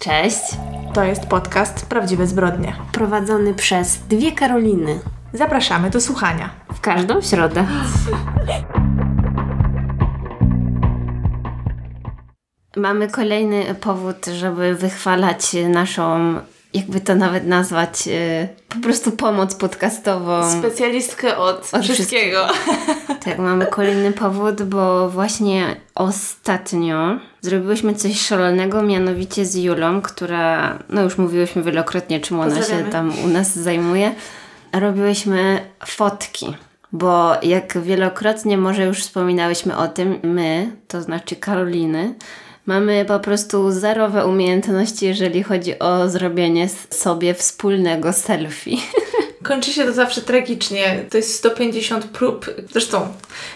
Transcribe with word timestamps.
Cześć. 0.00 0.40
To 0.94 1.04
jest 1.04 1.26
podcast 1.26 1.86
Prawdziwe 1.86 2.26
Zbrodnie. 2.26 2.76
Prowadzony 2.92 3.54
przez 3.54 3.98
dwie 3.98 4.32
Karoliny. 4.32 5.00
Zapraszamy 5.32 5.90
do 5.90 6.00
słuchania. 6.00 6.50
W 6.74 6.80
każdą 6.80 7.22
środę. 7.22 7.66
Mamy 12.76 13.08
kolejny 13.08 13.74
powód, 13.74 14.26
żeby 14.26 14.74
wychwalać 14.74 15.56
naszą, 15.68 16.34
jakby 16.74 17.00
to 17.00 17.14
nawet 17.14 17.46
nazwać, 17.46 18.08
y, 18.08 18.48
po 18.68 18.76
prostu 18.76 19.12
pomoc 19.12 19.54
podcastową. 19.54 20.58
Specjalistkę 20.58 21.36
od, 21.36 21.70
Od 21.74 21.82
wszystkiego. 21.82 22.46
Tak, 23.24 23.38
mamy 23.38 23.66
kolejny 23.66 24.12
powód, 24.12 24.62
bo 24.62 25.08
właśnie 25.08 25.76
ostatnio 25.94 27.18
zrobiłyśmy 27.40 27.94
coś 27.94 28.20
szalonego, 28.20 28.82
mianowicie 28.82 29.46
z 29.46 29.54
Julą, 29.54 30.02
która, 30.02 30.78
no 30.88 31.02
już 31.02 31.18
mówiłyśmy 31.18 31.62
wielokrotnie, 31.62 32.20
czym 32.20 32.40
ona 32.40 32.62
się 32.62 32.84
tam 32.92 33.12
u 33.24 33.28
nas 33.28 33.58
zajmuje. 33.58 34.14
Robiłyśmy 34.72 35.60
fotki, 35.86 36.56
bo 36.92 37.32
jak 37.42 37.78
wielokrotnie 37.78 38.58
może 38.58 38.84
już 38.84 39.00
wspominałyśmy 39.00 39.76
o 39.76 39.88
tym, 39.88 40.18
my, 40.22 40.70
to 40.88 41.02
znaczy 41.02 41.36
Karoliny, 41.36 42.14
mamy 42.66 43.04
po 43.04 43.20
prostu 43.20 43.70
zerowe 43.70 44.26
umiejętności, 44.26 45.06
jeżeli 45.06 45.42
chodzi 45.42 45.78
o 45.78 46.08
zrobienie 46.08 46.68
sobie 46.90 47.34
wspólnego 47.34 48.12
selfie. 48.12 48.76
Kończy 49.42 49.72
się 49.72 49.84
to 49.84 49.92
zawsze 49.92 50.20
tragicznie. 50.20 51.04
To 51.10 51.16
jest 51.16 51.34
150 51.34 52.04
prób. 52.04 52.46
Zresztą 52.72 53.08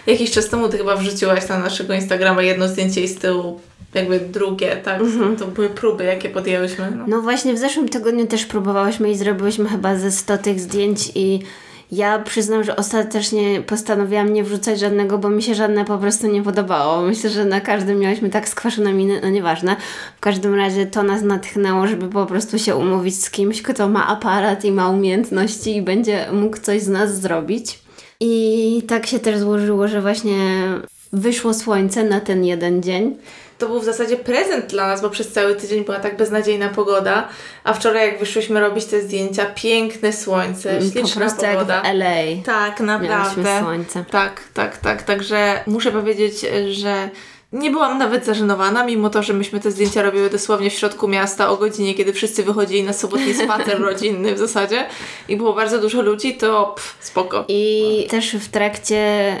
jakiś 0.07 0.31
czas 0.31 0.49
temu 0.49 0.69
ty 0.69 0.77
chyba 0.77 0.95
wrzuciłaś 0.95 1.49
na 1.49 1.59
naszego 1.59 1.93
Instagrama 1.93 2.41
jedno 2.41 2.67
zdjęcie 2.67 3.01
i 3.01 3.07
z 3.07 3.17
tyłu 3.17 3.61
jakby 3.93 4.19
drugie, 4.19 4.77
tak? 4.83 5.01
To 5.39 5.47
były 5.47 5.69
próby, 5.69 6.03
jakie 6.03 6.29
podjęłyśmy. 6.29 6.91
No. 6.97 7.05
No 7.07 7.21
właśnie 7.21 7.53
w 7.53 7.57
zeszłym 7.57 7.89
tygodniu 7.89 8.27
też 8.27 8.45
próbowałyśmy 8.45 9.11
i 9.11 9.17
zrobiłyśmy 9.17 9.69
chyba 9.69 9.95
ze 9.95 10.11
100 10.11 10.37
tych 10.37 10.59
zdjęć 10.59 11.11
i 11.15 11.39
ja 11.91 12.19
przyznam, 12.19 12.63
że 12.63 12.75
ostatecznie 12.75 13.61
postanowiłam 13.61 14.33
nie 14.33 14.43
wrzucać 14.43 14.79
żadnego, 14.79 15.17
bo 15.17 15.29
mi 15.29 15.43
się 15.43 15.55
żadne 15.55 15.85
po 15.85 15.97
prostu 15.97 16.27
nie 16.27 16.43
podobało. 16.43 17.01
Myślę, 17.01 17.29
że 17.29 17.45
na 17.45 17.61
każdym 17.61 17.99
miałyśmy 17.99 18.29
tak 18.29 18.49
skwaszone 18.49 18.93
miny, 18.93 19.19
no 19.23 19.29
nieważne. 19.29 19.75
W 20.17 20.19
każdym 20.19 20.55
razie 20.55 20.85
to 20.85 21.03
nas 21.03 21.21
natchnęło, 21.21 21.87
żeby 21.87 22.09
po 22.09 22.25
prostu 22.25 22.59
się 22.59 22.75
umówić 22.75 23.23
z 23.23 23.29
kimś, 23.29 23.61
kto 23.61 23.89
ma 23.89 24.07
aparat 24.07 24.65
i 24.65 24.71
ma 24.71 24.89
umiejętności 24.89 25.75
i 25.75 25.81
będzie 25.81 26.25
mógł 26.31 26.57
coś 26.57 26.81
z 26.81 26.87
nas 26.87 27.21
zrobić. 27.21 27.79
I 28.19 28.83
tak 28.87 29.07
się 29.07 29.19
też 29.19 29.39
złożyło, 29.39 29.87
że 29.87 30.01
właśnie 30.01 30.37
wyszło 31.13 31.53
słońce 31.53 32.03
na 32.03 32.19
ten 32.19 32.45
jeden 32.45 32.83
dzień. 32.83 33.17
To 33.57 33.67
był 33.67 33.79
w 33.79 33.83
zasadzie 33.85 34.17
prezent 34.17 34.65
dla 34.65 34.87
nas, 34.87 35.01
bo 35.01 35.09
przez 35.09 35.31
cały 35.31 35.55
tydzień 35.55 35.85
była 35.85 35.99
tak 35.99 36.17
beznadziejna 36.17 36.69
pogoda, 36.69 37.27
a 37.63 37.73
wczoraj 37.73 38.07
jak 38.07 38.19
wyszłyśmy 38.19 38.59
robić 38.59 38.85
te 38.85 39.01
zdjęcia, 39.01 39.45
piękne 39.45 40.13
słońce, 40.13 40.79
Po 40.79 40.85
śliczna 40.91 41.21
prostu 41.21 41.41
pogoda. 41.45 41.75
jak 41.75 41.83
w 41.83 41.87
LA. 41.87 42.43
Tak, 42.45 42.79
Miałyśmy 42.79 43.07
naprawdę. 43.07 43.59
słońce. 43.59 44.05
Tak, 44.11 44.41
tak, 44.53 44.77
tak. 44.77 45.03
Także 45.03 45.63
muszę 45.67 45.91
powiedzieć, 45.91 46.45
że 46.71 47.09
nie 47.55 47.71
byłam 47.71 47.97
nawet 47.97 48.25
zażenowana, 48.25 48.85
mimo 48.85 49.09
to, 49.09 49.23
że 49.23 49.33
myśmy 49.33 49.59
te 49.59 49.71
zdjęcia 49.71 50.01
robiły 50.01 50.29
dosłownie 50.29 50.69
w 50.69 50.73
środku 50.73 51.07
miasta 51.07 51.49
o 51.49 51.57
godzinie, 51.57 51.93
kiedy 51.93 52.13
wszyscy 52.13 52.43
wychodzili 52.43 52.83
na 52.83 52.93
sobotni 52.93 53.33
spacer 53.33 53.81
rodzinny 53.89 54.35
w 54.35 54.37
zasadzie 54.37 54.85
i 55.27 55.37
było 55.37 55.53
bardzo 55.53 55.79
dużo 55.79 56.01
ludzi, 56.01 56.37
to 56.37 56.73
pff, 56.75 56.97
spoko. 56.99 57.45
I 57.47 58.07
też 58.09 58.35
w 58.35 58.49
trakcie 58.49 59.33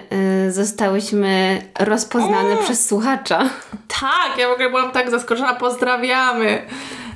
y, 0.47 0.51
zostałyśmy 0.51 1.61
rozpoznane 1.79 2.57
przez 2.57 2.87
słuchacza. 2.87 3.49
Tak, 4.01 4.37
ja 4.37 4.49
w 4.49 4.51
ogóle 4.51 4.69
byłam 4.69 4.91
tak 4.91 5.11
zaskoczona, 5.11 5.53
pozdrawiamy. 5.53 6.65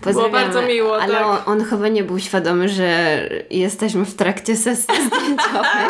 Było 0.01 0.29
bardzo 0.29 0.61
miło, 0.61 1.01
Ale 1.01 1.13
tak. 1.13 1.25
on, 1.25 1.37
on 1.45 1.65
chyba 1.65 1.87
nie 1.87 2.03
był 2.03 2.19
świadomy, 2.19 2.69
że 2.69 3.21
jesteśmy 3.49 4.05
w 4.05 4.15
trakcie 4.15 4.55
sesji 4.55 4.95
zdjęciowej. 5.07 5.85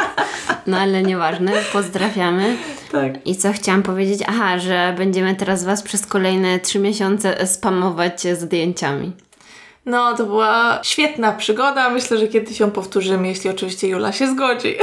No 0.67 0.77
ale 0.77 1.03
nieważne, 1.03 1.51
pozdrawiamy. 1.73 2.57
Tak. 2.91 3.27
I 3.27 3.35
co 3.35 3.53
chciałam 3.53 3.83
powiedzieć? 3.83 4.21
Aha, 4.27 4.59
że 4.59 4.95
będziemy 4.97 5.35
teraz 5.35 5.63
Was 5.63 5.83
przez 5.83 6.05
kolejne 6.05 6.59
trzy 6.59 6.79
miesiące 6.79 7.47
spamować 7.47 8.21
zdjęciami. 8.21 9.11
No, 9.85 10.17
to 10.17 10.25
była 10.25 10.79
świetna 10.83 11.31
przygoda. 11.31 11.89
Myślę, 11.89 12.17
że 12.17 12.27
kiedyś 12.27 12.59
ją 12.59 12.71
powtórzymy, 12.71 13.27
jeśli 13.27 13.49
oczywiście 13.49 13.87
Jula 13.87 14.11
się 14.11 14.27
zgodzi. 14.27 14.75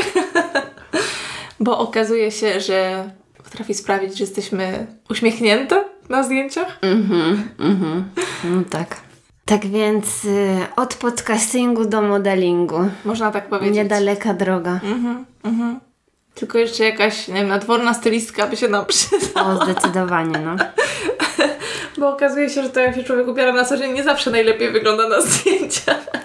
Bo 1.61 1.79
okazuje 1.79 2.31
się, 2.31 2.61
że 2.61 3.11
potrafi 3.45 3.75
sprawić, 3.75 4.19
że 4.19 4.25
jesteśmy 4.25 4.87
uśmiechnięte 5.11 5.85
na 6.09 6.23
zdjęciach. 6.23 6.79
Mhm, 6.83 7.49
mhm. 7.59 8.05
No 8.45 8.63
tak. 8.71 9.06
Tak 9.47 9.67
więc 9.67 10.25
y, 10.25 10.57
od 10.77 10.95
podcastingu 10.95 11.85
do 11.85 12.03
modelingu. 12.03 12.91
Można 13.05 13.31
tak 13.33 13.49
powiedzieć. 13.49 13.75
Niedaleka 13.77 14.35
droga. 14.35 14.81
Tylko 16.35 16.59
jeszcze 16.59 16.85
jakaś, 16.85 17.29
nie 17.29 17.35
wiem, 17.35 17.49
nadworna 17.49 17.95
stylistka 17.95 18.47
by 18.47 18.57
się 18.57 18.69
nam 18.69 18.87
przydała. 18.93 19.53
O, 19.61 19.65
zdecydowanie, 19.65 20.39
no. 20.39 20.57
Bo 21.99 22.09
okazuje 22.09 22.51
się, 22.51 22.63
że 22.63 22.71
to 22.71 22.81
jak 22.81 22.95
się 22.95 23.05
człowiek 23.05 23.29
ubiera 23.29 23.53
na 23.53 23.65
co 23.65 23.77
dzień, 23.77 23.93
nie 23.93 24.05
zawsze 24.05 24.31
najlepiej 24.31 24.73
wygląda 24.73 25.09
na 25.09 25.21
zdjęciach. 25.21 26.07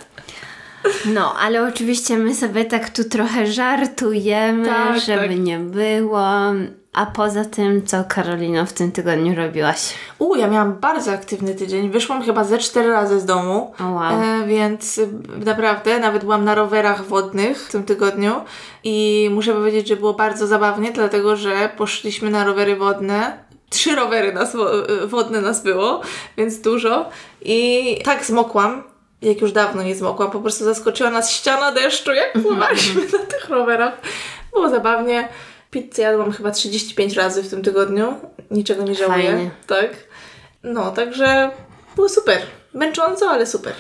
No, 1.14 1.36
ale 1.40 1.68
oczywiście 1.68 2.18
my 2.18 2.36
sobie 2.36 2.66
tak 2.66 2.90
tu 2.90 3.04
trochę 3.04 3.48
żartujemy, 3.48 4.66
Tak, 4.66 5.00
żeby 5.00 5.28
tak. 5.28 5.40
nie 5.40 5.60
było. 5.60 6.54
A 6.94 7.06
poza 7.06 7.46
tym, 7.46 7.86
co 7.86 8.04
Karolino 8.04 8.66
w 8.66 8.74
tym 8.74 8.92
tygodniu 8.92 9.36
robiłaś? 9.36 9.94
U, 10.20 10.36
ja 10.36 10.48
miałam 10.48 10.74
bardzo 10.74 11.12
aktywny 11.12 11.56
tydzień. 11.56 11.90
Wyszłam 11.90 12.24
chyba 12.24 12.44
ze 12.44 12.58
cztery 12.58 12.92
razy 12.92 13.20
z 13.20 13.26
domu. 13.26 13.74
Wow. 13.80 14.02
E, 14.02 14.48
więc 14.48 14.98
y, 14.98 15.10
naprawdę 15.46 16.00
nawet 16.00 16.24
byłam 16.24 16.46
na 16.46 16.56
rowerach 16.56 17.06
wodnych 17.06 17.68
w 17.68 17.72
tym 17.72 17.84
tygodniu 17.84 18.42
i 18.84 19.30
muszę 19.34 19.54
powiedzieć, 19.54 19.88
że 19.88 19.96
było 19.96 20.14
bardzo 20.14 20.48
zabawnie, 20.48 20.92
dlatego 20.92 21.36
że 21.36 21.70
poszliśmy 21.78 22.30
na 22.30 22.44
rowery 22.44 22.76
wodne. 22.76 23.38
Trzy 23.70 23.96
rowery 23.96 24.34
nas, 24.34 24.56
y, 24.56 25.08
wodne 25.08 25.42
nas 25.42 25.64
było, 25.64 26.02
więc 26.38 26.62
dużo. 26.62 27.10
I 27.42 27.98
tak 28.04 28.26
zmokłam, 28.26 28.84
jak 29.22 29.42
już 29.42 29.52
dawno 29.52 29.84
nie 29.84 29.96
zmokłam. 29.96 30.32
Po 30.32 30.40
prostu 30.40 30.64
zaskoczyła 30.64 31.10
nas 31.10 31.32
ściana 31.32 31.72
deszczu, 31.72 32.14
jak 32.14 32.34
pływaliśmy 32.44 33.02
na 33.02 33.26
tych 33.26 33.50
rowerach. 33.50 33.94
Było 34.54 34.70
zabawnie. 34.70 35.30
Pizzę 35.72 36.02
jadłam 36.02 36.32
chyba 36.32 36.52
35 36.52 37.16
razy 37.16 37.44
w 37.44 37.50
tym 37.50 37.62
tygodniu. 37.62 38.16
Niczego 38.52 38.84
nie 38.84 38.96
żałuję. 38.96 39.32
Fajnie. 39.32 39.52
Tak. 39.68 39.90
No, 40.64 40.92
także 40.92 41.52
było 41.96 42.10
super. 42.10 42.42
Męcząco, 42.74 43.30
ale 43.30 43.46
super. 43.48 43.74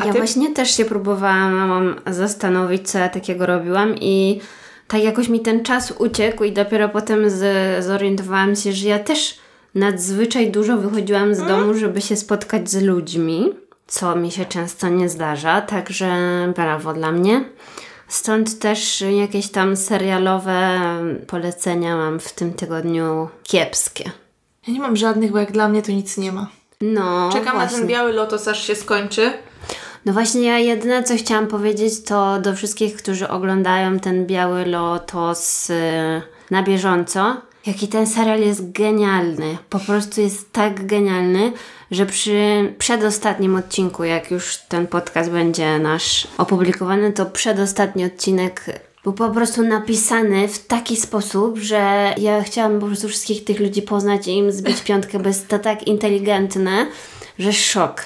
A 0.00 0.06
Ja 0.06 0.12
ty? 0.12 0.18
właśnie 0.18 0.54
też 0.54 0.76
się 0.76 0.84
próbowałam 0.84 2.00
zastanowić, 2.06 2.90
co 2.90 2.98
ja 2.98 3.08
takiego 3.08 3.46
robiłam 3.46 3.94
i 4.00 4.40
tak 4.88 5.02
jakoś 5.04 5.28
mi 5.28 5.40
ten 5.40 5.64
czas 5.64 5.94
uciekł 5.98 6.44
i 6.44 6.52
dopiero 6.52 6.88
potem 6.88 7.30
z, 7.30 7.84
zorientowałam 7.84 8.56
się, 8.56 8.72
że 8.72 8.88
ja 8.88 8.98
też 8.98 9.38
nadzwyczaj 9.74 10.50
dużo 10.50 10.76
wychodziłam 10.76 11.34
z 11.34 11.46
domu, 11.46 11.74
żeby 11.74 12.00
się 12.00 12.16
spotkać 12.16 12.70
z 12.70 12.82
ludźmi, 12.82 13.54
co 13.86 14.16
mi 14.16 14.30
się 14.30 14.44
często 14.44 14.88
nie 14.88 15.08
zdarza, 15.08 15.60
także 15.60 16.08
brawo 16.56 16.92
dla 16.94 17.12
mnie. 17.12 17.44
Stąd 18.08 18.58
też 18.58 19.04
jakieś 19.20 19.48
tam 19.50 19.76
serialowe 19.76 20.80
polecenia 21.26 21.96
mam 21.96 22.20
w 22.20 22.32
tym 22.32 22.54
tygodniu 22.54 23.28
kiepskie. 23.42 24.10
Ja 24.66 24.72
nie 24.74 24.80
mam 24.80 24.96
żadnych, 24.96 25.32
bo 25.32 25.38
jak 25.38 25.52
dla 25.52 25.68
mnie 25.68 25.82
to 25.82 25.92
nic 25.92 26.16
nie 26.18 26.32
ma. 26.32 26.48
No, 26.80 27.30
Czekam 27.32 27.54
właśnie. 27.54 27.72
na 27.72 27.78
ten 27.78 27.88
biały 27.88 28.12
lotos, 28.12 28.48
aż 28.48 28.66
się 28.66 28.74
skończy. 28.74 29.32
No 30.04 30.12
właśnie, 30.12 30.42
ja 30.42 30.58
jedyne 30.58 31.02
co 31.02 31.16
chciałam 31.16 31.46
powiedzieć 31.46 32.04
to 32.04 32.40
do 32.40 32.54
wszystkich, 32.54 32.96
którzy 32.96 33.28
oglądają 33.28 33.98
ten 33.98 34.26
Biały 34.26 34.66
Lotos 34.66 35.70
y, 35.70 36.22
na 36.50 36.62
bieżąco, 36.62 37.36
jaki 37.66 37.88
ten 37.88 38.06
serial 38.06 38.40
jest 38.40 38.72
genialny. 38.72 39.58
Po 39.70 39.78
prostu 39.78 40.20
jest 40.20 40.52
tak 40.52 40.86
genialny, 40.86 41.52
że 41.90 42.06
przy 42.06 42.72
przedostatnim 42.78 43.56
odcinku, 43.56 44.04
jak 44.04 44.30
już 44.30 44.56
ten 44.56 44.86
podcast 44.86 45.30
będzie 45.30 45.78
nasz 45.78 46.28
opublikowany, 46.38 47.12
to 47.12 47.26
przedostatni 47.26 48.04
odcinek 48.04 48.64
był 49.04 49.12
po 49.12 49.30
prostu 49.30 49.62
napisany 49.62 50.48
w 50.48 50.66
taki 50.66 50.96
sposób, 50.96 51.58
że 51.58 52.14
ja 52.18 52.42
chciałam 52.42 52.80
po 52.80 52.86
prostu 52.86 53.08
wszystkich 53.08 53.44
tych 53.44 53.60
ludzi 53.60 53.82
poznać 53.82 54.28
i 54.28 54.30
im 54.30 54.52
zbić 54.52 54.80
piątkę, 54.82 55.18
bo 55.18 55.28
jest 55.28 55.48
to 55.48 55.58
tak 55.58 55.86
inteligentne, 55.86 56.86
że 57.38 57.52
szok. 57.52 58.04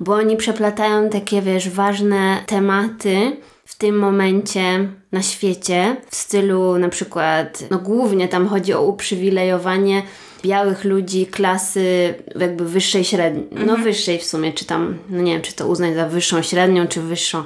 Bo 0.00 0.14
oni 0.14 0.36
przeplatają 0.36 1.10
takie, 1.10 1.42
wiesz, 1.42 1.68
ważne 1.70 2.42
tematy 2.46 3.36
w 3.64 3.78
tym 3.78 3.98
momencie 3.98 4.88
na 5.12 5.22
świecie, 5.22 5.96
w 6.10 6.16
stylu 6.16 6.78
na 6.78 6.88
przykład, 6.88 7.64
no 7.70 7.78
głównie 7.78 8.28
tam 8.28 8.48
chodzi 8.48 8.74
o 8.74 8.82
uprzywilejowanie 8.82 10.02
białych 10.44 10.84
ludzi 10.84 11.26
klasy 11.26 12.14
jakby 12.40 12.64
wyższej 12.64 13.04
średniej, 13.04 13.46
no 13.66 13.76
wyższej 13.76 14.18
w 14.18 14.24
sumie, 14.24 14.52
czy 14.52 14.64
tam, 14.64 14.98
no 15.08 15.22
nie 15.22 15.32
wiem, 15.32 15.42
czy 15.42 15.52
to 15.52 15.68
uznać 15.68 15.94
za 15.94 16.08
wyższą 16.08 16.42
średnią, 16.42 16.86
czy 16.86 17.00
wyższą. 17.00 17.44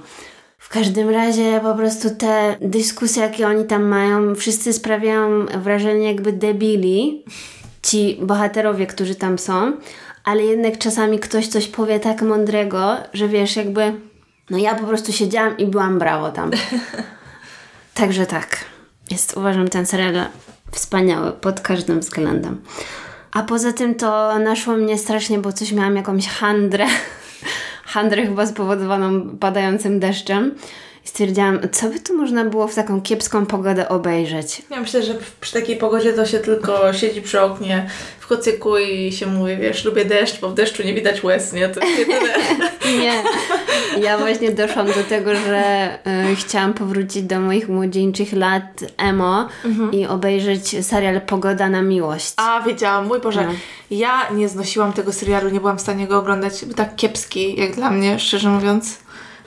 W 0.59 0.69
każdym 0.69 1.09
razie 1.11 1.61
po 1.63 1.75
prostu 1.75 2.11
te 2.11 2.57
dyskusje, 2.61 3.23
jakie 3.23 3.47
oni 3.47 3.65
tam 3.65 3.83
mają, 3.83 4.35
wszyscy 4.35 4.73
sprawiają 4.73 5.47
wrażenie 5.47 6.07
jakby 6.07 6.33
debili, 6.33 7.25
ci 7.83 8.19
bohaterowie, 8.23 8.87
którzy 8.87 9.15
tam 9.15 9.39
są, 9.39 9.73
ale 10.25 10.43
jednak 10.43 10.79
czasami 10.79 11.19
ktoś 11.19 11.47
coś 11.47 11.67
powie 11.67 12.01
tak 12.01 12.23
mądrego, 12.23 12.97
że 13.13 13.29
wiesz, 13.29 13.57
jakby, 13.57 13.93
no 14.51 14.59
ja 14.59 14.75
po 14.75 14.87
prostu 14.87 15.13
siedziałam 15.13 15.59
i 15.59 15.67
byłam 15.67 15.99
brawo 15.99 16.31
tam. 16.31 16.51
Także 17.95 18.27
tak, 18.27 18.65
jest, 19.11 19.37
uważam 19.37 19.69
ten 19.69 19.87
serial 19.87 20.27
wspaniały 20.73 21.33
pod 21.33 21.61
każdym 21.61 22.01
względem. 22.01 22.61
A 23.33 23.43
poza 23.43 23.73
tym 23.73 23.95
to 23.95 24.39
naszło 24.39 24.77
mnie 24.77 24.99
strasznie, 24.99 25.39
bo 25.39 25.53
coś 25.53 25.73
miałam 25.73 25.97
jakąś 25.97 26.29
handrę. 26.29 26.87
handrę 27.85 28.27
chyba 28.27 28.47
spowodowaną 28.47 29.37
padającym 29.39 30.01
deszczem. 30.01 30.55
I 31.05 31.09
stwierdziłam, 31.09 31.61
co 31.73 31.89
by 31.89 32.01
tu 32.01 32.17
można 32.17 32.45
było 32.45 32.69
w 32.69 32.75
taką 32.75 33.01
kiepską 33.03 33.47
pogodę 33.47 33.89
obejrzeć. 33.89 34.63
Ja 34.71 34.81
myślę, 34.81 35.03
że 35.03 35.15
przy 35.41 35.53
takiej 35.53 35.77
pogodzie 35.77 36.13
to 36.13 36.27
się 36.27 36.39
tylko 36.39 36.93
siedzi 36.93 37.23
przy 37.23 37.41
oknie 37.41 37.91
w 38.21 38.27
kocyku 38.27 38.79
i 38.79 39.13
się 39.13 39.27
mówi, 39.27 39.57
wiesz, 39.57 39.85
lubię 39.85 40.05
deszcz, 40.05 40.41
bo 40.41 40.49
w 40.49 40.55
deszczu 40.55 40.83
nie 40.83 40.95
widać 40.95 41.25
łez, 41.25 41.53
nie? 41.53 41.69
To 41.69 41.81
jedyne. 41.87 42.35
Nie. 43.01 43.23
Ja 44.03 44.19
właśnie 44.19 44.51
doszłam 44.51 44.87
do 44.87 45.05
tego, 45.09 45.35
że 45.37 45.89
y, 46.33 46.37
chciałam 46.37 46.75
powrócić 46.75 47.23
do 47.23 47.41
moich 47.41 47.69
młodzieńczych 47.69 48.33
lat 48.33 48.85
emo 48.97 49.49
i 49.93 50.07
obejrzeć 50.07 50.87
serial 50.87 51.21
Pogoda 51.21 51.69
na 51.69 51.83
miłość. 51.83 52.33
A, 52.37 52.61
wiedziałam, 52.67 53.07
mój 53.07 53.21
Boże, 53.21 53.45
No. 53.47 53.53
ja 53.91 54.31
nie 54.31 54.49
znosiłam 54.49 54.93
tego 54.93 55.13
serialu, 55.13 55.51
nie 55.51 55.61
byłam 55.61 55.79
w 55.79 55.81
stanie 55.81 56.07
go 56.07 56.19
oglądać, 56.19 56.65
był 56.65 56.75
tak 56.75 56.97
kiepski, 56.97 57.61
jak 57.61 57.75
dla 57.75 57.91
mnie, 57.91 58.19
szczerze 58.19 58.49
mówiąc. 58.51 58.99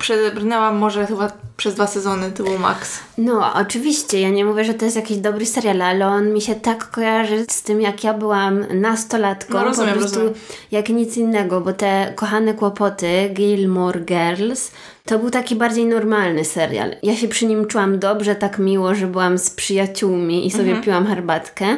Przebrnęłam 0.01 0.77
może 0.77 1.06
chyba 1.07 1.31
przez 1.57 1.75
dwa 1.75 1.88
sezony, 1.88 2.31
to 2.31 2.44
był 2.44 2.59
maks. 2.59 3.00
No, 3.18 3.53
oczywiście, 3.53 4.21
ja 4.21 4.30
nie 4.30 4.45
mówię, 4.45 4.63
że 4.65 4.74
to 4.74 4.86
jest 4.86 4.98
jakiś 4.98 5.18
dobry 5.18 5.45
serial, 5.45 5.81
ale 5.81 6.07
on 6.07 6.33
mi 6.33 6.42
się 6.42 6.56
tak 6.56 6.92
kojarzy 6.92 7.45
z 7.50 7.62
tym, 7.63 7.81
jak 7.81 8.03
ja 8.03 8.13
byłam 8.13 8.65
nastolatką, 8.81 9.53
No, 9.53 9.63
rozumiem, 9.63 9.94
po 9.94 10.00
prostu 10.00 10.19
rozumiem. 10.19 10.39
jak 10.71 10.89
nic 10.89 11.18
innego, 11.18 11.62
bo 11.62 11.74
te 11.74 12.13
kochane 12.15 12.53
kłopoty 12.53 13.30
Gilmore 13.33 14.00
Girls 14.00 14.71
to 15.06 15.19
był 15.19 15.30
taki 15.30 15.56
bardziej 15.56 15.86
normalny 15.86 16.45
serial. 16.45 16.95
Ja 17.03 17.15
się 17.15 17.27
przy 17.27 17.45
nim 17.45 17.65
czułam 17.68 18.00
dobrze, 18.00 18.36
tak 18.36 18.59
miło, 18.59 18.95
że 18.95 19.07
byłam 19.07 19.38
z 19.38 19.50
przyjaciółmi 19.50 20.48
i 20.48 20.51
sobie 20.51 20.63
Mhm. 20.63 20.83
piłam 20.83 21.07
herbatkę. 21.07 21.77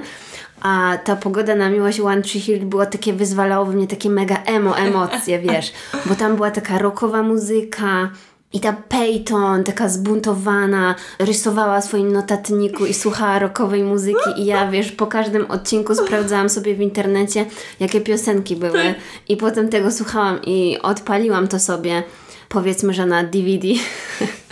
A 0.64 0.98
ta 1.04 1.16
pogoda 1.16 1.56
na 1.56 1.70
miłość 1.70 2.00
One 2.00 2.22
Tree 2.22 2.40
Hill 2.40 2.66
było 2.66 2.86
takie, 2.86 3.14
wyzwalało 3.14 3.66
we 3.66 3.74
mnie 3.74 3.88
takie 3.88 4.10
mega 4.10 4.44
emo 4.46 4.78
emocje, 4.78 5.40
wiesz, 5.50 5.74
bo 6.06 6.16
tam 6.16 6.36
była 6.36 6.52
taka 6.52 6.78
rockowa 6.78 7.24
muzyka, 7.24 8.10
i 8.54 8.60
ta 8.60 8.74
Peyton, 8.74 9.64
taka 9.64 9.90
zbuntowana, 9.90 10.96
rysowała 11.20 11.82
w 11.82 11.86
swoim 11.86 12.14
notatniku 12.14 12.86
i 12.86 12.94
słuchała 12.94 13.40
rockowej 13.40 13.84
muzyki. 13.84 14.30
I 14.38 14.46
ja, 14.46 14.72
wiesz, 14.72 14.92
po 14.92 15.08
każdym 15.08 15.52
odcinku 15.52 15.96
sprawdzałam 15.96 16.50
sobie 16.50 16.76
w 16.76 16.82
internecie, 16.82 17.46
jakie 17.80 18.02
piosenki 18.02 18.56
były. 18.56 18.96
I 19.30 19.38
potem 19.38 19.70
tego 19.70 19.92
słuchałam 19.92 20.40
i 20.46 20.78
odpaliłam 20.82 21.48
to 21.48 21.60
sobie, 21.60 22.04
powiedzmy, 22.50 22.94
że 22.94 23.06
na 23.06 23.24
DVD. 23.24 23.68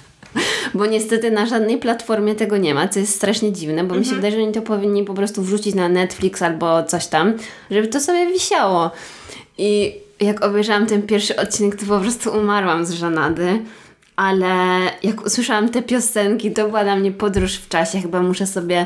Bo 0.73 0.85
niestety 0.85 1.31
na 1.31 1.45
żadnej 1.45 1.77
platformie 1.77 2.35
tego 2.35 2.57
nie 2.57 2.73
ma, 2.73 2.87
co 2.87 2.99
jest 2.99 3.15
strasznie 3.15 3.51
dziwne, 3.51 3.83
bo 3.83 3.95
mi 3.95 4.05
się 4.05 4.15
wydaje, 4.15 4.33
że 4.33 4.43
oni 4.43 4.51
to 4.51 4.61
powinni 4.61 5.03
po 5.03 5.13
prostu 5.13 5.41
wrzucić 5.41 5.75
na 5.75 5.89
Netflix 5.89 6.41
albo 6.41 6.83
coś 6.83 7.07
tam, 7.07 7.33
żeby 7.71 7.87
to 7.87 7.99
sobie 7.99 8.27
wisiało. 8.33 8.91
I 9.57 9.93
jak 10.19 10.45
obejrzałam 10.45 10.85
ten 10.85 11.01
pierwszy 11.01 11.35
odcinek, 11.35 11.75
to 11.75 11.85
po 11.85 11.99
prostu 11.99 12.37
umarłam 12.37 12.85
z 12.85 12.91
żenady. 12.91 13.59
Ale 14.21 14.79
jak 15.03 15.25
usłyszałam 15.25 15.69
te 15.69 15.81
piosenki, 15.81 16.51
to 16.51 16.67
była 16.67 16.83
dla 16.83 16.95
mnie 16.95 17.11
podróż 17.11 17.55
w 17.55 17.69
czasie. 17.69 18.01
Chyba 18.01 18.21
muszę 18.21 18.47
sobie 18.47 18.85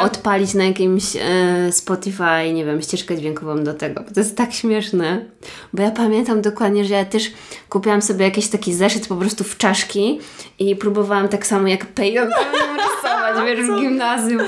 odpalić 0.00 0.54
na 0.54 0.64
jakimś 0.64 1.16
e, 1.16 1.72
Spotify, 1.72 2.52
nie 2.54 2.64
wiem, 2.64 2.82
ścieżkę 2.82 3.16
dźwiękową 3.16 3.64
do 3.64 3.74
tego. 3.74 4.00
Bo 4.00 4.14
to 4.14 4.20
jest 4.20 4.36
tak 4.36 4.52
śmieszne. 4.52 5.24
Bo 5.72 5.82
ja 5.82 5.90
pamiętam 5.90 6.42
dokładnie, 6.42 6.84
że 6.84 6.94
ja 6.94 7.04
też 7.04 7.32
kupiłam 7.68 8.02
sobie 8.02 8.24
jakiś 8.24 8.48
taki 8.48 8.74
zeszyt 8.74 9.08
po 9.08 9.16
prostu 9.16 9.44
w 9.44 9.56
czaszki 9.56 10.20
i 10.58 10.76
próbowałam 10.76 11.28
tak 11.28 11.46
samo 11.46 11.68
jak 11.68 11.86
Peyton 11.86 12.28
rysować, 12.76 13.46
wiesz, 13.46 13.66
w 13.66 13.80
gimnazjum. 13.80 14.42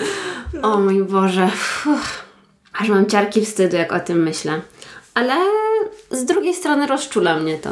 O 0.62 0.80
mój 0.80 1.04
Boże. 1.04 1.50
Uff. 1.86 2.24
Aż 2.78 2.88
mam 2.88 3.06
ciarki 3.06 3.44
wstydu, 3.44 3.76
jak 3.76 3.92
o 3.92 4.00
tym 4.00 4.22
myślę. 4.22 4.60
Ale 5.14 5.34
z 6.10 6.24
drugiej 6.24 6.54
strony 6.54 6.86
rozczula 6.86 7.38
mnie 7.38 7.58
to. 7.58 7.70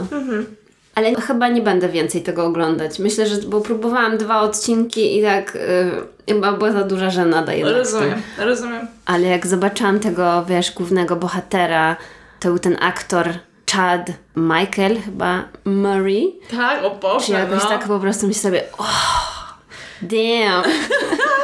Ale 0.97 1.15
chyba 1.15 1.49
nie 1.49 1.63
będę 1.63 1.89
więcej 1.89 2.23
tego 2.23 2.45
oglądać. 2.45 2.99
Myślę, 2.99 3.27
że 3.27 3.37
bo 3.37 3.61
próbowałam 3.61 4.19
dwa 4.19 4.41
odcinki 4.41 5.19
i 5.19 5.23
tak 5.23 5.55
yy, 5.55 6.35
chyba 6.35 6.53
była 6.53 6.73
za 6.73 6.85
duża 6.85 7.11
żenada 7.11 7.53
jednak. 7.53 7.77
Rozumiem, 7.77 8.23
rozumiem. 8.39 8.87
Ale 9.07 9.23
jak 9.23 9.47
zobaczyłam 9.47 10.01
tego, 10.01 10.45
wiesz, 10.45 10.71
głównego 10.73 11.17
bohatera, 11.17 11.97
to 12.41 12.49
był 12.49 12.59
ten 12.59 12.77
aktor 12.81 13.29
Chad 13.73 14.07
Michael 14.37 15.03
chyba 15.05 15.45
Murray. 15.65 16.41
Tak, 16.51 16.85
o 16.85 16.91
Boże, 16.91 17.27
Czy 17.27 17.33
jakoś 17.33 17.63
no. 17.63 17.69
tak 17.69 17.87
po 17.87 17.99
prostu 17.99 18.27
myślę 18.27 18.43
sobie, 18.43 18.63
oh, 18.79 19.55
damn. 20.03 20.63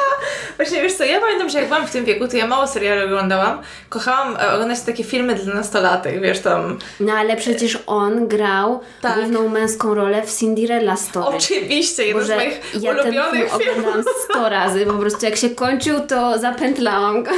Właśnie 0.57 0.83
wiesz 0.83 0.95
co, 0.95 1.05
ja 1.05 1.21
pamiętam, 1.21 1.49
że 1.51 1.59
jak 1.59 1.69
byłam 1.69 1.87
w 1.87 1.91
tym 1.91 2.05
wieku, 2.05 2.29
to 2.29 2.37
ja 2.37 2.47
mało 2.47 2.67
seriali 2.67 3.03
oglądałam. 3.03 3.59
Kochałam 3.89 4.37
e, 4.37 4.53
oglądać 4.53 4.81
takie 4.81 5.05
filmy 5.05 5.35
dla 5.35 5.55
nastolatek, 5.55 6.21
wiesz 6.21 6.41
tam. 6.41 6.79
No 7.01 7.13
ale 7.13 7.37
przecież 7.37 7.79
on 7.87 8.29
grał 8.29 8.81
Tak. 9.03 9.15
główną 9.15 9.49
męską 9.49 9.95
rolę 9.95 10.23
w 10.23 10.39
Cinderella 10.39 10.97
Story. 10.97 11.37
Oczywiście, 11.37 12.05
jeden 12.07 12.23
Boże, 12.23 12.35
z 12.35 12.37
moich 12.37 12.83
ja 12.83 12.95
ten 12.95 13.03
film 13.03 13.15
ulubionych 13.23 13.51
filmów. 13.53 13.69
oglądałam 13.79 14.05
100 14.31 14.49
razy, 14.49 14.87
po 14.87 14.93
prostu 14.93 15.27
jak 15.27 15.37
się 15.37 15.51
kończył, 15.51 16.01
to 16.01 16.39
zapętlałam 16.39 17.23
go. 17.23 17.31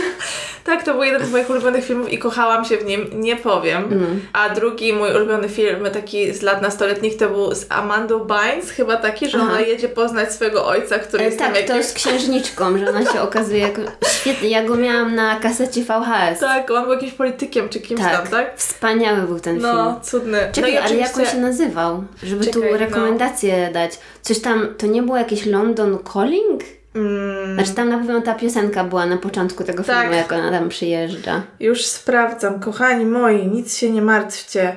Tak, 0.65 0.83
to 0.83 0.95
był 0.95 1.03
jeden 1.03 1.27
z 1.27 1.31
moich 1.31 1.51
ulubionych 1.51 1.85
filmów 1.85 2.13
i 2.13 2.19
kochałam 2.19 2.65
się 2.65 2.77
w 2.77 2.85
nim, 2.85 3.07
nie 3.13 3.37
powiem. 3.37 3.85
Mm. 3.85 4.21
A 4.33 4.49
drugi 4.49 4.93
mój 4.93 5.11
ulubiony 5.17 5.49
film, 5.49 5.87
taki 5.93 6.35
z 6.35 6.43
lat 6.43 6.63
nastoletnich, 6.63 7.17
to 7.17 7.29
był 7.29 7.55
z 7.55 7.67
Amandą 7.69 8.19
Bynes, 8.19 8.71
chyba 8.71 8.97
taki, 8.97 9.29
że 9.29 9.41
ona 9.41 9.61
jedzie 9.61 9.89
poznać 9.89 10.33
swojego 10.33 10.67
ojca, 10.67 10.99
który 10.99 11.23
E, 11.23 11.27
jest 11.27 11.39
tam 11.39 11.53
tak, 11.53 11.63
to 11.63 11.73
jakiś... 11.73 11.89
z 11.91 11.93
księżniczką, 11.93 12.79
że 12.79 12.89
ona 12.89 13.04
się 13.13 13.21
okazuje 13.21 13.59
jako... 13.59 13.83
Świetnie, 14.09 14.49
ja 14.49 14.63
go 14.65 14.77
miałam 14.77 15.15
na 15.15 15.37
kasecie 15.41 15.81
VHS. 15.85 16.41
Tak, 16.41 16.71
on 16.71 16.83
był 16.85 16.93
jakimś 16.93 17.13
politykiem 17.13 17.69
czy 17.69 17.81
kimś 17.81 18.01
tam, 18.01 18.27
tak? 18.27 18.53
Wspaniały 18.57 19.23
był 19.23 19.41
ten 19.41 19.57
film. 19.57 19.69
No, 19.75 20.01
cudny. 20.03 20.39
Czekaj, 20.53 20.75
no 20.75 20.81
ale 20.81 20.97
jak 20.97 21.19
on 21.19 21.27
się 21.27 21.39
nazywał? 21.39 22.05
Żeby 22.23 22.45
Czekaj, 22.45 22.63
tu 22.63 22.69
no. 22.73 22.77
rekomendację 22.79 23.71
dać. 23.73 23.99
Coś 24.23 24.41
tam, 24.41 24.67
to 24.79 24.87
nie 24.87 25.03
było 25.03 25.17
jakieś 25.17 25.47
London 25.47 25.99
Calling? 26.13 26.63
Mm, 26.95 27.55
Znaczy 27.55 27.75
tam 27.75 27.89
na 27.89 27.99
pewno 27.99 28.21
ta 28.21 28.35
piosenka 28.35 28.85
była 28.85 29.07
na 29.07 29.17
początku 29.17 29.65
tego 29.65 29.83
filmu, 29.83 30.01
Tak. 30.01 30.13
jak 30.13 30.33
ona 30.33 30.51
tam 30.51 30.69
przyjeżdża. 30.69 31.43
już 31.61 31.85
sprawdzam, 31.87 32.61
kochani 32.61 33.07
moi, 33.07 33.47
nic 33.47 33.77
się 33.77 33.91
nie 33.91 34.03
martwcie. 34.03 34.77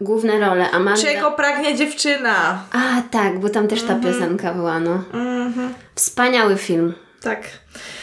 Główne 0.00 0.40
role, 0.40 0.70
Amanda... 0.70 1.02
Czego 1.02 1.30
pragnie 1.32 1.76
dziewczyna? 1.76 2.62
A, 2.72 3.02
tak, 3.10 3.38
bo 3.40 3.48
tam 3.48 3.68
też 3.68 3.82
ta 3.82 3.94
Mhm. 3.94 4.00
piosenka 4.14 4.54
była, 4.54 4.80
no. 4.80 5.02
Wspaniały 5.94 6.56
film. 6.56 6.94
Tak. 7.22 7.40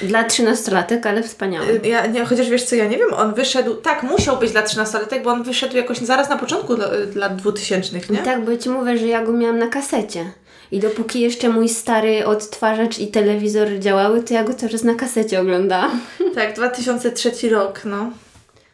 Dla 0.01 0.23
trzynastolatek, 0.23 1.05
ale 1.05 1.23
wspaniały. 1.23 1.81
Ja, 1.83 2.05
nie, 2.07 2.25
chociaż 2.25 2.49
wiesz 2.49 2.63
co, 2.63 2.75
ja 2.75 2.87
nie 2.87 2.97
wiem, 2.97 3.13
on 3.13 3.33
wyszedł, 3.33 3.75
tak, 3.75 4.03
musiał 4.03 4.37
być 4.37 4.51
dla 4.51 4.61
13-latek, 4.61 5.23
bo 5.23 5.29
on 5.31 5.43
wyszedł 5.43 5.75
jakoś 5.77 5.97
zaraz 5.97 6.29
na 6.29 6.37
początku 6.37 6.75
lat 7.15 7.35
2000, 7.35 7.99
nie? 8.09 8.17
Tak, 8.17 8.45
bo 8.45 8.51
ja 8.51 8.57
ci 8.57 8.69
mówię, 8.69 8.97
że 8.97 9.07
ja 9.07 9.23
go 9.25 9.31
miałam 9.33 9.59
na 9.59 9.67
kasecie. 9.67 10.31
I 10.71 10.79
dopóki 10.79 11.19
jeszcze 11.19 11.49
mój 11.49 11.69
stary 11.69 12.25
odtwarzacz 12.25 12.99
i 12.99 13.07
telewizor 13.07 13.79
działały, 13.79 14.23
to 14.23 14.33
ja 14.33 14.43
go 14.43 14.53
cały 14.53 14.71
czas 14.71 14.83
na 14.83 14.95
kasecie 14.95 15.41
oglądałam. 15.41 16.01
Tak, 16.35 16.55
2003 16.55 17.49
rok, 17.49 17.81
no. 17.85 18.11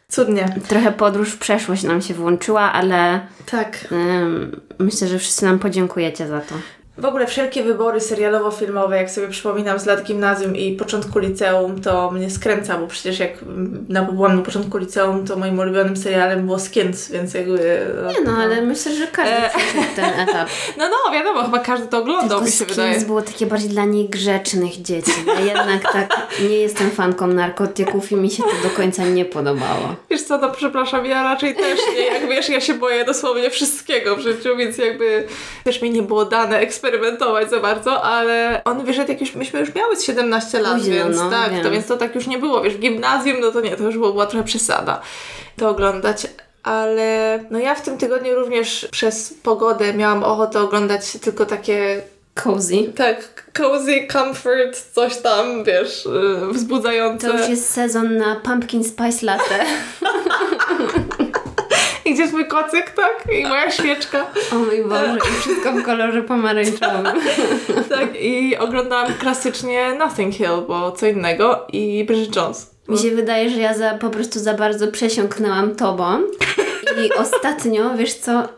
Cudnie. 0.08 0.54
Trochę 0.68 0.92
podróż 0.92 1.30
w 1.32 1.38
przeszłość 1.38 1.82
nam 1.82 2.02
się 2.02 2.14
włączyła, 2.14 2.72
ale 2.72 3.20
Tak. 3.50 3.78
ym, 3.92 4.60
myślę, 4.78 5.08
że 5.08 5.18
wszyscy 5.18 5.44
nam 5.44 5.58
podziękujecie 5.58 6.26
za 6.26 6.40
to. 6.40 6.54
W 7.02 7.04
ogóle 7.04 7.26
wszelkie 7.26 7.62
wybory 7.62 7.98
serialowo-filmowe, 8.00 8.92
jak 8.92 9.10
sobie 9.10 9.28
przypominam 9.28 9.78
z 9.78 9.86
lat 9.86 10.02
gimnazjum 10.02 10.56
i 10.56 10.72
początku 10.76 11.18
liceum, 11.18 11.80
to 11.80 12.10
mnie 12.10 12.30
skręca, 12.30 12.78
bo 12.78 12.86
przecież 12.86 13.18
jak 13.18 13.30
na, 13.88 14.02
byłam 14.02 14.36
na 14.36 14.42
początku 14.42 14.78
liceum, 14.78 15.26
to 15.26 15.36
moim 15.36 15.58
ulubionym 15.58 15.96
serialem 15.96 16.46
było 16.46 16.58
Skins, 16.58 17.10
więc 17.10 17.34
jakby... 17.34 17.86
Nie 18.08 18.20
no, 18.24 18.32
ale 18.36 18.62
myślę, 18.62 18.92
że 18.94 19.06
każdy 19.06 19.34
E. 19.36 19.50
ten 19.96 20.04
etap. 20.28 20.48
No, 20.78 20.84
no, 20.88 21.12
wiadomo, 21.12 21.42
chyba 21.44 21.58
każdy 21.58 21.86
to 21.86 21.98
oglądał, 21.98 22.28
Tylko 22.28 22.44
mi 22.44 22.50
się 22.50 22.56
Skins 22.56 22.76
wydaje. 22.76 23.00
było 23.00 23.22
takie 23.22 23.46
bardziej 23.46 23.68
dla 23.70 23.84
niegrzecznych 23.84 24.82
dzieci. 24.82 25.12
Ja 25.26 25.40
jednak 25.40 25.92
tak 25.92 26.16
nie 26.40 26.56
jestem 26.58 26.90
fanką 26.90 27.26
narkotyków 27.26 28.12
i 28.12 28.16
mi 28.16 28.30
się 28.30 28.42
to 28.42 28.68
do 28.68 28.74
końca 28.76 29.04
nie 29.04 29.24
podobało. 29.24 29.94
Wiesz 30.10 30.22
co, 30.22 30.38
no 30.38 30.50
przepraszam, 30.50 31.06
ja 31.06 31.22
raczej 31.22 31.54
też 31.54 31.80
nie, 31.96 32.04
jak 32.06 32.28
wiesz, 32.28 32.48
ja 32.48 32.60
się 32.60 32.74
boję 32.74 33.04
dosłownie 33.04 33.50
wszystkiego 33.50 34.16
w 34.16 34.20
życiu, 34.20 34.56
więc 34.56 34.78
jakby 34.78 35.24
też 35.64 35.82
mi 35.82 35.90
nie 35.90 36.02
było 36.02 36.24
dane 36.24 36.58
eksperymentować 36.58 36.91
za 37.50 37.60
bardzo, 37.60 38.02
ale 38.02 38.62
on 38.64 38.84
wyszedł 38.84 39.10
jak 39.10 39.20
już, 39.20 39.34
myśmy 39.34 39.60
już 39.60 39.74
miały 39.74 39.96
z 39.96 40.04
17 40.04 40.60
lat, 40.60 40.78
Późno, 40.78 40.94
więc 40.94 41.16
no, 41.16 41.30
tak, 41.30 41.52
wiem. 41.52 41.62
to 41.62 41.70
więc 41.70 41.86
to 41.86 41.96
tak 41.96 42.14
już 42.14 42.26
nie 42.26 42.38
było, 42.38 42.62
wiesz, 42.62 42.74
w 42.74 42.78
gimnazjum, 42.78 43.40
no 43.40 43.50
to 43.52 43.60
nie, 43.60 43.76
to 43.76 43.84
już 43.84 43.94
było, 43.94 44.12
była 44.12 44.26
trochę 44.26 44.44
przesada 44.44 45.00
to 45.56 45.68
oglądać. 45.68 46.26
Ale 46.62 47.40
no 47.50 47.58
ja 47.58 47.74
w 47.74 47.82
tym 47.82 47.98
tygodniu 47.98 48.34
również 48.34 48.88
przez 48.90 49.34
pogodę 49.42 49.94
miałam 49.94 50.24
ochotę 50.24 50.60
oglądać 50.60 51.12
tylko 51.12 51.46
takie 51.46 52.02
Cozy. 52.34 52.92
tak, 52.96 53.50
cozy, 53.58 54.06
comfort, 54.12 54.92
coś 54.92 55.16
tam, 55.16 55.64
wiesz, 55.64 56.08
yy, 56.42 56.52
wzbudzające. 56.52 57.28
To 57.28 57.38
już 57.38 57.48
jest 57.48 57.70
sezon 57.70 58.16
na 58.16 58.36
pumpkin 58.36 58.84
spice 58.84 59.26
latte. 59.26 59.64
I 62.12 62.14
gdzie 62.14 62.22
jest 62.22 62.34
mój 62.34 62.46
kocyk, 62.46 62.90
tak? 62.90 63.24
I 63.32 63.46
moja 63.46 63.70
świeczka. 63.70 64.26
O 64.52 64.54
mój 64.54 64.84
Boże, 64.84 65.16
i 65.16 65.40
wszystko 65.40 65.72
w 65.72 65.82
kolorze 65.82 66.22
pomarańczowym. 66.22 67.06
Tak, 67.88 68.08
i 68.20 68.56
oglądałam 68.56 69.14
klasycznie 69.14 69.94
Nothing 69.98 70.34
Hill, 70.34 70.62
bo 70.68 70.92
co 70.92 71.06
innego 71.06 71.66
i 71.72 72.04
Bridget 72.04 72.36
Jones. 72.36 72.70
Mi 72.88 72.98
się 72.98 73.10
wydaje, 73.10 73.50
że 73.50 73.60
ja 73.60 73.74
za, 73.74 73.94
po 73.94 74.10
prostu 74.10 74.40
za 74.40 74.54
bardzo 74.54 74.88
przesiąknęłam 74.88 75.76
tobą. 75.76 76.22
I 77.04 77.12
ostatnio, 77.12 77.94
wiesz 77.96 78.14
co, 78.14 78.48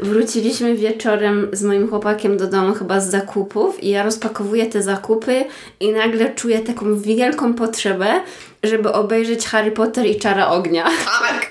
wróciliśmy 0.00 0.74
wieczorem 0.74 1.48
z 1.52 1.62
moim 1.62 1.88
chłopakiem 1.88 2.36
do 2.36 2.46
domu 2.46 2.74
chyba 2.74 3.00
z 3.00 3.10
zakupów 3.10 3.82
i 3.82 3.90
ja 3.90 4.02
rozpakowuję 4.02 4.66
te 4.66 4.82
zakupy 4.82 5.44
i 5.80 5.92
nagle 5.92 6.34
czuję 6.34 6.58
taką 6.58 6.98
wielką 7.00 7.54
potrzebę, 7.54 8.20
żeby 8.62 8.92
obejrzeć 8.92 9.46
Harry 9.46 9.70
Potter 9.70 10.06
i 10.06 10.16
Czara 10.16 10.48
Ognia. 10.48 10.84
Tak. 10.84 11.50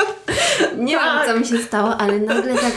Nie 0.78 0.96
Tak. 0.96 1.26
wiem, 1.26 1.34
co 1.34 1.40
mi 1.40 1.58
się 1.58 1.64
stało, 1.64 1.96
ale 1.96 2.18
nagle 2.18 2.54
tak, 2.54 2.72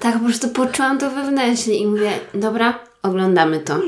tak 0.00 0.18
po 0.18 0.24
prostu 0.24 0.48
poczułam 0.48 0.98
to 0.98 1.10
wewnętrznie 1.10 1.74
i 1.74 1.86
mówię, 1.86 2.10
dobra, 2.34 2.78
oglądamy 3.02 3.60
to. 3.60 3.80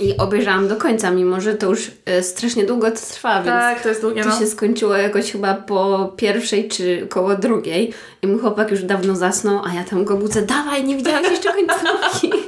I 0.00 0.16
obejrzałam 0.16 0.68
do 0.68 0.76
końca, 0.76 1.10
mimo 1.10 1.40
że 1.40 1.54
to 1.54 1.66
już 1.66 1.90
e, 2.06 2.22
strasznie 2.22 2.64
długo 2.64 2.90
to 2.90 2.96
trwa, 2.96 3.34
więc 3.42 3.46
Tak, 3.46 3.82
to 3.82 3.88
jest 3.88 4.00
długie, 4.00 4.22
to 4.22 4.28
no. 4.28 4.38
się 4.38 4.46
skończyło 4.46 4.96
jakoś 4.96 5.32
chyba 5.32 5.54
po 5.54 6.12
pierwszej 6.16 6.68
czy 6.68 7.06
koło 7.10 7.34
drugiej 7.34 7.94
i 8.22 8.26
mój 8.26 8.40
chłopak 8.40 8.70
już 8.70 8.82
dawno 8.82 9.16
zasnął, 9.16 9.62
a 9.64 9.74
ja 9.74 9.84
tam 9.84 10.04
go 10.04 10.16
budzę, 10.16 10.42
dawaj, 10.42 10.84
nie 10.84 10.96
widziałaś 10.96 11.30
jeszcze 11.30 11.52
końcówki. 11.52 12.32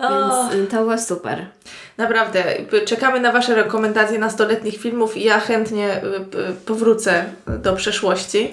Więc 0.10 0.54
y, 0.54 0.66
to 0.70 0.76
było 0.76 0.98
super. 0.98 1.46
Naprawdę, 1.98 2.44
czekamy 2.86 3.20
na 3.20 3.32
Wasze 3.32 3.54
rekomendacje 3.54 4.18
nastoletnich 4.18 4.76
filmów 4.76 5.16
i 5.16 5.24
ja 5.24 5.40
chętnie 5.40 5.96
y, 5.96 6.06
y, 6.50 6.54
powrócę 6.66 7.24
do 7.46 7.72
przeszłości, 7.72 8.50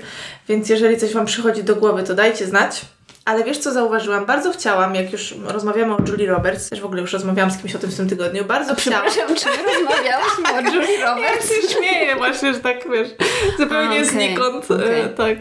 więc 0.48 0.70
jeżeli 0.70 0.98
coś 0.98 1.14
Wam 1.14 1.26
przychodzi 1.26 1.64
do 1.64 1.76
głowy, 1.76 2.04
to 2.04 2.16
dajcie 2.16 2.46
znać. 2.46 2.82
Ale 3.30 3.44
wiesz 3.44 3.58
co 3.58 3.72
zauważyłam? 3.72 4.26
Bardzo 4.26 4.52
chciałam, 4.52 4.96
jak 4.96 5.12
już 5.12 5.36
rozmawiamy 5.46 5.94
o 5.94 5.98
Julie 6.08 6.28
Roberts, 6.28 6.70
też 6.70 6.82
w 6.82 6.86
ogóle 6.86 7.02
już 7.02 7.14
rozmawiałam 7.14 7.52
z 7.52 7.58
kimś 7.58 7.76
o 7.76 7.80
tym 7.80 7.92
w 7.92 7.98
tym 7.98 8.10
tygodniu, 8.10 8.46
bardzo 8.46 8.76
chciałam... 8.76 9.10
Przepraszam, 9.10 9.36
czy 9.36 9.64
rozmawiałyśmy 9.64 10.72
o 10.72 10.76
Julie 10.76 11.00
Ja 11.00 11.16
Roberts? 11.16 11.50
się 11.50 11.78
śmieję 11.78 12.16
właśnie, 12.16 12.54
że 12.54 12.60
tak 12.60 12.92
wiesz, 12.92 13.08
zupełnie 13.60 13.90
okej, 13.90 14.06
znikąd, 14.06 14.72
okej. 14.72 15.02
e, 15.02 15.10
tak. 15.10 15.38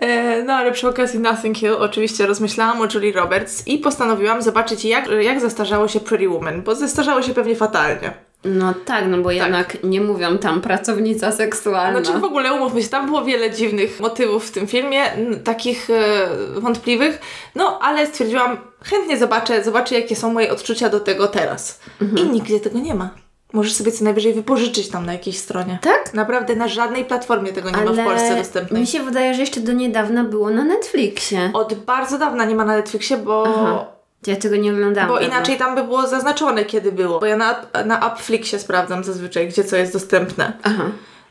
E, 0.00 0.42
no 0.42 0.52
ale 0.52 0.72
przy 0.72 0.88
okazji 0.88 1.18
Nothing 1.18 1.58
Hill 1.58 1.74
oczywiście 1.78 2.26
rozmyślałam 2.26 2.80
o 2.80 2.86
Julie 2.94 3.12
Roberts 3.12 3.66
i 3.66 3.78
postanowiłam 3.78 4.42
zobaczyć 4.42 4.84
jak, 4.84 5.08
jak 5.20 5.40
zastarzało 5.40 5.88
się 5.88 6.00
Pretty 6.00 6.28
Woman, 6.28 6.62
bo 6.62 6.74
zastarzało 6.74 7.22
się 7.22 7.34
pewnie 7.34 7.56
fatalnie. 7.56 8.29
No 8.44 8.74
tak, 8.84 9.04
no 9.08 9.18
bo 9.18 9.30
jednak 9.30 9.76
nie 9.84 10.00
mówią 10.00 10.38
tam 10.38 10.60
pracownica 10.60 11.32
seksualna. 11.32 12.02
Znaczy 12.02 12.20
w 12.20 12.24
ogóle 12.24 12.52
umówmy 12.52 12.82
się, 12.82 12.88
tam 12.88 13.06
było 13.06 13.24
wiele 13.24 13.50
dziwnych 13.50 14.00
motywów 14.00 14.46
w 14.46 14.50
tym 14.50 14.66
filmie, 14.66 15.02
takich 15.44 15.90
e, 15.90 16.28
wątpliwych, 16.60 17.20
no 17.54 17.78
ale 17.82 18.06
stwierdziłam, 18.06 18.58
chętnie 18.84 19.18
zobaczę, 19.18 19.64
zobaczę 19.64 19.94
jakie 19.94 20.16
są 20.16 20.32
moje 20.32 20.52
odczucia 20.52 20.88
do 20.88 21.00
tego 21.00 21.26
teraz. 21.26 21.80
I 22.16 22.28
nigdzie 22.28 22.60
tego 22.60 22.78
nie 22.78 22.94
ma. 22.94 23.10
Możesz 23.52 23.72
sobie 23.72 23.92
co 23.92 24.04
najwyżej 24.04 24.34
wypożyczyć 24.34 24.88
tam 24.88 25.06
na 25.06 25.12
jakiejś 25.12 25.38
stronie. 25.38 25.78
Tak? 25.82 26.14
Naprawdę 26.14 26.56
na 26.56 26.68
żadnej 26.68 27.04
platformie 27.04 27.52
tego 27.52 27.70
nie 27.70 27.76
ma 27.76 27.82
Ale 27.82 28.02
w 28.02 28.06
Polsce 28.06 28.36
dostępnej. 28.36 28.80
mi 28.80 28.86
się 28.86 29.00
wydaje, 29.00 29.34
że 29.34 29.40
jeszcze 29.40 29.60
do 29.60 29.72
niedawna 29.72 30.24
było 30.24 30.50
na 30.50 30.64
Netflixie. 30.64 31.50
Od 31.52 31.74
bardzo 31.74 32.18
dawna 32.18 32.44
nie 32.44 32.54
ma 32.54 32.64
na 32.64 32.76
Netflixie, 32.76 33.16
bo, 33.16 33.44
Aha. 33.46 33.86
Ja 34.26 34.36
tego 34.36 34.56
nie 34.56 34.72
oglądałam. 34.72 35.08
bo 35.08 35.14
dawno. 35.14 35.28
inaczej 35.28 35.58
tam 35.58 35.74
by 35.74 35.84
było 35.84 36.06
zaznaczone, 36.06 36.64
kiedy 36.64 36.92
było. 36.92 37.20
Bo 37.20 37.26
ja 37.26 37.36
na, 37.36 37.56
na 37.84 38.06
Upflixie 38.06 38.58
sprawdzam 38.58 39.04
zazwyczaj, 39.04 39.48
gdzie 39.48 39.64
co 39.64 39.76
jest 39.76 39.92
dostępne. 39.92 40.52
Aha. 40.62 40.84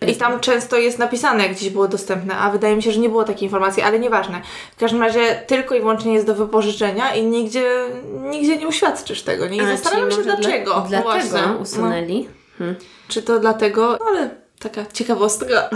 I 0.08 0.16
tam 0.16 0.40
często 0.40 0.78
jest 0.78 1.00
napisane, 1.00 1.44
jak 1.44 1.56
gdzieś 1.56 1.70
było 1.70 1.88
dostępne, 1.88 2.38
a 2.38 2.50
wydaje 2.50 2.76
mi 2.76 2.84
się, 2.84 2.92
że 2.92 3.00
nie 3.00 3.10
było 3.10 3.24
takiej 3.24 3.44
informacji, 3.44 3.84
ale 3.84 4.00
nieważne. 4.00 4.42
W 4.78 4.80
każdym 4.80 5.02
razie 5.02 5.44
tylko 5.48 5.76
i 5.76 5.80
wyłącznie 5.80 6.14
jest 6.14 6.26
do 6.26 6.36
wypożyczenia 6.36 7.14
i 7.16 7.26
nigdzie, 7.26 7.72
nigdzie 8.32 8.58
nie 8.58 8.68
uświadczysz 8.68 9.22
tego. 9.22 9.48
Nie? 9.48 9.58
I 9.58 9.62
A, 9.62 9.66
zastanawiam 9.68 10.12
się 10.12 10.24
dlaczego. 10.24 10.72
Dla, 10.74 11.00
No 11.00 11.04
dlatego 11.04 11.30
właśnie. 11.30 11.42
usunęli. 11.62 12.28
Hmm. 12.58 12.76
No, 12.80 12.86
czy 13.08 13.22
to 13.22 13.40
dlatego, 13.40 13.98
no 14.00 14.06
ale 14.10 14.30
taka 14.60 14.86
ciekawostka. 14.94 15.70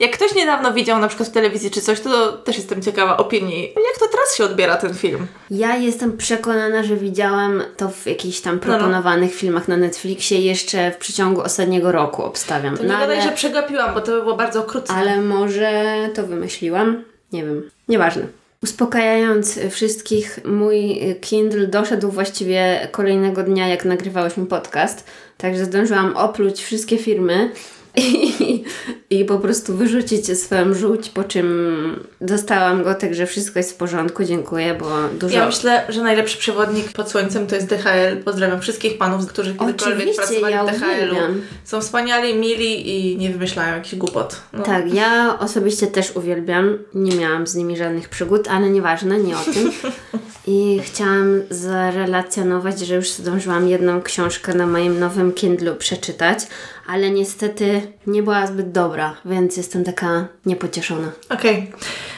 Jak 0.00 0.10
ktoś 0.10 0.34
niedawno 0.34 0.72
widział 0.72 0.98
na 0.98 1.08
przykład 1.08 1.28
w 1.28 1.32
telewizji 1.32 1.70
czy 1.70 1.80
coś, 1.80 2.00
to 2.00 2.32
też 2.32 2.56
jestem 2.56 2.82
ciekawa 2.82 3.16
opinii. 3.16 3.62
Jak 3.62 3.98
to 4.00 4.08
teraz 4.12 4.36
się 4.36 4.44
odbiera 4.44 4.76
ten 4.76 4.94
film? 4.94 5.26
Ja 5.50 5.76
jestem 5.76 6.16
przekonana, 6.16 6.82
że 6.82 6.96
widziałam 6.96 7.62
to 7.76 7.88
w 7.88 8.06
jakichś 8.06 8.40
tam 8.40 8.54
no. 8.54 8.60
proponowanych 8.60 9.34
filmach 9.34 9.68
na 9.68 9.76
Netflixie 9.76 10.40
jeszcze 10.40 10.90
w 10.90 10.96
przeciągu 10.96 11.40
ostatniego 11.42 11.92
roku 11.92 12.22
obstawiam. 12.22 12.76
To 12.76 12.82
nie 12.82 12.88
No, 12.88 12.98
gadaj, 12.98 13.18
ale, 13.18 13.28
że 13.30 13.34
przegapiłam, 13.36 13.94
bo 13.94 14.00
to 14.00 14.12
by 14.12 14.20
było 14.22 14.36
bardzo 14.36 14.60
okrutne. 14.60 14.94
ale 14.94 15.20
może 15.20 15.94
to 16.14 16.26
wymyśliłam. 16.26 17.04
Nie 17.32 17.44
wiem. 17.44 17.70
Nieważne. 17.88 18.22
Uspokajając 18.62 19.58
wszystkich, 19.70 20.38
mój 20.44 21.00
Kindle 21.20 21.66
doszedł 21.66 22.10
właściwie 22.10 22.88
kolejnego 22.92 23.42
dnia, 23.42 23.68
jak 23.68 23.84
nagrywałyśmy 23.84 24.46
podcast. 24.46 25.04
Także 25.38 25.64
zdążyłam 25.64 26.16
opluć 26.16 26.62
wszystkie 26.62 26.98
firmy 26.98 27.50
i, 28.00 28.64
i 29.10 29.24
po 29.24 29.38
prostu 29.38 29.76
wyrzucić 29.76 30.38
swoją 30.38 30.74
żółć, 30.74 31.10
po 31.10 31.24
czym 31.24 32.06
dostałam 32.20 32.82
go, 32.82 32.94
także 32.94 33.26
wszystko 33.26 33.58
jest 33.58 33.72
w 33.72 33.76
porządku, 33.76 34.24
dziękuję, 34.24 34.74
bo 34.74 34.86
dużo... 35.20 35.36
Ja 35.36 35.46
myślę, 35.46 35.84
że 35.88 36.02
najlepszy 36.02 36.38
przewodnik 36.38 36.92
pod 36.92 37.10
słońcem 37.10 37.46
to 37.46 37.54
jest 37.54 37.66
DHL. 37.66 38.16
Pozdrawiam 38.24 38.60
wszystkich 38.60 38.98
panów, 38.98 39.26
którzy 39.26 39.54
kiedykolwiek 39.54 39.96
Oczywiście, 39.96 40.22
pracowali 40.22 40.54
ja 40.54 40.64
w 40.64 40.78
DHL-u. 40.78 41.16
Są 41.64 41.80
wspaniali, 41.80 42.34
mili 42.34 42.90
i 42.90 43.16
nie 43.16 43.30
wymyślają 43.30 43.74
jakichś 43.74 43.94
głupot. 43.94 44.40
No. 44.52 44.62
Tak, 44.62 44.94
ja 44.94 45.38
osobiście 45.40 45.86
też 45.86 46.16
uwielbiam. 46.16 46.78
Nie 46.94 47.16
miałam 47.16 47.46
z 47.46 47.54
nimi 47.54 47.76
żadnych 47.76 48.08
przygód, 48.08 48.48
ale 48.48 48.70
nieważne, 48.70 49.18
nie 49.18 49.36
o 49.36 49.40
tym. 49.40 49.72
I 50.46 50.80
chciałam 50.84 51.42
zarelacjonować, 51.50 52.80
że 52.80 52.94
już 52.94 53.10
zdążyłam 53.10 53.68
jedną 53.68 54.02
książkę 54.02 54.54
na 54.54 54.66
moim 54.66 54.98
nowym 55.00 55.32
Kindlu 55.32 55.76
przeczytać, 55.76 56.38
ale 56.86 57.10
niestety 57.10 57.82
nie 58.06 58.22
była 58.22 58.46
zbyt 58.46 58.72
dobra, 58.72 59.16
więc 59.24 59.56
jestem 59.56 59.84
taka 59.84 60.28
niepocieszona. 60.46 61.12
Okej. 61.28 61.72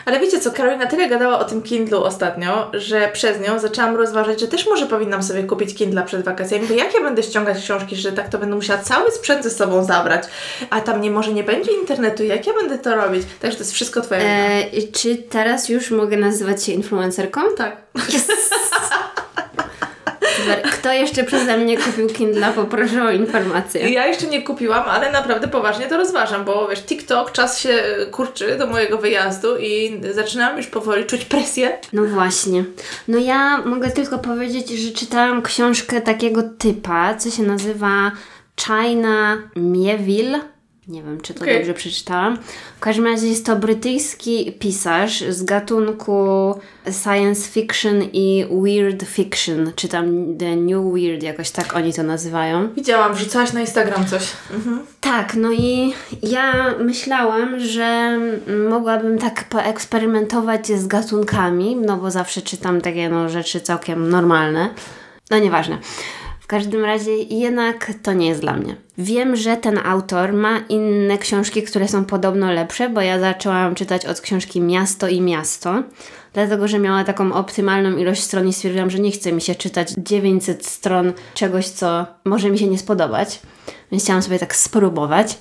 Ale 0.08 0.20
wiecie 0.20 0.40
co, 0.40 0.50
Karolina 0.50 0.86
tyle 0.86 1.08
gadała 1.08 1.38
o 1.38 1.44
tym 1.44 1.62
Kindlu 1.62 2.04
ostatnio, 2.04 2.70
że 2.72 3.10
przez 3.12 3.40
nią 3.40 3.58
zaczęłam 3.58 3.96
rozważać, 3.96 4.40
że 4.40 4.48
też 4.48 4.66
może 4.66 4.86
powinnam 4.86 5.22
sobie 5.22 5.42
kupić 5.42 5.74
Kindla 5.74 6.02
przed 6.02 6.24
wakacjami, 6.24 6.66
bo 6.66 6.74
jak 6.74 6.94
ja 6.94 7.00
będę 7.00 7.22
ściągać 7.22 7.58
książki, 7.58 7.96
że 7.96 8.12
tak 8.12 8.28
to 8.28 8.38
będę 8.38 8.56
musiała 8.56 8.78
cały 8.78 9.10
sprzęt 9.10 9.44
ze 9.44 9.50
sobą 9.50 9.84
zabrać, 9.84 10.24
a 10.70 10.80
tam 10.80 11.00
nie 11.00 11.10
może 11.10 11.32
nie 11.32 11.44
będzie 11.44 11.72
internetu, 11.72 12.22
jak 12.24 12.46
ja 12.46 12.52
będę 12.52 12.78
to 12.78 12.96
robić? 12.96 13.22
Także 13.40 13.56
to 13.56 13.62
jest 13.62 13.72
wszystko 13.72 14.00
twoja 14.00 14.20
wina. 14.20 14.32
E, 14.32 14.62
i 14.62 14.92
czy 14.92 15.16
teraz 15.16 15.68
już 15.68 15.90
mogę 15.90 16.16
nazywać 16.16 16.64
się 16.64 16.72
influencerką? 16.72 17.40
Tak. 17.56 17.76
Super. 20.38 20.62
Kto 20.62 20.92
jeszcze 20.92 21.24
przeze 21.24 21.56
mnie 21.56 21.78
kupił 21.78 22.06
Kindla? 22.06 22.52
Poproszę 22.52 23.04
o 23.04 23.10
informację. 23.10 23.90
Ja 23.90 24.06
jeszcze 24.06 24.26
nie 24.26 24.42
kupiłam, 24.42 24.84
ale 24.88 25.12
naprawdę 25.12 25.48
poważnie 25.48 25.86
to 25.86 25.96
rozważam, 25.96 26.44
bo 26.44 26.68
wiesz, 26.68 26.82
TikTok, 26.82 27.32
czas 27.32 27.60
się 27.60 27.82
kurczy 28.10 28.56
do 28.58 28.66
mojego 28.66 28.98
wyjazdu 28.98 29.56
i 29.60 30.00
zaczynam 30.10 30.56
już 30.56 30.66
powoli 30.66 31.06
czuć 31.06 31.24
presję. 31.24 31.78
No 31.92 32.04
właśnie. 32.04 32.64
No 33.08 33.18
ja 33.18 33.58
mogę 33.58 33.90
tylko 33.90 34.18
powiedzieć, 34.18 34.68
że 34.68 34.92
czytałam 34.92 35.42
książkę 35.42 36.00
takiego 36.00 36.42
typa, 36.58 37.14
co 37.14 37.30
się 37.30 37.42
nazywa 37.42 38.12
China 38.60 39.38
Mieville. 39.56 40.40
Nie 40.88 41.02
wiem, 41.02 41.20
czy 41.20 41.34
to 41.34 41.40
Okej. 41.40 41.56
dobrze 41.58 41.74
przeczytałam. 41.74 42.38
W 42.76 42.80
każdym 42.80 43.04
razie 43.04 43.26
jest 43.26 43.46
to 43.46 43.56
brytyjski 43.56 44.52
pisarz 44.58 45.24
z 45.28 45.42
gatunku 45.42 46.54
science 47.02 47.50
fiction 47.50 48.02
i 48.12 48.46
weird 48.50 49.02
fiction, 49.02 49.72
czy 49.76 49.88
tam 49.88 50.36
the 50.38 50.56
new 50.56 50.92
weird, 50.94 51.22
jakoś 51.22 51.50
tak 51.50 51.76
oni 51.76 51.92
to 51.92 52.02
nazywają. 52.02 52.68
Widziałam, 52.74 53.14
wrzucałaś 53.14 53.52
na 53.52 53.60
Instagram 53.60 54.06
coś. 54.06 54.32
Mhm. 54.54 54.86
Tak, 55.00 55.34
no 55.34 55.52
i 55.52 55.92
ja 56.22 56.74
myślałam, 56.78 57.60
że 57.60 58.18
mogłabym 58.70 59.18
tak 59.18 59.44
poeksperymentować 59.48 60.66
z 60.66 60.86
gatunkami, 60.86 61.76
no 61.76 61.96
bo 61.96 62.10
zawsze 62.10 62.42
czytam 62.42 62.80
takie 62.80 63.08
no, 63.08 63.28
rzeczy 63.28 63.60
całkiem 63.60 64.10
normalne. 64.10 64.70
No 65.30 65.38
nieważne. 65.38 65.78
W 66.48 66.50
każdym 66.50 66.84
razie 66.84 67.16
jednak 67.16 67.92
to 68.02 68.12
nie 68.12 68.28
jest 68.28 68.40
dla 68.40 68.52
mnie. 68.52 68.76
Wiem, 68.98 69.36
że 69.36 69.56
ten 69.56 69.78
autor 69.78 70.32
ma 70.32 70.58
inne 70.68 71.18
książki, 71.18 71.62
które 71.62 71.88
są 71.88 72.04
podobno 72.04 72.52
lepsze, 72.52 72.88
bo 72.88 73.00
ja 73.00 73.20
zaczęłam 73.20 73.74
czytać 73.74 74.06
od 74.06 74.20
książki 74.20 74.60
Miasto 74.60 75.08
i 75.08 75.20
Miasto, 75.20 75.82
dlatego 76.32 76.68
że 76.68 76.78
miała 76.78 77.04
taką 77.04 77.32
optymalną 77.32 77.96
ilość 77.96 78.22
stron 78.22 78.48
i 78.48 78.52
stwierdziłam, 78.52 78.90
że 78.90 78.98
nie 78.98 79.10
chce 79.10 79.32
mi 79.32 79.40
się 79.40 79.54
czytać 79.54 79.92
900 79.98 80.66
stron 80.66 81.12
czegoś, 81.34 81.68
co 81.68 82.06
może 82.24 82.50
mi 82.50 82.58
się 82.58 82.66
nie 82.66 82.78
spodobać. 82.78 83.40
Więc 83.92 84.04
chciałam 84.04 84.22
sobie 84.22 84.38
tak 84.38 84.56
spróbować. 84.56 85.38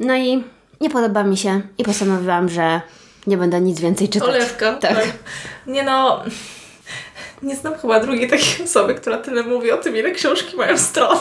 No 0.00 0.16
i 0.16 0.44
nie 0.80 0.90
podoba 0.90 1.24
mi 1.24 1.36
się 1.36 1.60
i 1.78 1.84
postanowiłam, 1.84 2.48
że 2.48 2.80
nie 3.26 3.36
będę 3.36 3.60
nic 3.60 3.80
więcej 3.80 4.08
czytać. 4.08 4.28
Olewka. 4.28 4.72
Tak. 4.72 5.04
Nie 5.66 5.82
no, 5.82 6.22
nie 7.44 7.56
znam 7.56 7.74
chyba 7.74 8.00
drugiej 8.00 8.28
takiej 8.30 8.64
osoby, 8.64 8.94
która 8.94 9.16
tyle 9.16 9.42
mówi 9.42 9.72
o 9.72 9.76
tym, 9.76 9.96
ile 9.96 10.10
książki 10.10 10.56
mają 10.56 10.78
stron. 10.78 11.18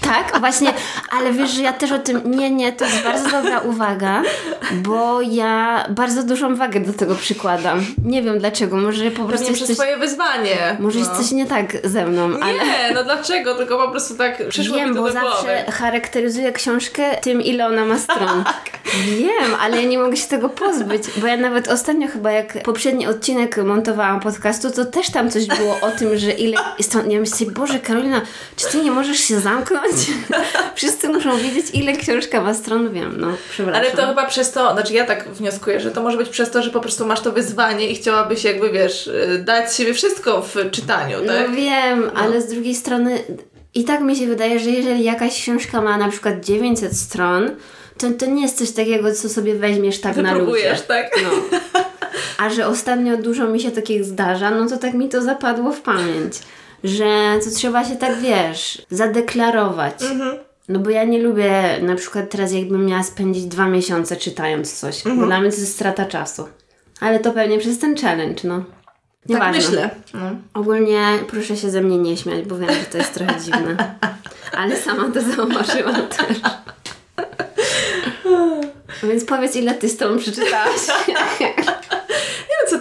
Tak, 0.00 0.40
właśnie, 0.40 0.72
ale 1.10 1.32
wiesz, 1.32 1.50
że 1.50 1.62
ja 1.62 1.72
też 1.72 1.92
o 1.92 1.98
tym, 1.98 2.20
nie, 2.24 2.50
nie, 2.50 2.72
to 2.72 2.84
jest 2.84 3.02
bardzo 3.04 3.30
dobra 3.30 3.60
uwaga, 3.60 4.22
bo 4.72 5.20
ja 5.22 5.84
bardzo 5.90 6.22
dużą 6.22 6.56
wagę 6.56 6.80
do 6.80 6.92
tego 6.92 7.14
przykładam. 7.14 7.86
Nie 8.04 8.22
wiem 8.22 8.38
dlaczego, 8.38 8.76
może 8.76 9.10
po 9.10 9.24
prostu 9.24 9.46
Pewnie 9.46 9.54
przez 9.56 9.66
coś, 9.66 9.76
swoje 9.76 9.96
wyzwanie. 9.96 10.76
może 10.80 10.98
no. 11.00 11.04
jest 11.06 11.22
coś 11.22 11.30
nie 11.32 11.46
tak 11.46 11.76
ze 11.84 12.06
mną, 12.06 12.30
ale... 12.40 12.52
Nie, 12.54 12.94
no 12.94 13.04
dlaczego? 13.04 13.54
Tylko 13.54 13.78
po 13.78 13.90
prostu 13.90 14.14
tak 14.14 14.48
przyszło 14.48 14.76
mi 14.76 14.80
Wiem, 14.80 14.94
to 14.94 15.00
bo 15.02 15.06
do 15.06 15.12
zawsze 15.12 15.28
głowy. 15.64 15.72
charakteryzuję 15.72 16.52
książkę 16.52 17.02
tym, 17.22 17.42
ile 17.42 17.66
ona 17.66 17.84
ma 17.84 17.98
stron. 17.98 18.44
Wiem, 19.18 19.54
ale 19.60 19.82
ja 19.82 19.88
nie 19.88 19.98
mogę 19.98 20.16
się 20.16 20.28
tego 20.28 20.48
pozbyć, 20.48 21.02
bo 21.16 21.26
ja 21.26 21.36
nawet 21.36 21.68
ostatnio 21.68 22.08
chyba 22.08 22.30
jak 22.30 22.62
poprzedni 22.62 23.06
odcinek 23.06 23.56
montowałam 23.56 24.20
podcastu, 24.20 24.70
to 24.70 24.84
też 24.84 25.10
tam 25.10 25.30
coś 25.30 25.46
było 25.46 25.63
o 25.70 25.90
tym, 25.90 26.18
że 26.18 26.30
ile 26.30 26.56
stron... 26.80 27.10
Ja 27.10 27.20
myślę, 27.20 27.46
Boże 27.46 27.78
Karolina, 27.78 28.20
czy 28.56 28.66
ty 28.66 28.84
nie 28.84 28.90
możesz 28.90 29.18
się 29.18 29.40
zamknąć? 29.40 29.94
Wszyscy 30.74 31.08
muszą 31.08 31.36
wiedzieć, 31.36 31.66
ile 31.72 31.92
książka 31.92 32.40
ma 32.40 32.54
stron. 32.54 32.92
Wiem, 32.92 33.14
no, 33.20 33.28
przepraszam. 33.50 33.82
Ale 33.82 33.90
to 33.90 34.06
chyba 34.06 34.26
przez 34.26 34.52
to, 34.52 34.72
znaczy 34.72 34.92
ja 34.92 35.04
tak 35.04 35.28
wnioskuję, 35.28 35.80
że 35.80 35.90
to 35.90 36.02
może 36.02 36.16
być 36.16 36.28
przez 36.28 36.50
to, 36.50 36.62
że 36.62 36.70
po 36.70 36.80
prostu 36.80 37.06
masz 37.06 37.20
to 37.20 37.32
wyzwanie 37.32 37.88
i 37.88 37.94
chciałabyś 37.94 38.44
jakby, 38.44 38.70
wiesz, 38.70 39.10
dać 39.38 39.76
siebie 39.76 39.94
wszystko 39.94 40.42
w 40.42 40.70
czytaniu, 40.70 41.18
tak? 41.26 41.48
No 41.48 41.56
wiem, 41.56 42.10
ale 42.14 42.40
z 42.40 42.46
drugiej 42.46 42.74
strony 42.74 43.18
i 43.74 43.84
tak 43.84 44.00
mi 44.00 44.16
się 44.16 44.26
wydaje, 44.26 44.60
że 44.60 44.70
jeżeli 44.70 45.04
jakaś 45.04 45.42
książka 45.42 45.80
ma 45.80 45.96
na 45.96 46.08
przykład 46.08 46.44
900 46.44 46.96
stron, 46.96 47.50
to, 47.98 48.10
to 48.10 48.26
nie 48.26 48.42
jest 48.42 48.58
coś 48.58 48.70
takiego, 48.70 49.14
co 49.14 49.28
sobie 49.28 49.54
weźmiesz 49.54 50.00
tak 50.00 50.16
na 50.16 50.22
ludzie. 50.22 50.34
Wypróbujesz, 50.34 50.82
tak? 50.82 51.10
No. 51.22 51.58
A 52.38 52.50
że 52.50 52.66
ostatnio 52.66 53.16
dużo 53.16 53.48
mi 53.48 53.60
się 53.60 53.70
takich 53.70 54.04
zdarza, 54.04 54.50
no 54.50 54.68
to 54.68 54.76
tak 54.76 54.94
mi 54.94 55.08
to 55.08 55.22
zapadło 55.22 55.72
w 55.72 55.80
pamięć, 55.80 56.32
że 56.84 57.38
to 57.44 57.50
trzeba 57.50 57.84
się 57.84 57.96
tak, 57.96 58.20
wiesz, 58.20 58.82
zadeklarować. 58.90 59.94
No 60.68 60.78
bo 60.78 60.90
ja 60.90 61.04
nie 61.04 61.22
lubię 61.22 61.78
na 61.82 61.94
przykład 61.94 62.30
teraz 62.30 62.52
jakbym 62.52 62.86
miała 62.86 63.02
spędzić 63.02 63.44
dwa 63.44 63.66
miesiące 63.66 64.16
czytając 64.16 64.80
coś, 64.80 65.02
bo 65.16 65.26
dla 65.26 65.40
mnie 65.40 65.50
to 65.50 65.56
jest 65.56 65.74
strata 65.74 66.04
czasu. 66.04 66.48
Ale 67.00 67.20
to 67.20 67.32
pewnie 67.32 67.58
przez 67.58 67.78
ten 67.78 67.96
challenge, 67.96 68.40
no. 68.44 68.58
Tak 68.58 69.30
Nieważne. 69.30 69.60
myślę. 69.60 69.90
No. 70.14 70.20
Ogólnie 70.54 71.18
proszę 71.28 71.56
się 71.56 71.70
ze 71.70 71.80
mnie 71.80 71.98
nie 71.98 72.16
śmiać, 72.16 72.44
bo 72.44 72.58
wiem, 72.58 72.70
że 72.70 72.84
to 72.92 72.98
jest 72.98 73.14
trochę 73.14 73.40
dziwne. 73.40 73.76
Ale 74.58 74.76
sama 74.76 75.10
to 75.14 75.20
zauważyłam 75.20 76.06
też. 76.08 76.36
Więc 79.08 79.24
powiedz, 79.24 79.56
ile 79.56 79.74
ty 79.74 79.88
z 79.88 79.96
tą 79.96 80.18
przeczytałaś. 80.18 80.80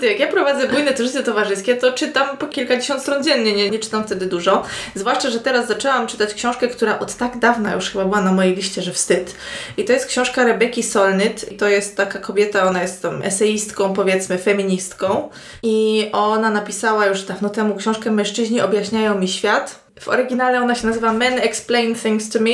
Nie 0.04 0.10
no 0.10 0.16
co 0.16 0.18
ty, 0.18 0.20
jak 0.20 0.20
ja 0.20 0.28
prowadzę 0.28 0.68
bujne 0.68 0.94
to 0.94 1.04
życie 1.04 1.24
towarzyskie, 1.24 1.76
to 1.76 1.94
czytam 1.94 2.38
po 2.38 2.48
kilkadziesiąt 2.48 3.02
stron 3.02 3.24
dziennie, 3.24 3.54
nie, 3.54 3.70
nie 3.70 3.80
czytam 3.80 4.04
wtedy 4.04 4.26
dużo. 4.26 4.64
Zwłaszcza, 4.96 5.30
że 5.30 5.40
teraz 5.40 5.68
zaczęłam 5.68 6.08
czytać 6.08 6.34
książkę, 6.34 6.68
która 6.68 7.00
od 7.00 7.16
tak 7.16 7.40
dawna 7.40 7.74
już 7.74 7.90
chyba 7.90 8.06
była 8.06 8.22
na 8.22 8.32
mojej 8.32 8.56
liście, 8.56 8.82
że 8.82 8.94
wstyd. 8.94 9.36
I 9.78 9.86
to 9.86 9.94
jest 9.94 10.06
książka 10.06 10.44
Rebeki 10.44 10.84
Solnit. 10.84 11.52
I 11.52 11.58
to 11.58 11.68
jest 11.68 11.98
taka 11.98 12.20
kobieta, 12.20 12.64
ona 12.64 12.82
jest 12.82 13.02
tą 13.02 13.22
eseistką, 13.22 13.94
powiedzmy, 13.94 14.38
feministką. 14.38 15.30
I 15.64 16.10
ona 16.12 16.50
napisała 16.50 17.06
już 17.06 17.22
dawno 17.22 17.50
temu 17.50 17.76
książkę 17.76 18.12
Mężczyźni 18.12 18.62
objaśniają 18.62 19.20
mi 19.20 19.28
świat. 19.28 19.80
W 20.00 20.08
oryginale 20.08 20.62
ona 20.62 20.76
się 20.76 20.88
nazywa 20.88 21.14
Men 21.14 21.40
Explain 21.40 21.96
Things 21.96 22.30
to 22.30 22.40
Me. 22.40 22.52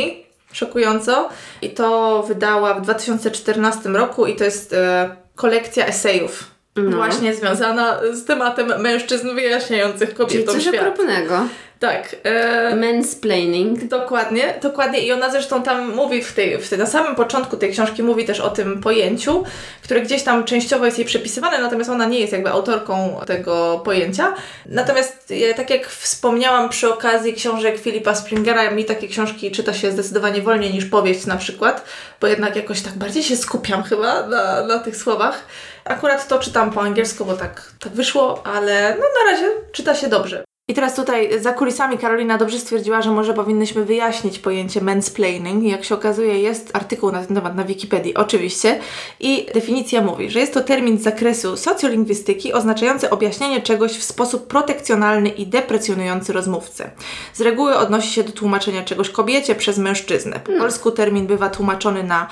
Szokująco. 0.52 1.30
I 1.62 1.70
to 1.70 2.24
wydała 2.24 2.74
w 2.74 2.82
2014 2.82 3.90
roku 3.90 4.26
i 4.26 4.36
to 4.36 4.44
jest 4.44 4.74
e, 4.74 5.16
kolekcja 5.36 5.86
esejów. 5.86 6.59
No. 6.84 6.98
Właśnie 6.98 7.34
związana 7.36 8.00
z 8.12 8.26
tematem 8.26 8.82
mężczyzn 8.82 9.36
wyjaśniających 9.36 10.10
Czyli 10.10 10.18
kobietom 10.18 10.56
coś 10.56 10.64
świat. 10.64 10.76
okropnego. 10.76 11.46
Tak. 11.80 12.16
E, 12.24 12.76
Mansplaining. 12.76 13.84
Dokładnie, 13.88 14.54
dokładnie. 14.62 15.00
I 15.00 15.12
ona 15.12 15.30
zresztą 15.30 15.64
tam 15.64 15.96
mówi 15.96 16.22
w 16.24 16.34
tej, 16.34 16.58
w 16.58 16.70
tej, 16.70 16.80
na 16.80 16.86
samym 16.86 17.16
początku 17.16 17.58
tej 17.58 17.72
książki 17.72 18.04
mówi 18.04 18.26
też 18.26 18.40
o 18.40 18.50
tym 18.50 18.82
pojęciu, 18.82 19.44
które 19.84 20.02
gdzieś 20.02 20.24
tam 20.24 20.44
częściowo 20.44 20.86
jest 20.86 20.98
jej 20.98 21.08
przypisywane, 21.08 21.62
natomiast 21.62 21.90
ona 21.90 22.06
nie 22.06 22.20
jest 22.20 22.34
jakby 22.34 22.50
autorką 22.50 23.20
tego 23.28 23.82
pojęcia. 23.86 24.34
Natomiast 24.66 25.32
ja, 25.32 25.54
tak 25.54 25.70
jak 25.70 25.88
wspomniałam 25.88 26.70
przy 26.70 26.94
okazji 26.94 27.34
książek 27.34 27.80
Filipa 27.80 28.16
Springera, 28.16 28.72
mi 28.72 28.86
takie 28.86 29.08
książki 29.08 29.52
czyta 29.52 29.74
się 29.74 29.92
zdecydowanie 29.92 30.42
wolniej 30.42 30.74
niż 30.74 30.86
powieść 30.86 31.26
na 31.26 31.38
przykład, 31.38 31.86
bo 32.22 32.28
jednak 32.28 32.56
jakoś 32.56 32.82
tak 32.82 32.94
bardziej 32.94 33.24
się 33.24 33.38
skupiam 33.38 33.84
chyba 33.84 34.28
na, 34.28 34.66
na 34.66 34.80
tych 34.80 34.98
słowach. 34.98 35.46
Akurat 35.90 36.28
to 36.28 36.40
czytam 36.40 36.72
po 36.72 36.82
angielsku, 36.82 37.26
bo 37.26 37.38
tak, 37.38 37.72
tak 37.80 37.94
wyszło, 37.94 38.48
ale 38.48 38.98
no 39.00 39.06
na 39.24 39.32
razie 39.32 39.48
czyta 39.72 39.96
się 39.96 40.08
dobrze. 40.08 40.44
I 40.68 40.74
teraz 40.74 40.96
tutaj 40.96 41.40
za 41.40 41.54
kulisami 41.54 41.98
Karolina 41.98 42.38
dobrze 42.38 42.60
stwierdziła, 42.60 43.02
że 43.02 43.12
może 43.12 43.34
powinnyśmy 43.34 43.86
wyjaśnić 43.86 44.40
pojęcie 44.40 44.82
mansplaining. 44.82 45.64
Jak 45.64 45.84
się 45.84 45.96
okazuje, 45.96 46.40
jest 46.42 46.76
artykuł 46.76 47.12
na 47.12 47.24
ten 47.24 47.36
temat 47.36 47.56
na 47.56 47.64
Wikipedii, 47.64 48.16
oczywiście. 48.16 48.80
I 49.20 49.46
definicja 49.54 50.02
mówi, 50.02 50.30
że 50.30 50.40
jest 50.40 50.54
to 50.54 50.62
termin 50.62 50.98
z 50.98 51.02
zakresu 51.02 51.58
socjolingwistyki 51.58 52.54
oznaczający 52.54 53.10
objaśnienie 53.10 53.62
czegoś 53.62 53.92
w 53.92 54.04
sposób 54.04 54.48
protekcjonalny 54.48 55.30
i 55.30 55.48
deprecjonujący 55.48 56.34
rozmówcę. 56.34 56.92
Z 57.34 57.42
reguły 57.42 57.78
odnosi 57.78 58.14
się 58.14 58.24
do 58.24 58.32
tłumaczenia 58.32 58.84
czegoś 58.84 59.10
kobiecie 59.10 59.56
przez 59.56 59.78
mężczyznę. 59.78 60.40
Po 60.40 60.52
polsku 60.52 60.92
termin 60.92 61.28
bywa 61.28 61.50
tłumaczony 61.50 62.04
na 62.04 62.28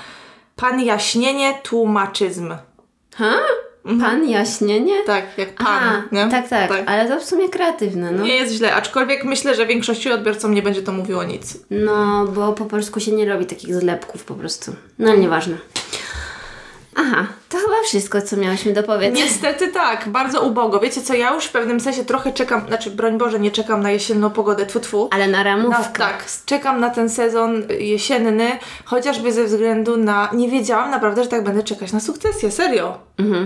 pan 0.56 0.82
jaśnienie, 0.82 1.60
tłumaczyzm. 1.63 2.56
Ha? 3.17 3.34
Pan 3.99 4.30
jaśnienie? 4.30 5.03
Tak, 5.06 5.23
jak 5.38 5.53
pan. 5.53 5.67
A, 5.67 6.15
nie? 6.15 6.32
tak, 6.32 6.49
tak, 6.49 6.71
ale 6.86 7.08
to 7.08 7.19
w 7.19 7.23
sumie 7.23 7.49
kreatywne, 7.49 8.12
no. 8.12 8.23
Nie 8.23 8.36
jest 8.36 8.53
źle, 8.53 8.73
aczkolwiek 8.75 9.23
myślę, 9.23 9.56
że 9.56 9.65
większości 9.65 10.12
odbiorcom 10.12 10.53
nie 10.53 10.62
będzie 10.62 10.82
to 10.82 10.91
mówiło 10.91 11.23
nic. 11.23 11.58
No, 11.69 12.25
bo 12.25 12.53
po 12.53 12.65
polsku 12.65 12.99
się 12.99 13.12
nie 13.12 13.25
robi 13.25 13.45
takich 13.45 13.75
zlepków 13.75 14.23
po 14.23 14.34
prostu. 14.34 14.75
No, 14.99 15.10
ale 15.10 15.17
nieważne. 15.17 15.58
Aha, 16.95 17.27
to 17.50 17.58
chyba 17.58 17.76
wszystko, 17.86 18.22
co 18.22 18.38
miałyśmy 18.38 18.74
dopowiedzieć. 18.74 19.20
Niestety 19.26 19.68
tak, 19.68 20.10
bardzo 20.10 20.42
ubogo. 20.42 20.80
Wiecie 20.80 21.02
co, 21.02 21.14
ja 21.14 21.34
już 21.34 21.46
w 21.46 21.52
pewnym 21.52 21.80
sensie 21.80 22.06
trochę 22.06 22.34
czekam, 22.34 22.68
znaczy 22.68 22.92
broń 22.92 23.18
Boże, 23.18 23.40
nie 23.40 23.52
czekam 23.52 23.82
na 23.84 23.92
jesienną 23.92 24.30
pogodę, 24.30 24.66
tfu, 24.66 24.80
tfu. 24.80 25.10
Ale 25.12 25.28
na 25.28 25.38
No, 25.38 25.44
ramówkę. 25.44 25.98
tak, 25.98 26.26
czekam 26.46 26.80
na 26.80 26.90
ten 26.90 27.10
sezon 27.10 27.64
jesienny, 27.80 28.52
chociażby 28.86 29.34
ze 29.34 29.44
względu 29.46 29.98
na... 29.98 30.30
Nie 30.34 30.50
wiedziałam 30.50 30.92
naprawdę, 30.92 31.24
że 31.24 31.30
tak 31.30 31.44
będę 31.44 31.64
czekać 31.64 31.94
na 31.94 32.00
sukcesję, 32.00 32.52
serio. 32.52 32.98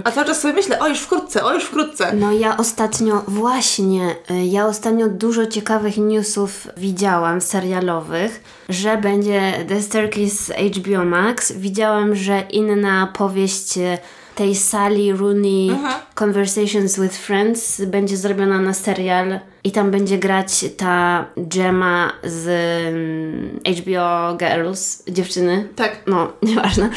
A 0.04 0.12
cały 0.12 0.28
czas 0.28 0.42
sobie 0.42 0.54
myślę, 0.54 0.80
o 0.80 0.88
już 0.88 1.00
wkrótce, 1.00 1.44
o 1.46 1.54
już 1.54 1.64
wkrótce. 1.64 2.14
No 2.14 2.32
ja 2.32 2.58
ostatnio, 2.58 3.24
właśnie, 3.28 4.16
y, 4.32 4.46
ja 4.46 4.66
ostatnio 4.68 5.08
dużo 5.08 5.46
ciekawych 5.46 5.98
newsów 5.98 6.68
widziałam 6.78 7.42
serialowych, 7.42 8.44
że 8.70 8.98
będzie 8.98 9.42
The 9.68 9.82
Staircase 9.82 10.54
HBO 10.54 11.06
Max. 11.06 11.52
Widziałam, 11.52 12.16
że 12.16 12.44
inna 12.50 13.14
powieść 13.18 13.78
y, 13.78 13.91
tej 14.36 14.56
Sally 14.56 15.14
Rooney 15.14 15.72
Conversations 16.16 17.00
with 17.00 17.18
Friends 17.18 17.82
będzie 17.86 18.18
zrobiona 18.18 18.60
na 18.62 18.74
serial 18.74 19.40
i 19.64 19.72
tam 19.72 19.92
będzie 19.92 20.18
grać 20.18 20.66
ta 20.78 21.26
Gemma 21.38 22.12
z 22.24 22.48
mm, 22.88 23.60
HBO 23.78 24.38
Girls, 24.38 25.04
dziewczyny. 25.08 25.68
Tak, 25.76 25.98
No, 26.08 26.32
nieważne. 26.44 26.90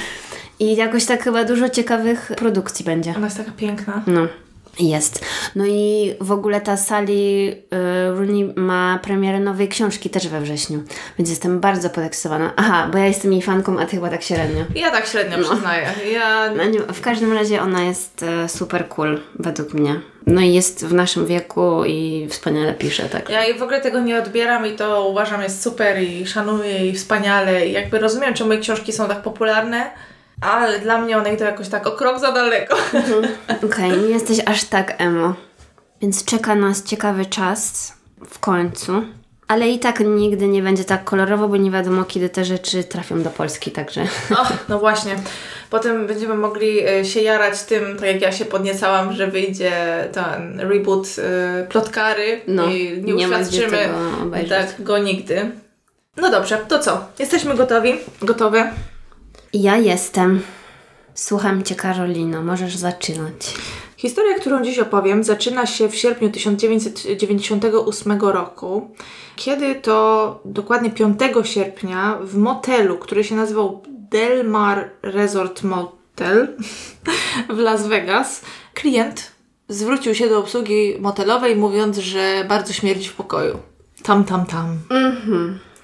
I 0.60 0.76
jakoś 0.76 1.04
tak 1.04 1.24
chyba 1.24 1.44
dużo 1.44 1.68
ciekawych 1.68 2.32
produkcji 2.36 2.84
będzie. 2.84 3.14
ona 3.16 3.26
jest 3.26 3.36
taka 3.36 3.50
piękna. 3.52 4.02
No, 4.06 4.26
jest. 4.80 5.24
No 5.56 5.66
i 5.66 6.14
w 6.20 6.32
ogóle 6.32 6.60
ta 6.60 6.76
Sally 6.76 7.12
y, 7.12 8.14
Rooney 8.14 8.52
ma 8.56 8.98
premierę 9.02 9.40
nowej 9.40 9.68
książki 9.68 10.10
też 10.10 10.28
we 10.28 10.40
wrześniu, 10.40 10.82
więc 11.18 11.30
jestem 11.30 11.60
bardzo 11.60 11.90
podekscytowana. 11.90 12.52
Aha, 12.56 12.88
bo 12.92 12.98
ja 12.98 13.06
jestem 13.06 13.32
jej 13.32 13.42
fanką, 13.42 13.78
a 13.80 13.86
ty 13.86 13.96
chyba 13.96 14.10
tak 14.10 14.22
średnio. 14.22 14.64
Ja 14.74 14.90
tak 14.90 15.06
średnio 15.06 15.38
przyznaję. 15.38 15.88
Ja 16.12 16.50
No, 16.50 16.94
w 16.94 17.00
każdym 17.00 17.32
razie 17.32 17.62
ona 17.62 17.82
jest 17.82 18.22
e, 18.22 18.48
super 18.48 18.88
cool, 18.88 19.20
według 19.38 19.74
mnie. 19.74 20.00
No 20.26 20.40
i 20.40 20.54
jest 20.54 20.86
w 20.86 20.94
naszym 20.94 21.26
wieku 21.26 21.84
i 21.84 22.26
wspaniale 22.30 22.74
pisze, 22.74 23.08
tak. 23.08 23.30
Ja 23.30 23.44
jej 23.44 23.58
w 23.58 23.62
ogóle 23.62 23.80
tego 23.80 24.00
nie 24.00 24.18
odbieram 24.18 24.66
i 24.66 24.72
to 24.72 25.08
uważam 25.08 25.42
jest 25.42 25.62
super 25.62 26.02
i 26.02 26.26
szanuję 26.26 26.70
jej 26.70 26.94
wspaniale 26.94 27.66
i 27.66 27.72
jakby 27.72 27.98
rozumiem, 27.98 28.34
czemu 28.34 28.52
jej 28.52 28.62
książki 28.62 28.92
są 28.92 29.08
tak 29.08 29.22
popularne, 29.22 29.90
ale 30.40 30.78
dla 30.78 30.98
mnie 30.98 31.18
one 31.18 31.34
idą 31.34 31.44
jakoś 31.44 31.68
tak 31.68 31.86
o 31.86 31.92
krok 31.92 32.20
za 32.20 32.32
daleko. 32.32 32.76
Okej, 33.66 33.90
nie 33.90 34.08
jesteś 34.08 34.38
aż 34.46 34.64
tak 34.64 34.94
emo. 34.98 35.34
Więc 36.02 36.24
czeka 36.24 36.54
nas 36.54 36.82
ciekawy 36.82 37.26
czas 37.26 37.92
w 38.28 38.38
końcu. 38.38 39.02
Ale 39.48 39.68
i 39.68 39.78
tak 39.78 40.00
nigdy 40.00 40.48
nie 40.48 40.62
będzie 40.62 40.84
tak 40.84 41.04
kolorowo, 41.04 41.48
bo 41.48 41.56
nie 41.56 41.70
wiadomo 41.70 42.04
kiedy 42.04 42.28
te 42.28 42.44
rzeczy 42.44 42.84
trafią 42.84 43.22
do 43.22 43.30
Polski, 43.30 43.70
także... 43.70 44.02
O, 44.38 44.46
no 44.68 44.78
właśnie. 44.78 45.16
Potem 45.70 46.06
będziemy 46.06 46.34
mogli 46.34 46.86
e, 46.86 47.04
się 47.04 47.20
jarać 47.20 47.62
tym, 47.62 47.96
tak 47.96 48.06
jak 48.06 48.20
ja 48.20 48.32
się 48.32 48.44
podniecałam, 48.44 49.12
że 49.12 49.26
wyjdzie 49.26 49.72
ten 50.12 50.60
reboot 50.60 51.06
y, 51.06 51.66
Plotkary 51.66 52.40
No, 52.46 52.66
i 52.66 53.02
nie, 53.02 53.14
nie 53.14 53.26
uświadczymy 53.26 53.88
tak, 54.48 54.82
go 54.82 54.98
nigdy. 54.98 55.50
No 56.16 56.30
dobrze, 56.30 56.58
to 56.68 56.78
co? 56.78 57.04
Jesteśmy 57.18 57.54
gotowi? 57.54 57.92
Gotowe? 58.22 58.72
Ja 59.54 59.76
jestem. 59.76 60.40
Słucham 61.14 61.62
Cię, 61.62 61.74
Karolino. 61.74 62.42
Możesz 62.42 62.76
zaczynać. 62.76 63.54
Historia, 63.96 64.38
którą 64.38 64.64
dziś 64.64 64.78
opowiem, 64.78 65.24
zaczyna 65.24 65.66
się 65.66 65.88
w 65.88 65.96
sierpniu 65.96 66.30
1998 66.30 68.20
roku, 68.20 68.90
kiedy 69.36 69.74
to 69.74 70.40
dokładnie 70.44 70.90
5 70.90 71.20
sierpnia 71.44 72.18
w 72.22 72.36
motelu, 72.36 72.98
który 72.98 73.24
się 73.24 73.34
nazywał 73.34 73.82
Del 73.88 74.48
Mar 74.48 74.90
Resort 75.02 75.62
Motel 75.62 76.56
w 77.48 77.58
Las 77.58 77.86
Vegas, 77.86 78.42
klient 78.74 79.32
zwrócił 79.68 80.14
się 80.14 80.28
do 80.28 80.38
obsługi 80.38 80.96
motelowej, 81.00 81.56
mówiąc, 81.56 81.98
że 81.98 82.44
bardzo 82.48 82.72
śmierdzi 82.72 83.08
w 83.08 83.14
pokoju. 83.14 83.58
Tam, 84.02 84.24
tam, 84.24 84.46
tam. 84.46 84.78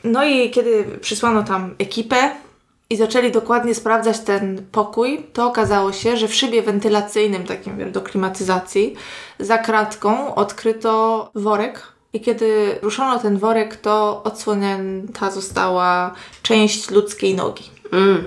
No 0.05 0.25
i 0.25 0.51
kiedy 0.51 0.85
przysłano 1.01 1.43
tam 1.43 1.75
ekipę 1.79 2.31
i 2.90 2.96
zaczęli 2.96 3.33
dokładnie 3.33 3.74
sprawdzać 3.74 4.20
ten 4.20 4.66
pokój, 4.72 5.26
to 5.33 5.46
okazało 5.46 5.92
się, 5.92 6.16
że 6.16 6.29
w 6.29 6.35
szybie 6.35 6.62
wentylacyjnym, 6.62 7.44
takim 7.44 7.92
do 7.92 8.00
klimatyzacji, 8.00 8.94
za 9.38 9.59
kratką 9.59 10.35
odkryto 10.35 11.31
worek. 11.35 11.83
I 12.12 12.20
kiedy 12.20 12.79
ruszono 12.83 13.18
ten 13.18 13.38
worek, 13.38 13.76
to 13.76 14.22
odsłonięta 14.24 15.31
została 15.31 16.14
część 16.42 16.90
ludzkiej 16.90 17.35
nogi. 17.35 17.64
Mm. 17.92 18.24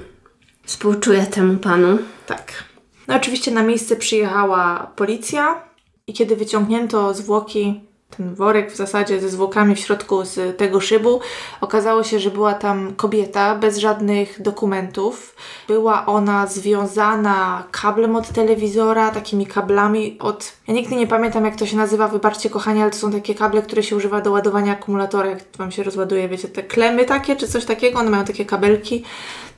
Współczuję 0.65 1.23
temu 1.23 1.57
panu. 1.57 1.97
Tak. 2.25 2.63
No 3.07 3.15
oczywiście 3.15 3.51
na 3.51 3.63
miejsce 3.63 3.95
przyjechała 3.95 4.91
policja 4.95 5.61
i 6.07 6.13
kiedy 6.13 6.35
wyciągnięto 6.35 7.13
zwłoki, 7.13 7.81
ten 8.17 8.35
worek 8.35 8.71
w 8.71 8.75
zasadzie 8.75 9.19
ze 9.19 9.29
zwłokami 9.29 9.75
w 9.75 9.79
środku 9.79 10.25
z 10.25 10.57
tego 10.57 10.79
szybu, 10.79 11.19
okazało 11.61 12.03
się, 12.03 12.19
że 12.19 12.31
była 12.31 12.53
tam 12.53 12.95
kobieta 12.95 13.55
bez 13.55 13.77
żadnych 13.77 14.41
dokumentów. 14.41 15.35
Była 15.67 16.05
ona 16.05 16.47
związana 16.47 17.63
kablem 17.71 18.15
od 18.15 18.29
telewizora, 18.29 19.11
takimi 19.11 19.47
kablami 19.47 20.17
od... 20.19 20.53
Ja 20.67 20.73
nigdy 20.73 20.95
nie 20.95 21.07
pamiętam 21.07 21.45
jak 21.45 21.55
to 21.55 21.65
się 21.65 21.77
nazywa, 21.77 22.07
wybaczcie 22.07 22.49
kochani, 22.49 22.81
ale 22.81 22.91
to 22.91 22.97
są 22.97 23.11
takie 23.11 23.35
kable, 23.35 23.61
które 23.61 23.83
się 23.83 23.95
używa 23.95 24.21
do 24.21 24.31
ładowania 24.31 24.71
akumulatora, 24.73 25.29
jak 25.29 25.39
Wam 25.57 25.71
się 25.71 25.83
rozładuje, 25.83 26.29
wiecie, 26.29 26.47
te 26.47 26.63
klemy 26.63 27.05
takie 27.05 27.35
czy 27.35 27.47
coś 27.47 27.65
takiego, 27.65 27.99
one 27.99 28.09
mają 28.09 28.25
takie 28.25 28.45
kabelki. 28.45 29.03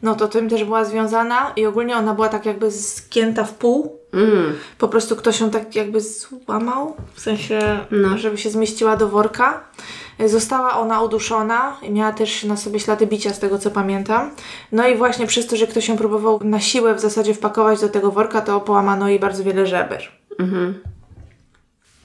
No 0.04 0.16
to 0.16 0.28
tym 0.28 0.50
też 0.50 0.64
była 0.64 0.86
związana 0.86 1.54
i 1.56 1.66
ogólnie 1.66 1.98
ona 1.98 2.14
była 2.14 2.30
tak 2.30 2.46
jakby 2.46 2.72
zgięta 2.72 3.44
w 3.44 3.54
pół. 3.54 4.00
Mm. 4.14 4.54
Po 4.78 4.88
prostu 4.88 5.16
ktoś 5.16 5.40
ją 5.40 5.50
tak 5.50 5.76
jakby 5.76 6.02
złamał, 6.02 6.96
w 7.14 7.20
sensie, 7.22 7.80
No. 7.92 8.18
żeby 8.18 8.38
się 8.38 8.50
zmieściła 8.50 8.98
do 8.98 9.10
worka. 9.10 9.64
Została 10.26 10.78
ona 10.78 11.02
uduszona 11.02 11.78
i 11.84 11.92
miała 11.92 12.12
też 12.12 12.44
na 12.44 12.58
sobie 12.58 12.80
ślady 12.80 13.08
bicia, 13.08 13.34
z 13.34 13.40
tego 13.40 13.60
co 13.60 13.72
pamiętam. 13.72 14.32
No 14.72 14.88
i 14.88 14.96
właśnie 14.96 15.28
przez 15.28 15.48
to, 15.48 15.56
że 15.56 15.68
ktoś 15.68 15.88
ją 15.88 15.98
próbował 15.98 16.40
na 16.44 16.60
siłę 16.60 16.96
w 16.96 17.00
zasadzie 17.00 17.34
wpakować 17.34 17.82
do 17.82 17.90
tego 17.90 18.12
worka, 18.12 18.42
to 18.42 18.62
połamano 18.62 19.10
jej 19.10 19.20
bardzo 19.20 19.44
wiele 19.44 19.68
żeber. 19.68 20.04
Mhm. 20.40 20.82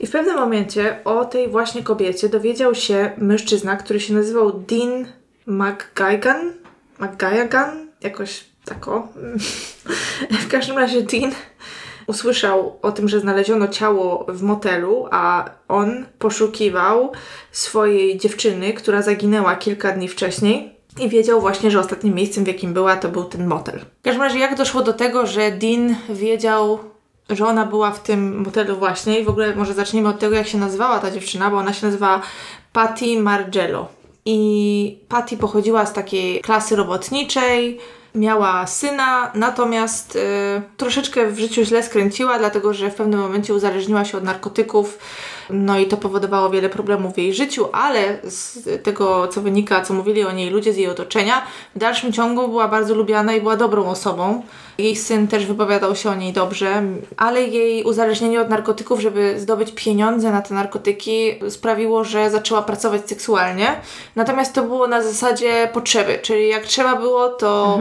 I 0.00 0.06
w 0.06 0.10
pewnym 0.10 0.36
momencie 0.36 0.98
o 1.04 1.24
tej 1.24 1.48
właśnie 1.48 1.82
kobiecie 1.82 2.28
dowiedział 2.28 2.74
się 2.74 3.10
mężczyzna, 3.18 3.76
który 3.76 4.00
się 4.00 4.14
nazywał 4.14 4.52
Dean 4.52 5.06
McGuigan. 5.46 6.52
McGuigan? 7.00 7.88
Jakoś 8.00 8.44
tako. 8.64 9.08
w 10.46 10.48
każdym 10.48 10.78
razie 10.78 11.02
Dean 11.02 11.32
usłyszał 12.06 12.78
o 12.82 12.92
tym, 12.92 13.08
że 13.08 13.20
znaleziono 13.20 13.68
ciało 13.68 14.26
w 14.28 14.42
motelu, 14.42 15.06
a 15.10 15.50
on 15.68 16.06
poszukiwał 16.18 17.12
swojej 17.52 18.18
dziewczyny, 18.18 18.72
która 18.72 19.02
zaginęła 19.02 19.56
kilka 19.56 19.92
dni 19.92 20.08
wcześniej. 20.08 20.80
I 21.00 21.08
wiedział 21.08 21.40
właśnie, 21.40 21.70
że 21.70 21.80
ostatnim 21.80 22.14
miejscem, 22.14 22.44
w 22.44 22.46
jakim 22.46 22.72
była, 22.72 22.96
to 22.96 23.08
był 23.08 23.24
ten 23.24 23.46
motel. 23.46 23.80
W 24.00 24.02
każdym 24.02 24.22
razie, 24.22 24.38
jak 24.38 24.56
doszło 24.56 24.82
do 24.82 24.92
tego, 24.92 25.26
że 25.26 25.50
Dean 25.50 25.94
wiedział, 26.08 26.78
że 27.30 27.46
ona 27.46 27.66
była 27.66 27.90
w 27.90 28.02
tym 28.02 28.42
motelu 28.42 28.76
właśnie 28.76 29.20
i 29.20 29.24
w 29.24 29.28
ogóle 29.28 29.56
może 29.56 29.74
zacznijmy 29.74 30.08
od 30.08 30.18
tego, 30.18 30.36
jak 30.36 30.46
się 30.46 30.58
nazywała 30.58 30.98
ta 30.98 31.10
dziewczyna, 31.10 31.50
bo 31.50 31.56
ona 31.56 31.72
się 31.72 31.86
nazywała 31.86 32.20
Patty 32.72 33.20
Margello. 33.20 33.99
I 34.24 34.98
Patty 35.08 35.36
pochodziła 35.36 35.86
z 35.86 35.92
takiej 35.92 36.40
klasy 36.40 36.76
robotniczej, 36.76 37.78
miała 38.14 38.66
syna, 38.66 39.30
natomiast 39.34 40.16
y, 40.16 40.18
troszeczkę 40.76 41.26
w 41.26 41.38
życiu 41.38 41.64
źle 41.64 41.82
skręciła, 41.82 42.38
dlatego 42.38 42.74
że 42.74 42.90
w 42.90 42.94
pewnym 42.94 43.20
momencie 43.20 43.54
uzależniła 43.54 44.04
się 44.04 44.18
od 44.18 44.24
narkotyków, 44.24 44.98
no 45.50 45.78
i 45.78 45.86
to 45.86 45.96
powodowało 45.96 46.50
wiele 46.50 46.68
problemów 46.68 47.14
w 47.14 47.18
jej 47.18 47.34
życiu, 47.34 47.68
ale 47.72 48.18
z 48.24 48.68
tego, 48.82 49.28
co 49.28 49.40
wynika, 49.40 49.80
co 49.80 49.94
mówili 49.94 50.24
o 50.24 50.32
niej 50.32 50.50
ludzie 50.50 50.72
z 50.72 50.76
jej 50.76 50.88
otoczenia, 50.88 51.42
w 51.76 51.78
dalszym 51.78 52.12
ciągu 52.12 52.48
była 52.48 52.68
bardzo 52.68 52.94
lubiana 52.94 53.34
i 53.34 53.40
była 53.40 53.56
dobrą 53.56 53.86
osobą. 53.86 54.42
Jej 54.78 54.96
syn 54.96 55.28
też 55.28 55.46
wypowiadał 55.46 55.96
się 55.96 56.10
o 56.10 56.14
niej 56.14 56.32
dobrze, 56.32 56.82
ale 57.16 57.42
jej 57.42 57.84
uzależnienie 57.84 58.40
od 58.40 58.48
narkotyków, 58.48 59.00
żeby 59.00 59.40
zdobyć 59.40 59.72
pieniądze 59.74 60.30
na 60.30 60.42
te 60.42 60.54
narkotyki, 60.54 61.34
sprawiło, 61.48 62.04
że 62.04 62.30
zaczęła 62.30 62.62
pracować 62.62 63.08
seksualnie. 63.08 63.80
Natomiast 64.16 64.54
to 64.54 64.62
było 64.62 64.86
na 64.86 65.02
zasadzie 65.02 65.68
potrzeby, 65.72 66.18
czyli 66.22 66.48
jak 66.48 66.64
trzeba 66.64 66.96
było, 66.96 67.28
to 67.28 67.78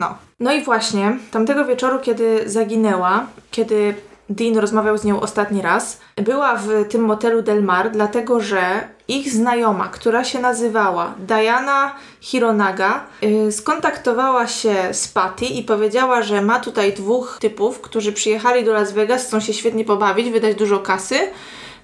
no. 0.00 0.14
No 0.40 0.52
i 0.52 0.62
właśnie 0.62 1.16
tamtego 1.30 1.64
wieczoru, 1.64 1.98
kiedy 1.98 2.42
zaginęła, 2.46 3.26
kiedy 3.50 3.94
Dean 4.30 4.58
rozmawiał 4.58 4.98
z 4.98 5.04
nią 5.04 5.20
ostatni 5.20 5.62
raz, 5.62 6.00
była 6.16 6.56
w 6.56 6.68
tym 6.88 7.04
motelu 7.04 7.42
Del 7.42 7.62
Mar, 7.62 7.90
dlatego 7.90 8.40
że 8.40 8.88
ich 9.08 9.32
znajoma, 9.32 9.88
która 9.88 10.24
się 10.24 10.40
nazywała 10.40 11.14
Diana 11.18 11.94
Hironaga, 12.20 13.04
yy, 13.22 13.52
skontaktowała 13.52 14.46
się 14.46 14.74
z 14.92 15.08
Patty 15.08 15.44
i 15.44 15.62
powiedziała, 15.62 16.22
że 16.22 16.42
ma 16.42 16.60
tutaj 16.60 16.92
dwóch 16.92 17.38
typów, 17.40 17.80
którzy 17.80 18.12
przyjechali 18.12 18.64
do 18.64 18.72
Las 18.72 18.92
Vegas, 18.92 19.26
chcą 19.26 19.40
się 19.40 19.52
świetnie 19.52 19.84
pobawić, 19.84 20.30
wydać 20.30 20.56
dużo 20.56 20.78
kasy, 20.78 21.18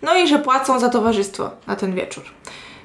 no 0.03 0.17
i 0.17 0.29
że 0.29 0.39
płacą 0.39 0.79
za 0.79 0.89
towarzystwo 0.89 1.51
na 1.67 1.77
ten 1.77 1.95
wieczór. 1.95 2.25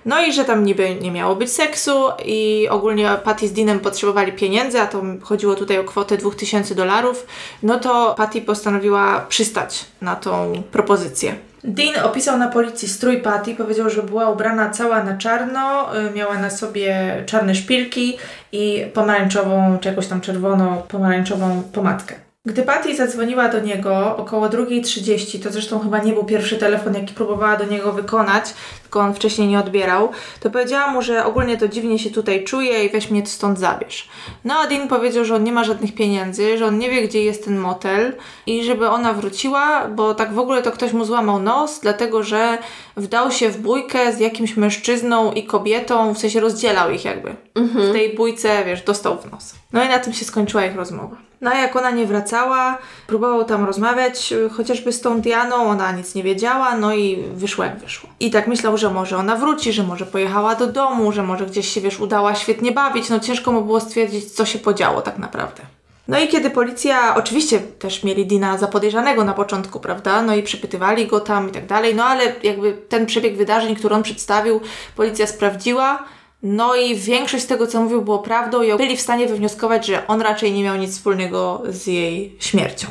No 0.06 0.22
i 0.22 0.34
że 0.34 0.46
tam 0.46 0.64
niby 0.64 0.96
nie 0.96 1.12
miało 1.12 1.36
być 1.36 1.52
seksu 1.52 2.10
i 2.26 2.68
ogólnie 2.70 3.10
Patty 3.24 3.48
z 3.48 3.54
Deanem 3.54 3.80
potrzebowali 3.80 4.34
pieniędzy, 4.34 4.82
a 4.82 4.88
to 4.88 5.02
chodziło 5.22 5.56
tutaj 5.56 5.78
o 5.78 5.84
kwotę 5.84 6.18
2000 6.18 6.76
dolarów, 6.76 7.28
no 7.64 7.80
to 7.80 8.16
Patty 8.18 8.42
postanowiła 8.42 9.26
przystać 9.30 9.86
na 10.02 10.16
tą 10.16 10.64
propozycję. 10.72 11.36
Dean 11.64 12.06
opisał 12.06 12.38
na 12.38 12.48
policji 12.48 12.88
strój 12.88 13.22
Patty, 13.22 13.56
powiedział, 13.56 13.90
że 13.90 14.04
była 14.04 14.30
ubrana 14.30 14.70
cała 14.70 15.04
na 15.04 15.18
czarno, 15.18 15.90
y, 15.98 16.12
miała 16.12 16.38
na 16.38 16.50
sobie 16.50 17.24
czarne 17.26 17.56
szpilki 17.56 18.18
i 18.52 18.86
pomarańczową, 18.94 19.78
czy 19.82 19.90
jakąś 19.90 20.08
tam 20.08 20.22
czerwono-pomarańczową 20.22 21.64
pomadkę. 21.74 22.16
Gdy 22.46 22.64
Patty 22.64 22.96
zadzwoniła 22.96 23.50
do 23.50 23.60
niego 23.60 24.18
około 24.18 24.50
2.30, 24.50 25.44
to 25.44 25.52
zresztą 25.52 25.80
chyba 25.80 26.00
nie 26.00 26.14
był 26.14 26.24
pierwszy 26.24 26.58
telefon, 26.58 26.94
jaki 26.94 27.14
próbowała 27.14 27.58
do 27.58 27.66
niego 27.66 27.92
wykonać, 27.92 28.54
tylko 28.92 29.00
on 29.00 29.14
wcześniej 29.14 29.48
nie 29.48 29.60
odbierał, 29.60 30.10
to 30.40 30.50
powiedziała 30.50 30.92
mu, 30.92 31.02
że 31.02 31.26
ogólnie 31.26 31.58
to 31.58 31.68
dziwnie 31.68 32.00
się 32.00 32.10
tutaj 32.10 32.44
czuje 32.44 32.86
i 32.86 32.90
weź 32.90 33.12
mnie 33.12 33.26
stąd 33.26 33.60
zabierz. 33.60 34.10
No 34.46 34.56
a 34.56 34.68
Dean 34.68 34.88
powiedział, 34.88 35.26
że 35.26 35.36
on 35.36 35.44
nie 35.44 35.52
ma 35.52 35.64
żadnych 35.64 35.96
pieniędzy, 35.96 36.58
że 36.58 36.66
on 36.66 36.78
nie 36.78 36.90
wie, 36.90 37.02
gdzie 37.08 37.24
jest 37.24 37.46
ten 37.46 37.58
motel 37.58 38.16
i 38.46 38.64
żeby 38.64 38.90
ona 38.90 39.14
wróciła, 39.14 39.88
bo 39.88 40.14
tak 40.14 40.34
w 40.34 40.40
ogóle 40.40 40.62
to 40.62 40.72
ktoś 40.72 40.94
mu 40.94 41.06
złamał 41.06 41.40
nos, 41.40 41.80
dlatego 41.80 42.24
że 42.24 42.58
wdał 42.98 43.32
się 43.32 43.50
w 43.50 43.62
bójkę 43.62 44.14
z 44.14 44.20
jakimś 44.20 44.58
mężczyzną 44.58 45.32
i 45.32 45.44
kobietą, 45.44 46.14
w 46.14 46.18
sensie 46.18 46.40
rozdzielał 46.40 46.92
ich 46.92 47.06
jakby. 47.06 47.36
W 47.56 47.92
tej 47.92 48.16
bójce, 48.16 48.66
wiesz, 48.66 48.82
dostał 48.82 49.18
w 49.18 49.32
nos. 49.32 49.56
No 49.74 49.84
i 49.84 49.90
na 49.90 50.00
tym 50.00 50.14
się 50.14 50.26
skończyła 50.26 50.66
ich 50.66 50.76
rozmowa. 50.76 51.18
No 51.42 51.52
a 51.52 51.58
jak 51.58 51.76
ona 51.76 51.92
nie 51.92 52.06
wracała, 52.06 52.78
próbował 53.08 53.46
tam 53.46 53.66
rozmawiać, 53.66 54.34
y, 54.34 54.50
chociażby 54.50 54.92
z 54.92 55.02
tą 55.02 55.22
Dianą, 55.22 55.56
ona 55.56 55.92
nic 55.92 56.16
nie 56.16 56.24
wiedziała, 56.24 56.78
no 56.78 56.94
i 56.94 57.24
wyszło 57.34 57.64
jak 57.64 57.80
wyszło. 57.80 58.10
I 58.20 58.32
tak 58.32 58.48
myślał, 58.48 58.78
że 58.82 58.90
może 58.90 59.18
ona 59.18 59.36
wróci, 59.36 59.74
że 59.74 59.84
może 59.84 60.06
pojechała 60.06 60.56
do 60.56 60.68
domu, 60.68 61.12
że 61.12 61.24
może 61.24 61.46
gdzieś 61.46 61.68
się, 61.68 61.82
wiesz, 61.82 62.00
udała 62.00 62.36
świetnie 62.36 62.72
bawić, 62.72 63.10
no 63.10 63.20
ciężko 63.20 63.52
mu 63.52 63.62
było 63.62 63.80
stwierdzić, 63.80 64.32
co 64.32 64.46
się 64.46 64.60
podziało 64.60 65.02
tak 65.02 65.18
naprawdę. 65.18 65.62
No 66.08 66.20
i 66.20 66.28
kiedy 66.28 66.50
policja, 66.50 67.16
oczywiście 67.16 67.60
też 67.60 68.04
mieli 68.04 68.26
Dina 68.26 68.58
za 68.58 68.68
podejrzanego 68.68 69.24
na 69.24 69.34
początku, 69.34 69.80
prawda, 69.80 70.22
no 70.22 70.36
i 70.36 70.44
przypytywali 70.44 71.08
go 71.08 71.20
tam 71.20 71.50
i 71.50 71.52
tak 71.52 71.66
dalej, 71.66 71.96
no 71.96 72.04
ale 72.06 72.36
jakby 72.44 72.74
ten 72.74 73.06
przebieg 73.06 73.38
wydarzeń, 73.38 73.76
który 73.76 73.96
on 73.96 74.04
przedstawił, 74.04 74.62
policja 74.96 75.28
sprawdziła, 75.28 76.04
no 76.44 76.76
i 76.76 76.96
większość 76.96 77.44
z 77.44 77.48
tego, 77.48 77.68
co 77.68 77.82
mówił, 77.82 78.02
było 78.02 78.20
prawdą. 78.20 78.62
I 78.62 78.78
byli 78.78 78.98
w 78.98 79.02
stanie 79.02 79.28
wywnioskować, 79.28 79.86
że 79.86 80.08
on 80.08 80.22
raczej 80.22 80.54
nie 80.54 80.64
miał 80.64 80.76
nic 80.76 80.92
wspólnego 80.92 81.62
z 81.70 81.88
jej 81.88 82.36
śmiercią. 82.40 82.88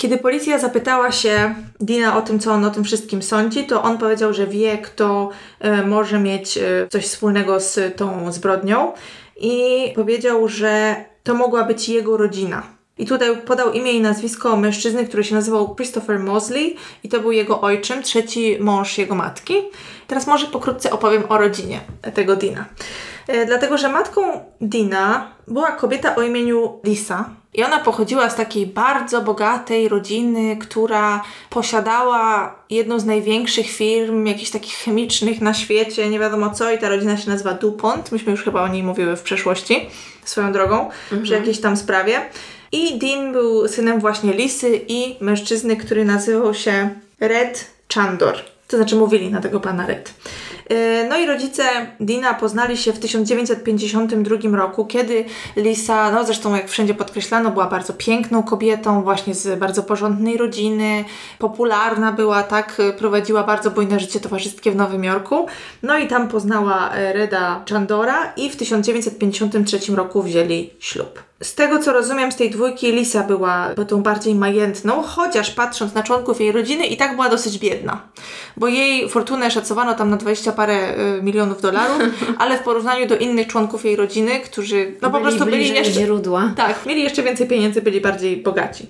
Kiedy 0.00 0.18
policja 0.18 0.58
zapytała 0.58 1.12
się 1.12 1.54
Dina 1.80 2.16
o 2.16 2.22
tym, 2.22 2.38
co 2.38 2.52
on 2.52 2.64
o 2.64 2.70
tym 2.70 2.84
wszystkim 2.84 3.22
sądzi, 3.22 3.66
to 3.66 3.82
on 3.82 3.98
powiedział, 3.98 4.32
że 4.34 4.46
wie, 4.46 4.78
kto 4.78 5.30
e, 5.58 5.86
może 5.86 6.18
mieć 6.18 6.58
e, 6.58 6.62
coś 6.90 7.04
wspólnego 7.04 7.60
z 7.60 7.96
tą 7.96 8.32
zbrodnią 8.32 8.92
i 9.40 9.84
powiedział, 9.94 10.48
że 10.48 10.96
to 11.22 11.34
mogła 11.34 11.64
być 11.64 11.88
jego 11.88 12.16
rodzina. 12.16 12.62
I 12.98 13.06
tutaj 13.06 13.36
podał 13.36 13.72
imię 13.72 13.92
i 13.92 14.00
nazwisko 14.00 14.56
mężczyzny, 14.56 15.06
który 15.06 15.24
się 15.24 15.34
nazywał 15.34 15.74
Christopher 15.74 16.18
Mosley 16.18 16.76
i 17.04 17.08
to 17.08 17.20
był 17.20 17.32
jego 17.32 17.60
ojczym, 17.60 18.02
trzeci 18.02 18.56
mąż 18.60 18.98
jego 18.98 19.14
matki. 19.14 19.54
Teraz 20.06 20.26
może 20.26 20.46
pokrótce 20.46 20.90
opowiem 20.90 21.22
o 21.28 21.38
rodzinie 21.38 21.80
tego 22.14 22.36
Dina. 22.36 22.64
E, 23.30 23.46
dlatego, 23.46 23.78
że 23.78 23.88
matką 23.88 24.20
Dina 24.60 25.30
była 25.48 25.72
kobieta 25.72 26.16
o 26.16 26.22
imieniu 26.22 26.80
Lisa. 26.84 27.30
I 27.54 27.64
ona 27.64 27.78
pochodziła 27.78 28.30
z 28.30 28.36
takiej 28.36 28.66
bardzo 28.66 29.22
bogatej 29.22 29.88
rodziny, 29.88 30.56
która 30.56 31.22
posiadała 31.50 32.54
jedną 32.70 32.98
z 32.98 33.04
największych 33.04 33.70
firm, 33.70 34.26
jakichś 34.26 34.50
takich 34.50 34.74
chemicznych 34.74 35.40
na 35.40 35.54
świecie, 35.54 36.08
nie 36.08 36.18
wiadomo 36.18 36.50
co, 36.50 36.72
i 36.72 36.78
ta 36.78 36.88
rodzina 36.88 37.16
się 37.16 37.30
nazywa 37.30 37.54
DuPont. 37.54 38.12
Myśmy 38.12 38.32
już 38.32 38.44
chyba 38.44 38.62
o 38.62 38.68
niej 38.68 38.82
mówiły 38.82 39.16
w 39.16 39.22
przeszłości, 39.22 39.86
swoją 40.24 40.52
drogą, 40.52 40.90
przy 41.22 41.32
jakiejś 41.32 41.60
tam 41.60 41.76
sprawie. 41.76 42.20
I 42.72 42.98
Dean 42.98 43.32
był 43.32 43.68
synem 43.68 44.00
właśnie 44.00 44.32
Lisy 44.32 44.80
i 44.88 45.16
mężczyzny, 45.20 45.76
który 45.76 46.04
nazywał 46.04 46.54
się 46.54 46.90
Red 47.20 47.70
Chandor. 47.94 48.34
To 48.68 48.76
znaczy 48.76 48.96
mówili 48.96 49.30
na 49.30 49.40
tego 49.40 49.60
pana 49.60 49.86
Red. 49.86 50.14
Yy, 50.70 51.00
No 51.10 51.18
i 51.18 51.26
rodzice 51.26 51.62
Dina 52.00 52.34
poznali 52.34 52.76
się 52.76 52.92
w 52.92 52.98
1952 52.98 54.56
roku, 54.56 54.86
kiedy 54.86 55.24
Lisa, 55.56 56.10
no 56.10 56.24
zresztą 56.24 56.54
jak 56.54 56.68
wszędzie 56.68 56.94
podkreślano, 56.94 57.50
była 57.50 57.66
bardzo 57.66 57.92
piękną 57.92 58.42
kobietą, 58.42 59.02
właśnie 59.02 59.34
z 59.34 59.58
bardzo 59.58 59.82
porządnej 59.82 60.36
rodziny, 60.36 61.04
popularna 61.38 62.12
była, 62.12 62.42
tak, 62.42 62.82
prowadziła 62.98 63.44
bardzo 63.44 63.70
bujne 63.70 64.00
życie 64.00 64.20
towarzyskie 64.20 64.70
w 64.70 64.76
Nowym 64.76 65.04
Jorku. 65.04 65.46
No 65.82 65.98
i 65.98 66.08
tam 66.08 66.28
poznała 66.28 66.90
e, 66.90 67.12
Reda 67.12 67.64
Chandora 67.70 68.32
i 68.36 68.50
w 68.50 68.56
1953 68.56 69.96
roku 69.96 70.22
wzięli 70.22 70.70
ślub. 70.78 71.29
Z 71.42 71.54
tego 71.54 71.78
co 71.78 71.92
rozumiem, 71.92 72.32
z 72.32 72.36
tej 72.36 72.50
dwójki 72.50 72.92
Lisa 72.92 73.22
była 73.22 73.74
tą 73.88 74.02
bardziej 74.02 74.34
majętną, 74.34 75.02
chociaż 75.02 75.50
patrząc 75.50 75.94
na 75.94 76.02
członków 76.02 76.40
jej 76.40 76.52
rodziny 76.52 76.86
i 76.86 76.96
tak 76.96 77.14
była 77.14 77.28
dosyć 77.28 77.58
biedna. 77.58 78.00
Bo 78.56 78.68
jej 78.68 79.08
fortunę 79.08 79.50
szacowano 79.50 79.94
tam 79.94 80.10
na 80.10 80.16
20 80.16 80.52
parę 80.52 80.94
y, 81.18 81.22
milionów 81.22 81.62
dolarów, 81.62 81.98
ale 82.38 82.58
w 82.58 82.60
porównaniu 82.60 83.06
do 83.06 83.16
innych 83.16 83.46
członków 83.46 83.84
jej 83.84 83.96
rodziny, 83.96 84.40
którzy 84.40 84.94
no 85.02 85.10
po 85.10 85.20
Byli 85.20 85.30
prostu 85.30 85.50
byli 85.50 85.68
jeszcze... 85.68 85.92
źródła. 85.92 86.52
Tak, 86.56 86.86
mieli 86.86 87.02
jeszcze 87.02 87.22
więcej 87.22 87.46
pieniędzy, 87.46 87.82
byli 87.82 88.00
bardziej 88.00 88.36
bogaci. 88.36 88.86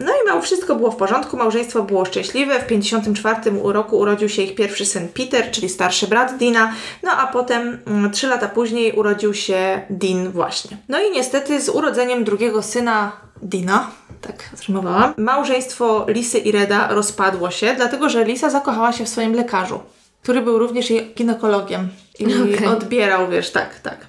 No 0.00 0.12
i 0.12 0.28
mało 0.28 0.40
wszystko 0.40 0.76
było 0.76 0.90
w 0.90 0.96
porządku, 0.96 1.36
małżeństwo 1.36 1.82
było 1.82 2.04
szczęśliwe. 2.04 2.54
W 2.54 2.64
1954 2.64 3.72
roku 3.72 3.98
urodził 3.98 4.28
się 4.28 4.42
ich 4.42 4.54
pierwszy 4.54 4.86
syn 4.86 5.08
Peter, 5.08 5.50
czyli 5.50 5.68
starszy 5.68 6.06
brat 6.06 6.38
Dina, 6.38 6.72
no 7.02 7.10
a 7.12 7.26
potem 7.26 7.78
mm, 7.86 8.10
trzy 8.10 8.26
lata 8.26 8.48
później 8.48 8.92
urodził 8.92 9.34
się 9.34 9.82
Dean 9.90 10.30
właśnie. 10.30 10.76
No 10.88 11.02
i 11.02 11.10
niestety 11.10 11.60
z 11.60 11.71
urodzeniem 11.72 12.24
drugiego 12.24 12.62
syna 12.62 13.12
Dina, 13.42 13.90
tak 14.20 14.50
zrymowałam, 14.56 15.14
małżeństwo 15.16 16.04
Lisy 16.08 16.38
i 16.38 16.52
Reda 16.52 16.88
rozpadło 16.90 17.50
się, 17.50 17.74
dlatego 17.76 18.08
że 18.08 18.24
Lisa 18.24 18.50
zakochała 18.50 18.92
się 18.92 19.04
w 19.04 19.08
swoim 19.08 19.34
lekarzu, 19.34 19.80
który 20.22 20.42
był 20.42 20.58
również 20.58 20.90
jej 20.90 21.14
ginekologiem 21.14 21.88
i 22.18 22.26
Okej. 22.26 22.66
odbierał, 22.66 23.28
wiesz, 23.30 23.50
tak, 23.50 23.80
tak. 23.80 24.06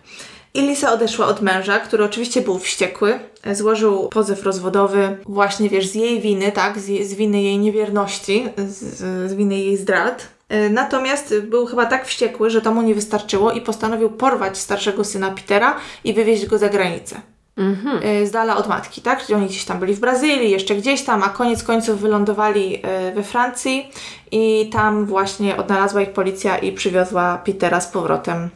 I 0.53 0.61
Lisa 0.61 0.93
odeszła 0.93 1.25
od 1.25 1.41
męża, 1.41 1.79
który 1.79 2.03
oczywiście 2.03 2.41
był 2.41 2.59
wściekły. 2.59 3.19
Złożył 3.53 4.09
pozew 4.09 4.43
rozwodowy 4.43 5.17
właśnie, 5.25 5.69
wiesz, 5.69 5.87
z 5.87 5.95
jej 5.95 6.21
winy, 6.21 6.51
tak? 6.51 6.79
Z, 6.79 7.07
z 7.07 7.13
winy 7.13 7.41
jej 7.41 7.57
niewierności, 7.59 8.49
z, 8.57 8.97
z 9.31 9.33
winy 9.33 9.57
jej 9.57 9.77
zdrad. 9.77 10.27
E, 10.49 10.69
Natomiast 10.69 11.35
był 11.39 11.65
chyba 11.65 11.85
tak 11.85 12.07
wściekły, 12.07 12.49
że 12.49 12.61
to 12.61 12.73
mu 12.73 12.81
nie 12.81 12.95
wystarczyło 12.95 13.51
i 13.51 13.61
postanowił 13.61 14.09
porwać 14.09 14.57
starszego 14.57 15.03
syna 15.03 15.31
Petera 15.31 15.75
i 16.03 16.13
wywieźć 16.13 16.45
go 16.45 16.57
za 16.57 16.69
granicę. 16.69 17.21
E, 17.57 18.27
Z 18.27 18.31
dala 18.31 18.57
od 18.57 18.67
matki, 18.67 19.01
tak? 19.01 19.25
Czyli 19.25 19.35
oni 19.35 19.47
gdzieś 19.47 19.65
tam 19.65 19.79
byli 19.79 19.93
w 19.93 19.99
Brazylii, 19.99 20.51
jeszcze 20.51 20.75
gdzieś 20.75 21.03
tam, 21.03 21.23
a 21.23 21.29
koniec 21.29 21.63
końców 21.63 22.01
wylądowali 22.01 22.79
e, 22.83 23.11
we 23.11 23.23
Francji 23.23 23.91
i 24.31 24.69
tam 24.71 25.05
właśnie 25.05 25.57
odnalazła 25.57 26.01
ich 26.01 26.09
policja 26.09 26.57
i 26.57 26.71
przywiozła 26.71 27.37
Petera 27.37 27.81
z 27.81 27.87
powrotem 27.87 28.49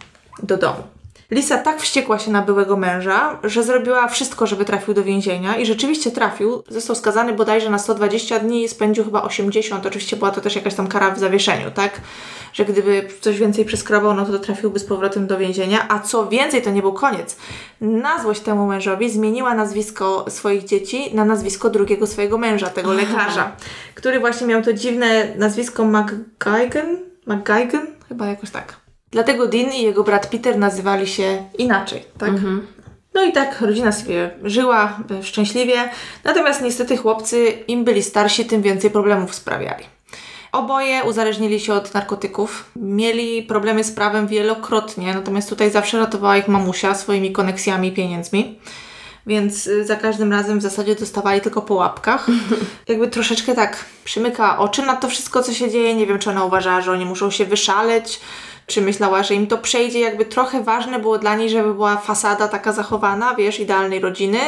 do 0.44 0.58
domu. 0.58 0.97
Lisa 1.32 1.58
tak 1.58 1.82
wściekła 1.82 2.20
się 2.20 2.32
na 2.32 2.42
byłego 2.42 2.78
męża, 2.78 3.40
że 3.44 3.64
zrobiła 3.64 4.08
wszystko, 4.08 4.48
żeby 4.48 4.66
trafił 4.66 4.94
do 4.94 5.04
więzienia 5.04 5.56
i 5.56 5.66
rzeczywiście 5.66 6.12
trafił. 6.12 6.64
Został 6.70 6.96
skazany 6.96 7.34
bodajże 7.34 7.70
na 7.70 7.80
120 7.80 8.40
dni 8.40 8.64
i 8.64 8.70
spędził 8.70 9.04
chyba 9.04 9.24
80. 9.24 9.86
Oczywiście 9.86 10.18
była 10.18 10.32
to 10.32 10.42
też 10.42 10.56
jakaś 10.56 10.74
tam 10.74 10.88
kara 10.88 11.12
w 11.12 11.20
zawieszeniu, 11.20 11.72
tak? 11.72 12.02
Że 12.54 12.66
gdyby 12.66 13.08
coś 13.22 13.40
więcej 13.40 13.66
przeskrobał, 13.66 14.14
no 14.14 14.26
to 14.26 14.40
trafiłby 14.40 14.80
z 14.80 14.84
powrotem 14.86 15.28
do 15.28 15.38
więzienia. 15.38 15.86
A 15.90 16.00
co 16.00 16.28
więcej, 16.28 16.62
to 16.62 16.72
nie 16.72 16.82
był 16.82 16.94
koniec. 16.94 17.38
Na 17.82 18.22
złość 18.22 18.42
temu 18.42 18.68
mężowi 18.68 19.10
zmieniła 19.10 19.54
nazwisko 19.54 20.26
swoich 20.30 20.64
dzieci 20.64 21.16
na 21.16 21.26
nazwisko 21.26 21.70
drugiego 21.70 22.08
swojego 22.08 22.38
męża, 22.38 22.70
tego 22.70 22.94
lekarza, 22.94 23.52
który 23.96 24.20
właśnie 24.20 24.48
miał 24.48 24.62
to 24.62 24.74
dziwne 24.74 25.36
nazwisko 25.36 25.86
McGuigan? 25.86 26.98
McGuigan? 27.26 27.88
Chyba 28.08 28.28
jakoś 28.28 28.50
tak. 28.50 28.87
Dlatego 29.18 29.48
Dean 29.48 29.74
i 29.74 29.82
jego 29.82 30.04
brat 30.04 30.28
Peter 30.28 30.58
nazywali 30.58 31.08
się 31.08 31.44
inaczej, 31.58 32.04
tak? 32.18 32.32
No 33.14 33.24
i 33.24 33.32
tak 33.32 33.62
rodzina 33.62 33.92
sobie 33.92 34.30
żyła 34.44 35.00
e, 35.12 35.24
szczęśliwie, 35.24 35.90
natomiast 36.24 36.62
niestety 36.62 36.98
chłopcy, 36.98 37.48
im 37.68 37.84
byli 37.84 38.04
starsi, 38.04 38.46
tym 38.46 38.62
więcej 38.62 38.92
problemów 38.92 39.36
sprawiali. 39.36 39.84
Oboje 40.52 41.04
uzależnili 41.04 41.60
się 41.60 41.74
od 41.74 41.94
narkotyków, 41.94 42.72
mieli 42.76 43.44
problemy 43.44 43.84
z 43.84 43.92
prawem 43.92 44.28
wielokrotnie, 44.28 45.14
natomiast 45.14 45.50
tutaj 45.50 45.72
zawsze 45.72 46.00
ratowała 46.00 46.38
ich 46.38 46.48
mamusia 46.48 46.96
swoimi 46.96 47.32
koneksjami 47.32 47.88
i 47.88 47.92
pieniędzmi. 47.92 48.60
Więc 49.28 49.68
y, 49.68 49.86
za 49.86 49.96
każdym 49.96 50.32
razem 50.32 50.60
w 50.60 50.62
zasadzie 50.62 50.96
dostawali 50.96 51.42
tylko 51.42 51.62
po 51.62 51.74
łapkach. 51.74 52.28
Jakby 52.88 53.08
troszeczkę 53.08 53.56
tak 53.56 53.86
przymyka 54.04 54.58
oczy 54.58 54.82
na 54.82 54.96
to 54.96 55.10
wszystko, 55.10 55.44
co 55.44 55.54
się 55.54 55.72
dzieje. 55.72 55.96
Nie 55.96 56.08
wiem, 56.08 56.20
czy 56.20 56.30
ona 56.30 56.44
uważała, 56.46 56.82
że 56.82 56.92
oni 56.92 57.06
muszą 57.06 57.32
się 57.32 57.46
wyszaleć, 57.46 58.20
czy 58.68 58.82
myślała, 58.82 59.24
że 59.24 59.34
im 59.34 59.48
to 59.48 59.58
przejdzie. 59.58 60.00
Jakby 60.00 60.26
trochę 60.26 60.64
ważne 60.64 61.00
było 61.00 61.18
dla 61.18 61.36
niej, 61.36 61.50
żeby 61.50 61.74
była 61.74 61.98
fasada 61.98 62.48
taka 62.48 62.74
zachowana, 62.74 63.36
wiesz, 63.36 63.60
idealnej 63.60 64.00
rodziny. 64.00 64.40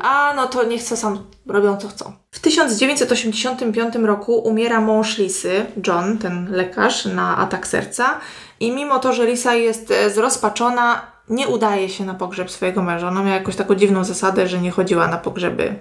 A 0.00 0.32
no 0.36 0.46
to 0.46 0.64
niech 0.64 0.82
co 0.82 0.96
sam 0.96 1.18
robią, 1.46 1.76
co 1.76 1.88
chcą. 1.88 2.12
W 2.30 2.40
1985 2.40 3.94
roku 3.94 4.38
umiera 4.38 4.80
mąż 4.80 5.18
Lisy, 5.18 5.66
John, 5.86 6.18
ten 6.18 6.48
lekarz, 6.50 7.04
na 7.04 7.36
atak 7.36 7.66
serca. 7.66 8.20
I 8.60 8.72
mimo 8.72 8.98
to, 8.98 9.12
że 9.12 9.26
Lisa 9.26 9.54
jest 9.54 9.90
e, 9.90 10.10
zrozpaczona, 10.10 11.02
nie 11.28 11.48
udaje 11.48 11.88
się 11.88 12.04
na 12.04 12.14
pogrzeb 12.14 12.50
swojego 12.50 12.82
męża. 12.82 13.08
Ona 13.08 13.22
miała 13.22 13.36
jakąś 13.36 13.56
taką 13.56 13.74
dziwną 13.74 14.04
zasadę, 14.04 14.48
że 14.48 14.60
nie 14.60 14.70
chodziła 14.70 15.08
na 15.08 15.16
pogrzeby 15.16 15.74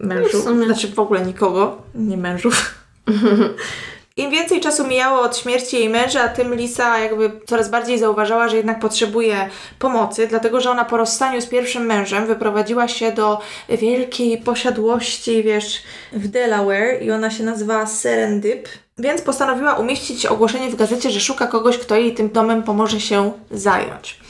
mężów. 0.00 0.40
W 0.40 0.44
sumie. 0.44 0.66
Znaczy 0.66 0.88
w 0.88 0.98
ogóle 0.98 1.26
nikogo, 1.26 1.82
nie 1.94 2.16
mężów. 2.16 2.74
Im 4.20 4.30
więcej 4.30 4.60
czasu 4.60 4.86
mijało 4.86 5.20
od 5.20 5.36
śmierci 5.36 5.76
jej 5.76 5.88
męża, 5.88 6.28
tym 6.28 6.54
Lisa 6.54 6.98
jakby 6.98 7.30
coraz 7.46 7.70
bardziej 7.70 7.98
zauważała, 7.98 8.48
że 8.48 8.56
jednak 8.56 8.80
potrzebuje 8.80 9.48
pomocy, 9.78 10.26
dlatego 10.26 10.60
że 10.60 10.70
ona 10.70 10.84
po 10.84 10.96
rozstaniu 10.96 11.40
z 11.40 11.46
pierwszym 11.46 11.86
mężem 11.86 12.26
wyprowadziła 12.26 12.88
się 12.88 13.12
do 13.12 13.40
wielkiej 13.68 14.38
posiadłości, 14.38 15.42
wiesz, 15.42 15.82
w 16.12 16.28
Delaware 16.28 17.02
i 17.02 17.10
ona 17.10 17.30
się 17.30 17.44
nazywała 17.44 17.86
Serendip. 17.86 18.68
Więc 19.00 19.22
postanowiła 19.22 19.74
umieścić 19.74 20.26
ogłoszenie 20.26 20.70
w 20.70 20.76
gazecie, 20.76 21.10
że 21.10 21.20
szuka 21.20 21.46
kogoś, 21.46 21.78
kto 21.78 21.96
jej 21.96 22.14
tym 22.14 22.28
domem 22.28 22.62
pomoże 22.62 23.00
się 23.00 23.32
zająć. 23.50 24.20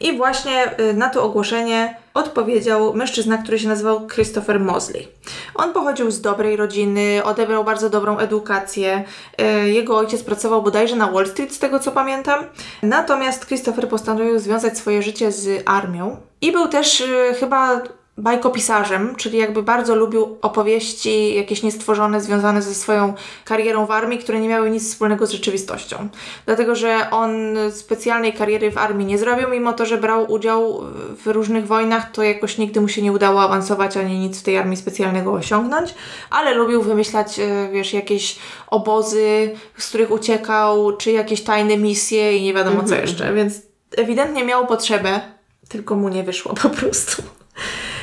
I 0.00 0.16
właśnie 0.16 0.80
y, 0.80 0.94
na 0.94 1.08
to 1.08 1.22
ogłoszenie 1.24 1.96
odpowiedział 2.14 2.94
mężczyzna, 2.94 3.38
który 3.38 3.58
się 3.58 3.68
nazywał 3.68 4.06
Christopher 4.06 4.60
Mosley. 4.60 5.08
On 5.54 5.72
pochodził 5.72 6.10
z 6.10 6.20
dobrej 6.20 6.56
rodziny, 6.56 7.20
odebrał 7.24 7.64
bardzo 7.64 7.90
dobrą 7.90 8.18
edukację. 8.18 9.04
Y, 9.40 9.70
Jego 9.70 9.96
ojciec 9.96 10.22
pracował 10.22 10.62
bodajże 10.62 10.96
na 10.96 11.10
Wall 11.10 11.26
Street, 11.26 11.52
z 11.52 11.58
tego 11.58 11.78
co 11.78 11.92
pamiętam. 11.92 12.44
Natomiast 12.82 13.46
Christopher 13.46 13.88
postanowił 13.88 14.38
związać 14.38 14.78
swoje 14.78 15.02
życie 15.02 15.32
z 15.32 15.62
armią 15.66 16.16
i 16.40 16.52
był 16.52 16.68
też 16.68 17.00
y, 17.00 17.34
chyba 17.40 17.80
bajkopisarzem, 18.18 19.16
czyli 19.16 19.38
jakby 19.38 19.62
bardzo 19.62 19.94
lubił 19.94 20.38
opowieści 20.42 21.34
jakieś 21.34 21.62
niestworzone, 21.62 22.20
związane 22.20 22.62
ze 22.62 22.74
swoją 22.74 23.14
karierą 23.44 23.86
w 23.86 23.90
armii, 23.90 24.18
które 24.18 24.40
nie 24.40 24.48
miały 24.48 24.70
nic 24.70 24.88
wspólnego 24.88 25.26
z 25.26 25.30
rzeczywistością. 25.30 26.08
Dlatego, 26.46 26.74
że 26.74 27.10
on 27.10 27.56
specjalnej 27.70 28.32
kariery 28.32 28.70
w 28.70 28.78
armii 28.78 29.06
nie 29.06 29.18
zrobił, 29.18 29.48
mimo 29.48 29.72
to, 29.72 29.86
że 29.86 29.98
brał 29.98 30.32
udział 30.32 30.82
w 31.24 31.26
różnych 31.26 31.66
wojnach, 31.66 32.10
to 32.12 32.22
jakoś 32.22 32.58
nigdy 32.58 32.80
mu 32.80 32.88
się 32.88 33.02
nie 33.02 33.12
udało 33.12 33.42
awansować, 33.42 33.96
ani 33.96 34.18
nic 34.18 34.40
w 34.40 34.42
tej 34.42 34.58
armii 34.58 34.76
specjalnego 34.76 35.32
osiągnąć, 35.32 35.94
ale 36.30 36.54
lubił 36.54 36.82
wymyślać, 36.82 37.38
e, 37.38 37.68
wiesz, 37.72 37.92
jakieś 37.92 38.38
obozy, 38.66 39.54
z 39.76 39.88
których 39.88 40.10
uciekał, 40.10 40.96
czy 40.96 41.12
jakieś 41.12 41.42
tajne 41.42 41.76
misje 41.76 42.36
i 42.36 42.42
nie 42.42 42.54
wiadomo 42.54 42.84
co 42.84 42.94
jeszcze, 42.94 43.34
więc 43.34 43.62
ewidentnie 43.96 44.44
miał 44.44 44.66
potrzebę, 44.66 45.20
tylko 45.68 45.96
mu 45.96 46.08
nie 46.08 46.22
wyszło 46.22 46.54
po 46.54 46.70
prostu. 46.70 47.22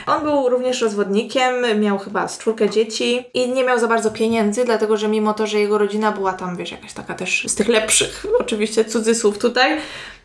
On 0.08 0.24
był 0.24 0.50
również 0.50 0.82
rozwodnikiem, 0.82 1.80
miał 1.80 1.98
chyba 1.98 2.28
z 2.28 2.38
czwórkę 2.38 2.70
dzieci 2.70 3.26
i 3.34 3.50
nie 3.50 3.63
miał 3.63 3.80
za 3.80 3.88
bardzo 3.88 4.12
pieniędzy, 4.12 4.65
dlatego 4.65 4.98
że 4.98 5.08
mimo 5.08 5.34
to, 5.34 5.48
że 5.48 5.60
jego 5.60 5.78
rodzina 5.78 6.12
była 6.12 6.34
tam, 6.34 6.58
wiesz, 6.58 6.72
jakaś 6.72 6.94
taka 6.94 7.13
też 7.13 7.46
z 7.48 7.56
tych 7.56 7.68
lepszych, 7.68 8.26
oczywiście 8.41 8.86
cudzysłów 8.86 9.38
tutaj, 9.38 9.78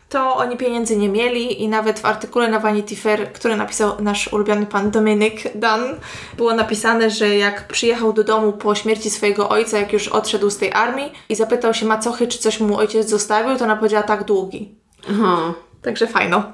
to 0.09 0.35
oni 0.35 0.57
pieniędzy 0.57 0.97
nie 0.97 1.09
mieli 1.09 1.63
i 1.63 1.67
nawet 1.67 1.99
w 1.99 2.05
artykule 2.05 2.47
na 2.47 2.59
Vanity 2.59 2.95
Fair, 2.95 3.33
który 3.33 3.55
napisał 3.55 4.01
nasz 4.01 4.33
ulubiony 4.33 4.65
pan 4.65 4.91
Dominik 4.91 5.43
Dunn, 5.43 5.95
było 6.37 6.53
napisane, 6.53 7.09
że 7.09 7.35
jak 7.35 7.67
przyjechał 7.67 8.13
do 8.13 8.23
domu 8.23 8.53
po 8.53 8.75
śmierci 8.75 9.09
swojego 9.09 9.49
ojca, 9.49 9.79
jak 9.79 9.93
już 9.93 10.07
odszedł 10.07 10.49
z 10.49 10.57
tej 10.57 10.73
armii 10.73 11.11
i 11.29 11.35
zapytał 11.35 11.73
się 11.73 11.85
macochy, 11.85 12.27
czy 12.27 12.39
coś 12.39 12.59
mu 12.59 12.77
ojciec 12.77 13.09
zostawił, 13.09 13.57
to 13.57 13.63
ona 13.63 13.75
powiedziała 13.75 14.03
tak 14.03 14.23
długi. 14.23 14.75
Aha. 15.09 15.53
Także 15.81 16.07
fajno. 16.07 16.43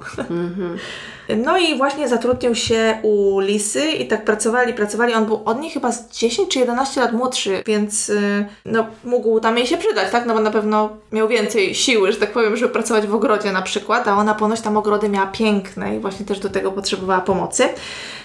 No 1.36 1.58
i 1.58 1.76
właśnie 1.76 2.08
zatrudnił 2.08 2.54
się 2.54 2.98
u 3.02 3.40
Lisy 3.40 3.90
i 3.90 4.08
tak 4.08 4.24
pracowali, 4.24 4.74
pracowali. 4.74 5.14
On 5.14 5.26
był 5.26 5.42
od 5.44 5.60
niej 5.60 5.70
chyba 5.70 5.92
z 5.92 6.10
10 6.10 6.48
czy 6.48 6.58
11 6.58 7.00
lat 7.00 7.12
młodszy, 7.12 7.62
więc 7.66 8.08
y, 8.08 8.46
no, 8.64 8.86
mógł 9.04 9.40
tam 9.40 9.58
jej 9.58 9.66
się 9.66 9.76
przydać, 9.76 10.12
tak? 10.12 10.26
No 10.26 10.34
bo 10.34 10.40
na 10.40 10.50
pewno 10.50 10.88
miał 11.12 11.28
więcej 11.28 11.74
siły, 11.74 12.12
że 12.12 12.18
tak 12.18 12.32
powiem, 12.32 12.56
żeby 12.56 12.72
pracować 12.72 13.06
w 13.06 13.14
ogrodzie 13.14 13.52
na 13.52 13.62
przykład, 13.62 14.08
a 14.08 14.16
ona 14.16 14.34
ponoć 14.34 14.60
tam 14.60 14.76
ogrody 14.76 15.08
miała 15.08 15.26
piękne 15.26 15.96
i 15.96 15.98
właśnie 15.98 16.26
też 16.26 16.38
do 16.38 16.50
tego 16.50 16.72
potrzebowała 16.72 17.20
pomocy. 17.20 17.68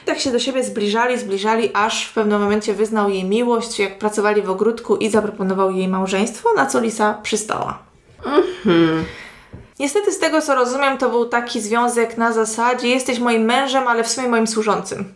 Tak 0.05 0.19
się 0.19 0.31
do 0.31 0.39
siebie 0.39 0.63
zbliżali, 0.63 1.19
zbliżali, 1.19 1.69
aż 1.73 2.05
w 2.05 2.13
pewnym 2.13 2.41
momencie 2.41 2.73
wyznał 2.73 3.09
jej 3.09 3.23
miłość, 3.23 3.79
jak 3.79 3.99
pracowali 3.99 4.41
w 4.41 4.49
ogródku 4.49 4.95
i 4.95 5.09
zaproponował 5.09 5.71
jej 5.71 5.87
małżeństwo, 5.87 6.49
na 6.55 6.65
co 6.65 6.79
Lisa 6.79 7.13
przystała. 7.23 7.79
Niestety 9.83 10.11
z 10.11 10.19
tego 10.19 10.41
co 10.41 10.55
rozumiem, 10.55 10.97
to 10.97 11.09
był 11.09 11.25
taki 11.25 11.61
związek 11.61 12.17
na 12.17 12.31
zasadzie 12.33 12.87
jesteś 12.87 13.19
moim 13.19 13.41
mężem, 13.41 13.87
ale 13.87 14.03
w 14.03 14.07
sumie 14.07 14.27
moim 14.27 14.47
służącym. 14.47 15.13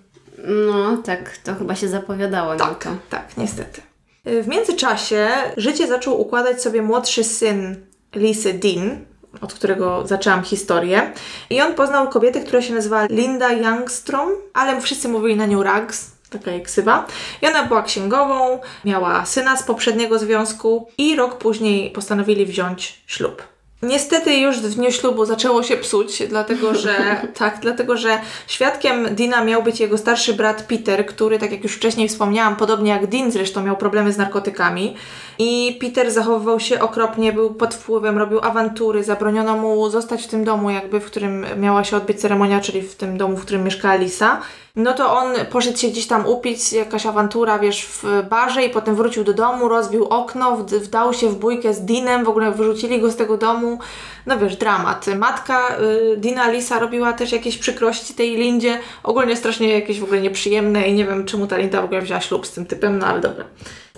No, 0.47 0.97
tak, 0.97 1.38
to 1.38 1.56
chyba 1.56 1.75
się 1.75 1.88
zapowiadało 1.88 2.56
Tak, 2.56 2.84
to. 2.84 2.89
tak, 3.10 3.38
niestety. 3.38 3.82
Y, 4.27 4.43
W 4.43 4.47
międzyczasie 4.47 5.27
życie 5.58 5.88
zaczął 5.88 6.21
układać 6.21 6.62
sobie 6.62 6.82
młodszy 6.82 7.23
syn 7.23 7.75
Lisy 8.15 8.53
Dean, 8.53 9.06
od 9.41 9.53
którego 9.53 10.08
zaczęłam 10.08 10.43
historię. 10.43 11.13
I 11.49 11.62
on 11.62 11.73
poznał 11.75 12.10
kobietę, 12.10 12.39
która 12.39 12.62
się 12.62 12.73
nazywa 12.73 13.06
Linda 13.06 13.51
Youngstrom, 13.51 14.30
ale 14.53 14.82
wszyscy 14.82 15.08
mówili 15.10 15.36
na 15.36 15.45
nią 15.45 15.63
Rags, 15.63 16.12
taka 16.30 16.51
jej 16.51 16.63
ksywa. 16.63 17.06
I 17.41 17.47
ona 17.47 17.63
była 17.63 17.84
księgową, 17.84 18.60
miała 18.86 19.25
syna 19.25 19.58
z 19.58 19.63
poprzedniego 19.63 20.19
związku 20.19 20.88
i 20.97 21.15
rok 21.15 21.38
później 21.38 21.91
postanowili 21.91 22.45
wziąć 22.45 23.03
ślub. 23.08 23.43
Niestety 23.83 24.37
już 24.37 24.59
w 24.59 24.75
dniu 24.75 24.91
ślubu 24.91 25.25
zaczęło 25.25 25.63
się 25.63 25.77
psuć, 25.77 26.23
dlatego 26.29 26.75
że 26.75 26.95
tak, 27.39 27.59
dlatego 27.61 27.97
że 27.97 28.19
świadkiem 28.47 29.15
Dina 29.15 29.43
miał 29.43 29.63
być 29.63 29.79
jego 29.79 29.97
starszy 29.97 30.33
brat 30.33 30.63
Peter, 30.63 31.05
który, 31.05 31.39
tak 31.39 31.51
jak 31.51 31.63
już 31.63 31.75
wcześniej 31.75 32.09
wspomniałam, 32.09 32.55
podobnie 32.55 32.91
jak 32.91 33.07
Dean 33.07 33.31
zresztą 33.31 33.63
miał 33.63 33.77
problemy 33.77 34.13
z 34.13 34.17
narkotykami. 34.17 34.95
I 35.39 35.77
Peter 35.81 36.11
zachowywał 36.11 36.59
się 36.59 36.79
okropnie, 36.79 37.33
był 37.33 37.53
pod 37.53 37.75
wpływem, 37.75 38.17
robił 38.17 38.39
awantury, 38.43 39.03
zabroniono 39.03 39.57
mu 39.57 39.89
zostać 39.89 40.23
w 40.23 40.27
tym 40.27 40.43
domu, 40.43 40.69
jakby 40.69 40.99
w 40.99 41.05
którym 41.05 41.45
miała 41.57 41.83
się 41.83 41.97
odbyć 41.97 42.21
ceremonia, 42.21 42.61
czyli 42.61 42.81
w 42.81 42.95
tym 42.95 43.17
domu, 43.17 43.37
w 43.37 43.41
którym 43.41 43.63
mieszkała 43.63 43.95
Lisa. 43.95 44.41
No 44.77 44.93
to 44.93 45.17
on 45.17 45.33
poszedł 45.51 45.77
się 45.77 45.87
gdzieś 45.87 46.07
tam 46.07 46.27
upić, 46.27 46.73
jakaś 46.73 47.05
awantura, 47.05 47.59
wiesz, 47.59 47.85
w 47.85 48.03
barze 48.29 48.63
i 48.65 48.69
potem 48.69 48.95
wrócił 48.95 49.23
do 49.23 49.33
domu, 49.33 49.67
rozbił 49.67 50.05
okno, 50.05 50.57
wd- 50.57 50.79
wdał 50.79 51.13
się 51.13 51.29
w 51.29 51.35
bójkę 51.35 51.73
z 51.73 51.81
Dinem, 51.81 52.25
w 52.25 52.29
ogóle 52.29 52.51
wyrzucili 52.51 53.01
go 53.01 53.11
z 53.11 53.15
tego 53.15 53.37
domu. 53.37 53.79
No 54.25 54.39
wiesz, 54.39 54.55
dramat. 54.55 55.05
Matka 55.15 55.77
y, 56.13 56.17
Dina 56.17 56.51
Lisa 56.51 56.79
robiła 56.79 57.13
też 57.13 57.31
jakieś 57.31 57.57
przykrości 57.57 58.13
tej 58.13 58.35
Lindzie, 58.35 58.79
ogólnie 59.03 59.35
strasznie 59.35 59.73
jakieś 59.79 59.99
w 59.99 60.03
ogóle 60.03 60.21
nieprzyjemne 60.21 60.87
i 60.87 60.93
nie 60.93 61.05
wiem 61.05 61.25
czemu 61.25 61.47
ta 61.47 61.57
Linda 61.57 61.81
w 61.81 61.85
ogóle 61.85 62.01
wzięła 62.01 62.21
ślub 62.21 62.47
z 62.47 62.51
tym 62.51 62.65
typem, 62.65 62.99
no 62.99 63.07
ale 63.07 63.21
dobra. 63.21 63.45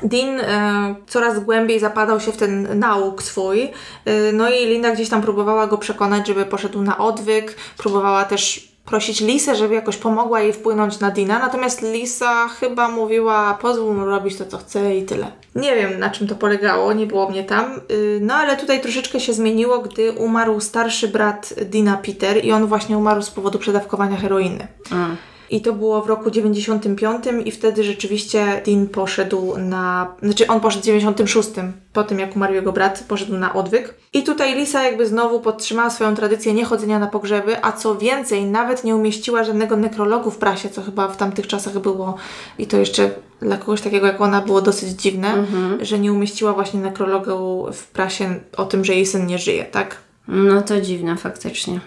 Dean 0.03 0.39
e, 0.39 0.95
coraz 1.07 1.39
głębiej 1.39 1.79
zapadał 1.79 2.19
się 2.19 2.31
w 2.31 2.37
ten 2.37 2.79
nauk 2.79 3.23
swój, 3.23 3.61
e, 4.05 4.31
no 4.33 4.49
i 4.49 4.65
Linda 4.65 4.91
gdzieś 4.91 5.09
tam 5.09 5.21
próbowała 5.21 5.67
go 5.67 5.77
przekonać, 5.77 6.27
żeby 6.27 6.45
poszedł 6.45 6.81
na 6.81 6.97
odwyk, 6.97 7.55
próbowała 7.77 8.25
też 8.25 8.68
prosić 8.89 9.21
Lisę, 9.21 9.55
żeby 9.55 9.75
jakoś 9.75 9.97
pomogła 9.97 10.41
jej 10.41 10.53
wpłynąć 10.53 10.99
na 10.99 11.11
Dina, 11.11 11.39
natomiast 11.39 11.81
Lisa 11.81 12.47
chyba 12.47 12.89
mówiła, 12.89 13.57
pozwól 13.61 13.95
mu 13.95 14.05
robić 14.05 14.37
to, 14.37 14.45
co 14.45 14.57
chce 14.57 14.95
i 14.95 15.05
tyle. 15.05 15.31
Nie 15.55 15.75
wiem, 15.75 15.99
na 15.99 16.09
czym 16.09 16.27
to 16.27 16.35
polegało, 16.35 16.93
nie 16.93 17.07
było 17.07 17.29
mnie 17.29 17.43
tam, 17.43 17.81
y, 17.91 18.19
no 18.21 18.33
ale 18.33 18.57
tutaj 18.57 18.81
troszeczkę 18.81 19.19
się 19.19 19.33
zmieniło, 19.33 19.79
gdy 19.79 20.11
umarł 20.11 20.59
starszy 20.59 21.07
brat 21.07 21.53
Dina, 21.65 21.97
Peter, 21.97 22.45
i 22.45 22.51
on 22.51 22.65
właśnie 22.65 22.97
umarł 22.97 23.21
z 23.21 23.29
powodu 23.29 23.59
przedawkowania 23.59 24.17
heroiny. 24.17 24.67
A. 24.91 25.28
I 25.49 25.61
to 25.61 25.73
było 25.73 26.01
w 26.01 26.07
roku 26.07 26.31
95 26.31 27.25
i 27.45 27.51
wtedy 27.51 27.83
rzeczywiście 27.83 28.61
Dean 28.65 28.87
poszedł 28.87 29.57
na... 29.57 30.15
Znaczy 30.23 30.47
on 30.47 30.59
poszedł 30.59 30.81
w 30.81 30.85
96, 30.85 31.49
po 31.93 32.03
tym 32.03 32.19
jak 32.19 32.35
umarł 32.35 32.53
jego 32.53 32.71
brat, 32.71 33.05
poszedł 33.07 33.37
na 33.37 33.53
odwyk. 33.53 33.93
I 34.13 34.23
tutaj 34.23 34.55
Lisa 34.55 34.83
jakby 34.83 35.07
znowu 35.07 35.39
podtrzymała 35.39 35.89
swoją 35.89 36.15
tradycję 36.15 36.53
niechodzenia 36.53 36.99
na 36.99 37.07
pogrzeby, 37.07 37.55
a 37.61 37.71
co 37.71 37.95
więcej, 37.95 38.45
nawet 38.45 38.83
nie 38.83 38.95
umieściła 38.95 39.43
żadnego 39.43 39.77
nekrologu 39.77 40.31
w 40.31 40.37
prasie, 40.37 40.69
co 40.69 40.81
chyba 40.81 41.07
w 41.07 41.17
tamtych 41.17 41.47
czasach 41.47 41.79
było 41.79 42.15
i 42.57 42.67
to 42.67 42.77
jeszcze 42.77 43.11
dla 43.41 43.57
kogoś 43.57 43.81
takiego 43.81 44.07
jak 44.07 44.21
ona 44.21 44.41
było 44.41 44.61
dosyć 44.61 44.89
dziwne, 44.89 45.45
że 45.81 45.99
nie 45.99 46.13
umieściła 46.13 46.53
właśnie 46.53 46.79
nekrologu 46.79 47.67
w 47.73 47.87
prasie 47.87 48.39
o 48.57 48.65
tym, 48.65 48.85
że 48.85 48.93
jej 48.93 49.05
syn 49.05 49.27
nie 49.27 49.37
żyje, 49.37 49.65
tak? 49.65 49.97
No 50.27 50.61
to 50.61 50.81
dziwne 50.81 51.15
faktycznie. 51.15 51.79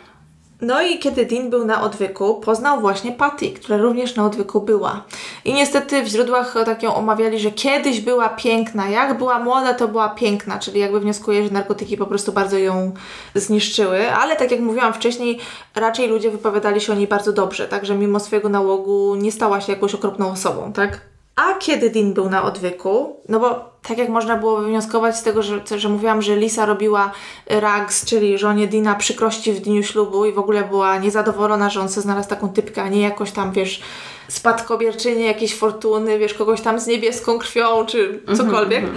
No 0.63 0.83
i 0.83 0.99
kiedy 0.99 1.27
Dean 1.27 1.51
był 1.51 1.67
na 1.67 1.83
odwyku, 1.83 2.35
poznał 2.35 2.81
właśnie 2.81 3.13
Patty, 3.13 3.51
która 3.51 3.77
również 3.77 4.17
na 4.17 4.27
odwyku 4.27 4.61
była. 4.61 5.05
I 5.45 5.55
niestety 5.55 6.03
w 6.03 6.07
źródłach 6.07 6.55
tak 6.65 6.83
ją 6.83 6.95
omawiali, 6.95 7.39
że 7.39 7.51
kiedyś 7.51 8.01
była 8.01 8.29
piękna, 8.29 8.89
jak 8.89 9.19
była 9.19 9.39
młoda, 9.39 9.75
to 9.75 9.89
była 9.89 10.09
piękna, 10.09 10.59
czyli 10.59 10.81
jakby 10.81 11.01
wnioskuje, 11.01 11.45
że 11.45 11.51
narkotyki 11.51 11.97
po 11.97 12.07
prostu 12.07 12.33
bardzo 12.33 12.59
ją 12.59 12.93
zniszczyły, 13.35 14.13
ale 14.13 14.37
tak 14.37 14.51
jak 14.51 14.61
mówiłam 14.61 14.95
wcześniej, 14.95 15.39
raczej 15.75 16.09
ludzie 16.09 16.31
wypowiadali 16.31 16.81
się 16.81 16.93
o 16.93 16.97
niej 16.97 17.07
bardzo 17.07 17.33
dobrze, 17.33 17.69
także 17.69 17.95
mimo 17.95 18.21
swojego 18.21 18.49
nałogu 18.49 19.15
nie 19.15 19.33
stała 19.33 19.61
się 19.61 19.73
jakąś 19.73 19.95
okropną 19.95 20.31
osobą, 20.31 20.73
tak? 20.73 21.12
A 21.37 21.55
kiedy 21.55 21.91
Dean 21.91 22.13
był 22.13 22.31
na 22.31 22.43
odwyku, 22.43 23.21
no 23.29 23.41
bo 23.41 23.73
tak 23.83 23.99
jak 23.99 24.09
można 24.09 24.37
było 24.37 24.57
wywnioskować 24.57 25.17
z 25.17 25.23
tego, 25.23 25.43
że, 25.43 25.61
że 25.77 25.89
mówiłam, 25.89 26.23
że 26.23 26.37
Lisa 26.37 26.67
robiła 26.67 27.13
Rags, 27.47 28.05
czyli 28.05 28.39
żonie 28.39 28.67
Dina 28.67 28.95
przykrości 28.95 29.53
w 29.53 29.61
dniu 29.61 29.83
ślubu 29.83 30.27
i 30.27 30.33
w 30.33 30.39
ogóle 30.39 30.65
była 30.65 30.99
niezadowolona, 30.99 31.71
że 31.71 31.81
on 31.81 31.89
sobie 31.89 32.03
znalazł 32.03 32.29
taką 32.29 32.49
typkę, 32.49 32.83
a 32.83 32.89
nie 32.89 33.01
jakoś 33.01 33.31
tam, 33.31 33.53
wiesz, 33.53 33.83
spadkobierczynię 34.29 35.27
jakiejś 35.27 35.55
fortuny, 35.55 36.19
wiesz, 36.19 36.35
kogoś 36.35 36.61
tam 36.61 36.81
z 36.81 36.87
niebieską 36.87 37.39
krwią, 37.39 37.87
czy 37.87 38.23
cokolwiek. 38.37 38.85
E, 38.85 38.89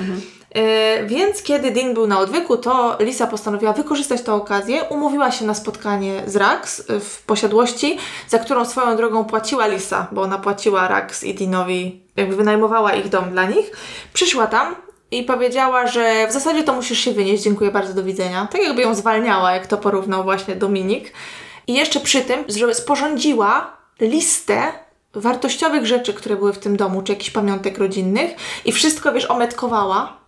więc 1.05 1.43
kiedy 1.43 1.71
Dean 1.71 1.93
był 1.93 2.07
na 2.07 2.19
odwyku, 2.19 2.57
to 2.57 2.97
Lisa 2.99 3.27
postanowiła 3.27 3.73
wykorzystać 3.73 4.21
tę 4.21 4.33
okazję, 4.33 4.83
umówiła 4.83 5.31
się 5.31 5.45
na 5.45 5.53
spotkanie 5.53 6.23
z 6.25 6.35
Rax 6.35 6.83
w 6.99 7.23
posiadłości, 7.23 7.97
za 8.27 8.39
którą 8.39 8.65
swoją 8.65 8.97
drogą 8.97 9.25
płaciła 9.25 9.67
Lisa, 9.67 10.07
bo 10.11 10.21
ona 10.21 10.37
płaciła 10.37 10.87
Rax 10.87 11.23
i 11.23 11.33
Deanowi, 11.33 12.03
jakby 12.15 12.35
wynajmowała 12.35 12.93
ich 12.93 13.09
dom 13.09 13.31
dla 13.31 13.45
nich. 13.45 13.71
Przyszła 14.13 14.47
tam 14.47 14.75
i 15.11 15.23
powiedziała, 15.23 15.87
że 15.87 16.27
w 16.27 16.31
zasadzie 16.31 16.63
to 16.63 16.73
musisz 16.73 16.99
się 16.99 17.11
wynieść, 17.11 17.43
dziękuję 17.43 17.71
bardzo, 17.71 17.93
do 17.93 18.03
widzenia. 18.03 18.47
Tak 18.51 18.63
jakby 18.63 18.81
ją 18.81 18.95
zwalniała, 18.95 19.51
jak 19.51 19.67
to 19.67 19.77
porównał 19.77 20.23
właśnie 20.23 20.55
Dominik. 20.55 21.13
I 21.67 21.73
jeszcze 21.73 21.99
przy 21.99 22.21
tym 22.21 22.43
że 22.47 22.73
sporządziła 22.73 23.77
listę 24.01 24.71
wartościowych 25.13 25.85
rzeczy, 25.85 26.13
które 26.13 26.35
były 26.35 26.53
w 26.53 26.59
tym 26.59 26.77
domu, 26.77 27.01
czy 27.01 27.11
jakichś 27.11 27.29
pamiątek 27.29 27.77
rodzinnych 27.77 28.31
i 28.65 28.71
wszystko, 28.71 29.11
wiesz, 29.11 29.31
ometkowała. 29.31 30.24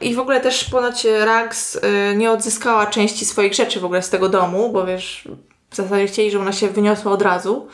I 0.00 0.14
w 0.14 0.18
ogóle 0.18 0.40
też 0.40 0.64
ponoć 0.64 1.06
Rags 1.24 1.76
y, 1.76 1.80
nie 2.16 2.30
odzyskała 2.30 2.86
części 2.86 3.24
swoich 3.24 3.54
rzeczy 3.54 3.80
w 3.80 3.84
ogóle 3.84 4.02
z 4.02 4.10
tego 4.10 4.28
domu, 4.28 4.70
bo 4.72 4.86
wiesz, 4.86 5.28
w 5.70 5.76
zasadzie 5.76 6.06
chcieli, 6.06 6.30
żeby 6.30 6.42
ona 6.42 6.52
się 6.52 6.68
wyniosła 6.68 7.12
od 7.12 7.22
razu. 7.22 7.68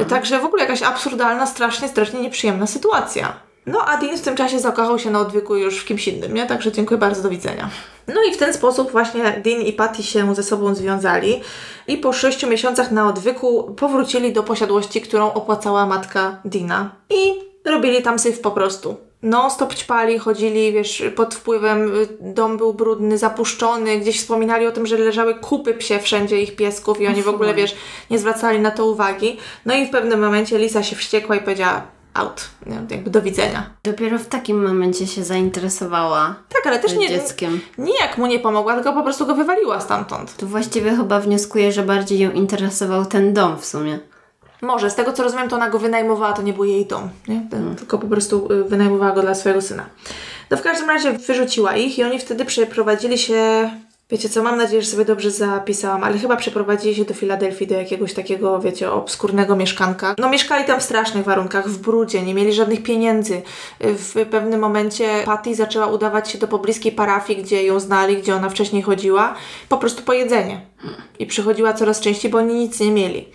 Y, 0.00 0.04
Także 0.04 0.38
w 0.38 0.44
ogóle 0.44 0.62
jakaś 0.62 0.82
absurdalna, 0.82 1.46
strasznie, 1.46 1.88
strasznie 1.88 2.20
nieprzyjemna 2.20 2.66
sytuacja. 2.66 3.48
No 3.66 3.84
a 3.86 3.96
Dean 3.96 4.18
w 4.18 4.20
tym 4.20 4.36
czasie 4.36 4.60
zakochał 4.60 4.98
się 4.98 5.10
na 5.10 5.20
odwyku 5.20 5.56
już 5.56 5.78
w 5.78 5.84
kimś 5.84 6.08
innym, 6.08 6.34
nie? 6.34 6.46
Także 6.46 6.72
dziękuję 6.72 6.98
bardzo, 6.98 7.22
do 7.22 7.28
widzenia. 7.28 7.70
No 8.08 8.22
i 8.30 8.34
w 8.34 8.36
ten 8.36 8.54
sposób 8.54 8.90
właśnie 8.90 9.22
Dean 9.44 9.60
i 9.60 9.72
Patty 9.72 10.02
się 10.02 10.34
ze 10.34 10.42
sobą 10.42 10.74
związali 10.74 11.40
i 11.88 11.96
po 11.96 12.12
sześciu 12.12 12.46
miesiącach 12.46 12.90
na 12.90 13.08
odwyku 13.08 13.74
powrócili 13.74 14.32
do 14.32 14.42
posiadłości, 14.42 15.00
którą 15.00 15.32
opłacała 15.32 15.86
matka 15.86 16.40
Dina 16.44 16.90
i 17.10 17.34
robili 17.64 18.02
tam 18.02 18.18
syf 18.18 18.40
po 18.40 18.50
prostu. 18.50 19.07
No, 19.22 19.50
stop 19.50 19.74
ćpali, 19.74 20.18
chodzili, 20.18 20.72
wiesz, 20.72 21.02
pod 21.16 21.34
wpływem, 21.34 21.94
y, 21.94 22.08
dom 22.20 22.56
był 22.56 22.74
brudny, 22.74 23.18
zapuszczony, 23.18 23.98
gdzieś 23.98 24.20
wspominali 24.20 24.66
o 24.66 24.72
tym, 24.72 24.86
że 24.86 24.98
leżały 24.98 25.34
kupy 25.34 25.74
psie 25.74 25.98
wszędzie 25.98 26.42
ich 26.42 26.56
piesków 26.56 27.00
i 27.00 27.06
oni 27.06 27.22
w 27.22 27.28
ogóle, 27.28 27.54
wiesz, 27.54 27.76
nie 28.10 28.18
zwracali 28.18 28.60
na 28.60 28.70
to 28.70 28.86
uwagi. 28.86 29.36
No 29.66 29.74
i 29.74 29.86
w 29.86 29.90
pewnym 29.90 30.20
momencie 30.20 30.58
Lisa 30.58 30.82
się 30.82 30.96
wściekła 30.96 31.36
i 31.36 31.40
powiedziała 31.40 31.82
out, 32.14 32.48
jakby 32.90 33.10
do 33.10 33.22
widzenia. 33.22 33.70
Dopiero 33.84 34.18
w 34.18 34.26
takim 34.26 34.66
momencie 34.68 35.06
się 35.06 35.24
zainteresowała 35.24 36.34
Tak, 36.48 36.66
ale 36.66 36.78
też 36.78 36.96
nie, 36.96 37.08
dzieckiem. 37.08 37.60
nie 37.78 37.98
jak 38.00 38.18
mu 38.18 38.26
nie 38.26 38.38
pomogła, 38.38 38.74
tylko 38.74 38.92
po 38.92 39.02
prostu 39.02 39.26
go 39.26 39.34
wywaliła 39.34 39.80
stamtąd. 39.80 40.36
Tu 40.36 40.46
właściwie 40.46 40.90
chyba 40.96 41.20
wnioskuję, 41.20 41.72
że 41.72 41.82
bardziej 41.82 42.18
ją 42.18 42.30
interesował 42.30 43.06
ten 43.06 43.34
dom 43.34 43.58
w 43.58 43.64
sumie. 43.64 43.98
Może, 44.62 44.90
z 44.90 44.94
tego 44.94 45.12
co 45.12 45.22
rozumiem, 45.22 45.48
to 45.48 45.56
ona 45.56 45.70
go 45.70 45.78
wynajmowała, 45.78 46.32
to 46.32 46.42
nie 46.42 46.52
był 46.52 46.64
jej 46.64 46.86
dom, 46.86 47.08
nie? 47.28 47.46
Ten- 47.50 47.76
tylko 47.76 47.98
po 47.98 48.06
prostu 48.06 48.52
y, 48.52 48.64
wynajmowała 48.64 49.12
go 49.12 49.22
dla 49.22 49.34
swojego 49.34 49.62
syna. 49.62 49.86
No 50.50 50.56
w 50.56 50.62
każdym 50.62 50.88
razie 50.88 51.12
wyrzuciła 51.12 51.76
ich 51.76 51.98
i 51.98 52.04
oni 52.04 52.18
wtedy 52.18 52.44
przeprowadzili 52.44 53.18
się 53.18 53.70
Wiecie 54.10 54.28
co, 54.28 54.42
mam 54.42 54.56
nadzieję, 54.56 54.82
że 54.82 54.88
sobie 54.88 55.04
dobrze 55.04 55.30
zapisałam, 55.30 56.04
ale 56.04 56.18
chyba 56.18 56.36
przeprowadzili 56.36 56.94
się 56.94 57.04
do 57.04 57.14
Filadelfii, 57.14 57.66
do 57.66 57.74
jakiegoś 57.74 58.14
takiego, 58.14 58.60
wiecie, 58.60 58.92
obskurnego 58.92 59.56
mieszkanka. 59.56 60.14
No 60.18 60.30
mieszkali 60.30 60.64
tam 60.64 60.80
w 60.80 60.82
strasznych 60.82 61.24
warunkach, 61.24 61.68
w 61.68 61.78
brudzie, 61.78 62.22
nie 62.22 62.34
mieli 62.34 62.52
żadnych 62.52 62.82
pieniędzy. 62.82 63.42
W 63.80 64.26
pewnym 64.30 64.60
momencie 64.60 65.22
Patty 65.24 65.54
zaczęła 65.54 65.86
udawać 65.86 66.30
się 66.30 66.38
do 66.38 66.48
pobliskiej 66.48 66.92
parafii, 66.92 67.42
gdzie 67.42 67.64
ją 67.64 67.80
znali, 67.80 68.16
gdzie 68.16 68.36
ona 68.36 68.48
wcześniej 68.48 68.82
chodziła, 68.82 69.34
po 69.68 69.78
prostu 69.78 70.02
po 70.02 70.12
jedzenie. 70.12 70.60
I 71.18 71.26
przychodziła 71.26 71.72
coraz 71.72 72.00
częściej, 72.00 72.30
bo 72.30 72.38
oni 72.38 72.54
nic 72.54 72.80
nie 72.80 72.90
mieli. 72.90 73.28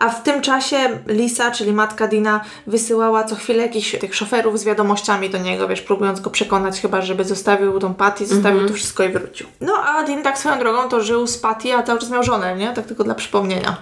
A 0.00 0.08
w 0.08 0.22
tym 0.22 0.40
czasie 0.42 0.76
Lisa, 1.06 1.50
czyli 1.50 1.72
matka 1.72 2.08
Dina, 2.08 2.40
wysyłała 2.66 3.24
co 3.24 3.34
chwilę 3.36 3.62
jakichś 3.62 3.98
tych 3.98 4.14
szoferów 4.14 4.60
z 4.60 4.64
wiadomościami 4.64 5.30
do 5.30 5.38
niego, 5.38 5.68
wiesz, 5.68 5.80
próbując 5.82 6.20
go 6.20 6.30
przekonać 6.30 6.80
chyba, 6.80 7.02
żeby 7.02 7.24
zostawił 7.24 7.78
tą 7.78 7.94
Patty, 7.94 8.26
zostawił 8.26 8.68
to 8.68 8.74
wszystko 8.74 9.04
i 9.04 9.08
wrócił. 9.08 9.46
No 9.60 9.72
a 9.86 10.02
Dean 10.02 10.22
tak 10.22 10.38
swoją 10.38 10.58
drogą 10.58 10.88
to 10.88 11.00
żył 11.00 11.26
z 11.26 11.38
Patty, 11.38 11.74
a 11.74 11.82
cały 11.82 11.98
czas 11.98 12.10
miał 12.10 12.22
żonę, 12.22 12.56
nie? 12.56 12.72
Tak 12.72 12.86
tylko 12.86 13.04
dla 13.04 13.14
przypomnienia. 13.14 13.76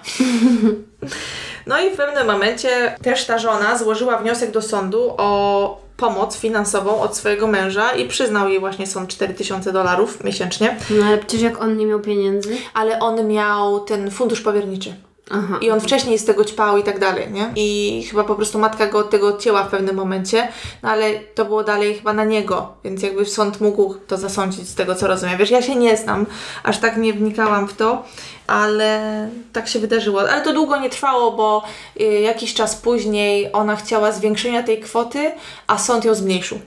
no 1.67 1.79
i 1.79 1.89
w 1.89 1.97
pewnym 1.97 2.27
momencie 2.27 2.95
też 3.03 3.25
ta 3.25 3.39
żona 3.39 3.77
złożyła 3.77 4.17
wniosek 4.17 4.51
do 4.51 4.61
sądu 4.61 5.13
o 5.17 5.81
pomoc 5.97 6.37
finansową 6.37 7.01
od 7.01 7.17
swojego 7.17 7.47
męża 7.47 7.91
i 7.91 8.07
przyznał 8.07 8.49
jej 8.49 8.59
właśnie 8.59 8.87
sąd 8.87 9.09
4000 9.09 9.71
dolarów 9.73 10.23
miesięcznie, 10.23 10.77
No 10.89 11.05
ale 11.05 11.17
przecież 11.17 11.41
jak 11.41 11.61
on 11.61 11.77
nie 11.77 11.85
miał 11.85 11.99
pieniędzy. 11.99 12.57
ale 12.73 12.99
on 12.99 13.27
miał 13.27 13.79
ten 13.79 14.11
fundusz 14.11 14.41
powierniczy. 14.41 14.93
Aha. 15.29 15.57
I 15.61 15.71
on 15.71 15.81
wcześniej 15.81 16.19
z 16.19 16.25
tego 16.25 16.45
ćpał 16.45 16.77
i 16.77 16.83
tak 16.83 16.99
dalej, 16.99 17.31
nie? 17.31 17.51
I 17.55 18.03
chyba 18.09 18.23
po 18.23 18.35
prostu 18.35 18.59
matka 18.59 18.87
go 18.87 18.99
od 18.99 19.09
tego 19.09 19.27
odcięła 19.27 19.63
w 19.63 19.69
pewnym 19.69 19.95
momencie, 19.95 20.47
no 20.83 20.89
ale 20.89 21.13
to 21.19 21.45
było 21.45 21.63
dalej 21.63 21.95
chyba 21.95 22.13
na 22.13 22.23
niego, 22.23 22.73
więc 22.83 23.03
jakby 23.03 23.25
sąd 23.25 23.61
mógł 23.61 23.93
to 23.93 24.17
zasądzić 24.17 24.69
z 24.69 24.75
tego, 24.75 24.95
co 24.95 25.07
rozumiem. 25.07 25.37
Wiesz, 25.37 25.51
ja 25.51 25.61
się 25.61 25.75
nie 25.75 25.97
znam, 25.97 26.25
aż 26.63 26.79
tak 26.79 26.97
nie 26.97 27.13
wnikałam 27.13 27.67
w 27.67 27.73
to, 27.73 28.03
ale 28.47 29.29
tak 29.53 29.67
się 29.67 29.79
wydarzyło. 29.79 30.29
Ale 30.29 30.41
to 30.41 30.53
długo 30.53 30.77
nie 30.79 30.89
trwało, 30.89 31.31
bo 31.31 31.63
y, 32.01 32.03
jakiś 32.03 32.53
czas 32.53 32.75
później 32.75 33.49
ona 33.53 33.75
chciała 33.75 34.11
zwiększenia 34.11 34.63
tej 34.63 34.79
kwoty, 34.79 35.31
a 35.67 35.77
sąd 35.77 36.05
ją 36.05 36.15
zmniejszył. 36.15 36.59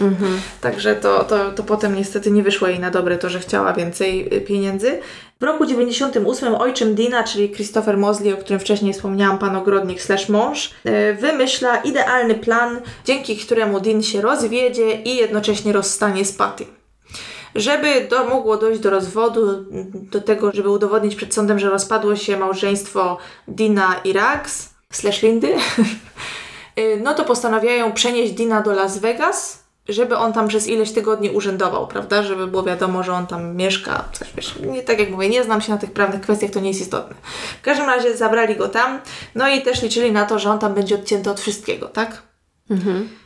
Także 0.60 0.96
to, 0.96 1.24
to, 1.24 1.52
to 1.52 1.62
potem 1.62 1.94
niestety 1.94 2.30
nie 2.30 2.42
wyszło 2.42 2.68
jej 2.68 2.80
na 2.80 2.90
dobre 2.90 3.18
to, 3.18 3.30
że 3.30 3.40
chciała 3.40 3.72
więcej 3.72 4.34
y, 4.36 4.40
pieniędzy. 4.40 5.00
W 5.40 5.42
roku 5.42 5.66
98 5.66 6.54
ojczym 6.54 6.94
Dina, 6.94 7.24
czyli 7.24 7.50
Christopher 7.50 7.96
Mosley, 7.96 8.34
o 8.34 8.36
którym 8.36 8.60
wcześniej 8.60 8.92
wspomniałam, 8.92 9.38
pan 9.38 9.56
ogrodnik 9.56 10.02
slash 10.02 10.28
mąż, 10.28 10.70
y, 10.86 11.14
wymyśla 11.20 11.76
idealny 11.76 12.34
plan, 12.34 12.80
dzięki 13.04 13.36
któremu 13.36 13.80
Dean 13.80 14.02
się 14.02 14.20
rozwiedzie 14.20 15.02
i 15.02 15.16
jednocześnie 15.16 15.72
rozstanie 15.72 16.24
z 16.24 16.32
Patty. 16.32 16.77
Żeby 17.58 18.08
do, 18.10 18.24
mogło 18.24 18.56
dojść 18.56 18.80
do 18.80 18.90
rozwodu, 18.90 19.64
do 19.92 20.20
tego, 20.20 20.50
żeby 20.52 20.70
udowodnić 20.70 21.14
przed 21.14 21.34
sądem, 21.34 21.58
że 21.58 21.70
rozpadło 21.70 22.16
się 22.16 22.36
małżeństwo 22.36 23.18
Dina 23.48 24.00
i 24.04 24.12
Rags, 24.12 24.68
slash 24.92 25.22
Lindy, 25.22 25.54
y, 26.78 27.00
no 27.02 27.14
to 27.14 27.24
postanawiają 27.24 27.92
przenieść 27.92 28.32
Dina 28.32 28.62
do 28.62 28.72
Las 28.72 28.98
Vegas, 28.98 29.64
żeby 29.88 30.16
on 30.16 30.32
tam 30.32 30.48
przez 30.48 30.66
ileś 30.66 30.92
tygodni 30.92 31.30
urzędował, 31.30 31.86
prawda? 31.86 32.22
Żeby 32.22 32.46
było 32.46 32.62
wiadomo, 32.62 33.02
że 33.02 33.12
on 33.12 33.26
tam 33.26 33.56
mieszka. 33.56 34.04
Coś, 34.12 34.28
wiesz, 34.36 34.54
nie, 34.60 34.82
tak 34.82 34.98
jak 34.98 35.10
mówię, 35.10 35.28
nie 35.28 35.44
znam 35.44 35.60
się 35.60 35.72
na 35.72 35.78
tych 35.78 35.92
prawnych 35.92 36.20
kwestiach, 36.20 36.50
to 36.50 36.60
nie 36.60 36.68
jest 36.68 36.80
istotne. 36.80 37.16
W 37.58 37.62
każdym 37.62 37.86
razie 37.86 38.16
zabrali 38.16 38.56
go 38.56 38.68
tam, 38.68 39.00
no 39.34 39.48
i 39.48 39.62
też 39.62 39.82
liczyli 39.82 40.12
na 40.12 40.26
to, 40.26 40.38
że 40.38 40.50
on 40.50 40.58
tam 40.58 40.74
będzie 40.74 40.94
odcięty 40.94 41.30
od 41.30 41.40
wszystkiego, 41.40 41.88
tak? 41.88 42.27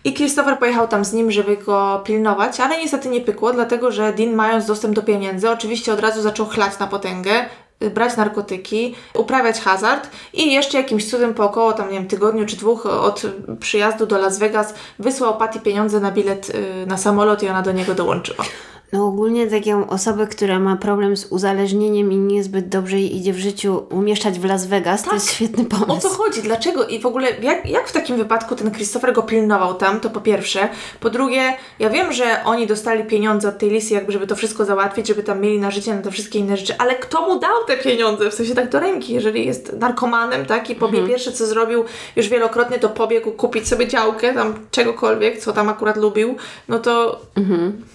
I 0.04 0.14
Christopher 0.14 0.58
pojechał 0.58 0.88
tam 0.88 1.04
z 1.04 1.12
nim, 1.12 1.30
żeby 1.30 1.56
go 1.56 2.02
pilnować, 2.04 2.60
ale 2.60 2.78
niestety 2.78 3.08
nie 3.08 3.20
pykło, 3.20 3.52
dlatego 3.52 3.92
że 3.92 4.12
Dean, 4.12 4.34
mając 4.34 4.66
dostęp 4.66 4.94
do 4.94 5.02
pieniędzy, 5.02 5.50
oczywiście 5.50 5.92
od 5.92 6.00
razu 6.00 6.22
zaczął 6.22 6.46
chlać 6.46 6.78
na 6.78 6.86
potęgę, 6.86 7.44
y, 7.82 7.90
brać 7.90 8.16
narkotyki, 8.16 8.94
uprawiać 9.14 9.60
hazard 9.60 10.10
i 10.32 10.52
jeszcze 10.52 10.78
jakimś 10.78 11.10
cudem 11.10 11.34
po 11.34 11.44
około 11.44 11.72
tam, 11.72 11.88
nie 11.88 11.98
wiem, 11.98 12.08
tygodniu 12.08 12.46
czy 12.46 12.56
dwóch 12.56 12.86
od 12.86 13.22
przyjazdu 13.60 14.06
do 14.06 14.18
Las 14.18 14.38
Vegas 14.38 14.74
wysłał 14.98 15.36
Patty 15.36 15.60
pieniądze 15.60 16.00
na 16.00 16.10
bilet 16.10 16.50
y, 16.50 16.86
na 16.86 16.96
samolot 16.96 17.42
i 17.42 17.48
ona 17.48 17.62
do 17.62 17.72
niego 17.72 17.94
dołączyła. 17.94 18.44
No 18.92 19.06
ogólnie 19.06 19.46
taką 19.46 19.88
osobę, 19.90 20.26
która 20.26 20.58
ma 20.58 20.76
problem 20.76 21.16
z 21.16 21.24
uzależnieniem 21.26 22.12
i 22.12 22.16
niezbyt 22.16 22.68
dobrze 22.68 22.96
jej 23.00 23.16
idzie 23.16 23.32
w 23.32 23.38
życiu 23.38 23.82
umieszczać 23.90 24.38
w 24.38 24.44
Las 24.44 24.66
Vegas, 24.66 25.02
to 25.02 25.14
jest 25.14 25.30
świetny 25.32 25.64
O 25.64 25.86
pomysł. 25.86 26.00
co 26.08 26.14
chodzi? 26.14 26.42
Dlaczego? 26.42 26.86
I 26.86 27.00
w 27.00 27.06
ogóle 27.06 27.28
jak, 27.42 27.68
jak 27.68 27.88
w 27.88 27.92
takim 27.92 28.16
wypadku 28.16 28.54
ten 28.54 28.70
Christopher 28.70 29.12
go 29.12 29.22
pilnował 29.22 29.74
tam, 29.74 30.00
to 30.00 30.10
po 30.10 30.20
pierwsze. 30.20 30.68
Po 31.00 31.10
drugie, 31.10 31.42
ja 31.78 31.90
wiem, 31.90 32.12
że 32.12 32.24
oni 32.44 32.66
dostali 32.66 33.04
pieniądze 33.04 33.48
od 33.48 33.58
tej 33.58 33.70
Lisy, 33.70 33.94
jakby 33.94 34.12
żeby 34.12 34.26
to 34.26 34.36
wszystko 34.36 34.64
załatwić, 34.64 35.08
żeby 35.08 35.22
tam 35.22 35.40
mieli 35.40 35.58
na 35.60 35.70
życie, 35.70 35.94
na 35.94 36.02
te 36.02 36.10
wszystkie 36.10 36.38
inne 36.38 36.56
rzeczy, 36.56 36.74
ale 36.78 36.94
kto 36.94 37.28
mu 37.28 37.38
dał 37.38 37.64
te 37.66 37.76
pieniądze? 37.76 38.30
W 38.30 38.34
sensie 38.34 38.54
tak 38.54 38.70
do 38.70 38.80
ręki, 38.80 39.12
jeżeli 39.14 39.46
jest 39.46 39.72
narkomanem, 39.78 40.46
tak? 40.46 40.70
I 40.70 40.74
pobie 40.74 41.06
pierwsze, 41.06 41.32
co 41.32 41.46
zrobił 41.46 41.84
już 42.16 42.28
wielokrotnie, 42.28 42.78
to 42.78 42.88
pobiegł 42.88 43.30
kupić 43.32 43.68
sobie 43.68 43.88
działkę, 43.88 44.34
tam 44.34 44.54
czegokolwiek, 44.70 45.38
co 45.38 45.52
tam 45.52 45.68
akurat 45.68 45.96
lubił, 45.96 46.36
no 46.68 46.78
to 46.78 47.20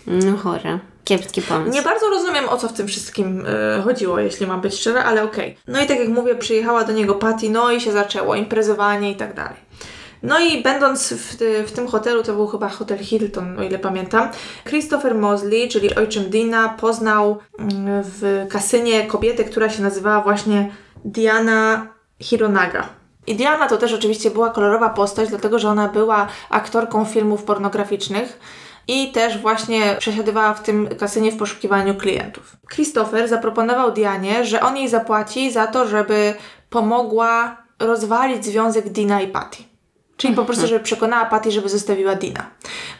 No 0.07 0.37
chore. 0.37 0.79
Kiepski 1.07 1.41
pomysł. 1.41 1.73
nie 1.73 1.81
bardzo 1.81 2.09
rozumiem, 2.09 2.49
o 2.49 2.57
co 2.57 2.67
w 2.67 2.73
tym 2.73 2.87
wszystkim 2.87 3.45
e, 3.77 3.81
chodziło, 3.81 4.19
jeśli 4.19 4.47
mam 4.47 4.61
być 4.61 4.75
szczera, 4.75 5.03
ale 5.03 5.23
okej. 5.23 5.57
No 5.67 5.81
i 5.81 5.87
tak 5.87 5.99
jak 5.99 6.09
mówię, 6.09 6.35
przyjechała 6.35 6.83
do 6.83 6.93
niego 6.93 7.15
Patty, 7.15 7.49
no 7.49 7.71
i 7.71 7.81
się 7.81 7.91
zaczęło, 7.91 8.35
imprezowanie 8.35 9.11
i 9.11 9.15
tak 9.15 9.33
dalej. 9.33 9.57
No 10.23 10.39
i 10.39 10.63
będąc 10.63 11.13
w, 11.13 11.37
w 11.67 11.71
tym 11.71 11.87
hotelu, 11.87 12.23
to 12.23 12.33
był 12.33 12.47
chyba 12.47 12.69
hotel 12.69 12.97
Hilton, 12.97 13.59
o 13.59 13.63
ile 13.63 13.79
pamiętam, 13.79 14.29
Christopher 14.65 15.15
Mosley, 15.15 15.69
czyli 15.69 15.95
ojczym 15.95 16.23
Dina, 16.23 16.69
poznał 16.69 17.37
mm, 17.59 18.03
w 18.05 18.45
kasynie 18.49 19.05
kobietę, 19.05 19.43
która 19.43 19.69
się 19.69 19.83
nazywała 19.83 20.21
właśnie 20.21 20.71
Diana 21.05 21.87
Hironaga. 22.19 22.89
I 23.27 23.35
Diana 23.35 23.67
to 23.67 23.77
też 23.77 23.93
oczywiście 23.93 24.31
była 24.31 24.49
kolorowa 24.49 24.89
postać, 24.89 25.29
dlatego 25.29 25.59
że 25.59 25.69
ona 25.69 25.87
była 25.87 26.27
aktorką 26.49 27.05
filmów 27.05 27.43
pornograficznych 27.43 28.39
i 28.87 29.11
też 29.11 29.37
właśnie 29.37 29.95
przesiadywała 29.99 30.53
w 30.53 30.63
tym 30.63 30.89
kasynie 30.99 31.31
w 31.31 31.37
poszukiwaniu 31.37 31.95
klientów. 31.95 32.57
Christopher 32.73 33.27
zaproponował 33.27 33.91
Dianie, 33.91 34.45
że 34.45 34.61
on 34.61 34.77
jej 34.77 34.89
zapłaci 34.89 35.51
za 35.51 35.67
to, 35.67 35.87
żeby 35.87 36.33
pomogła 36.69 37.57
rozwalić 37.79 38.45
związek 38.45 38.89
Dina 38.89 39.21
i 39.21 39.27
Patty. 39.27 39.57
Czyli 40.17 40.33
po 40.35 40.45
prostu, 40.45 40.67
żeby 40.67 40.83
przekonała 40.83 41.25
Patty, 41.25 41.51
żeby 41.51 41.69
zostawiła 41.69 42.15
Dina. 42.15 42.45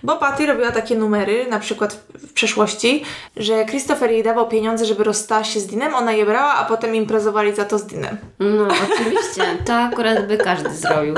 Bo 0.04 0.16
Patty 0.18 0.46
robiła 0.46 0.72
takie 0.72 0.96
numery, 0.96 1.46
na 1.50 1.60
przykład 1.60 1.94
w- 2.16 2.34
przeszłości, 2.34 3.04
że 3.38 3.66
Christopher 3.66 4.12
jej 4.12 4.24
dawał 4.24 4.48
pieniądze, 4.48 4.86
żeby 4.86 5.04
rozstała 5.04 5.44
się 5.44 5.60
z 5.60 5.68
Dinem, 5.68 5.96
ona 5.96 6.12
je 6.12 6.26
brała, 6.26 6.54
a 6.54 6.66
potem 6.66 6.96
imprezowali 6.96 7.56
za 7.56 7.66
to 7.66 7.80
z 7.80 7.86
Dinem. 7.86 8.18
No 8.40 8.68
oczywiście, 8.94 9.44
to 9.66 9.74
akurat 9.74 10.28
by 10.28 10.38
każdy 10.38 10.70
zrobił. 10.76 11.16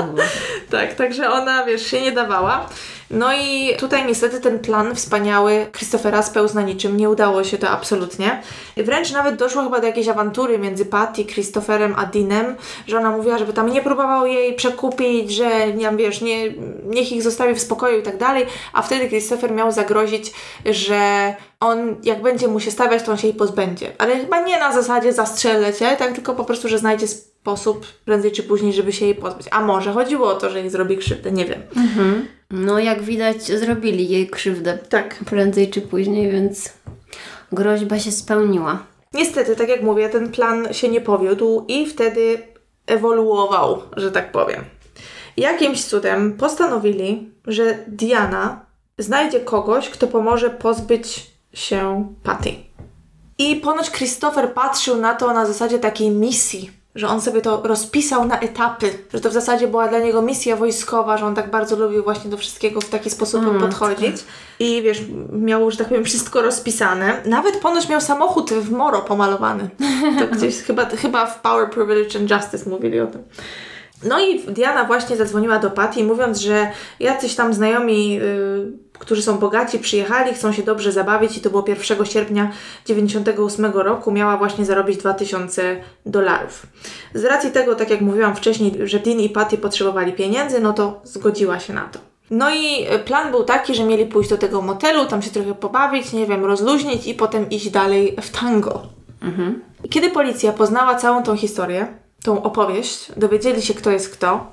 Tak, 0.70 0.94
także 0.94 1.30
ona, 1.30 1.64
wiesz, 1.64 1.86
się 1.86 2.00
nie 2.02 2.12
dawała. 2.12 2.68
No 3.10 3.34
i 3.34 3.76
tutaj 3.78 4.06
niestety 4.06 4.40
ten 4.40 4.58
plan 4.58 4.94
wspaniały 4.94 5.66
Christophera 5.76 6.22
spełzł 6.22 6.54
na 6.54 6.62
niczym. 6.62 6.96
Nie 6.96 7.10
udało 7.10 7.44
się 7.44 7.58
to 7.58 7.70
absolutnie. 7.70 8.42
Wręcz 8.76 9.12
nawet 9.12 9.36
doszło 9.36 9.62
chyba 9.62 9.80
do 9.80 9.86
jakiejś 9.86 10.08
awantury 10.08 10.58
między 10.58 10.86
Patty, 10.86 11.24
Christopherem 11.24 11.94
a 11.96 12.06
Deanem, 12.06 12.56
że 12.86 12.98
ona 12.98 13.10
mówiła, 13.10 13.38
żeby 13.38 13.52
tam 13.52 13.72
nie 13.72 13.82
próbował 13.82 14.26
jej 14.26 14.54
przekupić, 14.54 15.30
że 15.30 15.72
nie 15.72 15.90
wiesz, 15.90 16.20
nie, 16.20 16.50
niech 16.84 17.12
ich 17.12 17.22
zostawi 17.22 17.54
w 17.54 17.60
spokoju 17.60 17.98
i 17.98 18.02
tak 18.02 18.16
dalej. 18.16 18.46
A 18.72 18.82
wtedy 18.82 19.08
Christopher 19.08 19.52
miał 19.52 19.72
zagrozić, 19.72 20.32
że 20.64 21.34
on 21.60 21.96
jak 22.02 22.22
będzie 22.22 22.48
mu 22.48 22.60
się 22.60 22.70
stawiać, 22.70 23.02
to 23.02 23.12
on 23.12 23.18
się 23.18 23.26
jej 23.26 23.36
pozbędzie. 23.36 23.92
Ale 23.98 24.16
chyba 24.20 24.40
nie 24.40 24.58
na 24.60 24.72
zasadzie 24.72 25.12
zastrzelę 25.12 25.72
cię, 25.74 25.96
tak 25.98 26.12
tylko 26.12 26.34
po 26.34 26.44
prostu, 26.44 26.68
że 26.68 26.78
znajdzie 26.78 27.08
sposób 27.08 27.86
prędzej 28.04 28.32
czy 28.32 28.42
później, 28.42 28.72
żeby 28.72 28.92
się 28.92 29.04
jej 29.04 29.14
pozbyć. 29.14 29.46
A 29.50 29.60
może 29.60 29.92
chodziło 29.92 30.28
o 30.28 30.34
to, 30.34 30.50
że 30.50 30.60
jej 30.60 30.70
zrobi 30.70 30.96
krzywdę, 30.98 31.32
nie 31.32 31.44
wiem. 31.44 31.62
No 32.50 32.78
jak 32.78 33.02
widać 33.02 33.42
zrobili 33.42 34.08
jej 34.08 34.30
krzywdę 34.30 34.78
Tak. 34.88 35.16
prędzej 35.26 35.70
czy 35.70 35.80
później, 35.80 36.30
więc 36.30 36.72
groźba 37.52 37.98
się 37.98 38.12
spełniła. 38.12 38.82
Niestety, 39.14 39.56
tak 39.56 39.68
jak 39.68 39.82
mówię, 39.82 40.08
ten 40.08 40.32
plan 40.32 40.74
się 40.74 40.88
nie 40.88 41.00
powiódł 41.00 41.64
i 41.68 41.86
wtedy 41.86 42.38
ewoluował, 42.86 43.82
że 43.96 44.10
tak 44.12 44.32
powiem. 44.32 44.64
Jakimś 45.36 45.84
cudem 45.84 46.32
postanowili, 46.32 47.30
że 47.46 47.78
Diana 47.88 48.66
znajdzie 48.98 49.40
kogoś, 49.40 49.88
kto 49.88 50.06
pomoże 50.06 50.50
pozbyć 50.50 51.30
się 51.52 52.08
Patty. 52.22 52.54
I 53.38 53.56
ponoć 53.56 53.90
Christopher 53.90 54.54
patrzył 54.54 54.96
na 54.96 55.14
to 55.14 55.32
na 55.32 55.46
zasadzie 55.46 55.78
takiej 55.78 56.10
misji, 56.10 56.70
że 56.94 57.08
on 57.08 57.20
sobie 57.20 57.40
to 57.40 57.62
rozpisał 57.64 58.24
na 58.24 58.40
etapy, 58.40 58.90
że 59.14 59.20
to 59.20 59.30
w 59.30 59.32
zasadzie 59.32 59.68
była 59.68 59.88
dla 59.88 59.98
niego 59.98 60.22
misja 60.22 60.56
wojskowa, 60.56 61.18
że 61.18 61.26
on 61.26 61.34
tak 61.34 61.50
bardzo 61.50 61.76
lubił 61.76 62.04
właśnie 62.04 62.30
do 62.30 62.36
wszystkiego 62.36 62.80
w 62.80 62.88
taki 62.88 63.10
sposób 63.10 63.58
podchodzić. 63.60 64.16
I 64.58 64.82
wiesz, 64.82 65.02
miał, 65.32 65.70
że 65.70 65.76
tak 65.76 65.88
powiem, 65.88 66.04
wszystko 66.04 66.42
rozpisane. 66.42 67.22
Nawet 67.26 67.56
ponoć 67.56 67.88
miał 67.88 68.00
samochód 68.00 68.50
w 68.50 68.70
Moro 68.70 69.00
pomalowany. 69.00 69.70
To 70.18 70.26
gdzieś 70.36 70.56
chyba, 70.56 70.86
chyba 70.86 71.26
w 71.26 71.40
Power, 71.40 71.70
Privilege 71.70 72.18
and 72.18 72.30
Justice 72.30 72.70
mówili 72.70 73.00
o 73.00 73.06
tym. 73.06 73.22
No 74.04 74.20
i 74.20 74.40
Diana 74.40 74.84
właśnie 74.84 75.16
zadzwoniła 75.16 75.58
do 75.58 75.70
Patty 75.70 76.04
mówiąc, 76.04 76.38
że 76.38 76.70
jacyś 77.00 77.34
tam 77.34 77.54
znajomi 77.54 78.20
y, 78.22 78.89
którzy 79.00 79.22
są 79.22 79.38
bogaci, 79.38 79.78
przyjechali, 79.78 80.34
chcą 80.34 80.52
się 80.52 80.62
dobrze 80.62 80.92
zabawić 80.92 81.36
i 81.36 81.40
to 81.40 81.50
było 81.50 81.64
1 81.68 82.06
sierpnia 82.06 82.50
98 82.86 83.64
roku, 83.64 84.12
miała 84.12 84.36
właśnie 84.36 84.64
zarobić 84.64 84.96
2000 84.96 85.80
dolarów. 86.06 86.66
Z 87.14 87.24
racji 87.24 87.50
tego, 87.50 87.74
tak 87.74 87.90
jak 87.90 88.00
mówiłam 88.00 88.36
wcześniej, 88.36 88.72
że 88.84 88.98
Dean 88.98 89.20
i 89.20 89.28
Patty 89.28 89.58
potrzebowali 89.58 90.12
pieniędzy, 90.12 90.60
no 90.60 90.72
to 90.72 91.00
zgodziła 91.04 91.60
się 91.60 91.72
na 91.72 91.80
to. 91.80 91.98
No 92.30 92.54
i 92.54 92.86
plan 93.04 93.30
był 93.30 93.44
taki, 93.44 93.74
że 93.74 93.84
mieli 93.84 94.06
pójść 94.06 94.30
do 94.30 94.38
tego 94.38 94.62
motelu, 94.62 95.06
tam 95.06 95.22
się 95.22 95.30
trochę 95.30 95.54
pobawić, 95.54 96.12
nie 96.12 96.26
wiem, 96.26 96.44
rozluźnić 96.44 97.06
i 97.06 97.14
potem 97.14 97.50
iść 97.50 97.70
dalej 97.70 98.16
w 98.22 98.30
tango. 98.30 98.82
I 99.84 99.88
kiedy 99.88 100.10
policja 100.10 100.52
poznała 100.52 100.94
całą 100.94 101.22
tą 101.22 101.36
historię, 101.36 101.86
tą 102.24 102.42
opowieść, 102.42 103.12
dowiedzieli 103.16 103.62
się, 103.62 103.74
kto 103.74 103.90
jest 103.90 104.10
kto, 104.14 104.52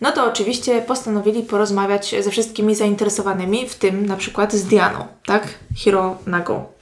no 0.00 0.12
to 0.12 0.24
oczywiście 0.24 0.82
postanowili 0.82 1.42
porozmawiać 1.42 2.14
ze 2.20 2.30
wszystkimi 2.30 2.74
zainteresowanymi, 2.74 3.68
w 3.68 3.74
tym 3.74 4.06
na 4.06 4.16
przykład 4.16 4.52
z 4.52 4.64
Dianą, 4.64 5.06
tak? 5.26 5.48
Hiro 5.74 6.16
Nago. 6.26 6.76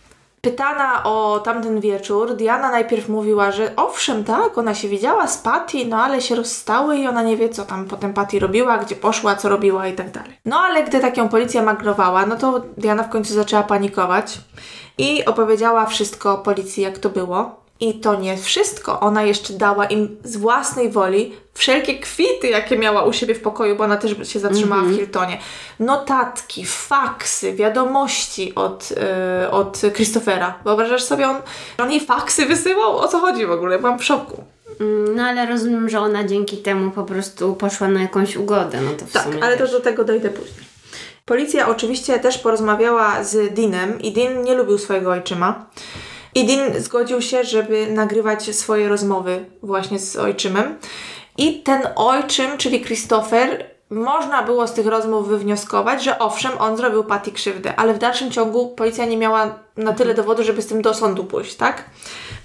Pytana 0.45 1.05
o 1.05 1.41
tamten 1.41 1.81
wieczór, 1.81 2.37
Diana 2.37 2.71
najpierw 2.71 3.09
mówiła, 3.09 3.53
że 3.53 3.77
owszem, 3.77 4.25
tak, 4.25 4.59
ona 4.59 4.75
się 4.75 4.89
widziała 4.89 5.27
z 5.27 5.39
Patty, 5.39 5.85
no 5.87 5.97
ale 5.97 6.21
się 6.21 6.35
rozstały 6.35 6.97
i 6.97 7.07
ona 7.07 7.23
nie 7.23 7.37
wie, 7.37 7.49
co 7.49 7.65
tam 7.65 7.85
potem 7.85 8.15
Patty 8.15 8.39
robiła, 8.39 8.79
gdzie 8.79 8.97
poszła, 8.97 9.37
co 9.37 9.49
robiła 9.49 9.87
i 9.87 9.93
tak 9.93 10.11
dalej. 10.11 10.39
No 10.45 10.59
ale 10.59 10.85
gdy 10.85 11.01
tak 11.01 11.17
ją 11.17 11.29
policja 11.29 11.63
magrowała, 11.63 12.27
no 12.27 12.37
to 12.37 12.63
Diana 12.77 13.03
w 13.03 13.09
końcu 13.09 13.35
zaczęła 13.35 13.63
panikować 13.63 14.39
i 14.99 15.25
opowiedziała 15.25 15.87
wszystko 15.87 16.39
policji, 16.39 16.83
jak 16.83 16.99
to 16.99 17.11
było. 17.11 17.64
I 17.89 17.95
to 17.95 18.15
nie 18.15 18.37
wszystko. 18.37 19.01
Ona 19.01 19.23
jeszcze 19.23 19.53
dała 19.53 19.87
im 19.87 20.17
z 20.25 20.37
własnej 20.37 20.91
woli 20.91 21.33
wszelkie 21.55 21.99
kwity, 21.99 22.49
jakie 22.49 22.79
miała 22.79 23.05
u 23.05 23.13
siebie 23.13 23.35
w 23.35 23.41
pokoju, 23.41 23.77
bo 23.77 23.85
ona 23.85 23.97
też 23.97 24.29
się 24.29 24.39
zatrzymała 24.41 24.83
w 24.83 24.95
Hiltonie. 24.97 25.39
Notatki, 25.81 26.65
faksy, 26.67 27.53
wiadomości 27.53 28.55
od, 28.55 28.91
yy, 29.43 29.51
od 29.51 29.81
Christophera. 29.95 30.59
Wyobrażasz 30.65 31.03
sobie, 31.03 31.29
on, 31.29 31.37
on 31.79 31.91
jej 31.91 32.01
faksy 32.01 32.47
wysyłał? 32.47 32.97
O 32.99 33.09
co 33.09 33.19
chodzi 33.19 33.47
w 33.47 33.51
ogóle? 33.51 33.79
Byłam 33.79 33.99
w 33.99 34.05
szoku. 34.05 34.45
Mm, 34.81 35.17
No 35.17 35.23
ale 35.23 35.47
rozumiem, 35.47 35.89
że 35.89 36.01
ona 36.01 36.25
dzięki 36.25 36.57
temu 36.57 36.91
po 36.91 37.03
prostu 37.05 37.55
poszła 37.55 37.89
na 37.89 38.03
jakąś 38.03 38.37
ugodę. 38.37 38.81
No 38.81 38.91
to 38.93 39.07
w 39.07 39.13
Tak, 39.13 39.27
ale 39.43 39.57
to 39.57 39.63
wiesz. 39.65 39.73
do 39.73 39.81
tego 39.81 40.05
dojdę 40.05 40.31
później. 40.31 40.65
Policja 41.25 41.69
oczywiście 41.69 42.19
też 42.21 42.39
porozmawiała 42.39 43.25
z 43.25 43.55
Deanem 43.55 44.01
i 44.03 44.13
Dean 44.13 44.43
nie 44.43 44.55
lubił 44.55 44.79
swojego 44.79 45.11
ojczyma. 45.11 45.67
I 46.35 46.47
Dean 46.47 46.83
zgodził 46.83 47.23
się, 47.23 47.45
żeby 47.45 47.87
nagrywać 47.87 48.57
swoje 48.57 48.89
rozmowy 48.89 49.45
właśnie 49.63 49.99
z 49.99 50.17
ojczymem. 50.17 50.79
I 51.39 51.63
ten 51.63 51.83
ojczym, 51.97 52.59
czyli 52.59 52.85
Christopher, 52.85 53.75
można 53.91 54.43
było 54.43 54.67
z 54.67 54.73
tych 54.73 54.87
rozmów 54.87 55.29
wywnioskować, 55.29 56.05
że 56.05 56.19
owszem, 56.19 56.53
on 56.59 56.77
zrobił 56.77 57.05
Patty 57.05 57.33
krzywdę, 57.33 57.77
ale 57.77 57.95
w 57.95 57.99
dalszym 57.99 58.31
ciągu 58.31 58.69
policja 58.69 59.05
nie 59.05 59.17
miała 59.17 59.59
na 59.77 59.93
tyle 59.93 60.15
dowodu, 60.15 60.45
żeby 60.45 60.63
z 60.63 60.67
tym 60.67 60.83
do 60.83 60.95
sądu 60.95 61.25
pójść, 61.25 61.55
tak? 61.55 61.85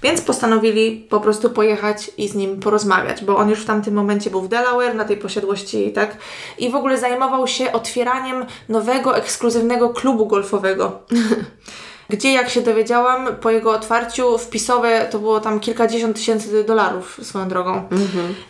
Więc 0.02 0.20
postanowili 0.20 1.06
po 1.10 1.20
prostu 1.20 1.50
pojechać 1.50 2.10
i 2.18 2.28
z 2.28 2.34
nim 2.34 2.60
porozmawiać, 2.60 3.24
bo 3.24 3.36
on 3.36 3.50
już 3.50 3.60
w 3.60 3.64
tamtym 3.64 3.94
momencie 3.94 4.30
był 4.30 4.42
w 4.42 4.48
Delaware, 4.48 4.94
na 4.94 5.04
tej 5.04 5.16
posiadłości, 5.16 5.92
tak? 5.92 6.16
I 6.58 6.70
w 6.70 6.74
ogóle 6.74 6.98
zajmował 6.98 7.46
się 7.46 7.72
otwieraniem 7.72 8.46
nowego, 8.68 9.16
ekskluzywnego 9.16 9.88
klubu 9.88 10.26
golfowego. 10.26 10.98
Gdzie, 12.10 12.32
jak 12.32 12.48
się 12.48 12.60
dowiedziałam, 12.60 13.28
po 13.40 13.50
jego 13.50 13.72
otwarciu 13.72 14.38
wpisowe 14.38 15.08
to 15.10 15.18
było 15.18 15.40
tam 15.40 15.60
kilkadziesiąt 15.60 16.16
tysięcy 16.16 16.64
dolarów 16.64 17.20
swoją 17.22 17.48
drogą. 17.48 17.88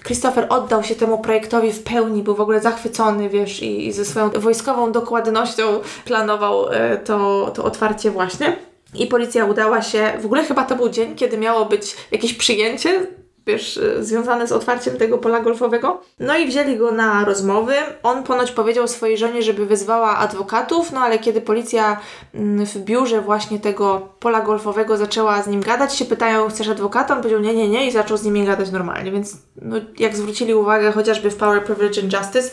Christopher 0.04 0.46
oddał 0.48 0.82
się 0.82 0.94
temu 0.94 1.18
projektowi 1.18 1.72
w 1.72 1.82
pełni, 1.82 2.22
był 2.22 2.34
w 2.34 2.40
ogóle 2.40 2.61
zachwycony, 2.61 3.28
wiesz, 3.28 3.62
i, 3.62 3.86
i 3.86 3.92
ze 3.92 4.04
swoją 4.04 4.30
wojskową 4.30 4.92
dokładnością 4.92 5.80
planował 6.04 6.72
e, 6.72 6.96
to, 6.96 7.50
to 7.54 7.64
otwarcie 7.64 8.11
właśnie. 8.11 8.56
I 8.94 9.06
policja 9.06 9.44
udała 9.44 9.82
się, 9.82 10.12
w 10.20 10.24
ogóle 10.24 10.44
chyba 10.44 10.64
to 10.64 10.76
był 10.76 10.88
dzień, 10.88 11.14
kiedy 11.14 11.38
miało 11.38 11.64
być 11.64 11.96
jakieś 12.11 12.34
przyjęcie, 12.34 13.06
wiesz, 13.47 13.76
e, 13.76 14.05
związane 14.05 14.47
z 14.47 14.53
otwarciem 14.53 14.97
tego 14.97 15.18
pola 15.18 15.41
golfowego. 15.41 16.01
No 16.18 16.38
i 16.38 16.47
wzięli 16.47 16.76
go 16.76 16.93
na 16.93 17.24
rozmowy. 17.24 17.74
On 18.03 18.22
ponoć 18.22 18.53
powiedział 18.53 18.88
swojej 18.88 19.18
żonie, 19.18 19.43
żeby 19.43 19.66
wezwała 19.66 20.16
adwokatów, 20.16 20.93
no 20.93 21.01
ale 21.01 21.18
kiedy 21.18 21.41
policja 21.41 22.01
mm, 22.34 22.66
w 22.66 22.76
biurze 22.78 23.20
właśnie 23.20 23.59
tego 23.59 24.09
pola 24.20 24.41
golfowego 24.41 24.97
zaczęła 24.97 25.43
z 25.43 25.47
nim 25.47 25.61
gadać, 25.61 25.97
się 25.97 26.05
pytają, 26.05 26.49
chcesz 26.49 26.68
adwokata? 26.68 27.14
On 27.14 27.20
powiedział 27.20 27.41
nie, 27.41 27.55
nie, 27.55 27.68
nie 27.68 27.86
i 27.86 27.93
zaczął 27.93 28.16
z 28.16 28.24
nimi 28.24 28.47
gadać 28.47 28.70
normalnie, 28.70 29.11
więc 29.11 29.36
no, 29.62 29.76
jak 29.99 30.16
zwrócili 30.16 30.55
uwagę 30.55 30.93
chociażby 30.93 31.30
w 31.30 31.36
Power, 31.36 31.64
Privilege 31.64 32.03
and 32.03 32.12
Justice, 32.12 32.51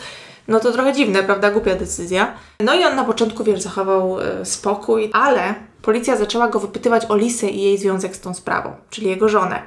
no 0.48 0.60
to 0.60 0.72
trochę 0.72 0.94
dziwne, 0.94 1.24
prawda? 1.24 1.52
Głupia 1.52 1.76
decyzja. 1.76 2.34
No 2.60 2.76
i 2.76 2.84
on 2.84 2.96
na 2.96 3.04
początku, 3.04 3.44
wiesz, 3.44 3.62
zachował 3.62 4.22
e, 4.22 4.46
spokój, 4.46 5.10
ale 5.14 5.56
policja 5.88 6.18
zaczęła 6.18 6.48
go 6.48 6.60
wypytywać 6.60 7.06
o 7.10 7.16
Lisę 7.16 7.50
i 7.50 7.62
jej 7.62 7.78
związek 7.78 8.16
z 8.16 8.20
tą 8.20 8.34
sprawą, 8.34 8.76
czyli 8.90 9.08
jego 9.08 9.30
żonę. 9.30 9.62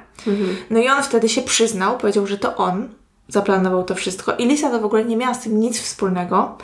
No 0.69 0.79
i 0.79 0.89
on 0.89 1.03
wtedy 1.03 1.29
się 1.29 1.41
przyznał, 1.41 1.97
powiedział, 1.97 2.27
że 2.27 2.37
to 2.37 2.55
on 2.55 2.89
zaplanował 3.27 3.83
to 3.83 3.95
wszystko 3.95 4.33
i 4.35 4.45
Lisa 4.45 4.69
to 4.69 4.79
w 4.79 4.85
ogóle 4.85 5.05
nie 5.05 5.17
miała 5.17 5.33
z 5.33 5.43
tym 5.43 5.59
nic 5.59 5.81
wspólnego. 5.81 6.57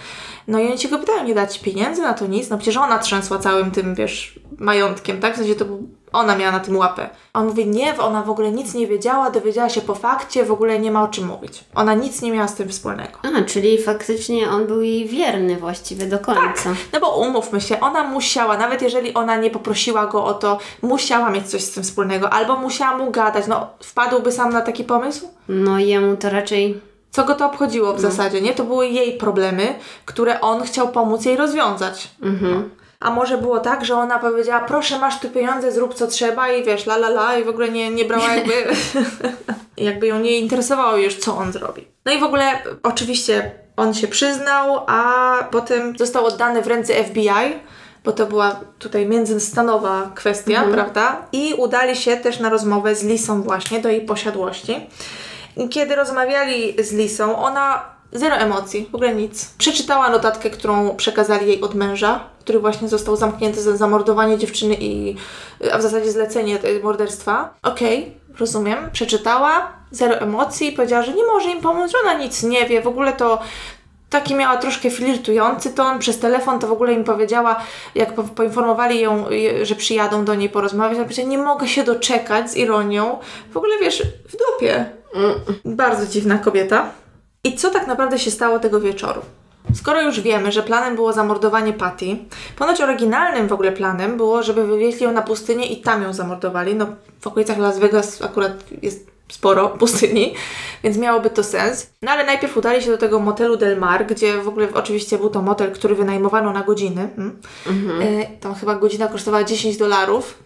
No 0.48 0.60
i 0.60 0.68
oni 0.68 0.78
się 0.78 0.90
go 0.90 1.00
pytają, 1.00 1.24
nie 1.24 1.36
dać 1.36 1.60
pieniędzy 1.60 2.02
na 2.02 2.14
to 2.14 2.28
nic, 2.28 2.50
no 2.50 2.58
przecież 2.58 2.78
ona 2.78 3.00
trzęsła 3.00 3.40
całym 3.40 3.72
tym, 3.72 3.96
wiesz, 3.96 4.40
majątkiem, 4.58 5.20
tak? 5.20 5.34
W 5.34 5.38
sensie 5.38 5.56
to 5.56 5.66
ona 6.14 6.36
miała 6.36 6.52
na 6.52 6.60
tym 6.60 6.78
łapę. 6.78 7.10
On 7.34 7.48
mówi, 7.48 7.68
nie, 7.68 7.98
ona 7.98 8.24
w 8.24 8.30
ogóle 8.30 8.52
nic 8.52 8.74
nie 8.74 8.88
wiedziała, 8.88 9.32
dowiedziała 9.32 9.70
się 9.70 9.82
po 9.82 9.96
fakcie, 9.96 10.46
w 10.46 10.52
ogóle 10.52 10.80
nie 10.80 10.92
ma 10.92 11.04
o 11.04 11.08
czym 11.08 11.28
mówić. 11.28 11.64
Ona 11.76 11.94
nic 11.94 12.22
nie 12.22 12.32
miała 12.32 12.48
z 12.48 12.56
tym 12.56 12.70
wspólnego. 12.70 13.20
A, 13.24 13.42
czyli 13.42 13.78
faktycznie 13.84 14.50
on 14.50 14.68
był 14.68 14.82
jej 14.82 15.08
wierny 15.08 15.58
właściwie 15.58 16.06
do 16.06 16.20
końca. 16.20 16.70
No 16.94 17.00
bo 17.00 17.18
umówmy 17.18 17.62
się, 17.62 17.80
ona 17.80 18.04
musiała, 18.04 18.58
nawet 18.58 18.82
jeżeli 18.82 19.14
ona 19.14 19.36
nie 19.36 19.50
poprosiła 19.50 20.08
go 20.08 20.26
o 20.26 20.34
to, 20.34 20.60
musiała 20.82 21.30
mieć 21.30 21.48
coś 21.48 21.62
z 21.62 21.72
tym 21.72 21.84
wspólnego, 21.84 22.30
albo 22.30 22.56
musiała 22.56 22.98
mu 22.98 23.12
gadać, 23.12 23.48
no 23.48 23.68
wpadłby 23.84 24.32
sam 24.32 24.54
na 24.54 24.62
taki 24.62 24.84
pomysł? 24.84 25.28
No 25.50 25.80
jemu 25.80 26.18
to 26.18 26.30
raczej 26.30 26.82
Co 27.18 27.24
go 27.24 27.36
to 27.36 27.46
obchodziło 27.46 27.94
w 27.94 28.00
zasadzie, 28.00 28.42
nie? 28.42 28.54
To 28.54 28.64
były 28.64 28.88
jej 28.88 29.18
problemy, 29.18 29.76
które 30.06 30.42
on 30.42 30.64
chciał 30.64 30.88
pomóc 30.88 31.26
jej 31.26 31.38
rozwiązać. 31.38 32.10
A 33.00 33.12
może 33.12 33.38
było 33.38 33.60
tak, 33.60 33.86
że 33.86 33.96
ona 33.96 34.20
powiedziała, 34.20 34.60
proszę, 34.60 35.00
masz 35.00 35.20
tu 35.20 35.30
pieniądze, 35.30 35.72
zrób 35.72 35.94
co 35.94 36.08
trzeba 36.08 36.52
i 36.52 36.64
wiesz, 36.64 36.86
la 36.86 36.96
la 36.96 37.08
la 37.08 37.38
i 37.38 37.44
w 37.44 37.50
ogóle 37.50 37.70
nie, 37.70 37.90
nie 37.90 38.06
brała 38.06 38.36
jakby, 38.36 38.54
jakby 39.88 40.08
ją 40.08 40.20
nie 40.20 40.40
interesowało 40.40 40.98
już, 40.98 41.16
co 41.16 41.38
on 41.38 41.52
zrobi. 41.52 41.88
No 42.06 42.12
i 42.14 42.20
w 42.20 42.24
ogóle 42.24 42.62
oczywiście 42.84 43.52
on 43.78 43.94
się 43.94 44.08
przyznał, 44.08 44.84
a 44.88 45.34
potem 45.52 45.98
został 45.98 46.26
oddany 46.26 46.62
w 46.62 46.68
ręce 46.68 47.04
FBI, 47.04 47.60
bo 48.04 48.12
to 48.12 48.26
była 48.26 48.60
tutaj 48.80 49.06
międzystanowa 49.06 50.12
kwestia, 50.16 50.64
prawda? 50.74 51.26
I 51.32 51.54
udali 51.54 51.96
się 51.96 52.18
też 52.18 52.40
na 52.40 52.50
rozmowę 52.50 52.96
z 52.96 53.04
Lisą 53.04 53.42
właśnie 53.44 53.80
do 53.80 53.90
jej 53.90 54.02
posiadłości. 54.02 54.90
Kiedy 55.70 55.96
rozmawiali 55.96 56.76
z 56.84 56.94
Lisą, 56.94 57.38
ona 57.38 57.98
zero 58.12 58.36
emocji, 58.36 58.90
w 58.92 58.96
ogóle 58.96 59.16
nic. 59.16 59.54
Przeczytała 59.58 60.10
notatkę, 60.10 60.50
którą 60.50 60.96
przekazali 60.96 61.48
jej 61.48 61.62
od 61.62 61.76
męża, 61.76 62.20
który 62.40 62.60
właśnie 62.60 62.88
został 62.88 63.16
zamknięty 63.16 63.62
za 63.62 63.78
zamordowanie 63.78 64.38
dziewczyny 64.38 64.76
i 64.80 65.16
a 65.72 65.78
w 65.78 65.82
zasadzie 65.82 66.12
zlecenie 66.12 66.60
morderstwa. 66.84 67.54
Okej, 67.64 68.18
rozumiem. 68.40 68.90
Przeczytała, 68.92 69.74
zero 69.92 70.16
emocji, 70.16 70.72
powiedziała, 70.72 71.04
że 71.04 71.14
nie 71.14 71.26
może 71.26 71.50
im 71.50 71.62
pomóc, 71.62 71.92
że 71.92 71.98
ona 72.04 72.14
nic 72.14 72.44
nie 72.44 72.66
wie, 72.66 72.82
w 72.82 72.88
ogóle 72.88 73.14
to 73.14 73.40
taki 74.10 74.36
miała 74.36 74.58
troszkę 74.58 74.90
flirtujący 74.90 75.74
ton. 75.74 76.00
Przez 76.00 76.20
telefon 76.20 76.60
to 76.60 76.68
w 76.68 76.72
ogóle 76.72 76.94
im 76.94 77.04
powiedziała, 77.04 77.56
jak 77.96 78.14
po, 78.14 78.24
poinformowali 78.24 79.00
ją, 79.00 79.26
że 79.64 79.76
przyjadą 79.76 80.26
do 80.26 80.36
niej 80.36 80.50
porozmawiać, 80.50 80.96
ona 80.96 81.04
powiedziała, 81.04 81.30
nie 81.30 81.38
mogę 81.38 81.68
się 81.68 81.84
doczekać 81.84 82.52
z 82.52 82.58
ironią. 82.58 83.20
W 83.52 83.58
ogóle 83.58 83.74
wiesz, 83.82 84.04
w 84.30 84.32
dupie. 84.32 84.97
Bardzo 85.66 86.08
dziwna 86.08 86.38
kobieta. 86.38 86.92
I 87.44 87.56
co 87.56 87.70
tak 87.70 87.88
naprawdę 87.88 88.20
się 88.20 88.32
stało 88.32 88.60
tego 88.60 88.80
wieczoru? 88.80 89.22
Skoro 89.76 90.02
już 90.02 90.22
wiemy, 90.22 90.52
że 90.52 90.64
planem 90.64 90.96
było 90.96 91.14
zamordowanie 91.14 91.74
Patty, 91.74 92.18
ponoć 92.56 92.82
oryginalnym 92.82 93.48
w 93.48 93.54
ogóle 93.54 93.72
planem 93.72 94.18
było, 94.18 94.44
żeby 94.44 94.68
wywieźli 94.68 95.04
ją 95.04 95.12
na 95.12 95.22
pustynię 95.22 95.66
i 95.66 95.82
tam 95.82 96.04
ją 96.04 96.14
zamordowali. 96.14 96.76
No, 96.76 96.88
w 97.20 97.28
okolicach 97.28 97.58
Las 97.58 97.80
Vegas 97.80 98.22
akurat 98.22 98.52
jest 98.82 99.08
sporo 99.28 99.70
pustyni, 99.80 100.34
więc 100.84 100.98
miałoby 100.98 101.30
to 101.30 101.44
sens. 101.44 101.90
No 102.02 102.12
ale 102.12 102.26
najpierw 102.26 102.58
udali 102.58 102.84
się 102.84 102.92
do 102.92 102.98
tego 102.98 103.20
motelu 103.20 103.58
Del 103.58 103.80
Mar, 103.80 104.06
gdzie 104.06 104.38
w 104.38 104.48
ogóle 104.48 104.68
oczywiście 104.74 105.18
był 105.18 105.30
to 105.30 105.42
motel, 105.42 105.72
który 105.72 105.96
wynajmowano 105.96 106.54
na 106.54 106.64
godziny. 106.64 107.10
Mm. 107.18 107.38
E, 108.02 108.26
tam 108.40 108.56
chyba 108.56 108.76
godzina 108.76 109.08
kosztowała 109.08 109.44
10 109.44 109.78
dolarów. 109.78 110.38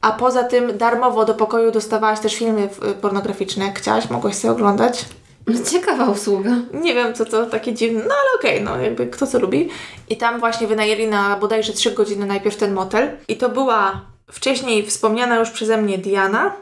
A 0.00 0.12
poza 0.12 0.44
tym 0.44 0.78
darmowo 0.78 1.24
do 1.24 1.34
pokoju 1.34 1.70
dostawałaś 1.70 2.20
też 2.20 2.34
filmy 2.34 2.68
y, 2.90 2.94
pornograficzne, 2.94 3.64
jak 3.64 3.78
chciałaś, 3.78 4.10
mogłaś 4.10 4.34
sobie 4.34 4.52
oglądać. 4.52 5.04
no, 5.46 5.54
ciekawa 5.70 6.04
usługa. 6.04 6.50
Nie 6.72 6.94
wiem, 6.94 7.14
co 7.14 7.24
to 7.24 7.46
takie 7.46 7.74
dziwne, 7.74 7.98
no 7.98 8.14
ale 8.14 8.38
okej, 8.38 8.62
no 8.62 8.80
jakby 8.80 9.06
kto 9.06 9.26
co 9.26 9.38
lubi. 9.38 9.68
I 10.08 10.16
tam 10.16 10.40
właśnie 10.40 10.66
wynajęli 10.66 11.06
na 11.06 11.36
bodajże 11.36 11.72
3 11.72 11.90
godziny 11.90 12.26
najpierw 12.26 12.56
ten 12.56 12.72
motel. 12.72 13.16
I 13.28 13.36
to 13.36 13.48
była 13.48 14.00
wcześniej 14.32 14.86
wspomniana 14.86 15.36
już 15.36 15.50
przeze 15.50 15.76
mnie 15.76 15.98
Diana, 15.98 16.52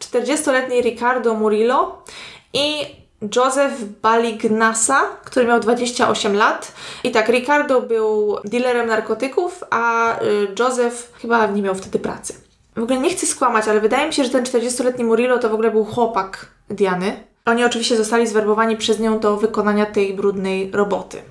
40-letni 0.00 0.80
Ricardo 0.80 1.34
Murillo 1.34 2.02
i 2.52 2.86
Joseph 3.36 3.74
Balignasa, 4.02 5.00
który 5.24 5.46
miał 5.46 5.60
28 5.60 6.36
lat. 6.36 6.72
I 7.04 7.10
tak, 7.10 7.28
Ricardo 7.28 7.80
był 7.80 8.36
dealerem 8.44 8.86
narkotyków, 8.86 9.64
a 9.70 10.14
y, 10.22 10.48
Joseph 10.58 11.12
chyba 11.22 11.46
nie 11.46 11.62
miał 11.62 11.74
wtedy 11.74 11.98
pracy. 11.98 12.45
W 12.76 12.82
ogóle 12.82 13.00
nie 13.00 13.10
chcę 13.10 13.26
skłamać, 13.26 13.68
ale 13.68 13.80
wydaje 13.80 14.06
mi 14.06 14.12
się, 14.12 14.24
że 14.24 14.30
ten 14.30 14.44
40-letni 14.44 15.04
Murillo 15.04 15.38
to 15.38 15.48
w 15.48 15.54
ogóle 15.54 15.70
był 15.70 15.84
chłopak 15.84 16.46
Diany. 16.70 17.24
Oni 17.44 17.64
oczywiście 17.64 17.96
zostali 17.96 18.26
zwerbowani 18.26 18.76
przez 18.76 19.00
nią 19.00 19.18
do 19.18 19.36
wykonania 19.36 19.86
tej 19.86 20.14
brudnej 20.14 20.70
roboty. 20.70 21.22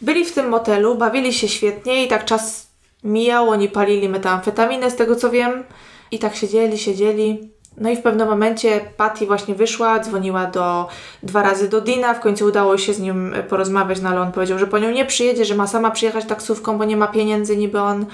Byli 0.00 0.24
w 0.24 0.32
tym 0.32 0.48
motelu, 0.48 0.94
bawili 0.94 1.32
się 1.32 1.48
świetnie 1.48 2.04
i 2.04 2.08
tak 2.08 2.24
czas 2.24 2.70
mijał, 3.04 3.48
oni 3.48 3.68
palili 3.68 4.08
metamfetaminę 4.08 4.90
z 4.90 4.96
tego 4.96 5.16
co 5.16 5.30
wiem 5.30 5.64
i 6.10 6.18
tak 6.18 6.34
siedzieli, 6.34 6.78
siedzieli. 6.78 7.50
No 7.78 7.90
i 7.90 7.96
w 7.96 8.02
pewnym 8.02 8.28
momencie 8.28 8.80
Patty 8.96 9.26
właśnie 9.26 9.54
wyszła, 9.54 10.00
dzwoniła 10.00 10.46
do, 10.46 10.88
dwa 11.22 11.42
razy 11.42 11.68
do 11.68 11.80
Dina, 11.80 12.14
w 12.14 12.20
końcu 12.20 12.44
udało 12.44 12.78
się 12.78 12.94
z 12.94 13.00
nim 13.00 13.34
porozmawiać, 13.48 14.00
no 14.00 14.08
ale 14.08 14.20
on 14.20 14.32
powiedział, 14.32 14.58
że 14.58 14.66
po 14.66 14.78
nią 14.78 14.90
nie 14.90 15.04
przyjedzie, 15.04 15.44
że 15.44 15.54
ma 15.54 15.66
sama 15.66 15.90
przyjechać 15.90 16.24
taksówką, 16.24 16.78
bo 16.78 16.84
nie 16.84 16.96
ma 16.96 17.06
pieniędzy 17.06 17.56
niby 17.56 17.80
on. 17.80 18.06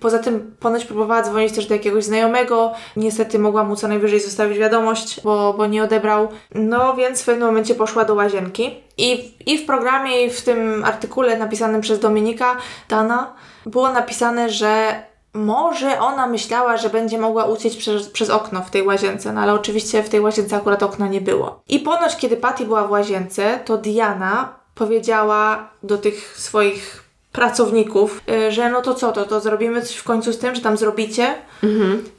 Poza 0.00 0.18
tym 0.18 0.54
ponoć 0.60 0.84
próbowała 0.84 1.22
dzwonić 1.22 1.52
też 1.52 1.66
do 1.66 1.74
jakiegoś 1.74 2.04
znajomego, 2.04 2.72
niestety 2.96 3.38
mogła 3.38 3.64
mu 3.64 3.76
co 3.76 3.88
najwyżej 3.88 4.20
zostawić 4.20 4.58
wiadomość, 4.58 5.20
bo, 5.24 5.54
bo 5.56 5.66
nie 5.66 5.82
odebrał. 5.82 6.28
No 6.54 6.94
więc 6.94 7.22
w 7.22 7.26
pewnym 7.26 7.48
momencie 7.48 7.74
poszła 7.74 8.04
do 8.04 8.14
łazienki 8.14 8.70
i, 8.98 9.34
i 9.46 9.58
w 9.58 9.66
programie, 9.66 10.24
i 10.24 10.30
w 10.30 10.42
tym 10.42 10.84
artykule 10.84 11.38
napisanym 11.38 11.80
przez 11.80 12.00
Dominika 12.00 12.56
Dana 12.88 13.32
było 13.66 13.92
napisane, 13.92 14.50
że 14.50 15.02
może 15.34 16.00
ona 16.00 16.26
myślała, 16.26 16.76
że 16.76 16.90
będzie 16.90 17.18
mogła 17.18 17.44
uciec 17.44 17.76
przez, 17.76 18.08
przez 18.08 18.30
okno 18.30 18.62
w 18.62 18.70
tej 18.70 18.82
łazience, 18.82 19.32
no 19.32 19.40
ale 19.40 19.52
oczywiście 19.54 20.02
w 20.02 20.08
tej 20.08 20.20
łazience 20.20 20.56
akurat 20.56 20.82
okna 20.82 21.08
nie 21.08 21.20
było. 21.20 21.62
I 21.68 21.78
ponoć, 21.78 22.16
kiedy 22.16 22.36
Patty 22.36 22.64
była 22.64 22.86
w 22.86 22.90
łazience, 22.90 23.60
to 23.64 23.78
Diana 23.78 24.54
powiedziała 24.74 25.70
do 25.82 25.98
tych 25.98 26.38
swoich 26.38 27.02
pracowników, 27.32 28.20
y, 28.48 28.52
że 28.52 28.70
no 28.70 28.82
to 28.82 28.94
co, 28.94 29.12
to, 29.12 29.24
to 29.24 29.40
zrobimy 29.40 29.82
coś 29.82 29.96
w 29.96 30.04
końcu 30.04 30.32
z 30.32 30.38
tym, 30.38 30.54
że 30.54 30.60
tam 30.60 30.76
zrobicie. 30.76 31.34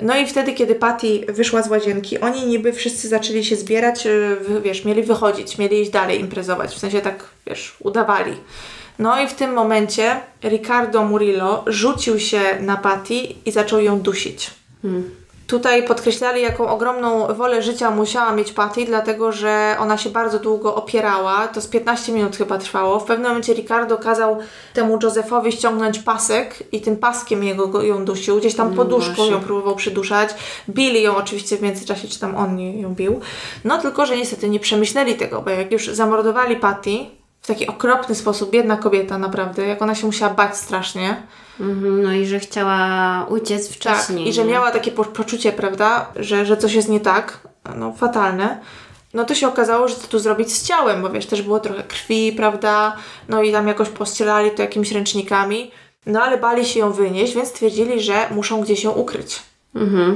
No 0.02 0.18
i 0.18 0.26
wtedy, 0.26 0.54
kiedy 0.54 0.76
Patty 0.76 1.26
wyszła 1.30 1.62
z 1.62 1.70
łazienki, 1.70 2.20
oni 2.20 2.46
niby 2.46 2.74
wszyscy 2.74 3.08
zaczęli 3.08 3.46
się 3.46 3.56
zbierać, 3.56 4.08
y, 4.08 4.38
wiesz, 4.64 4.86
mieli 4.86 5.04
wychodzić, 5.04 5.58
mieli 5.58 5.82
iść 5.82 5.92
dalej 5.92 6.20
imprezować, 6.20 6.76
w 6.76 6.80
sensie 6.80 7.02
tak, 7.02 7.24
wiesz, 7.48 7.76
udawali. 7.80 8.34
No 9.00 9.22
i 9.22 9.28
w 9.28 9.34
tym 9.34 9.54
momencie 9.54 10.20
Ricardo 10.44 11.04
Murillo 11.04 11.64
rzucił 11.68 12.20
się 12.20 12.42
na 12.60 12.78
Patty 12.78 13.14
i 13.46 13.52
zaczął 13.52 13.80
ją 13.80 14.00
dusić. 14.00 14.52
Tutaj 15.48 15.88
podkreślali, 15.88 16.42
jaką 16.42 16.68
ogromną 16.68 17.34
wolę 17.34 17.62
życia 17.62 17.92
musiała 17.92 18.32
mieć 18.32 18.52
Patty, 18.52 18.86
dlatego 18.86 19.32
że 19.32 19.76
ona 19.80 19.98
się 19.98 20.10
bardzo 20.10 20.40
długo 20.40 20.76
opierała. 20.76 21.48
To 21.48 21.62
z 21.62 21.68
15 21.68 22.12
minut 22.12 22.36
chyba 22.38 22.58
trwało. 22.58 23.00
W 23.00 23.04
pewnym 23.04 23.28
momencie 23.28 23.54
Ricardo 23.54 23.98
kazał 23.98 24.38
temu 24.74 25.00
Josephowi 25.04 25.52
ściągnąć 25.52 26.00
pasek 26.00 26.64
i 26.72 26.82
tym 26.82 26.98
paskiem 26.98 27.44
jego, 27.44 27.68
go, 27.68 27.82
ją 27.82 28.06
dusił. 28.06 28.40
Gdzieś 28.40 28.56
tam 28.56 28.74
poduszką 28.74 29.16
Boże. 29.16 29.32
ją 29.32 29.40
próbował 29.40 29.76
przyduszać. 29.76 30.30
Bili 30.70 31.02
ją 31.02 31.16
oczywiście 31.16 31.58
w 31.58 31.62
międzyczasie, 31.62 32.08
czy 32.08 32.20
tam 32.20 32.36
on 32.36 32.60
ją 32.60 32.96
bił. 32.96 33.20
No 33.64 33.78
tylko, 33.78 34.06
że 34.06 34.18
niestety 34.18 34.50
nie 34.50 34.60
przemyśleli 34.60 35.16
tego, 35.16 35.42
bo 35.42 35.50
jak 35.50 35.72
już 35.72 35.88
zamordowali 35.88 36.56
Patty 36.56 37.06
w 37.44 37.48
taki 37.48 37.68
okropny 37.68 38.16
sposób, 38.16 38.52
biedna 38.52 38.78
kobieta 38.78 39.18
naprawdę, 39.18 39.68
jak 39.68 39.82
ona 39.82 39.96
się 39.96 40.06
musiała 40.06 40.34
bać 40.34 40.58
strasznie. 40.58 41.24
Mhm, 41.60 42.04
no 42.04 42.14
i 42.14 42.26
że 42.26 42.40
chciała 42.40 43.26
uciec 43.30 43.68
Tak, 43.68 43.76
wcześniej. 43.78 44.28
i 44.28 44.34
że 44.34 44.44
nie? 44.46 44.52
miała 44.52 44.72
takie 44.72 44.92
po- 44.92 45.06
poczucie, 45.06 45.52
prawda, 45.52 46.06
że, 46.16 46.46
że 46.46 46.58
coś 46.58 46.74
jest 46.74 46.90
nie 46.90 47.00
tak, 47.00 47.40
no 47.76 47.94
fatalne. 47.94 48.60
No 49.14 49.26
to 49.26 49.36
się 49.36 49.48
okazało, 49.48 49.88
że 49.88 49.96
co 49.96 50.08
tu 50.08 50.20
zrobić 50.20 50.54
z 50.54 50.64
ciałem, 50.68 51.02
bo 51.02 51.10
wiesz, 51.10 51.26
też 51.26 51.42
było 51.42 51.60
trochę 51.60 51.84
krwi, 51.84 52.32
prawda, 52.32 52.96
no 53.30 53.42
i 53.42 53.52
tam 53.52 53.68
jakoś 53.68 53.90
pościelali 53.90 54.52
to 54.52 54.62
jakimiś 54.62 54.92
ręcznikami, 54.92 55.72
no 56.06 56.22
ale 56.24 56.38
bali 56.38 56.66
się 56.66 56.80
ją 56.80 56.92
wynieść, 56.92 57.36
więc 57.36 57.50
stwierdzili, 57.50 58.02
że 58.02 58.30
muszą 58.32 58.62
gdzieś 58.62 58.84
ją 58.84 58.92
ukryć. 58.92 59.40
Mhm. 59.76 60.14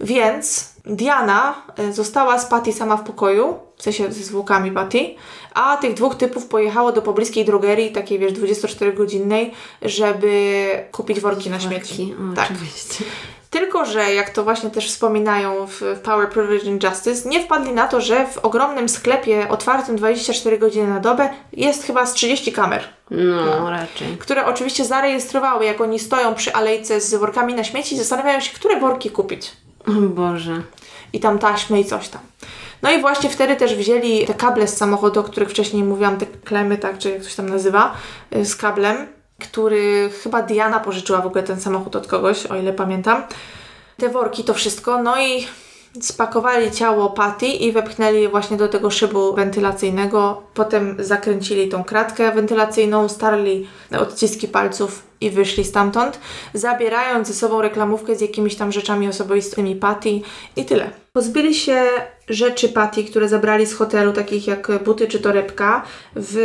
Więc 0.00 0.72
Diana 0.86 1.54
y, 1.78 1.92
została 1.92 2.38
z 2.38 2.46
Patty 2.46 2.72
sama 2.72 2.96
w 2.96 3.02
pokoju, 3.04 3.58
w 3.76 3.82
sensie 3.82 4.12
ze 4.12 4.24
zwłokami 4.24 4.70
Patty, 4.72 5.14
a 5.54 5.76
tych 5.76 5.94
dwóch 5.94 6.14
typów 6.14 6.46
pojechało 6.46 6.92
do 6.92 7.02
pobliskiej 7.02 7.44
drogerii, 7.44 7.92
takiej 7.92 8.18
wiesz, 8.18 8.32
24-godzinnej, 8.32 9.50
żeby 9.82 10.68
kupić 10.92 11.20
worki 11.20 11.50
na 11.50 11.60
śmieci. 11.60 12.14
O, 12.32 12.36
tak. 12.36 12.44
Oczywiście. 12.50 13.04
Tylko, 13.50 13.84
że 13.84 14.14
jak 14.14 14.30
to 14.30 14.44
właśnie 14.44 14.70
też 14.70 14.88
wspominają 14.88 15.66
w, 15.66 16.00
Power, 16.04 16.28
and 16.68 16.84
Justice, 16.84 17.28
nie 17.28 17.44
wpadli 17.44 17.72
na 17.72 17.88
to, 17.88 18.00
że 18.00 18.26
w 18.26 18.38
ogromnym 18.38 18.88
sklepie 18.88 19.48
otwartym 19.48 19.96
24 19.96 20.58
godziny 20.58 20.88
na 20.88 21.00
dobę 21.00 21.30
jest 21.52 21.84
chyba 21.84 22.06
z 22.06 22.12
30 22.12 22.52
kamer, 22.52 22.84
No, 23.10 23.70
raczej. 23.70 24.16
które 24.18 24.46
oczywiście 24.46 24.84
zarejestrowały, 24.84 25.64
jak 25.64 25.80
oni 25.80 25.98
stoją 25.98 26.34
przy 26.34 26.52
alejce 26.54 27.00
z 27.00 27.14
workami 27.14 27.54
na 27.54 27.64
śmieci 27.64 27.94
i 27.94 27.98
zastanawiają 27.98 28.40
się, 28.40 28.54
które 28.54 28.80
worki 28.80 29.10
kupić. 29.10 29.52
Boże. 30.20 30.62
I 31.12 31.20
tam 31.20 31.38
taśmy 31.38 31.80
i 31.80 31.84
coś 31.84 32.08
tam. 32.08 32.20
No 32.82 32.90
i 32.90 33.00
właśnie 33.00 33.30
wtedy 33.30 33.56
też 33.56 33.74
wzięli 33.74 34.26
te 34.26 34.34
kable 34.34 34.68
z 34.68 34.76
samochodu, 34.76 35.20
o 35.20 35.22
których 35.22 35.50
wcześniej 35.50 35.84
mówiłam, 35.84 36.18
te 36.18 36.26
klemy, 36.26 36.78
tak, 36.78 36.98
czy 36.98 37.10
jak 37.10 37.22
coś 37.22 37.34
tam 37.34 37.48
nazywa, 37.48 37.94
y, 38.36 38.44
z 38.44 38.56
kablem, 38.56 39.06
który 39.40 40.10
chyba 40.22 40.42
Diana 40.42 40.80
pożyczyła 40.80 41.20
w 41.20 41.26
ogóle 41.26 41.42
ten 41.42 41.60
samochód 41.60 41.96
od 41.96 42.06
kogoś, 42.06 42.46
o 42.46 42.56
ile 42.56 42.72
pamiętam. 42.72 43.22
Te 43.96 44.08
worki, 44.08 44.44
to 44.44 44.54
wszystko, 44.54 45.02
no 45.02 45.20
i 45.22 45.46
spakowali 46.00 46.70
ciało 46.70 47.10
Patty 47.10 47.46
i 47.46 47.72
wepchnęli 47.72 48.28
właśnie 48.28 48.56
do 48.56 48.68
tego 48.68 48.90
szybu 48.90 49.34
wentylacyjnego. 49.34 50.42
Potem 50.54 50.96
zakręcili 50.98 51.68
tą 51.68 51.84
kratkę 51.84 52.32
wentylacyjną, 52.32 53.08
starli 53.08 53.68
odciski 53.98 54.48
palców 54.48 55.02
i 55.22 55.30
wyszli 55.30 55.64
stamtąd, 55.64 56.20
zabierając 56.54 57.28
ze 57.28 57.34
sobą 57.34 57.62
reklamówkę 57.62 58.16
z 58.16 58.20
jakimiś 58.20 58.54
tam 58.54 58.72
rzeczami 58.72 59.08
osobistymi 59.08 59.76
Patty 59.76 60.20
i 60.56 60.64
tyle. 60.64 60.90
Pozbyli 61.12 61.54
się 61.54 61.84
rzeczy 62.28 62.68
Patty, 62.68 63.04
które 63.04 63.28
zabrali 63.28 63.66
z 63.66 63.74
hotelu, 63.74 64.12
takich 64.12 64.46
jak 64.46 64.70
buty 64.84 65.08
czy 65.08 65.18
torebka, 65.18 65.82
w 66.16 66.36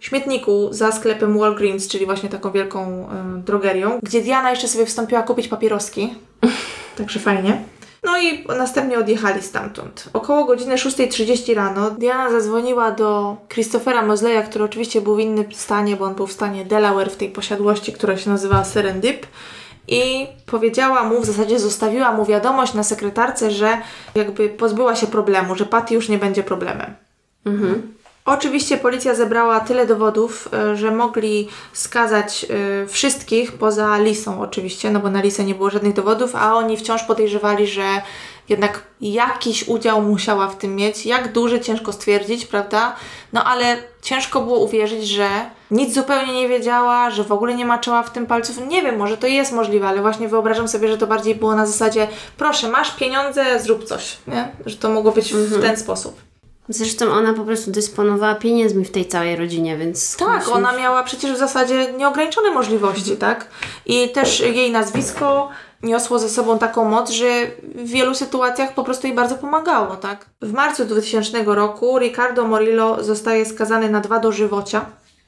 śmietniku 0.00 0.68
za 0.70 0.92
sklepem 0.92 1.38
Walgreens, 1.38 1.88
czyli 1.88 2.06
właśnie 2.06 2.28
taką 2.28 2.50
wielką 2.50 3.08
y, 3.38 3.42
drogerią, 3.42 3.98
gdzie 4.02 4.20
Diana 4.20 4.50
jeszcze 4.50 4.68
sobie 4.68 4.86
wstąpiła 4.86 5.22
kupić 5.22 5.48
papieroski. 5.48 6.14
Także 6.98 7.20
fajnie. 7.20 7.77
No 8.02 8.18
i 8.18 8.44
następnie 8.58 8.98
odjechali 8.98 9.42
stamtąd. 9.42 10.08
Około 10.12 10.44
godziny 10.44 10.74
6.30 10.74 11.54
rano 11.54 11.90
Diana 11.90 12.30
zadzwoniła 12.30 12.90
do 12.90 13.36
Christophera 13.48 14.02
Mosleya, 14.02 14.42
który 14.48 14.64
oczywiście 14.64 15.00
był 15.00 15.16
w 15.16 15.20
innym 15.20 15.52
stanie, 15.52 15.96
bo 15.96 16.04
on 16.04 16.14
był 16.14 16.26
w 16.26 16.32
stanie 16.32 16.64
Delaware 16.64 17.10
w 17.10 17.16
tej 17.16 17.30
posiadłości, 17.30 17.92
która 17.92 18.16
się 18.16 18.30
nazywa 18.30 18.64
Serendip. 18.64 19.26
I 19.88 20.26
powiedziała 20.46 21.04
mu, 21.04 21.20
w 21.20 21.24
zasadzie 21.24 21.58
zostawiła 21.58 22.12
mu 22.12 22.24
wiadomość 22.24 22.74
na 22.74 22.82
sekretarce, 22.82 23.50
że 23.50 23.78
jakby 24.14 24.48
pozbyła 24.48 24.96
się 24.96 25.06
problemu, 25.06 25.54
że 25.54 25.66
Patty 25.66 25.94
już 25.94 26.08
nie 26.08 26.18
będzie 26.18 26.42
problemem. 26.42 26.94
Oczywiście 28.28 28.76
policja 28.76 29.14
zebrała 29.14 29.60
tyle 29.60 29.86
dowodów, 29.86 30.48
e, 30.52 30.76
że 30.76 30.90
mogli 30.90 31.48
skazać 31.72 32.46
e, 32.50 32.86
wszystkich 32.86 33.52
poza 33.52 33.98
Lisą 33.98 34.40
oczywiście, 34.40 34.90
no 34.90 35.00
bo 35.00 35.10
na 35.10 35.22
Lisę 35.22 35.44
nie 35.44 35.54
było 35.54 35.70
żadnych 35.70 35.94
dowodów, 35.94 36.36
a 36.36 36.54
oni 36.54 36.76
wciąż 36.76 37.02
podejrzewali, 37.02 37.66
że 37.66 38.02
jednak 38.48 38.82
jakiś 39.00 39.68
udział 39.68 40.02
musiała 40.02 40.48
w 40.48 40.56
tym 40.56 40.76
mieć. 40.76 41.06
Jak 41.06 41.32
duży, 41.32 41.60
ciężko 41.60 41.92
stwierdzić, 41.92 42.46
prawda? 42.46 42.96
No 43.32 43.44
ale 43.44 43.76
ciężko 44.02 44.40
było 44.40 44.58
uwierzyć, 44.58 45.08
że 45.08 45.28
nic 45.70 45.94
zupełnie 45.94 46.32
nie 46.32 46.48
wiedziała, 46.48 47.10
że 47.10 47.24
w 47.24 47.32
ogóle 47.32 47.54
nie 47.54 47.64
maczała 47.64 48.02
w 48.02 48.12
tym 48.12 48.26
palców. 48.26 48.60
Nie 48.68 48.82
wiem, 48.82 48.96
może 48.96 49.16
to 49.16 49.26
jest 49.26 49.52
możliwe, 49.52 49.88
ale 49.88 50.00
właśnie 50.00 50.28
wyobrażam 50.28 50.68
sobie, 50.68 50.88
że 50.88 50.98
to 50.98 51.06
bardziej 51.06 51.34
było 51.34 51.54
na 51.54 51.66
zasadzie 51.66 52.08
proszę, 52.36 52.68
masz 52.68 52.90
pieniądze, 52.90 53.60
zrób 53.60 53.84
coś, 53.84 54.16
nie? 54.26 54.48
Że 54.66 54.76
to 54.76 54.90
mogło 54.90 55.12
być 55.12 55.32
w 55.34 55.62
ten 55.62 55.76
sposób. 55.76 56.27
Zresztą 56.68 57.10
ona 57.10 57.34
po 57.34 57.44
prostu 57.44 57.70
dysponowała 57.70 58.34
pieniędzmi 58.34 58.84
w 58.84 58.90
tej 58.90 59.06
całej 59.06 59.36
rodzinie, 59.36 59.76
więc... 59.76 60.16
Tak, 60.16 60.48
ona 60.48 60.76
miała 60.76 61.02
przecież 61.02 61.32
w 61.32 61.38
zasadzie 61.38 61.92
nieograniczone 61.92 62.50
możliwości, 62.50 63.16
tak? 63.16 63.48
I 63.86 64.08
też 64.08 64.40
jej 64.40 64.70
nazwisko 64.70 65.48
niosło 65.82 66.18
ze 66.18 66.28
sobą 66.28 66.58
taką 66.58 66.84
moc, 66.84 67.10
że 67.10 67.46
w 67.74 67.88
wielu 67.88 68.14
sytuacjach 68.14 68.74
po 68.74 68.84
prostu 68.84 69.06
jej 69.06 69.16
bardzo 69.16 69.34
pomagało, 69.34 69.96
tak? 69.96 70.26
W 70.42 70.52
marcu 70.52 70.84
2000 70.84 71.44
roku 71.44 71.98
Ricardo 71.98 72.44
Morillo 72.44 73.04
zostaje 73.04 73.46
skazany 73.46 73.90
na 73.90 74.00
dwa 74.00 74.18
dożywocia. 74.18 74.86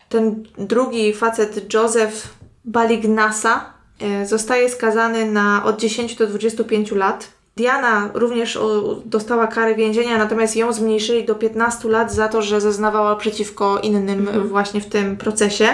Ten 0.09 0.45
drugi 0.59 1.13
facet, 1.13 1.75
Joseph 1.75 2.29
Balignasa, 2.65 3.73
e, 4.01 4.27
zostaje 4.27 4.69
skazany 4.69 5.33
na 5.33 5.65
od 5.65 5.81
10 5.81 6.17
do 6.17 6.27
25 6.27 6.93
lat. 6.93 7.29
Diana 7.61 8.11
również 8.15 8.59
dostała 9.05 9.47
karę 9.47 9.75
więzienia, 9.75 10.19
natomiast 10.19 10.57
ją 10.57 10.73
zmniejszyli 10.73 11.25
do 11.25 11.35
15 11.35 11.89
lat 11.89 12.13
za 12.13 12.29
to, 12.29 12.43
że 12.43 12.61
zeznawała 12.61 13.17
przeciwko 13.17 13.79
innym 13.79 14.49
właśnie 14.49 14.81
w 14.81 14.87
tym 14.87 15.17
procesie. 15.17 15.69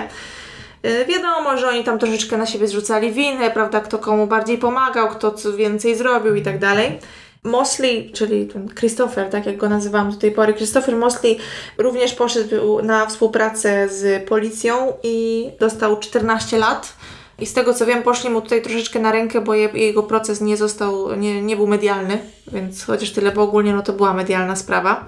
Y, 0.87 1.05
Wiadomo, 1.05 1.57
że 1.57 1.68
oni 1.68 1.84
tam 1.84 1.99
troszeczkę 1.99 2.37
na 2.37 2.47
siebie 2.47 2.68
zrzucali 2.68 3.12
winę, 3.12 3.51
prawda, 3.51 3.80
kto 3.80 3.99
komu 3.99 4.26
bardziej 4.26 4.59
pomagał, 4.59 5.09
kto 5.09 5.30
co 5.30 5.53
więcej 5.53 5.97
zrobił 5.97 6.34
i 6.34 6.43
tak 6.43 6.59
dalej. 6.59 6.99
Mosley, 7.43 8.11
czyli 8.12 8.47
ten 8.47 8.68
Christopher, 8.68 9.30
tak 9.30 9.47
jak 9.47 9.57
go 9.57 9.68
nazywałam 9.68 10.11
do 10.11 10.16
tej 10.16 10.32
pory, 10.32 10.55
Christopher 10.55 10.97
Mosley 10.97 11.39
również 11.78 12.14
poszedł 12.14 12.82
na 12.82 13.07
współpracę 13.07 13.89
z 13.89 14.28
policją 14.28 14.93
i 15.03 15.49
dostał 15.61 15.99
14 15.99 16.59
lat. 16.59 16.95
I 17.39 17.47
z 17.47 17.53
tego 17.53 17.74
co 17.74 17.87
wiem, 17.87 18.03
poszli 18.03 18.30
mu 18.30 18.41
tutaj 18.41 18.62
troszeczkę 18.62 18.99
na 18.99 19.12
rękę, 19.12 19.41
bo 19.41 19.55
je, 19.55 19.68
jego 19.74 20.03
proces 20.03 20.41
nie 20.41 20.57
został, 20.57 21.16
nie, 21.16 21.43
nie 21.43 21.57
był 21.57 21.66
medialny, 21.66 22.18
więc 22.53 22.84
chociaż 22.84 23.11
tyle, 23.11 23.32
bo 23.32 23.43
ogólnie 23.43 23.72
no 23.72 23.82
to 23.82 23.93
była 23.93 24.14
medialna 24.14 24.57
sprawa. 24.57 25.05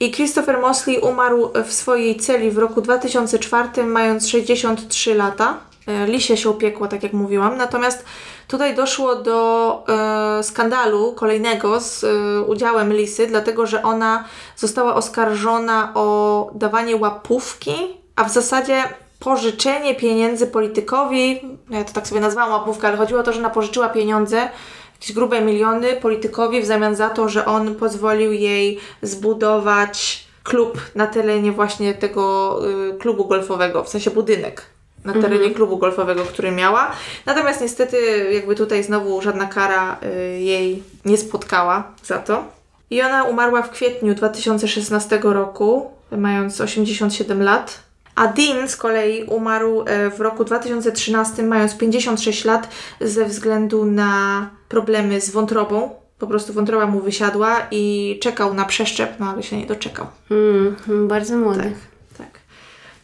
I 0.00 0.10
Christopher 0.10 0.60
Mosley 0.60 0.98
umarł 0.98 1.50
w 1.64 1.72
swojej 1.72 2.16
celi 2.16 2.50
w 2.50 2.58
roku 2.58 2.80
2004, 2.80 3.84
mając 3.84 4.28
63 4.28 5.14
lata. 5.14 5.60
E, 5.86 6.06
Lisie 6.06 6.36
się 6.36 6.50
upiekło, 6.50 6.88
tak 6.88 7.02
jak 7.02 7.12
mówiłam. 7.12 7.56
Natomiast 7.56 8.04
tutaj 8.48 8.74
doszło 8.74 9.14
do 9.14 9.84
e, 9.88 10.42
skandalu 10.42 11.12
kolejnego 11.12 11.80
z 11.80 12.04
e, 12.04 12.42
udziałem 12.42 12.92
Lisy, 12.92 13.26
dlatego 13.26 13.66
że 13.66 13.82
ona 13.82 14.24
została 14.56 14.94
oskarżona 14.94 15.92
o 15.94 16.50
dawanie 16.54 16.96
łapówki, 16.96 17.74
a 18.16 18.24
w 18.24 18.32
zasadzie 18.32 18.82
pożyczenie 19.24 19.94
pieniędzy 19.94 20.46
politykowi. 20.46 21.40
Ja 21.70 21.84
to 21.84 21.92
tak 21.92 22.08
sobie 22.08 22.20
nazwałam 22.20 22.52
łapówkę, 22.52 22.88
ale 22.88 22.96
chodziło 22.96 23.20
o 23.20 23.22
to, 23.22 23.32
że 23.32 23.38
ona 23.38 23.50
pożyczyła 23.50 23.88
pieniądze 23.88 24.48
jakieś 24.94 25.12
grube 25.12 25.40
miliony 25.40 25.96
politykowi 25.96 26.60
w 26.60 26.66
zamian 26.66 26.96
za 26.96 27.10
to, 27.10 27.28
że 27.28 27.46
on 27.46 27.74
pozwolił 27.74 28.32
jej 28.32 28.78
zbudować 29.02 30.24
klub 30.42 30.80
na 30.94 31.06
terenie 31.06 31.52
właśnie 31.52 31.94
tego 31.94 32.60
y, 32.90 32.98
klubu 32.98 33.24
golfowego, 33.24 33.84
w 33.84 33.88
sensie 33.88 34.10
budynek 34.10 34.62
na 35.04 35.12
terenie 35.12 35.50
klubu 35.50 35.76
golfowego, 35.78 36.24
który 36.24 36.50
miała. 36.50 36.90
Natomiast 37.26 37.60
niestety 37.60 38.30
jakby 38.32 38.54
tutaj 38.54 38.82
znowu 38.82 39.22
żadna 39.22 39.46
kara 39.46 39.96
y, 40.02 40.40
jej 40.40 40.82
nie 41.04 41.16
spotkała 41.16 41.92
za 42.04 42.18
to. 42.18 42.44
I 42.90 43.02
ona 43.02 43.24
umarła 43.24 43.62
w 43.62 43.70
kwietniu 43.70 44.14
2016 44.14 45.20
roku, 45.22 45.90
mając 46.10 46.60
87 46.60 47.42
lat. 47.42 47.84
A 48.14 48.26
Dean 48.26 48.68
z 48.68 48.76
kolei 48.76 49.24
umarł 49.24 49.84
e, 49.86 50.10
w 50.10 50.20
roku 50.20 50.44
2013, 50.44 51.42
mając 51.42 51.76
56 51.76 52.44
lat, 52.44 52.68
ze 53.00 53.24
względu 53.24 53.84
na 53.84 54.50
problemy 54.68 55.20
z 55.20 55.30
wątrobą. 55.30 55.90
Po 56.18 56.26
prostu 56.26 56.52
wątroba 56.52 56.86
mu 56.86 57.00
wysiadła 57.00 57.66
i 57.70 58.18
czekał 58.22 58.54
na 58.54 58.64
przeszczep, 58.64 59.20
no 59.20 59.26
ale 59.26 59.42
się 59.42 59.56
nie 59.56 59.66
doczekał. 59.66 60.06
Mm, 60.30 61.08
bardzo 61.08 61.36
młody. 61.36 61.72
Tak. 62.18 62.40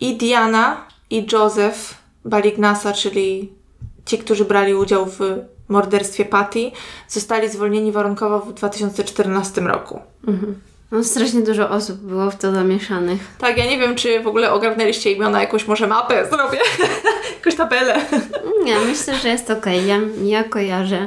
I 0.01 0.17
Diana 0.17 0.87
i 1.11 1.27
Joseph 1.33 1.95
Balignasa, 2.25 2.93
czyli 2.93 3.53
ci, 4.05 4.19
którzy 4.19 4.45
brali 4.45 4.75
udział 4.75 5.07
w 5.07 5.21
morderstwie 5.69 6.25
Patty, 6.25 6.71
zostali 7.09 7.49
zwolnieni 7.49 7.93
warunkowo 7.93 8.41
w 8.41 8.53
2014 8.53 9.61
roku. 9.61 10.01
No, 10.93 11.05
strasznie 11.05 11.43
dużo 11.43 11.71
osób 11.71 11.97
było 11.97 12.31
w 12.31 12.37
to 12.37 12.53
zamieszanych. 12.53 13.21
Tak, 13.39 13.57
ja 13.59 13.67
nie 13.67 13.79
wiem, 13.79 13.97
czy 13.97 14.21
w 14.21 14.27
ogóle 14.27 14.53
ogarnęliście 14.53 15.13
imiona, 15.13 15.41
jakąś 15.41 15.67
może 15.67 15.87
mapę 15.87 16.27
zrobię, 16.31 16.59
jakąś 17.39 17.55
tabelę. 17.55 18.01
Nie, 18.65 18.79
myślę, 18.79 19.15
że 19.15 19.29
jest 19.29 19.51
okej. 19.51 19.87
Ja, 19.87 19.99
ja 20.25 20.45
kojarzę. 20.45 21.07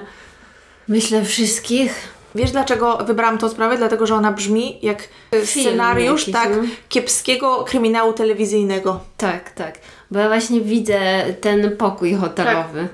Myślę 0.88 1.26
wszystkich. 1.26 2.14
Wiesz, 2.36 2.52
dlaczego 2.52 2.98
wybrałam 2.98 3.38
tą 3.38 3.50
sprawę? 3.50 3.78
Dlatego, 3.78 4.08
że 4.08 4.16
ona 4.16 4.32
brzmi 4.32 4.80
jak 4.82 5.04
Film 5.32 5.46
scenariusz 5.46 6.28
jakiś, 6.28 6.34
tak 6.34 6.50
no. 6.50 6.64
kiepskiego 6.90 7.64
kryminału 7.64 8.14
telewizyjnego. 8.14 9.00
Tak, 9.18 9.52
tak. 9.52 9.76
Bo 10.12 10.20
ja 10.20 10.28
właśnie 10.28 10.62
widzę 10.62 11.00
ten 11.42 11.78
pokój 11.78 12.14
hotelowy. 12.14 12.88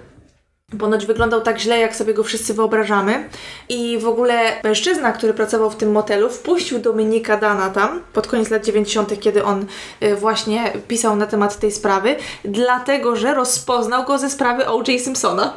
Ponoć 0.78 1.06
wyglądał 1.06 1.42
tak 1.42 1.60
źle, 1.60 1.80
jak 1.80 1.96
sobie 1.96 2.14
go 2.14 2.24
wszyscy 2.24 2.54
wyobrażamy. 2.54 3.30
I 3.70 3.98
w 3.98 4.08
ogóle 4.08 4.62
mężczyzna, 4.64 5.12
który 5.12 5.34
pracował 5.34 5.70
w 5.70 5.76
tym 5.76 5.92
motelu, 5.92 6.30
wpuścił 6.30 6.80
Dominika 6.80 7.38
Dana 7.38 7.70
tam 7.70 8.02
pod 8.14 8.28
koniec 8.28 8.50
lat 8.50 8.66
90., 8.66 9.20
kiedy 9.20 9.44
on 9.44 9.66
y, 10.04 10.16
właśnie 10.16 10.74
pisał 10.88 11.16
na 11.16 11.28
temat 11.28 11.60
tej 11.60 11.72
sprawy, 11.72 12.16
dlatego 12.46 13.16
że 13.16 13.34
rozpoznał 13.34 14.06
go 14.06 14.18
ze 14.18 14.30
sprawy 14.30 14.68
O.J. 14.68 15.02
Simpsona. 15.02 15.54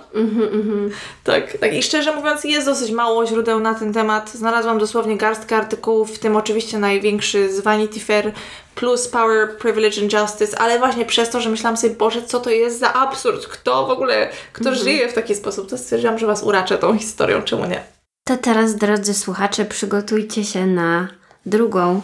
Tak, 1.25 1.57
tak. 1.59 1.75
I 1.75 1.83
szczerze 1.83 2.17
mówiąc, 2.17 2.45
jest 2.45 2.67
dosyć 2.67 2.91
mało 2.91 3.27
źródeł 3.27 3.61
na 3.61 3.75
ten 3.75 3.93
temat. 3.93 4.31
Znalazłam 4.31 4.79
dosłownie 4.79 5.17
garstkę 5.17 5.57
artykułów, 5.57 6.11
w 6.11 6.19
tym 6.19 6.37
oczywiście 6.37 6.79
największy 6.79 7.53
z 7.53 7.61
Vanity 7.61 8.01
Fair 8.01 8.33
plus 8.75 9.09
Power, 9.09 9.57
Privilege 9.59 10.03
and 10.03 10.13
Justice, 10.13 10.59
ale 10.59 10.79
właśnie 10.79 11.05
przez 11.05 11.31
to, 11.31 11.41
że 11.41 11.51
myślałam 11.51 11.77
sobie, 11.77 11.95
Boże, 11.95 12.23
co 12.23 12.41
to 12.41 12.51
jest 12.51 12.79
za 12.79 12.95
absurd? 12.95 13.47
Kto 13.47 13.87
w 13.87 13.91
ogóle, 13.91 14.29
kto 14.53 14.75
żyje 14.75 15.09
w 15.09 15.13
taki 15.13 15.35
sposób? 15.35 15.71
To 15.71 15.79
stwierdziłam, 15.79 16.19
że 16.19 16.27
Was 16.27 16.43
uraczę 16.43 16.79
tą 16.79 16.99
historią, 16.99 17.43
czemu 17.43 17.67
nie? 17.67 17.83
To 18.25 18.37
teraz, 18.37 18.77
drodzy 18.77 19.15
słuchacze, 19.15 19.65
przygotujcie 19.65 20.45
się 20.45 20.67
na 20.67 21.09
drugą, 21.47 22.01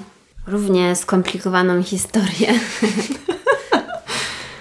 równie 0.47 0.97
skomplikowaną 0.97 1.83
historię. 1.83 2.55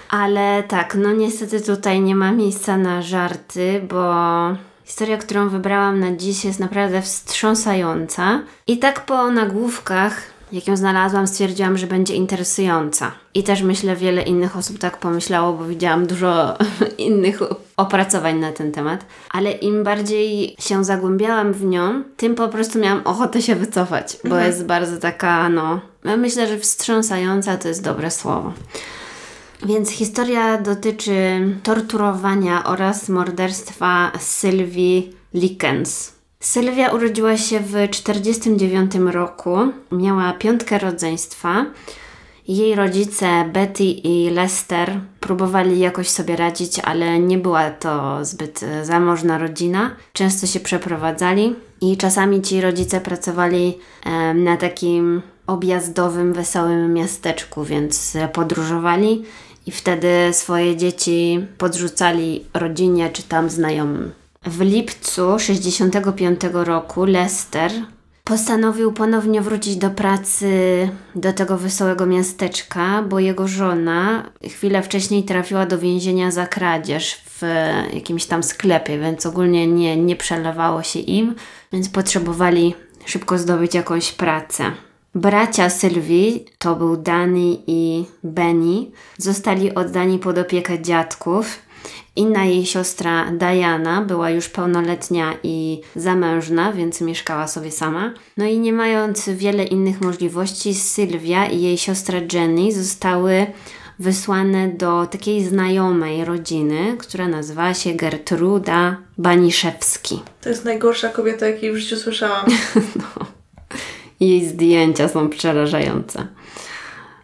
Ale 0.08 0.62
tak, 0.68 0.94
no 0.94 1.12
niestety 1.12 1.60
tutaj 1.60 2.00
nie 2.00 2.14
ma 2.14 2.32
miejsca 2.32 2.76
na 2.76 3.02
żarty, 3.02 3.80
bo 3.88 4.14
historia, 4.84 5.16
którą 5.16 5.48
wybrałam 5.48 6.00
na 6.00 6.16
dziś 6.16 6.44
jest 6.44 6.60
naprawdę 6.60 7.02
wstrząsająca. 7.02 8.40
I 8.66 8.78
tak 8.78 9.06
po 9.06 9.30
nagłówkach, 9.30 10.22
jak 10.52 10.68
ją 10.68 10.76
znalazłam, 10.76 11.26
stwierdziłam, 11.26 11.78
że 11.78 11.86
będzie 11.86 12.14
interesująca. 12.14 13.12
I 13.34 13.42
też 13.42 13.62
myślę, 13.62 13.96
wiele 13.96 14.22
innych 14.22 14.56
osób 14.56 14.78
tak 14.78 14.98
pomyślało, 14.98 15.52
bo 15.52 15.64
widziałam 15.64 16.06
dużo 16.06 16.56
innych 16.98 17.40
opracowań 17.76 18.38
na 18.38 18.52
ten 18.52 18.72
temat. 18.72 19.04
Ale 19.30 19.52
im 19.52 19.84
bardziej 19.84 20.56
się 20.60 20.84
zagłębiałam 20.84 21.52
w 21.52 21.64
nią, 21.64 22.02
tym 22.16 22.34
po 22.34 22.48
prostu 22.48 22.78
miałam 22.78 23.02
ochotę 23.04 23.42
się 23.42 23.54
wycofać, 23.54 24.16
bo 24.24 24.36
jest 24.36 24.66
bardzo 24.66 24.98
taka, 24.98 25.48
no, 25.48 25.80
ja 26.04 26.16
myślę, 26.16 26.48
że 26.48 26.58
wstrząsająca 26.58 27.56
to 27.56 27.68
jest 27.68 27.84
dobre 27.84 28.10
słowo. 28.10 28.52
Więc 29.66 29.90
historia 29.90 30.58
dotyczy 30.58 31.40
torturowania 31.62 32.64
oraz 32.64 33.08
morderstwa 33.08 34.12
Sylwii 34.18 35.12
Likens. 35.34 36.17
Sylwia 36.40 36.88
urodziła 36.88 37.36
się 37.36 37.60
w 37.60 37.72
1949 37.72 38.94
roku, 39.14 39.56
miała 39.92 40.32
piątkę 40.32 40.78
rodzeństwa. 40.78 41.66
Jej 42.48 42.74
rodzice, 42.74 43.44
Betty 43.52 43.84
i 43.84 44.30
Lester, 44.30 45.00
próbowali 45.20 45.78
jakoś 45.78 46.08
sobie 46.08 46.36
radzić, 46.36 46.78
ale 46.78 47.18
nie 47.18 47.38
była 47.38 47.70
to 47.70 48.24
zbyt 48.24 48.62
e, 48.62 48.84
zamożna 48.84 49.38
rodzina. 49.38 49.96
Często 50.12 50.46
się 50.46 50.60
przeprowadzali 50.60 51.54
i 51.80 51.96
czasami 51.96 52.42
ci 52.42 52.60
rodzice 52.60 53.00
pracowali 53.00 53.78
e, 54.04 54.34
na 54.34 54.56
takim 54.56 55.22
objazdowym, 55.46 56.32
wesołym 56.32 56.94
miasteczku, 56.94 57.64
więc 57.64 58.16
podróżowali 58.32 59.24
i 59.66 59.70
wtedy 59.70 60.08
swoje 60.32 60.76
dzieci 60.76 61.46
podrzucali 61.58 62.44
rodzinie 62.54 63.10
czy 63.10 63.22
tam 63.22 63.50
znajomym. 63.50 64.12
W 64.46 64.60
lipcu 64.60 65.38
65 65.38 66.40
roku 66.52 67.04
Lester 67.04 67.72
postanowił 68.24 68.92
ponownie 68.92 69.42
wrócić 69.42 69.76
do 69.76 69.90
pracy 69.90 70.48
do 71.14 71.32
tego 71.32 71.58
wesołego 71.58 72.06
miasteczka, 72.06 73.02
bo 73.02 73.18
jego 73.18 73.48
żona 73.48 74.30
chwilę 74.44 74.82
wcześniej 74.82 75.24
trafiła 75.24 75.66
do 75.66 75.78
więzienia 75.78 76.30
za 76.30 76.46
kradzież 76.46 77.14
w 77.14 77.42
jakimś 77.94 78.26
tam 78.26 78.42
sklepie, 78.42 78.98
więc 78.98 79.26
ogólnie 79.26 79.66
nie, 79.66 79.96
nie 79.96 80.16
przelewało 80.16 80.82
się 80.82 80.98
im, 80.98 81.34
więc 81.72 81.88
potrzebowali 81.88 82.74
szybko 83.06 83.38
zdobyć 83.38 83.74
jakąś 83.74 84.12
pracę. 84.12 84.64
Bracia 85.14 85.70
Sylwii, 85.70 86.44
to 86.58 86.76
był 86.76 86.96
Danny 86.96 87.56
i 87.66 88.04
Benny, 88.24 88.86
zostali 89.16 89.74
oddani 89.74 90.18
pod 90.18 90.38
opiekę 90.38 90.82
dziadków. 90.82 91.67
Inna 92.18 92.44
jej 92.44 92.66
siostra 92.66 93.30
Diana 93.32 94.02
była 94.02 94.30
już 94.30 94.48
pełnoletnia 94.48 95.34
i 95.42 95.80
zamężna, 95.96 96.72
więc 96.72 97.00
mieszkała 97.00 97.48
sobie 97.48 97.70
sama. 97.70 98.14
No 98.36 98.44
i 98.44 98.58
nie 98.58 98.72
mając 98.72 99.28
wiele 99.28 99.64
innych 99.64 100.00
możliwości, 100.00 100.74
Sylwia 100.74 101.46
i 101.46 101.62
jej 101.62 101.78
siostra 101.78 102.18
Jenny 102.32 102.72
zostały 102.72 103.46
wysłane 103.98 104.68
do 104.68 105.06
takiej 105.06 105.44
znajomej 105.44 106.24
rodziny, 106.24 106.96
która 106.98 107.28
nazywała 107.28 107.74
się 107.74 107.94
Gertruda 107.94 108.96
Baniszewski. 109.18 110.22
To 110.40 110.48
jest 110.48 110.64
najgorsza 110.64 111.08
kobieta, 111.08 111.46
jakiej 111.46 111.72
w 111.72 111.76
życiu 111.76 111.96
słyszałam. 111.96 112.46
Jej 114.20 114.46
zdjęcia 114.46 115.08
są 115.08 115.28
przerażające. 115.28 116.26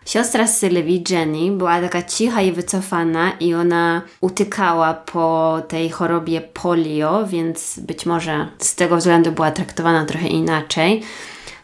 Siostra 0.04 0.46
Sylwii, 0.46 1.04
Jenny, 1.10 1.56
była 1.56 1.80
taka 1.80 2.02
cicha 2.02 2.42
i 2.42 2.52
wycofana 2.52 3.32
i 3.40 3.54
ona 3.54 4.02
utykała 4.20 4.94
po 4.94 5.62
tej 5.68 5.90
chorobie 5.90 6.40
polio, 6.40 7.26
więc 7.26 7.78
być 7.78 8.06
może 8.06 8.48
z 8.58 8.74
tego 8.74 8.96
względu 8.96 9.32
była 9.32 9.50
traktowana 9.50 10.04
trochę 10.04 10.28
inaczej. 10.28 11.02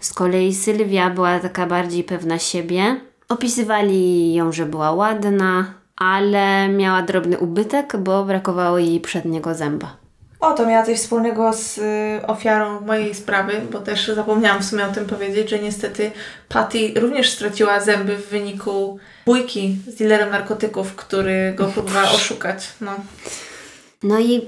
Z 0.01 0.13
kolei 0.13 0.55
Sylwia 0.55 1.11
była 1.11 1.39
taka 1.39 1.67
bardziej 1.67 2.05
pewna 2.05 2.39
siebie. 2.39 3.01
Opisywali 3.29 4.35
ją, 4.35 4.53
że 4.53 4.67
była 4.67 4.93
ładna, 4.93 5.75
ale 5.97 6.69
miała 6.69 7.03
drobny 7.03 7.39
ubytek, 7.39 7.97
bo 7.97 8.25
brakowało 8.25 8.79
jej 8.79 9.01
przedniego 9.01 9.55
zęba. 9.55 10.00
O, 10.41 10.53
to 10.53 10.67
miała 10.67 10.87
coś 10.87 10.99
wspólnego 10.99 11.53
z 11.53 11.79
y, 11.79 12.27
ofiarą 12.27 12.81
mojej 12.81 13.15
sprawy, 13.15 13.61
bo 13.73 13.81
też 13.81 14.09
zapomniałam 14.09 14.63
w 14.63 14.65
sumie 14.65 14.87
o 14.87 14.93
tym 14.93 15.07
powiedzieć, 15.07 15.51
że 15.51 15.59
niestety 15.59 16.11
Patty 16.49 16.93
również 16.97 17.31
straciła 17.31 17.81
zęby 17.81 18.17
w 18.17 18.29
wyniku 18.29 18.99
bójki 19.27 19.77
z 19.87 19.95
dealerem 19.95 20.31
narkotyków, 20.31 20.97
który 20.97 21.55
go 21.57 21.67
próbowała 21.67 22.11
oszukać. 22.11 22.69
No. 22.81 22.93
No 24.03 24.21
i 24.21 24.41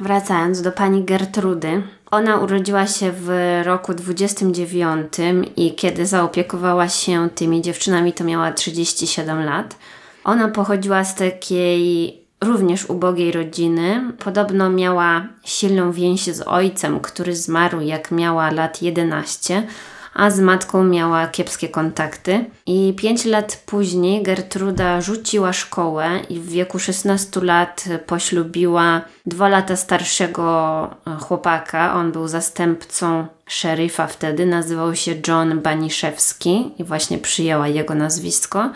wracając 0.00 0.62
do 0.62 0.72
pani 0.72 1.04
Gertrudy, 1.04 1.82
ona 2.10 2.36
urodziła 2.36 2.86
się 2.86 3.12
w 3.12 3.30
roku 3.64 3.94
29 3.94 5.12
i 5.56 5.74
kiedy 5.74 6.06
zaopiekowała 6.06 6.88
się 6.88 7.28
tymi 7.34 7.62
dziewczynami, 7.62 8.12
to 8.12 8.24
miała 8.24 8.52
37 8.52 9.44
lat. 9.44 9.76
Ona 10.24 10.48
pochodziła 10.48 11.04
z 11.04 11.14
takiej 11.14 12.21
również 12.42 12.84
ubogiej 12.90 13.32
rodziny. 13.32 14.12
Podobno 14.18 14.70
miała 14.70 15.26
silną 15.44 15.92
więź 15.92 16.24
z 16.24 16.40
ojcem, 16.40 17.00
który 17.00 17.36
zmarł 17.36 17.80
jak 17.80 18.10
miała 18.10 18.50
lat 18.50 18.82
11, 18.82 19.66
a 20.14 20.30
z 20.30 20.40
matką 20.40 20.84
miała 20.84 21.26
kiepskie 21.26 21.68
kontakty. 21.68 22.44
I 22.66 22.94
pięć 22.96 23.24
lat 23.24 23.62
później 23.66 24.22
Gertruda 24.22 25.00
rzuciła 25.00 25.52
szkołę 25.52 26.20
i 26.28 26.40
w 26.40 26.48
wieku 26.48 26.78
16 26.78 27.40
lat 27.40 27.84
poślubiła 28.06 29.00
dwa 29.26 29.48
lata 29.48 29.76
starszego 29.76 30.90
e, 31.06 31.16
chłopaka. 31.16 31.94
On 31.94 32.12
był 32.12 32.28
zastępcą 32.28 33.26
szeryfa 33.46 34.06
wtedy, 34.06 34.46
nazywał 34.46 34.96
się 34.96 35.14
John 35.28 35.60
Baniszewski 35.60 36.70
i 36.78 36.84
właśnie 36.84 37.18
przyjęła 37.18 37.68
jego 37.68 37.94
nazwisko. 37.94 38.70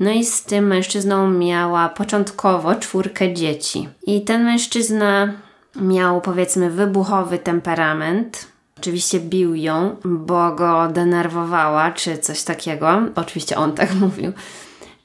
No 0.00 0.10
i 0.10 0.24
z 0.24 0.42
tym 0.42 0.66
mężczyzną 0.66 1.30
miała 1.30 1.88
początkowo 1.88 2.74
czwórkę 2.74 3.34
dzieci. 3.34 3.88
I 4.06 4.24
ten 4.24 4.44
mężczyzna 4.44 5.32
miał 5.76 6.20
powiedzmy 6.20 6.70
wybuchowy 6.70 7.38
temperament. 7.38 8.48
Oczywiście 8.78 9.20
bił 9.20 9.54
ją, 9.54 9.96
bo 10.04 10.52
go 10.52 10.88
denerwowała, 10.88 11.90
czy 11.90 12.18
coś 12.18 12.42
takiego. 12.42 13.02
Oczywiście 13.14 13.56
on 13.56 13.72
tak 13.72 13.94
mówił. 14.00 14.32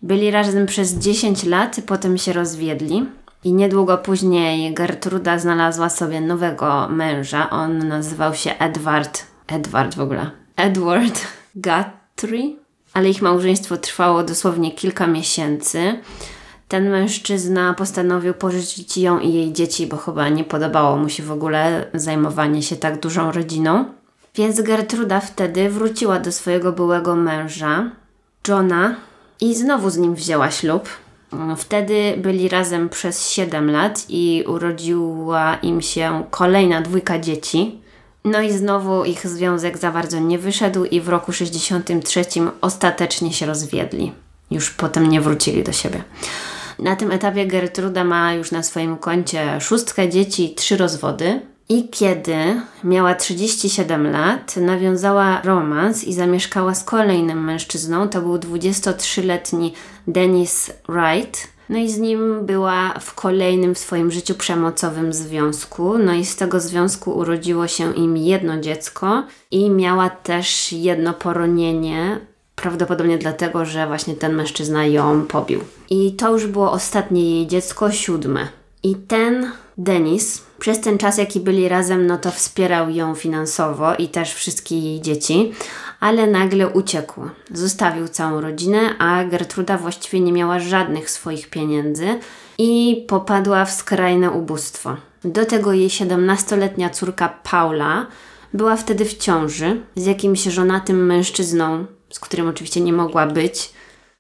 Byli 0.02 0.32
razem 0.32 0.66
przez 0.66 0.93
10 0.93 1.43
lat, 1.43 1.78
potem 1.86 2.18
się 2.18 2.34
rozwiedli. 2.34 3.06
I 3.43 3.54
niedługo 3.54 3.98
później 3.98 4.74
Gertruda 4.74 5.39
znalazła 5.39 5.89
sobie 5.89 6.22
nowego 6.22 6.88
męża. 6.89 7.50
On 7.50 7.88
nazywał 7.88 8.34
się 8.34 8.52
Edward. 8.60 9.24
Edward 9.48 9.96
w 9.96 10.02
ogóle. 10.02 10.32
Edward 10.56 11.28
Guthrie 11.56 12.64
ale 12.96 13.10
ich 13.10 13.22
małżeństwo 13.22 13.78
trwało 13.78 14.24
dosłownie 14.24 14.72
kilka 14.72 15.08
miesięcy. 15.08 16.00
Ten 16.68 16.89
mężczyzna 16.89 17.74
postanowił 17.74 18.34
pożyczyć 18.34 18.98
ją 18.98 19.20
i 19.20 19.34
jej 19.34 19.54
dzieci, 19.54 19.88
bo 19.88 19.98
chyba 19.98 20.30
nie 20.30 20.43
podobało 20.43 20.98
mu 20.98 21.10
się 21.10 21.24
w 21.24 21.32
ogóle 21.32 21.86
zajmowanie 21.93 22.64
się 22.64 22.76
tak 22.76 23.00
dużą 23.00 23.32
rodziną. 23.32 23.86
Więc 24.36 24.62
Gertruda 24.62 25.20
wtedy 25.20 25.70
wróciła 25.70 26.20
do 26.20 26.32
swojego 26.32 26.72
byłego 26.72 27.16
męża, 27.16 27.91
Johna, 28.48 28.96
i 29.41 29.56
znowu 29.56 29.89
z 29.89 29.98
nim 29.98 30.16
wzięła 30.16 30.52
ślub. 30.52 30.89
Wtedy 31.58 32.14
byli 32.18 32.50
razem 32.50 32.89
przez 32.89 33.30
7 33.30 33.72
lat 33.72 34.06
i 34.10 34.43
urodziła 34.48 35.56
im 35.56 35.82
się 35.82 36.24
kolejna 36.32 36.82
dwójka 36.82 37.20
dzieci. 37.20 37.85
No 38.26 38.41
i 38.41 38.51
znowu 38.51 39.05
ich 39.05 39.28
związek 39.28 39.78
za 39.78 39.91
bardzo 39.91 40.19
nie 40.19 40.39
wyszedł 40.39 40.86
i 40.86 41.01
w 41.01 41.09
roku 41.09 41.34
63 41.34 42.26
ostatecznie 42.61 43.34
się 43.34 43.45
rozwiedli. 43.45 44.11
Już 44.51 44.69
potem 44.69 45.09
nie 45.09 45.21
wrócili 45.21 45.63
do 45.63 45.71
siebie. 45.71 46.03
Na 46.80 46.95
tym 46.95 47.11
etapie 47.11 47.47
Gertruda 47.47 48.03
ma 48.03 48.34
już 48.34 48.51
na 48.51 48.63
swoim 48.63 48.97
koncie 48.97 49.61
szóstkę 49.61 50.09
dzieci 50.09 50.51
i 50.51 50.55
trzy 50.55 50.78
rozwody. 50.78 51.41
I 51.69 51.89
kiedy 51.89 52.61
miała 52.84 53.15
37 53.15 54.11
lat, 54.11 54.57
nawiązała 54.57 55.41
romans 55.41 56.03
i 56.03 56.13
zamieszkała 56.13 56.76
z 56.76 56.84
kolejnym 56.84 57.43
mężczyzną. 57.43 58.09
To 58.09 58.21
był 58.21 58.38
23-letni 58.38 59.73
Dennis 60.07 60.71
Wright 60.89 61.55
no 61.70 61.78
i 61.80 61.89
z 61.89 61.97
nim 61.99 62.45
była 62.45 62.93
w 62.99 63.13
kolejnym 63.13 63.76
w 63.76 63.80
swoim 63.80 64.11
życiu 64.11 64.36
przemocowym 64.36 65.13
związku. 65.13 65.97
No 65.97 66.13
i 66.13 66.26
z 66.26 66.36
tego 66.36 66.59
związku 66.59 67.11
urodziło 67.11 67.68
się 67.68 67.93
im 67.93 68.18
jedno 68.18 68.59
dziecko 68.59 69.24
i 69.51 69.70
miała 69.70 70.09
też 70.09 70.72
jedno 70.72 71.13
poronienie. 71.13 72.20
Prawdopodobnie 72.55 73.18
dlatego, 73.18 73.66
że 73.66 73.88
właśnie 73.88 74.13
ten 74.13 74.36
mężczyzna 74.36 74.86
ją 74.86 75.26
pobił. 75.26 75.59
I 75.89 76.13
to 76.13 76.32
już 76.32 76.47
było 76.47 76.72
ostatnie 76.72 77.32
jej 77.32 77.47
dziecko, 77.47 77.91
siódme. 77.91 78.47
I 78.84 78.95
ten 78.95 79.51
Denis, 79.78 80.43
przez 80.59 80.82
ten 80.82 80.97
czas, 80.97 81.18
jaki 81.18 81.39
byli 81.39 81.70
razem, 81.70 82.07
no 82.07 82.18
to 82.18 82.32
wspierał 82.32 82.89
ją 82.89 83.16
finansowo 83.16 83.95
i 83.95 84.07
też 84.07 84.34
wszystkie 84.34 84.80
jej 84.80 85.01
dzieci, 85.01 85.51
ale 86.06 86.28
nagle 86.28 86.70
uciekł. 86.70 87.22
Zostawił 87.51 88.08
całą 88.08 88.41
rodzinę, 88.41 88.97
a 88.99 89.24
Gertruda 89.24 89.78
właściwie 89.78 90.20
nie 90.20 90.34
miała 90.34 90.60
żadnych 90.60 91.10
swoich 91.10 91.49
pieniędzy 91.49 92.20
i 92.58 93.06
popadła 93.08 93.66
w 93.66 93.72
skrajne 93.72 94.32
ubóstwo. 94.32 94.97
Do 95.24 95.45
tego 95.45 95.74
jej 95.74 95.89
17-letnia 95.89 96.89
córka 96.89 97.30
Paula 97.51 98.08
była 98.53 98.76
wtedy 98.76 99.06
w 99.06 99.18
ciąży 99.18 99.82
z 99.95 100.06
jakimś 100.06 100.43
żonatym 100.43 101.06
mężczyzną, 101.06 101.86
z 102.10 102.20
którym 102.20 102.47
oczywiście 102.47 102.82
nie 102.82 102.93
mogła 102.93 103.28
być, 103.28 103.74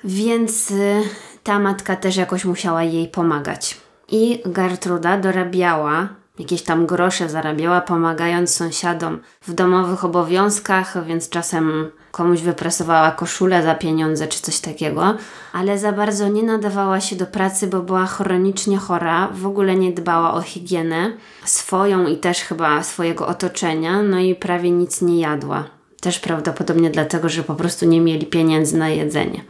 więc 0.03 0.71
y, 0.71 1.03
ta 1.43 1.59
matka 1.59 1.95
też 1.95 2.15
jakoś 2.15 2.45
musiała 2.45 2.83
jej 2.83 3.07
pomagać. 3.07 3.77
I 4.11 4.41
Gertruda 4.45 5.17
dorabiała 5.17 6.09
jakieś 6.39 6.61
tam 6.61 6.85
grosze 6.85 7.29
zarabiała, 7.29 7.81
pomagając 7.81 8.55
sąsiadom 8.55 9.19
w 9.41 9.53
domowych 9.53 10.05
obowiązkach, 10.05 11.05
więc 11.05 11.29
czasem 11.29 11.91
komuś 12.11 12.41
wyprasowała 12.41 13.11
koszulę 13.11 13.63
za 13.63 13.75
pieniądze 13.75 14.27
czy 14.27 14.41
coś 14.41 14.59
takiego, 14.59 15.15
ale 15.53 15.77
za 15.77 15.91
bardzo 15.91 16.27
nie 16.27 16.43
nadawała 16.43 17.01
się 17.01 17.15
do 17.15 17.25
pracy, 17.25 17.67
bo 17.67 17.81
była 17.81 18.05
chronicznie 18.05 18.77
chora, 18.77 19.27
w 19.27 19.45
ogóle 19.45 19.75
nie 19.75 19.91
dbała 19.91 20.33
o 20.33 20.41
higienę 20.41 21.11
swoją 21.45 22.07
i 22.07 22.17
też 22.17 22.41
chyba 22.41 22.83
swojego 22.83 23.27
otoczenia, 23.27 24.01
no 24.01 24.19
i 24.19 24.35
prawie 24.35 24.71
nic 24.71 25.01
nie 25.01 25.19
jadła. 25.19 25.63
Też 26.01 26.19
prawdopodobnie 26.19 26.89
dlatego, 26.89 27.29
że 27.29 27.43
po 27.43 27.55
prostu 27.55 27.85
nie 27.85 28.01
mieli 28.01 28.25
pieniędzy 28.25 28.77
na 28.77 28.89
jedzenie. 28.89 29.41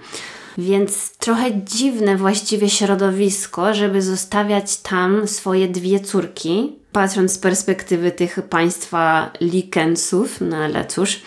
Więc 0.57 1.17
trochę 1.17 1.61
dziwne 1.63 2.17
właściwie 2.17 2.69
środowisko, 2.69 3.73
żeby 3.73 4.01
zostawiać 4.01 4.77
tam 4.77 5.27
swoje 5.27 5.67
dwie 5.67 5.99
córki, 5.99 6.75
patrząc 6.91 7.31
z 7.31 7.37
perspektywy 7.37 8.11
tych 8.11 8.39
państwa 8.49 9.31
Likensów, 9.41 10.41
no 10.41 10.57
ale 10.57 10.85
cóż. 10.85 11.21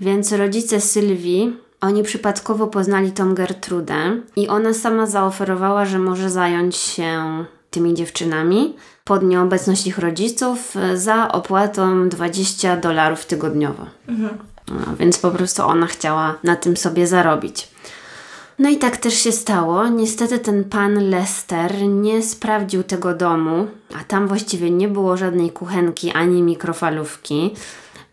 Więc 0.00 0.32
rodzice 0.32 0.80
Sylwii, 0.80 1.56
oni 1.80 2.02
przypadkowo 2.02 2.66
poznali 2.66 3.12
tą 3.12 3.34
Gertrudę 3.34 4.20
i 4.36 4.48
ona 4.48 4.74
sama 4.74 5.06
zaoferowała, 5.06 5.84
że 5.84 5.98
może 5.98 6.30
zająć 6.30 6.76
się 6.76 7.44
tymi 7.70 7.94
dziewczynami 7.94 8.76
pod 9.04 9.22
nieobecność 9.22 9.86
ich 9.86 9.98
rodziców 9.98 10.74
za 10.94 11.32
opłatą 11.32 12.08
20 12.08 12.76
dolarów 12.76 13.24
tygodniowo. 13.24 13.86
Mhm. 14.08 14.38
No, 14.68 14.96
więc 14.98 15.18
po 15.18 15.30
prostu 15.30 15.62
ona 15.62 15.86
chciała 15.86 16.34
na 16.44 16.56
tym 16.56 16.76
sobie 16.76 17.06
zarobić. 17.06 17.68
No 18.58 18.68
i 18.68 18.76
tak 18.76 18.96
też 18.96 19.14
się 19.14 19.32
stało. 19.32 19.88
Niestety 19.88 20.38
ten 20.38 20.64
pan 20.64 21.10
Lester 21.10 21.82
nie 21.82 22.22
sprawdził 22.22 22.82
tego 22.82 23.14
domu, 23.14 23.66
a 24.00 24.04
tam 24.04 24.28
właściwie 24.28 24.70
nie 24.70 24.88
było 24.88 25.16
żadnej 25.16 25.50
kuchenki 25.50 26.10
ani 26.10 26.42
mikrofalówki. 26.42 27.54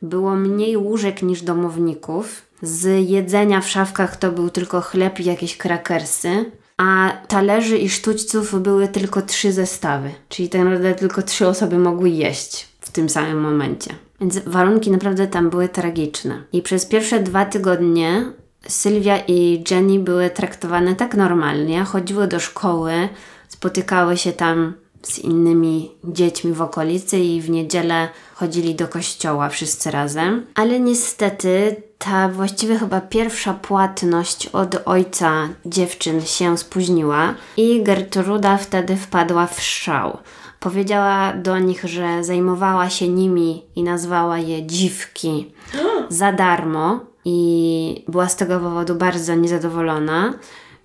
Było 0.01 0.35
mniej 0.35 0.77
łóżek 0.77 1.21
niż 1.21 1.41
domowników. 1.41 2.41
Z 2.61 3.09
jedzenia 3.09 3.61
w 3.61 3.69
szafkach 3.69 4.17
to 4.17 4.31
był 4.31 4.49
tylko 4.49 4.81
chleb 4.81 5.19
i 5.19 5.25
jakieś 5.25 5.57
krakersy, 5.57 6.51
a 6.77 7.11
talerzy 7.27 7.77
i 7.77 7.89
sztućców 7.89 8.61
były 8.61 8.87
tylko 8.87 9.21
trzy 9.21 9.51
zestawy, 9.51 10.11
czyli 10.29 10.49
tak 10.49 10.61
naprawdę 10.61 10.95
tylko 10.95 11.21
trzy 11.21 11.47
osoby 11.47 11.77
mogły 11.77 12.09
jeść 12.09 12.67
w 12.79 12.91
tym 12.91 13.09
samym 13.09 13.41
momencie. 13.41 13.95
Więc 14.21 14.39
warunki 14.39 14.91
naprawdę 14.91 15.27
tam 15.27 15.49
były 15.49 15.69
tragiczne. 15.69 16.43
I 16.53 16.61
przez 16.61 16.85
pierwsze 16.85 17.19
dwa 17.19 17.45
tygodnie 17.45 18.25
Sylwia 18.67 19.17
i 19.27 19.63
Jenny 19.71 19.99
były 19.99 20.29
traktowane 20.29 20.95
tak 20.95 21.15
normalnie, 21.15 21.83
chodziły 21.83 22.27
do 22.27 22.39
szkoły, 22.39 23.09
spotykały 23.47 24.17
się 24.17 24.33
tam 24.33 24.73
z 25.03 25.19
innymi 25.19 25.91
dziećmi 26.03 26.53
w 26.53 26.61
okolicy 26.61 27.19
i 27.19 27.41
w 27.41 27.49
niedzielę 27.49 28.09
chodzili 28.35 28.75
do 28.75 28.87
kościoła 28.87 29.49
wszyscy 29.49 29.91
razem. 29.91 30.45
Ale 30.55 30.79
niestety 30.79 31.75
ta 31.97 32.29
właściwie 32.29 32.79
chyba 32.79 33.01
pierwsza 33.01 33.53
płatność 33.53 34.47
od 34.47 34.81
ojca 34.85 35.49
dziewczyn 35.65 36.21
się 36.21 36.57
spóźniła 36.57 37.33
i 37.57 37.83
Gertruda 37.83 38.57
wtedy 38.57 38.95
wpadła 38.95 39.47
w 39.47 39.61
szał. 39.61 40.17
Powiedziała 40.59 41.33
do 41.33 41.59
nich, 41.59 41.83
że 41.83 42.23
zajmowała 42.23 42.89
się 42.89 43.07
nimi 43.07 43.63
i 43.75 43.83
nazwała 43.83 44.37
je 44.37 44.65
dziwki 44.65 45.51
za 46.09 46.31
darmo 46.31 47.12
i 47.25 48.05
była 48.07 48.29
z 48.29 48.35
tego 48.35 48.59
powodu 48.59 48.95
bardzo 48.95 49.35
niezadowolona. 49.35 50.33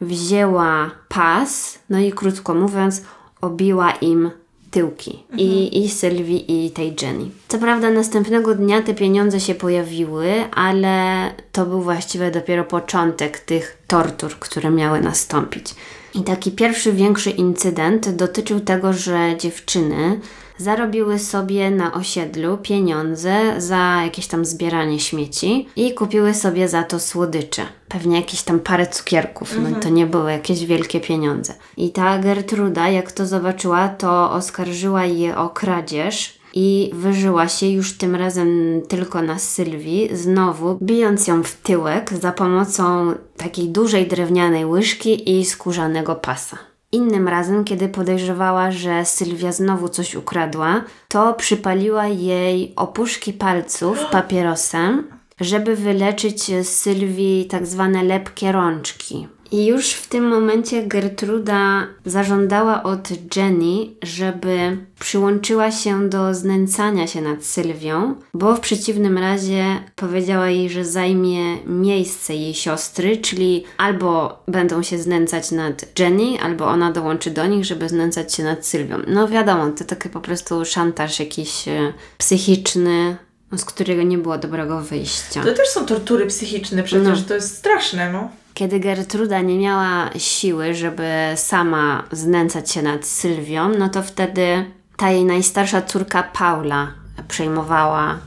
Wzięła 0.01 0.91
pas, 1.09 1.79
no 1.91 1.99
i 1.99 2.13
krótko 2.13 2.55
mówiąc, 2.55 3.03
obiła 3.41 3.91
im 3.91 4.31
tyłki 4.71 5.25
i, 5.37 5.85
i 5.85 5.89
Sylwii 5.89 6.67
i 6.67 6.71
tej 6.71 6.97
Jenny. 7.03 7.31
Co 7.49 7.59
prawda 7.59 7.91
następnego 7.91 8.55
dnia 8.55 8.83
te 8.83 8.95
pieniądze 8.95 9.41
się 9.41 9.55
pojawiły, 9.55 10.45
ale 10.55 11.31
to 11.53 11.67
był 11.67 11.83
właściwie 11.83 12.31
dopiero 12.31 12.65
początek 12.65 13.39
tych 13.39 13.83
tortur, 13.87 14.39
które 14.39 14.71
miały 14.71 15.01
nastąpić. 15.01 15.75
I 16.15 16.23
taki 16.23 16.53
pierwszy 16.53 16.93
większy 16.93 17.31
incydent 17.31 18.09
dotyczył 18.09 18.61
tego, 18.61 18.93
że 18.93 19.37
dziewczyny 19.39 20.21
zarobiły 20.59 21.19
sobie 21.19 21.71
na 21.71 21.95
osiedlu 21.95 22.59
pieniądze 22.59 23.61
za 23.61 24.01
jakieś 24.05 24.27
tam 24.27 24.45
zbieranie 24.45 25.01
śmieci 25.01 25.69
i 25.77 25.95
kupiły 25.95 26.35
sobie 26.35 26.69
za 26.69 26.83
to 26.83 27.01
słodycze. 27.01 27.63
Pewnie 27.89 28.17
jakieś 28.17 28.43
tam 28.43 28.61
parę 28.61 28.87
cukierków, 28.87 29.57
no 29.63 29.81
to 29.81 29.89
nie 29.89 30.07
były 30.07 30.33
jakieś 30.33 30.67
wielkie 30.67 31.01
pieniądze. 31.01 31.55
I 31.77 31.91
ta 31.91 32.19
Gertruda, 32.19 32.89
jak 32.89 33.13
to 33.13 33.27
zobaczyła, 33.27 33.89
to 33.89 34.31
oskarżyła 34.31 35.05
je 35.05 35.37
o 35.37 35.49
kradzież 35.49 36.39
i 36.55 36.91
wyżyła 36.93 37.49
się 37.49 37.67
już 37.67 37.99
tym 37.99 38.15
razem 38.17 38.83
tylko 38.89 39.23
na 39.23 39.39
Sylwii, 39.39 40.09
znowu 40.13 40.79
bijąc 40.83 41.27
ją 41.27 41.43
w 41.43 41.55
tyłek 41.55 42.13
za 42.13 42.33
pomocą 42.33 43.15
takiej 43.37 43.69
dużej 43.69 44.07
drewnianej 44.07 44.67
łyżki 44.67 45.39
i 45.39 45.45
skórzanego 45.45 46.15
pasa. 46.15 46.68
Innym 46.93 47.29
razem, 47.29 47.65
kiedy 47.65 47.89
podejrzewała, 47.89 48.71
że 48.71 49.05
Sylwia 49.05 49.53
znowu 49.53 49.89
coś 49.89 50.15
ukradła, 50.15 50.85
to 51.09 51.35
przypaliła 51.35 52.07
jej 52.07 52.73
opuszki 52.77 53.33
palców 53.33 54.05
papierosem, 54.13 55.05
żeby 55.41 55.77
wyleczyć 55.77 56.51
Sylwii 56.63 57.47
tak 57.47 57.67
zwane 57.67 58.03
lepkie 58.03 58.53
rączki. 58.53 59.29
I 59.53 59.67
już 59.67 59.91
w 59.91 60.07
tym 60.07 60.29
momencie 60.29 60.87
Gertruda 60.87 61.87
zażądała 62.05 62.83
od 62.83 63.09
Jenny, 63.37 63.77
żeby 64.03 64.77
przyłączyła 65.01 65.71
się 65.71 66.09
do 66.09 66.35
znęcania 66.35 67.07
się 67.07 67.21
nad 67.21 67.45
Sylwią, 67.45 68.15
bo 68.35 68.55
w 68.55 68.61
przeciwnym 68.61 69.19
razie 69.19 69.65
powiedziała 69.97 70.49
jej, 70.49 70.71
że 70.71 70.85
zajmie 70.85 71.57
miejsce 71.67 72.35
jej 72.35 72.55
siostry, 72.55 73.17
czyli 73.17 73.65
albo 73.79 74.43
będą 74.49 74.83
się 74.83 74.99
znęcać 74.99 75.51
nad 75.51 75.99
Jenny, 75.99 76.41
albo 76.43 76.67
ona 76.67 76.93
dołączy 76.93 77.31
do 77.31 77.47
nich, 77.47 77.65
żeby 77.65 77.89
znęcać 77.89 78.35
się 78.35 78.45
nad 78.45 78.67
Sylwią. 78.67 78.97
No 79.07 79.29
wiadomo, 79.29 79.71
to 79.71 79.85
taki 79.85 80.09
po 80.09 80.21
prostu 80.21 80.65
szantaż 80.65 81.21
jakiś 81.21 81.69
e, 81.69 81.93
psychiczny, 82.19 83.17
z 83.57 83.65
którego 83.65 84.03
nie 84.03 84.19
było 84.19 84.39
dobrego 84.39 84.81
wyjścia. 84.81 85.45
To 85.45 85.55
też 85.55 85.69
są 85.69 85.87
tortury 85.87 86.27
psychiczne 86.27 86.83
przecież, 86.83 87.19
No. 87.21 87.25
to 87.29 87.35
jest 87.35 87.57
straszne, 87.59 88.13
no. 88.13 88.31
Kiedy 88.59 88.81
Gertruda 88.81 89.41
nie 89.41 89.59
miała 89.59 90.11
siły, 90.17 90.75
żeby 90.75 91.09
sama 91.35 92.05
znęcać 92.13 92.71
się 92.71 92.83
nad 92.83 93.07
Sylwią, 93.07 93.69
no 93.69 93.89
to 93.89 94.03
wtedy 94.03 94.65
ta 94.97 95.11
jej 95.11 95.25
najstarsza 95.25 95.83
córka 95.83 96.23
Paula 96.23 96.93
przejmowała 97.29 98.19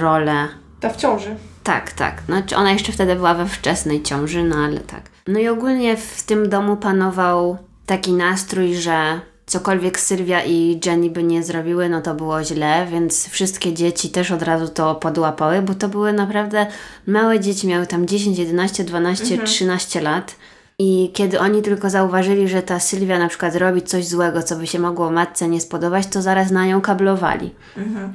rolę. 0.00 0.48
Ta 0.80 0.90
w 0.90 0.96
ciąży. 0.96 1.36
Tak, 1.62 1.92
tak. 1.92 2.22
Znaczy 2.26 2.56
ona 2.56 2.72
jeszcze 2.72 2.92
wtedy 2.92 3.16
była 3.16 3.34
we 3.34 3.46
wczesnej 3.46 4.02
ciąży, 4.02 4.44
no 4.44 4.56
ale 4.56 4.80
tak. 4.80 5.02
No 5.26 5.38
i 5.38 5.48
ogólnie 5.48 5.96
w 5.96 6.22
tym 6.22 6.48
domu 6.48 6.76
panował 6.76 7.58
taki 7.86 8.12
nastrój, 8.12 8.74
że 8.74 9.20
cokolwiek 9.50 10.00
Sylwia 10.00 10.44
i 10.44 10.80
Jenny 10.86 11.10
by 11.10 11.22
nie 11.22 11.42
zrobiły, 11.42 11.88
no 11.88 12.00
to 12.00 12.14
było 12.14 12.44
źle, 12.44 12.86
więc 12.90 13.28
wszystkie 13.28 13.74
dzieci 13.74 14.08
też 14.10 14.30
od 14.30 14.42
razu 14.42 14.68
to 14.68 14.94
podłapały, 14.94 15.62
bo 15.62 15.74
to 15.74 15.88
były 15.88 16.12
naprawdę 16.12 16.66
małe 17.06 17.40
dzieci, 17.40 17.66
miały 17.66 17.86
tam 17.86 18.06
10, 18.06 18.38
11, 18.38 18.84
12, 18.84 19.38
13 19.38 20.00
lat. 20.00 20.36
I 20.82 21.10
kiedy 21.12 21.40
oni 21.40 21.62
tylko 21.62 21.90
zauważyli, 21.90 22.48
że 22.48 22.62
ta 22.62 22.80
Sylwia 22.80 23.18
na 23.18 23.28
przykład 23.28 23.56
robi 23.56 23.82
coś 23.82 24.06
złego, 24.06 24.42
co 24.42 24.56
by 24.56 24.66
się 24.66 24.78
mogło 24.78 25.10
matce 25.10 25.48
nie 25.48 25.60
spodobać, 25.60 26.06
to 26.06 26.22
zaraz 26.22 26.50
na 26.50 26.66
nią 26.66 26.80
kablowali. 26.80 27.50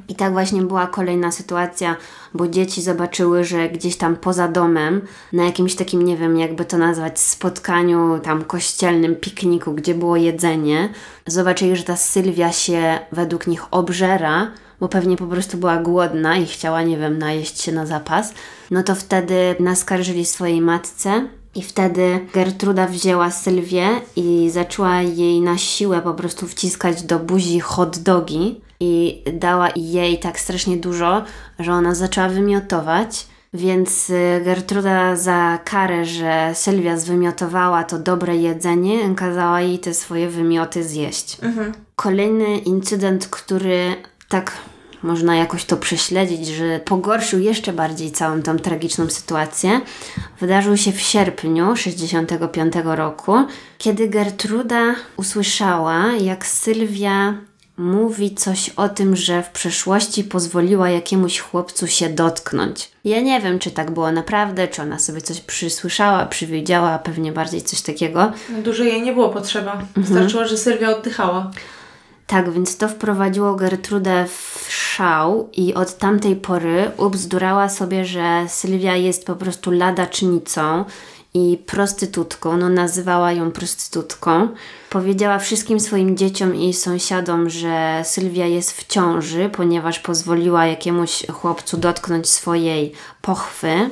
I 0.08 0.14
tak 0.14 0.32
właśnie 0.32 0.62
była 0.62 0.86
kolejna 0.86 1.32
sytuacja, 1.32 1.96
bo 2.34 2.48
dzieci 2.48 2.82
zobaczyły, 2.82 3.44
że 3.44 3.68
gdzieś 3.68 3.96
tam 3.96 4.16
poza 4.16 4.48
domem, 4.48 5.00
na 5.32 5.44
jakimś 5.44 5.74
takim, 5.74 6.02
nie 6.02 6.16
wiem, 6.16 6.38
jakby 6.38 6.64
to 6.64 6.78
nazwać, 6.78 7.20
spotkaniu 7.20 8.20
tam 8.22 8.44
kościelnym, 8.44 9.16
pikniku, 9.16 9.72
gdzie 9.72 9.94
było 9.94 10.16
jedzenie, 10.16 10.88
zobaczyli, 11.26 11.76
że 11.76 11.84
ta 11.84 11.96
Sylwia 11.96 12.52
się 12.52 12.98
według 13.12 13.46
nich 13.46 13.64
obżera, 13.70 14.50
bo 14.80 14.88
pewnie 14.88 15.16
po 15.16 15.26
prostu 15.26 15.56
była 15.56 15.76
głodna 15.76 16.36
i 16.36 16.46
chciała, 16.46 16.82
nie 16.82 16.98
wiem, 16.98 17.18
najeść 17.18 17.60
się 17.60 17.72
na 17.72 17.86
zapas, 17.86 18.34
no 18.70 18.82
to 18.82 18.94
wtedy 18.94 19.56
naskarżyli 19.60 20.24
swojej 20.24 20.60
matce. 20.60 21.28
I 21.56 21.62
wtedy 21.62 22.26
Gertruda 22.34 22.86
wzięła 22.86 23.30
Sylwię 23.30 23.88
i 24.16 24.50
zaczęła 24.50 25.02
jej 25.02 25.40
na 25.40 25.58
siłę 25.58 26.02
po 26.02 26.14
prostu 26.14 26.46
wciskać 26.48 27.02
do 27.02 27.18
buzi 27.18 27.60
hot 27.60 27.98
dogi 27.98 28.60
i 28.80 29.22
dała 29.32 29.68
jej 29.76 30.18
tak 30.18 30.40
strasznie 30.40 30.76
dużo, 30.76 31.22
że 31.58 31.72
ona 31.72 31.94
zaczęła 31.94 32.28
wymiotować. 32.28 33.26
Więc 33.54 34.10
y, 34.10 34.40
Gertruda 34.44 35.16
za 35.16 35.58
karę, 35.64 36.04
że 36.04 36.50
Sylwia 36.54 36.96
zwymiotowała 36.96 37.84
to 37.84 37.98
dobre 37.98 38.36
jedzenie, 38.36 39.14
kazała 39.14 39.60
jej 39.60 39.78
te 39.78 39.94
swoje 39.94 40.28
wymioty 40.28 40.84
zjeść. 40.84 41.38
Kolejny 41.96 42.58
incydent, 42.58 43.28
który 43.28 43.96
tak 44.28 44.52
można 45.02 45.36
jakoś 45.36 45.64
to 45.64 45.76
prześledzić, 45.76 46.46
że 46.46 46.80
pogorszył 46.80 47.40
jeszcze 47.40 47.72
bardziej 47.72 48.10
całą 48.10 48.42
tą 48.42 48.58
tragiczną 48.58 49.10
sytuację, 49.10 49.80
wydarzył 50.40 50.76
się 50.76 50.92
w 50.92 51.00
sierpniu 51.00 51.76
65 51.76 52.74
roku, 52.84 53.34
kiedy 53.78 54.08
Gertruda 54.08 54.94
usłyszała, 55.16 56.06
jak 56.12 56.46
Sylwia 56.46 57.34
mówi 57.76 58.34
coś 58.34 58.68
o 58.68 58.88
tym, 58.88 59.16
że 59.16 59.42
w 59.42 59.50
przeszłości 59.50 60.24
pozwoliła 60.24 60.90
jakiemuś 60.90 61.38
chłopcu 61.38 61.86
się 61.86 62.08
dotknąć. 62.08 62.90
Ja 63.04 63.20
nie 63.20 63.40
wiem, 63.40 63.58
czy 63.58 63.70
tak 63.70 63.90
było 63.90 64.12
naprawdę, 64.12 64.68
czy 64.68 64.82
ona 64.82 64.98
sobie 64.98 65.20
coś 65.20 65.40
przysłyszała, 65.40 66.26
przywiedziała, 66.26 66.98
pewnie 66.98 67.32
bardziej 67.32 67.62
coś 67.62 67.82
takiego. 67.82 68.32
Dużo 68.64 68.84
jej 68.84 69.02
nie 69.02 69.12
było 69.12 69.28
potrzeba. 69.28 69.82
Wystarczyło, 69.96 70.46
że 70.46 70.58
Sylwia 70.58 70.96
oddychała. 70.96 71.50
Tak, 72.26 72.50
więc 72.50 72.76
to 72.76 72.88
wprowadziło 72.88 73.54
Gertrudę 73.54 74.26
w 74.26 74.66
szał 74.68 75.48
i 75.52 75.74
od 75.74 75.98
tamtej 75.98 76.36
pory 76.36 76.90
ubzdurała 76.96 77.68
sobie, 77.68 78.04
że 78.04 78.44
Sylwia 78.48 78.96
jest 78.96 79.26
po 79.26 79.36
prostu 79.36 79.70
ladacznicą 79.70 80.84
i 81.34 81.58
prostytutką, 81.66 82.56
no 82.56 82.68
nazywała 82.68 83.32
ją 83.32 83.50
prostytutką. 83.50 84.48
Powiedziała 84.90 85.38
wszystkim 85.38 85.80
swoim 85.80 86.16
dzieciom 86.16 86.54
i 86.54 86.72
sąsiadom, 86.72 87.50
że 87.50 88.02
Sylwia 88.04 88.46
jest 88.46 88.72
w 88.72 88.86
ciąży, 88.86 89.50
ponieważ 89.52 89.98
pozwoliła 89.98 90.66
jakiemuś 90.66 91.26
chłopcu 91.32 91.76
dotknąć 91.76 92.28
swojej 92.28 92.92
pochwy. 93.22 93.90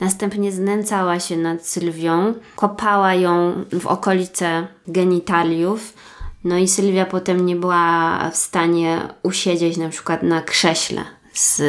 Następnie 0.00 0.52
znęcała 0.52 1.20
się 1.20 1.36
nad 1.36 1.66
Sylwią, 1.66 2.34
kopała 2.56 3.14
ją 3.14 3.64
w 3.80 3.86
okolice 3.86 4.66
genitaliów. 4.88 5.92
No 6.44 6.58
i 6.58 6.68
Sylwia 6.68 7.06
potem 7.06 7.46
nie 7.46 7.56
była 7.56 8.30
w 8.30 8.36
stanie 8.36 9.08
usiedzieć 9.22 9.76
na 9.76 9.88
przykład 9.88 10.22
na 10.22 10.42
krześle 10.42 11.04
z, 11.34 11.62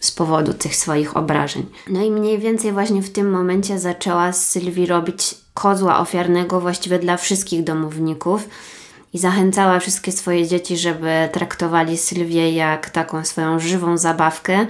z 0.00 0.10
powodu 0.10 0.54
tych 0.54 0.76
swoich 0.76 1.16
obrażeń. 1.16 1.66
No 1.88 2.02
i 2.02 2.10
mniej 2.10 2.38
więcej 2.38 2.72
właśnie 2.72 3.02
w 3.02 3.12
tym 3.12 3.30
momencie 3.30 3.78
zaczęła 3.78 4.32
z 4.32 4.48
Sylwii 4.48 4.86
robić 4.86 5.34
kozła 5.54 5.98
ofiarnego 5.98 6.60
właściwie 6.60 6.98
dla 6.98 7.16
wszystkich 7.16 7.64
domowników 7.64 8.48
i 9.12 9.18
zachęcała 9.18 9.80
wszystkie 9.80 10.12
swoje 10.12 10.46
dzieci, 10.46 10.76
żeby 10.76 11.28
traktowali 11.32 11.98
Sylwię 11.98 12.52
jak 12.52 12.90
taką 12.90 13.24
swoją 13.24 13.60
żywą 13.60 13.98
zabawkę. 13.98 14.66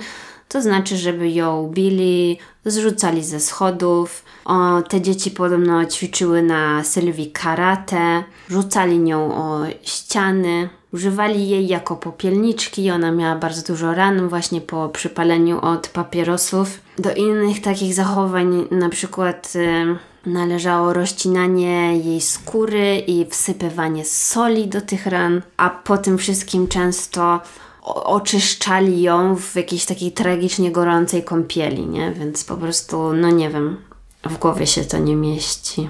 To 0.52 0.62
znaczy, 0.62 0.96
żeby 0.96 1.30
ją 1.30 1.70
bili, 1.74 2.38
zrzucali 2.64 3.24
ze 3.24 3.40
schodów. 3.40 4.24
O, 4.44 4.82
te 4.82 5.00
dzieci 5.00 5.30
podobno 5.30 5.84
ćwiczyły 5.84 6.42
na 6.42 6.84
Sylwii 6.84 7.30
karate, 7.30 8.24
rzucali 8.48 8.98
nią 8.98 9.34
o 9.34 9.60
ściany, 9.82 10.68
używali 10.92 11.48
jej 11.48 11.66
jako 11.66 11.96
popielniczki. 11.96 12.90
Ona 12.90 13.12
miała 13.12 13.36
bardzo 13.36 13.72
dużo 13.72 13.94
ran 13.94 14.28
właśnie 14.28 14.60
po 14.60 14.88
przypaleniu 14.88 15.60
od 15.60 15.88
papierosów. 15.88 16.80
Do 16.98 17.14
innych 17.14 17.60
takich 17.62 17.94
zachowań 17.94 18.66
na 18.70 18.88
przykład 18.88 19.52
y, 19.56 20.30
należało 20.30 20.92
rozcinanie 20.92 21.98
jej 21.98 22.20
skóry 22.20 22.98
i 23.06 23.26
wsypywanie 23.30 24.04
soli 24.04 24.68
do 24.68 24.80
tych 24.80 25.06
ran, 25.06 25.42
a 25.56 25.70
po 25.70 25.98
tym 25.98 26.18
wszystkim 26.18 26.68
często 26.68 27.40
oczyszczali 27.84 29.02
ją 29.02 29.36
w 29.36 29.56
jakiejś 29.56 29.84
takiej 29.84 30.12
tragicznie 30.12 30.72
gorącej 30.72 31.24
kąpieli, 31.24 31.86
nie? 31.86 32.12
Więc 32.12 32.44
po 32.44 32.56
prostu, 32.56 33.12
no 33.12 33.30
nie 33.30 33.50
wiem, 33.50 33.76
w 34.24 34.38
głowie 34.38 34.66
się 34.66 34.84
to 34.84 34.98
nie 34.98 35.16
mieści. 35.16 35.88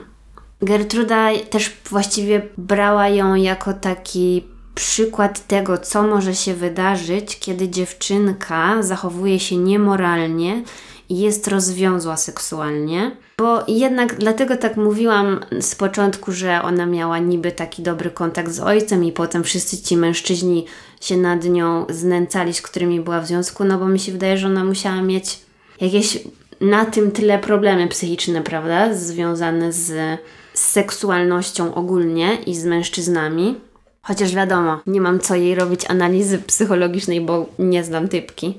Gertruda 0.63 1.29
też 1.51 1.77
właściwie 1.91 2.43
brała 2.59 3.09
ją 3.09 3.35
jako 3.35 3.73
taki 3.73 4.45
przykład 4.75 5.47
tego, 5.47 5.79
co 5.79 6.03
może 6.03 6.35
się 6.35 6.55
wydarzyć, 6.55 7.39
kiedy 7.39 7.69
dziewczynka 7.69 8.83
zachowuje 8.83 9.41
się 9.41 9.57
niemoralnie 9.57 10.63
jest 11.11 11.49
rozwiązła 11.49 12.17
seksualnie, 12.17 13.17
bo 13.39 13.65
jednak 13.69 14.15
dlatego 14.15 14.57
tak 14.57 14.77
mówiłam 14.77 15.41
z 15.61 15.75
początku, 15.75 16.33
że 16.33 16.63
ona 16.63 16.87
miała 16.87 17.19
niby 17.19 17.53
taki 17.53 17.83
dobry 17.83 18.11
kontakt 18.11 18.53
z 18.53 18.61
ojcem 18.61 19.05
i 19.05 19.13
potem 19.13 19.45
wszyscy 19.45 19.83
ci 19.83 19.97
mężczyźni 19.97 20.67
się 21.01 21.17
nad 21.17 21.45
nią 21.45 21.87
znęcali, 21.89 22.55
z 22.55 22.63
którymi 22.63 23.01
była 23.01 23.21
w 23.21 23.27
związku, 23.27 23.65
no 23.65 23.79
bo 23.79 23.89
mi 23.89 23.99
się 23.99 24.13
wydaje, 24.13 24.39
że 24.39 24.47
ona 24.47 24.65
musiała 24.65 25.03
mieć 25.03 25.39
jakieś 25.81 26.19
na 26.61 26.85
tym 26.85 27.11
tyle 27.11 27.39
problemy 27.39 27.89
psychiczne, 27.89 28.43
prawda, 28.43 28.95
związane 28.95 29.73
z, 29.73 30.21
z 30.55 30.61
seksualnością 30.61 31.75
ogólnie 31.75 32.35
i 32.47 32.55
z 32.55 32.65
mężczyznami. 32.65 33.55
Chociaż 34.03 34.35
wiadomo, 34.35 34.81
nie 34.87 35.01
mam 35.01 35.21
co 35.21 35.35
jej 35.35 35.55
robić 35.55 35.91
analizy 35.91 36.39
psychologicznej, 36.39 37.21
bo 37.21 37.47
nie 37.59 37.85
znam 37.85 38.09
typki. 38.09 38.59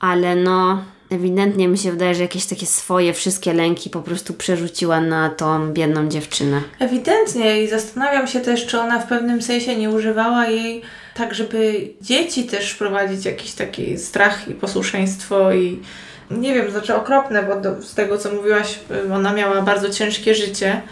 Ale 0.00 0.36
no, 0.36 0.84
ewidentnie 1.10 1.68
mi 1.68 1.78
się 1.78 1.90
wydaje, 1.90 2.14
że 2.14 2.22
jakieś 2.22 2.46
takie 2.46 2.66
swoje 2.66 3.14
wszystkie 3.14 3.52
lęki 3.52 3.90
po 3.90 4.02
prostu 4.02 4.34
przerzuciła 4.34 5.00
na 5.00 5.30
tą 5.30 5.72
biedną 5.72 6.08
dziewczynę. 6.08 6.60
Ewidentnie 6.78 7.62
i 7.62 7.68
zastanawiam 7.68 8.26
się 8.26 8.40
też, 8.40 8.66
czy 8.66 8.80
ona 8.80 8.98
w 8.98 9.06
pewnym 9.08 9.42
sensie 9.42 9.76
nie 9.76 9.90
używała 9.90 10.46
jej 10.46 10.82
tak, 11.14 11.34
żeby 11.34 11.90
dzieci 12.00 12.44
też 12.44 12.70
wprowadzić 12.70 13.24
jakiś 13.24 13.52
taki 13.52 13.98
strach 13.98 14.48
i 14.48 14.54
posłuszeństwo 14.54 15.52
i 15.52 15.82
nie 16.30 16.54
wiem, 16.54 16.70
znaczy 16.70 16.94
okropne, 16.94 17.42
bo 17.42 17.60
do, 17.60 17.82
z 17.82 17.94
tego 17.94 18.18
co 18.18 18.32
mówiłaś, 18.32 18.78
y, 19.08 19.14
ona 19.14 19.32
miała 19.32 19.62
bardzo 19.62 19.90
ciężkie 19.90 20.34
życie. 20.34 20.82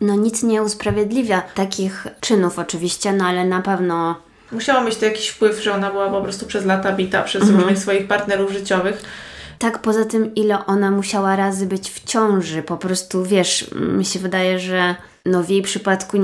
No 0.00 0.14
nic 0.14 0.42
nie 0.42 0.62
usprawiedliwia 0.62 1.40
takich 1.54 2.06
czynów 2.20 2.58
oczywiście, 2.58 3.12
no 3.12 3.24
ale 3.24 3.44
na 3.44 3.62
pewno 3.62 4.16
Musiało 4.52 4.84
mieć 4.84 4.96
to 4.96 5.04
jakiś 5.04 5.28
wpływ, 5.28 5.62
że 5.62 5.74
ona 5.74 5.90
była 5.90 6.10
po 6.10 6.22
prostu 6.22 6.46
przez 6.46 6.64
lata 6.64 6.92
bita 6.92 7.22
przez 7.22 7.42
Mhm. 7.42 7.60
różnych 7.60 7.78
swoich 7.78 8.06
partnerów 8.06 8.52
życiowych. 8.52 9.02
Tak, 9.58 9.78
poza 9.78 10.04
tym, 10.04 10.34
ile 10.34 10.66
ona 10.66 10.90
musiała 10.90 11.36
razy 11.36 11.66
być 11.66 11.90
w 11.90 12.04
ciąży. 12.04 12.62
Po 12.62 12.76
prostu 12.76 13.24
wiesz, 13.24 13.70
mi 13.74 14.04
się 14.04 14.18
wydaje, 14.18 14.58
że 14.58 14.94
no 15.26 15.42
w 15.42 15.48
jej 15.50 15.62
przypadku 15.62 16.16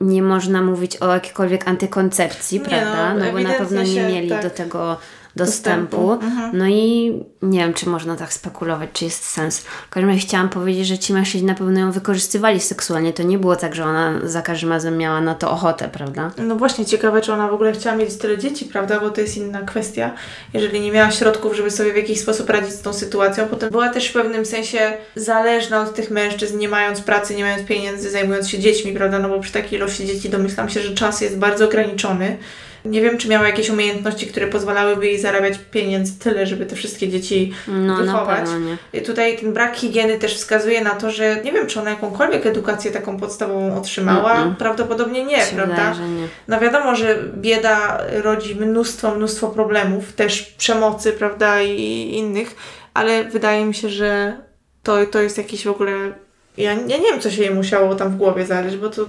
nie 0.00 0.22
można 0.22 0.62
mówić 0.62 0.96
o 0.96 1.14
jakiejkolwiek 1.14 1.68
antykoncepcji, 1.68 2.58
Nie, 2.58 2.64
prawda? 2.64 3.14
no, 3.14 3.24
No, 3.24 3.32
bo 3.32 3.38
na 3.38 3.52
pewno 3.54 3.82
nie 3.82 4.02
mieli 4.02 4.28
tak, 4.28 4.42
do 4.42 4.50
tego 4.50 4.96
dostępu. 5.36 6.06
dostępu. 6.06 6.26
Mhm. 6.26 6.58
No 6.58 6.66
i 6.66 7.12
nie 7.42 7.58
wiem, 7.58 7.74
czy 7.74 7.88
można 7.88 8.16
tak 8.16 8.32
spekulować, 8.32 8.90
czy 8.92 9.04
jest 9.04 9.24
sens. 9.24 9.60
W 9.60 9.90
każdym 9.90 10.10
razie 10.10 10.20
chciałam 10.20 10.48
powiedzieć, 10.48 10.86
że 10.86 10.98
ci 10.98 11.12
mężczyźni 11.12 11.46
na 11.46 11.54
pewno 11.54 11.80
ją 11.80 11.92
wykorzystywali 11.92 12.60
seksualnie. 12.60 13.12
To 13.12 13.22
nie 13.22 13.38
było 13.38 13.56
tak, 13.56 13.74
że 13.74 13.84
ona 13.84 14.20
za 14.24 14.42
każdym 14.42 14.70
razem 14.70 14.98
miała 14.98 15.20
na 15.20 15.34
to 15.34 15.50
ochotę, 15.50 15.88
prawda? 15.88 16.30
No 16.38 16.56
właśnie, 16.56 16.86
ciekawe, 16.86 17.20
czy 17.20 17.32
ona 17.32 17.48
w 17.48 17.54
ogóle 17.54 17.72
chciała 17.72 17.96
mieć 17.96 18.16
tyle 18.16 18.38
dzieci, 18.38 18.64
prawda? 18.64 19.00
Bo 19.00 19.10
to 19.10 19.20
jest 19.20 19.36
inna 19.36 19.62
kwestia. 19.62 20.14
Jeżeli 20.54 20.80
nie 20.80 20.92
miała 20.92 21.10
środków, 21.10 21.56
żeby 21.56 21.70
sobie 21.70 21.92
w 21.92 21.96
jakiś 21.96 22.20
sposób 22.20 22.50
radzić 22.50 22.72
z 22.72 22.82
tą 22.82 22.92
sytuacją, 22.92 23.48
potem 23.48 23.70
była 23.70 23.88
też 23.88 24.08
w 24.08 24.12
pewnym 24.12 24.46
sensie 24.46 24.92
zależna 25.16 25.82
od 25.82 25.94
tych 25.94 26.10
mężczyzn, 26.10 26.58
nie 26.58 26.68
mając 26.68 27.00
pracy, 27.00 27.34
nie 27.34 27.44
mając 27.44 27.68
pieniędzy, 27.68 28.10
zajmując 28.10 28.48
się 28.48 28.58
dziećmi, 28.58 28.92
prawda? 28.92 29.18
No 29.18 29.28
bo 29.28 29.40
przy 29.40 29.52
takiej 29.52 29.78
ilości 29.78 30.06
dzieci 30.06 30.30
domyślam 30.30 30.68
się, 30.68 30.80
że 30.80 30.94
czas 30.94 31.20
jest 31.20 31.38
bardzo 31.38 31.64
ograniczony. 31.64 32.36
Nie 32.84 33.02
wiem, 33.02 33.18
czy 33.18 33.28
miała 33.28 33.46
jakieś 33.46 33.70
umiejętności, 33.70 34.26
które 34.26 34.46
pozwalałyby 34.46 35.06
jej 35.06 35.18
zarabiać 35.18 35.58
pieniędzy 35.70 36.18
tyle, 36.18 36.46
żeby 36.46 36.66
te 36.66 36.76
wszystkie 36.76 37.08
dzieci 37.08 37.52
No 37.68 37.96
wychować. 37.96 38.48
I 38.92 39.02
Tutaj 39.02 39.38
ten 39.38 39.52
brak 39.52 39.76
higieny 39.76 40.18
też 40.18 40.34
wskazuje 40.34 40.84
na 40.84 40.90
to, 40.90 41.10
że 41.10 41.40
nie 41.44 41.52
wiem, 41.52 41.66
czy 41.66 41.80
ona 41.80 41.90
jakąkolwiek 41.90 42.46
edukację 42.46 42.90
taką 42.90 43.16
podstawową 43.16 43.76
otrzymała. 43.76 44.34
Mm-mm. 44.34 44.56
Prawdopodobnie 44.56 45.24
nie, 45.24 45.40
się 45.40 45.56
prawda? 45.56 45.92
wydaje, 45.92 46.10
nie. 46.10 46.28
No 46.48 46.60
wiadomo, 46.60 46.96
że 46.96 47.18
bieda 47.36 48.00
rodzi 48.22 48.54
mnóstwo, 48.54 49.14
mnóstwo 49.14 49.48
problemów, 49.48 50.12
też 50.12 50.42
przemocy, 50.42 51.12
prawda, 51.12 51.62
i 51.62 52.10
innych, 52.14 52.56
ale 52.94 53.24
wydaje 53.24 53.64
mi 53.64 53.74
się, 53.74 53.88
że 53.88 54.36
to, 54.82 55.06
to 55.06 55.20
jest 55.22 55.38
jakiś 55.38 55.64
w 55.64 55.70
ogóle... 55.70 55.92
Ja, 56.56 56.72
ja 56.72 56.96
nie 56.96 57.10
wiem, 57.10 57.20
co 57.20 57.30
się 57.30 57.42
jej 57.42 57.54
musiało 57.54 57.94
tam 57.94 58.10
w 58.10 58.16
głowie 58.16 58.46
zaleźć, 58.46 58.76
bo 58.76 58.88
to 58.88 59.06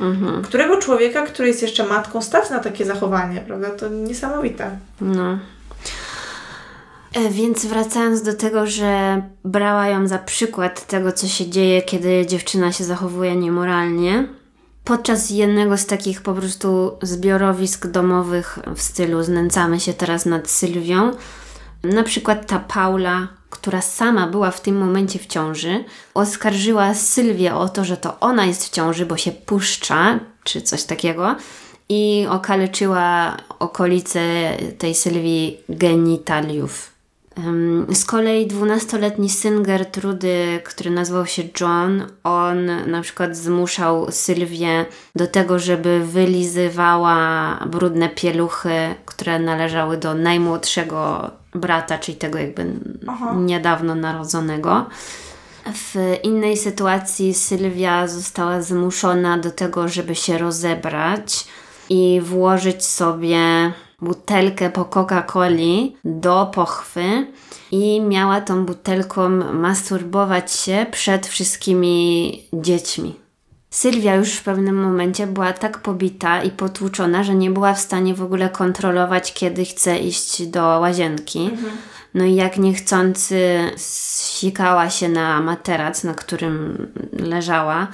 Mhm. 0.00 0.42
którego 0.42 0.76
człowieka, 0.76 1.26
który 1.26 1.48
jest 1.48 1.62
jeszcze 1.62 1.86
matką, 1.86 2.22
stać 2.22 2.50
na 2.50 2.58
takie 2.58 2.84
zachowanie, 2.84 3.40
prawda? 3.40 3.70
To 3.70 3.88
niesamowite. 3.88 4.78
No. 5.00 5.38
E, 7.14 7.28
Więc 7.30 7.66
wracając 7.66 8.22
do 8.22 8.34
tego, 8.34 8.66
że 8.66 9.22
brała 9.44 9.88
ją 9.88 10.08
za 10.08 10.18
przykład 10.18 10.86
tego, 10.86 11.12
co 11.12 11.26
się 11.26 11.50
dzieje, 11.50 11.82
kiedy 11.82 12.26
dziewczyna 12.26 12.72
się 12.72 12.84
zachowuje 12.84 13.36
niemoralnie. 13.36 14.28
Podczas 14.84 15.30
jednego 15.30 15.76
z 15.76 15.86
takich 15.86 16.22
po 16.22 16.34
prostu 16.34 16.98
zbiorowisk 17.02 17.86
domowych 17.86 18.58
w 18.76 18.82
stylu 18.82 19.22
znęcamy 19.22 19.80
się 19.80 19.92
teraz 19.92 20.26
nad 20.26 20.50
Sylwią, 20.50 21.10
na 21.84 22.02
przykład 22.02 22.46
ta 22.46 22.58
Paula, 22.58 23.28
która 23.54 23.82
sama 23.82 24.26
była 24.26 24.50
w 24.50 24.60
tym 24.60 24.76
momencie 24.76 25.18
w 25.18 25.26
ciąży, 25.26 25.84
oskarżyła 26.14 26.94
Sylwię 26.94 27.54
o 27.54 27.68
to, 27.68 27.84
że 27.84 27.96
to 27.96 28.20
ona 28.20 28.46
jest 28.46 28.64
w 28.64 28.70
ciąży, 28.70 29.06
bo 29.06 29.16
się 29.16 29.32
puszcza, 29.32 30.20
czy 30.44 30.62
coś 30.62 30.84
takiego, 30.84 31.36
i 31.88 32.26
okaleczyła 32.30 33.36
okolice 33.58 34.20
tej 34.78 34.94
Sylwii 34.94 35.58
genitaliów. 35.68 36.93
Z 37.92 38.04
kolei 38.04 38.48
12-letni 38.48 39.30
syn 39.30 39.62
Gertrudy, 39.62 40.60
który 40.64 40.90
nazywał 40.90 41.26
się 41.26 41.42
John, 41.60 42.06
on 42.24 42.90
na 42.90 43.02
przykład 43.02 43.36
zmuszał 43.36 44.06
Sylwię 44.10 44.86
do 45.16 45.26
tego, 45.26 45.58
żeby 45.58 46.06
wylizywała 46.06 47.58
brudne 47.66 48.08
pieluchy, 48.08 48.94
które 49.04 49.38
należały 49.38 49.96
do 49.96 50.14
najmłodszego 50.14 51.30
brata, 51.54 51.98
czyli 51.98 52.18
tego 52.18 52.38
jakby 52.38 52.66
Aha. 53.06 53.34
niedawno 53.38 53.94
narodzonego. 53.94 54.86
W 55.66 56.16
innej 56.22 56.56
sytuacji 56.56 57.34
Sylwia 57.34 58.08
została 58.08 58.62
zmuszona 58.62 59.38
do 59.38 59.50
tego, 59.50 59.88
żeby 59.88 60.14
się 60.14 60.38
rozebrać 60.38 61.46
i 61.88 62.20
włożyć 62.24 62.84
sobie 62.84 63.72
butelkę 64.04 64.70
po 64.70 64.84
Coca-Coli 64.84 65.92
do 66.04 66.50
pochwy 66.54 67.26
i 67.70 68.00
miała 68.00 68.40
tą 68.40 68.66
butelką 68.66 69.28
masturbować 69.52 70.52
się 70.52 70.86
przed 70.90 71.26
wszystkimi 71.26 72.42
dziećmi. 72.52 73.14
Sylwia 73.70 74.14
już 74.14 74.32
w 74.32 74.42
pewnym 74.42 74.82
momencie 74.82 75.26
była 75.26 75.52
tak 75.52 75.78
pobita 75.78 76.42
i 76.42 76.50
potłuczona, 76.50 77.24
że 77.24 77.34
nie 77.34 77.50
była 77.50 77.74
w 77.74 77.80
stanie 77.80 78.14
w 78.14 78.22
ogóle 78.22 78.48
kontrolować, 78.48 79.34
kiedy 79.34 79.64
chce 79.64 79.98
iść 79.98 80.46
do 80.46 80.62
łazienki. 80.62 81.50
No 82.14 82.24
i 82.24 82.34
jak 82.34 82.58
niechcący 82.58 83.58
sikała 83.76 84.90
się 84.90 85.08
na 85.08 85.40
materac, 85.40 86.04
na 86.04 86.14
którym 86.14 86.86
leżała, 87.12 87.86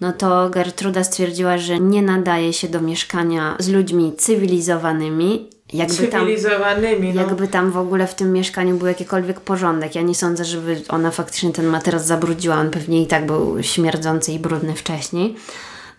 no 0.00 0.12
to 0.12 0.50
Gertruda 0.50 1.04
stwierdziła, 1.04 1.58
że 1.58 1.80
nie 1.80 2.02
nadaje 2.02 2.52
się 2.52 2.68
do 2.68 2.80
mieszkania 2.80 3.56
z 3.58 3.68
ludźmi 3.68 4.12
cywilizowanymi. 4.18 5.50
Jakby 5.72 6.08
tam, 6.08 6.20
Cywilizowanymi, 6.20 7.14
no. 7.14 7.22
jakby 7.22 7.48
tam 7.48 7.70
w 7.70 7.76
ogóle 7.76 8.06
w 8.06 8.14
tym 8.14 8.32
mieszkaniu 8.32 8.76
był 8.76 8.86
jakikolwiek 8.86 9.40
porządek. 9.40 9.94
Ja 9.94 10.02
nie 10.02 10.14
sądzę, 10.14 10.44
żeby 10.44 10.82
ona 10.88 11.10
faktycznie 11.10 11.52
ten 11.52 11.66
materac 11.66 12.04
zabrudziła. 12.04 12.56
On 12.56 12.70
pewnie 12.70 13.02
i 13.02 13.06
tak 13.06 13.26
był 13.26 13.62
śmierdzący 13.62 14.32
i 14.32 14.38
brudny 14.38 14.74
wcześniej. 14.74 15.36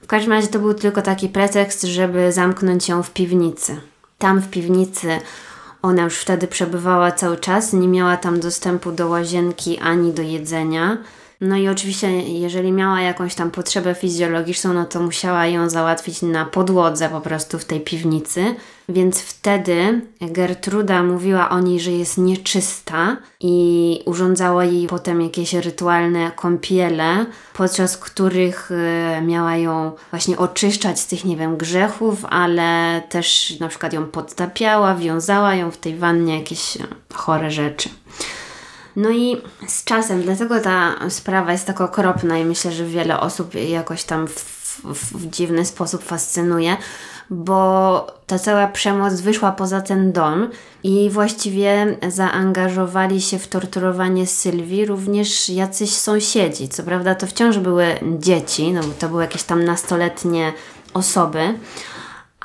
W 0.04 0.08
każdym 0.08 0.32
razie 0.32 0.48
to 0.48 0.60
był 0.60 0.74
tylko 0.74 1.02
taki 1.02 1.30
pretekst, 1.30 1.84
żeby 1.84 2.32
zamknąć 2.32 2.90
ją 2.90 3.04
w 3.04 3.12
piwnicy. 3.12 3.76
Tam 4.18 4.42
w 4.42 4.50
piwnicy 4.50 5.08
ona 5.82 6.04
już 6.04 6.18
wtedy 6.18 6.48
przebywała 6.48 7.12
cały 7.12 7.38
czas, 7.38 7.74
nie 7.74 7.88
miała 7.88 8.18
tam 8.18 8.40
dostępu 8.40 8.92
do 8.92 9.08
łazienki 9.08 9.78
ani 9.80 10.12
do 10.14 10.22
jedzenia. 10.22 10.98
No 11.42 11.58
i 11.58 11.68
oczywiście, 11.68 12.22
jeżeli 12.22 12.72
miała 12.72 13.02
jakąś 13.02 13.36
tam 13.36 13.52
potrzebę 13.52 13.96
fizjologiczną, 13.96 14.74
no 14.74 14.86
to 14.86 15.00
musiała 15.00 15.46
ją 15.48 15.70
załatwić 15.70 16.22
na 16.22 16.46
podłodze 16.46 17.10
po 17.10 17.22
prostu 17.22 17.60
w 17.60 17.66
tej 17.66 17.82
piwnicy. 17.82 18.56
Więc 18.90 19.22
wtedy 19.22 20.02
Gertruda 20.22 21.04
mówiła 21.04 21.50
o 21.50 21.60
niej, 21.60 21.80
że 21.80 21.92
jest 21.92 22.18
nieczysta 22.18 23.18
i 23.40 24.04
urządzała 24.06 24.66
jej 24.66 24.88
potem 24.88 25.22
jakieś 25.22 25.54
rytualne 25.54 26.32
kąpiele, 26.36 27.26
podczas 27.54 27.98
których 27.98 28.72
e, 28.72 29.22
miała 29.22 29.56
ją 29.58 29.92
właśnie 30.10 30.38
oczyszczać 30.38 31.00
z 31.00 31.08
tych, 31.08 31.26
nie 31.26 31.38
wiem, 31.38 31.58
grzechów, 31.58 32.26
ale 32.30 33.02
też 33.10 33.60
na 33.60 33.68
przykład 33.68 33.94
ją 33.94 34.06
podtapiała, 34.06 34.96
wiązała 34.96 35.56
ją 35.56 35.72
w 35.72 35.78
tej 35.78 35.96
wannie 35.96 36.38
jakieś 36.38 36.78
e, 36.78 36.84
chore 37.14 37.52
rzeczy. 37.52 37.90
No 39.02 39.10
i 39.10 39.38
z 39.68 39.84
czasem, 39.84 40.22
dlatego 40.22 40.60
ta 40.60 40.96
sprawa 41.10 41.52
jest 41.52 41.66
tak 41.66 41.82
okropna 41.82 42.38
i 42.38 42.46
myślę, 42.46 42.72
że 42.72 42.86
wiele 42.86 43.20
osób 43.20 43.56
jakoś 43.56 44.04
tam 44.04 44.28
w, 44.28 44.34
w, 44.84 45.18
w 45.18 45.30
dziwny 45.30 45.66
sposób 45.66 46.04
fascynuje, 46.04 46.78
bo 47.30 48.08
ta 48.28 48.40
cała 48.40 48.68
przemoc 48.68 49.22
wyszła 49.22 49.52
poza 49.52 49.82
ten 49.82 50.12
dom 50.12 50.50
i 50.84 51.10
właściwie 51.10 51.98
zaangażowali 52.10 53.22
się 53.22 53.40
w 53.40 53.48
torturowanie 53.48 54.28
Sylwii 54.28 54.86
również 54.86 55.50
jacyś 55.50 55.92
sąsiedzi. 55.92 56.70
Co 56.70 56.84
prawda 56.84 57.16
to 57.16 57.28
wciąż 57.28 57.58
były 57.58 57.86
dzieci, 58.20 58.72
no 58.72 58.82
bo 58.82 58.94
to 59.00 59.10
były 59.10 59.22
jakieś 59.22 59.44
tam 59.44 59.64
nastoletnie 59.64 60.54
osoby, 60.94 61.54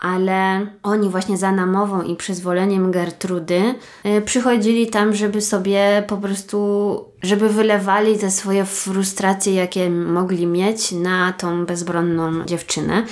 ale 0.01 0.67
oni 0.83 1.09
właśnie 1.09 1.37
za 1.37 1.53
namową 1.53 2.03
i 2.03 2.17
przyzwoleniem 2.17 2.91
Gertrudy 2.91 3.75
y, 4.07 4.23
przychodzili 4.23 4.87
tam, 4.87 5.15
żeby 5.15 5.41
sobie 5.41 6.05
po 6.09 6.17
prostu, 6.17 7.05
żeby 7.23 7.49
wylewali 7.49 8.19
te 8.19 8.31
swoje 8.31 8.65
frustracje, 8.65 9.55
jakie 9.55 9.91
mogli 9.91 10.47
mieć 10.47 10.93
na 10.93 11.33
tą 11.33 11.67
bezbronną 11.67 12.45
dziewczynę. 12.45 13.03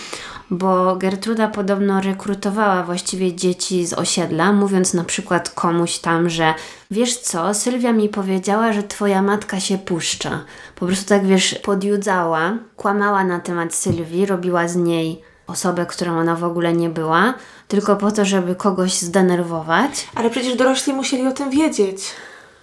Bo 0.51 0.97
Gertruda 0.97 1.49
podobno 1.49 2.01
rekrutowała 2.01 2.83
właściwie 2.83 3.35
dzieci 3.35 3.87
z 3.87 3.93
osiedla, 3.93 4.53
mówiąc 4.53 4.95
na 4.95 5.05
przykład 5.05 5.51
komuś 5.51 5.99
tam, 5.99 6.31
że 6.31 6.55
wiesz 6.91 7.19
co, 7.19 7.55
Sylwia 7.55 7.93
mi 7.93 8.09
powiedziała, 8.09 8.73
że 8.73 8.83
twoja 8.83 9.23
matka 9.23 9.61
się 9.61 9.79
puszcza. 9.79 10.45
Po 10.75 10.87
prostu 10.87 11.09
tak 11.09 11.27
wiesz, 11.27 11.55
podjudzała, 11.55 12.59
kłamała 12.77 13.25
na 13.25 13.41
temat 13.41 13.75
Sylwii, 13.75 14.27
robiła 14.27 14.69
z 14.69 14.77
niej 14.77 15.23
osobę, 15.47 15.87
którą 15.87 16.19
ona 16.19 16.35
w 16.37 16.45
ogóle 16.45 16.73
nie 16.73 16.89
była, 16.89 17.35
tylko 17.69 17.97
po 17.97 18.13
to, 18.13 18.25
żeby 18.25 18.55
kogoś 18.55 18.99
zdenerwować. 18.99 20.09
Ale 20.15 20.31
przecież 20.31 20.57
dorośli 20.57 20.93
musieli 20.93 21.27
o 21.27 21.33
tym 21.33 21.51
wiedzieć. 21.51 21.99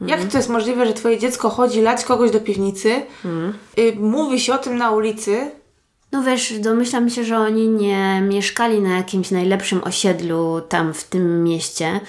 Jak 0.08 0.24
to 0.26 0.38
jest 0.38 0.50
możliwe, 0.50 0.86
że 0.86 0.94
twoje 0.94 1.20
dziecko 1.20 1.50
chodzi 1.50 1.82
lać 1.82 2.04
kogoś 2.06 2.32
do 2.32 2.40
piwnicy, 2.40 3.02
y, 3.78 3.96
mówi 4.00 4.40
się 4.40 4.54
o 4.54 4.58
tym 4.58 4.78
na 4.78 4.92
ulicy, 4.92 5.52
No 6.12 6.24
wiesz, 6.24 6.60
domyślam 6.60 7.10
się, 7.10 7.24
że 7.24 7.38
oni 7.38 7.68
nie 7.68 8.22
mieszkali 8.22 8.82
na 8.82 8.98
jakimś 8.98 9.32
najlepszym 9.32 9.84
osiedlu 9.84 10.62
tam 10.62 10.94
w 10.94 11.04
tym 11.04 11.44
mieście 11.44 12.00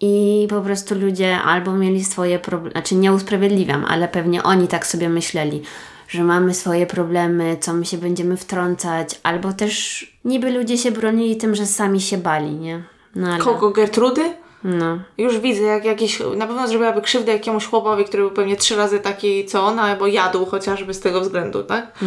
i 0.00 0.46
po 0.50 0.60
prostu 0.60 0.94
ludzie 0.94 1.38
albo 1.38 1.72
mieli 1.72 2.04
swoje 2.04 2.38
problemy, 2.38 2.72
znaczy 2.72 2.94
nie 2.94 3.12
usprawiedliwiam, 3.12 3.84
ale 3.84 4.08
pewnie 4.08 4.42
oni 4.42 4.68
tak 4.68 4.86
sobie 4.86 5.08
myśleli, 5.08 5.62
że 6.08 6.24
mamy 6.24 6.54
swoje 6.54 6.86
problemy, 6.86 7.56
co 7.60 7.74
my 7.74 7.84
się 7.84 7.98
będziemy 7.98 8.36
wtrącać, 8.36 9.20
albo 9.22 9.52
też 9.52 10.06
niby 10.24 10.50
ludzie 10.50 10.78
się 10.78 10.90
bronili 10.90 11.36
tym, 11.36 11.54
że 11.54 11.66
sami 11.66 12.00
się 12.00 12.18
bali, 12.18 12.50
nie? 12.50 12.82
No 13.16 13.28
ale... 13.28 13.44
kogo 13.44 13.70
Gertrudy? 13.70 14.22
No. 14.64 14.98
Już 15.18 15.38
widzę, 15.38 15.62
jak 15.62 15.84
jakiś, 15.84 16.22
na 16.36 16.46
pewno 16.46 16.68
zrobiłaby 16.68 17.02
krzywdę 17.02 17.32
jakiemuś 17.32 17.66
chłopowi, 17.66 18.04
który 18.04 18.22
był 18.22 18.32
pewnie 18.32 18.56
trzy 18.56 18.76
razy 18.76 19.00
taki 19.00 19.46
co 19.46 19.66
ona, 19.66 19.82
albo 19.82 20.06
jadł 20.06 20.46
chociażby 20.46 20.94
z 20.94 21.00
tego 21.00 21.20
względu, 21.20 21.62
tak? 21.62 21.98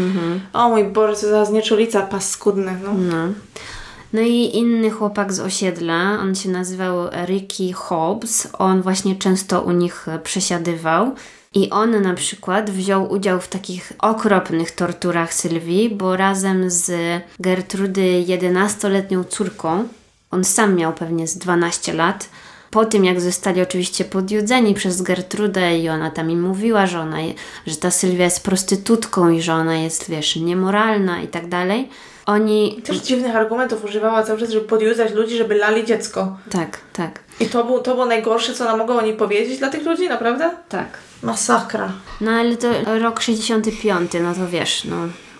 O 0.53 0.69
mój 0.69 0.83
Boże, 0.83 1.15
co 1.15 1.29
za 1.29 1.45
znieczulica 1.45 2.01
paskudny, 2.01 2.77
no. 2.83 2.93
No. 2.93 3.33
No 4.13 4.21
i 4.21 4.57
inny 4.57 4.89
chłopak 4.89 5.33
z 5.33 5.39
osiedla, 5.39 6.17
on 6.21 6.35
się 6.35 6.49
nazywał 6.49 7.09
Ricky 7.25 7.73
Hobbs. 7.73 8.47
On 8.59 8.81
właśnie 8.81 9.15
często 9.15 9.61
u 9.61 9.71
nich 9.71 10.05
przesiadywał. 10.23 11.11
I 11.55 11.69
on 11.69 12.01
na 12.01 12.13
przykład 12.13 12.69
wziął 12.69 13.11
udział 13.11 13.41
w 13.41 13.47
takich 13.47 13.93
okropnych 13.99 14.71
torturach 14.71 15.33
Sylwii, 15.33 15.89
bo 15.89 16.17
razem 16.17 16.69
z 16.69 16.91
Gertrudy 17.39 18.23
11-letnią 18.27 19.23
córką, 19.23 19.87
on 20.31 20.43
sam 20.43 20.75
miał 20.75 20.93
pewnie 20.93 21.27
z 21.27 21.37
12 21.37 21.93
lat, 21.93 22.29
po 22.71 22.85
tym 22.85 23.05
jak 23.05 23.21
zostali 23.21 23.61
oczywiście 23.61 24.05
podjudzeni 24.05 24.73
przez 24.73 25.01
Gertrudę 25.01 25.77
i 25.77 25.89
ona 25.89 26.11
tam 26.11 26.31
im 26.31 26.41
mówiła, 26.41 26.87
że, 26.87 26.99
ona, 26.99 27.17
że 27.67 27.75
ta 27.75 27.91
Sylwia 27.91 28.23
jest 28.23 28.43
prostytutką 28.43 29.29
i 29.29 29.41
że 29.41 29.53
ona 29.53 29.77
jest, 29.77 30.09
wiesz, 30.09 30.35
niemoralna 30.35 31.21
i 31.21 31.27
tak 31.27 31.49
dalej, 31.49 31.89
oni... 32.25 32.81
Też 32.85 32.97
dziwnych 32.97 33.35
argumentów 33.35 33.85
używała 33.85 34.23
cały 34.23 34.39
czas, 34.39 34.49
żeby 34.49 34.67
podjudzać 34.67 35.13
ludzi, 35.13 35.37
żeby 35.37 35.55
lali 35.55 35.85
dziecko. 35.85 36.37
Tak, 36.49 36.79
tak. 36.93 37.19
I 37.39 37.45
to, 37.45 37.63
był, 37.63 37.79
to 37.79 37.93
było 37.93 38.05
najgorsze, 38.05 38.53
co 38.53 38.63
ona 38.63 38.77
mogła 38.77 38.95
o 38.95 39.01
niej 39.01 39.13
powiedzieć 39.13 39.59
dla 39.59 39.69
tych 39.69 39.85
ludzi, 39.85 40.09
naprawdę? 40.09 40.51
Tak. 40.69 40.87
Masakra. 41.23 41.91
No 42.21 42.31
ale 42.31 42.57
to 42.57 42.67
rok 42.99 43.21
65, 43.21 44.11
no 44.23 44.33
to 44.33 44.47
wiesz, 44.47 44.85
no, 44.85 44.95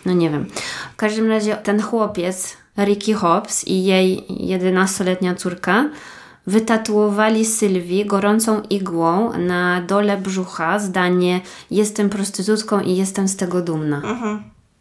no 0.06 0.14
nie 0.14 0.30
wiem. 0.30 0.46
W 0.94 0.96
każdym 0.96 1.30
razie 1.30 1.56
ten 1.56 1.82
chłopiec, 1.82 2.58
Ricky 2.78 3.14
Hobbs 3.14 3.68
i 3.68 3.84
jej 3.84 4.24
11-letnia 4.30 5.36
córka 5.36 5.90
wytatuowali 6.48 7.46
Sylwii 7.46 8.06
gorącą 8.06 8.62
igłą 8.70 9.38
na 9.38 9.82
dole 9.82 10.18
brzucha 10.18 10.80
zdanie 10.80 11.42
jestem 11.72 12.10
prostytutką 12.10 12.80
i 12.80 12.96
jestem 12.96 13.28
z 13.28 13.36
tego 13.36 13.62
dumna. 13.62 14.02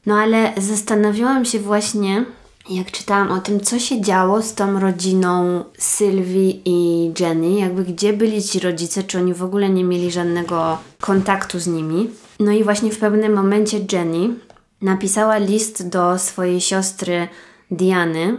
No 0.06 0.14
ale 0.14 0.52
zastanawiałam 0.56 1.44
się 1.44 1.58
właśnie, 1.58 2.24
jak 2.70 2.90
czytałam 2.90 3.30
o 3.32 3.40
tym, 3.40 3.60
co 3.60 3.78
się 3.78 4.00
działo 4.00 4.42
z 4.42 4.54
tą 4.54 4.80
rodziną 4.80 5.64
Sylwii 5.78 6.62
i 6.64 7.12
Jenny, 7.20 7.60
jakby 7.60 7.84
gdzie 7.84 8.12
byli 8.12 8.42
ci 8.42 8.60
rodzice, 8.60 9.02
czy 9.02 9.18
oni 9.18 9.34
w 9.34 9.42
ogóle 9.42 9.70
nie 9.70 9.84
mieli 9.84 10.10
żadnego 10.10 10.78
kontaktu 11.00 11.58
z 11.58 11.66
nimi. 11.66 12.10
No 12.40 12.52
i 12.52 12.64
właśnie 12.64 12.90
w 12.90 12.98
pewnym 12.98 13.32
momencie 13.32 13.78
Jenny 13.92 14.34
napisała 14.82 15.38
list 15.38 15.88
do 15.88 16.18
swojej 16.18 16.60
siostry 16.60 17.28
Diany, 17.70 18.36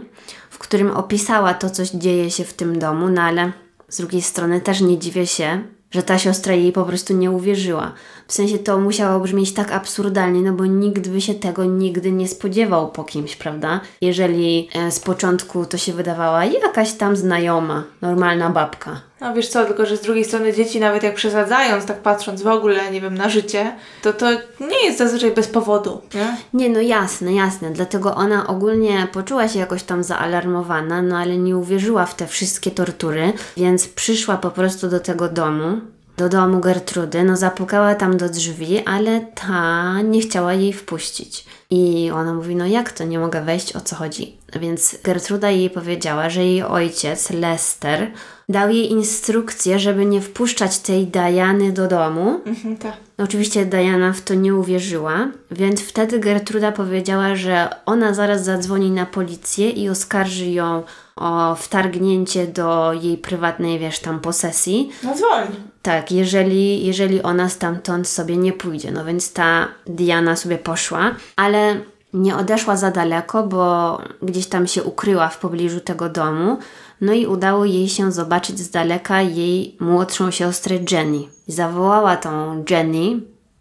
w 0.50 0.58
którym 0.58 0.90
opisała 0.90 1.54
to, 1.54 1.70
co 1.70 1.82
dzieje 1.94 2.30
się 2.30 2.44
w 2.44 2.54
tym 2.54 2.78
domu, 2.78 3.08
no 3.08 3.22
ale 3.22 3.52
z 3.88 3.96
drugiej 3.96 4.22
strony 4.22 4.60
też 4.60 4.80
nie 4.80 4.98
dziwię 4.98 5.26
się, 5.26 5.62
że 5.90 6.02
ta 6.02 6.18
siostra 6.18 6.54
jej 6.54 6.72
po 6.72 6.84
prostu 6.84 7.14
nie 7.14 7.30
uwierzyła. 7.30 7.92
W 8.32 8.34
sensie 8.34 8.58
to 8.58 8.78
musiało 8.78 9.20
brzmieć 9.20 9.54
tak 9.54 9.72
absurdalnie, 9.72 10.40
no 10.40 10.52
bo 10.52 10.66
nikt 10.66 11.08
by 11.08 11.20
się 11.20 11.34
tego 11.34 11.64
nigdy 11.64 12.12
nie 12.12 12.28
spodziewał 12.28 12.90
po 12.90 13.04
kimś, 13.04 13.36
prawda? 13.36 13.80
Jeżeli 14.00 14.68
e, 14.74 14.90
z 14.90 15.00
początku 15.00 15.66
to 15.66 15.78
się 15.78 15.92
wydawała 15.92 16.44
jakaś 16.44 16.92
tam 16.92 17.16
znajoma, 17.16 17.84
normalna 18.02 18.50
babka. 18.50 19.00
No 19.20 19.34
wiesz 19.34 19.48
co, 19.48 19.64
tylko 19.64 19.86
że 19.86 19.96
z 19.96 20.00
drugiej 20.00 20.24
strony 20.24 20.52
dzieci 20.52 20.80
nawet 20.80 21.02
jak 21.02 21.14
przesadzając, 21.14 21.84
tak 21.84 22.02
patrząc 22.02 22.42
w 22.42 22.46
ogóle, 22.46 22.90
nie 22.90 23.00
wiem, 23.00 23.14
na 23.14 23.28
życie, 23.28 23.72
to 24.02 24.12
to 24.12 24.30
nie 24.60 24.84
jest 24.84 24.98
zazwyczaj 24.98 25.30
bez 25.30 25.48
powodu, 25.48 26.00
nie? 26.14 26.36
Nie, 26.54 26.70
no 26.70 26.80
jasne, 26.80 27.32
jasne. 27.32 27.70
Dlatego 27.70 28.14
ona 28.14 28.46
ogólnie 28.46 29.08
poczuła 29.12 29.48
się 29.48 29.58
jakoś 29.58 29.82
tam 29.82 30.04
zaalarmowana, 30.04 31.02
no 31.02 31.18
ale 31.18 31.36
nie 31.36 31.56
uwierzyła 31.56 32.06
w 32.06 32.14
te 32.14 32.26
wszystkie 32.26 32.70
tortury, 32.70 33.32
więc 33.56 33.88
przyszła 33.88 34.36
po 34.36 34.50
prostu 34.50 34.88
do 34.88 35.00
tego 35.00 35.28
domu, 35.28 35.80
do 36.16 36.28
domu 36.28 36.60
Gertrudy, 36.60 37.24
no 37.24 37.36
zapukała 37.36 37.94
tam 37.94 38.16
do 38.16 38.28
drzwi, 38.28 38.82
ale 38.84 39.20
ta 39.20 40.02
nie 40.02 40.20
chciała 40.20 40.54
jej 40.54 40.72
wpuścić. 40.72 41.44
I 41.70 42.10
ona 42.14 42.34
mówi, 42.34 42.56
no 42.56 42.66
jak 42.66 42.92
to, 42.92 43.04
nie 43.04 43.18
mogę 43.18 43.42
wejść, 43.44 43.76
o 43.76 43.80
co 43.80 43.96
chodzi? 43.96 44.36
Więc 44.60 44.96
Gertruda 45.04 45.50
jej 45.50 45.70
powiedziała, 45.70 46.30
że 46.30 46.44
jej 46.44 46.62
ojciec, 46.62 47.30
Lester, 47.30 48.10
dał 48.48 48.70
jej 48.70 48.90
instrukcję, 48.90 49.78
żeby 49.78 50.06
nie 50.06 50.20
wpuszczać 50.20 50.78
tej 50.78 51.06
Diany 51.06 51.72
do 51.72 51.88
domu, 51.88 52.40
Mhm, 52.46 52.76
tak. 52.76 52.92
Oczywiście 53.18 53.66
Diana 53.66 54.12
w 54.12 54.20
to 54.20 54.34
nie 54.34 54.54
uwierzyła, 54.54 55.28
więc 55.50 55.80
wtedy 55.80 56.18
Gertruda 56.18 56.72
powiedziała, 56.72 57.36
że 57.36 57.68
ona 57.86 58.14
zaraz 58.14 58.44
zadzwoni 58.44 58.90
na 58.90 59.06
policję 59.06 59.70
i 59.70 59.88
oskarży 59.88 60.46
ją 60.46 60.82
o 61.16 61.54
wtargnięcie 61.54 62.46
do 62.46 62.92
jej 62.92 63.18
prywatnej, 63.18 63.78
wiesz, 63.78 63.98
tam 64.00 64.20
posesji. 64.20 64.90
No 65.02 65.14
dzwoń. 65.14 65.46
Tak, 65.82 66.12
jeżeli, 66.12 66.86
jeżeli 66.86 67.22
ona 67.22 67.48
stamtąd 67.48 68.08
sobie 68.08 68.36
nie 68.36 68.52
pójdzie. 68.52 68.90
No 68.92 69.04
więc 69.04 69.32
ta 69.32 69.68
Diana 69.86 70.36
sobie 70.36 70.58
poszła, 70.58 71.14
ale 71.36 71.80
nie 72.12 72.36
odeszła 72.36 72.76
za 72.76 72.90
daleko, 72.90 73.42
bo 73.42 73.98
gdzieś 74.22 74.46
tam 74.46 74.66
się 74.66 74.82
ukryła 74.82 75.28
w 75.28 75.38
pobliżu 75.38 75.80
tego 75.80 76.08
domu. 76.08 76.58
No 77.00 77.12
i 77.12 77.26
udało 77.26 77.64
jej 77.64 77.88
się 77.88 78.12
zobaczyć 78.12 78.58
z 78.58 78.70
daleka 78.70 79.22
jej 79.22 79.76
młodszą 79.80 80.30
siostrę 80.30 80.78
Jenny. 80.90 81.22
Zawołała 81.46 82.16
tą 82.16 82.64
Jenny, 82.70 83.20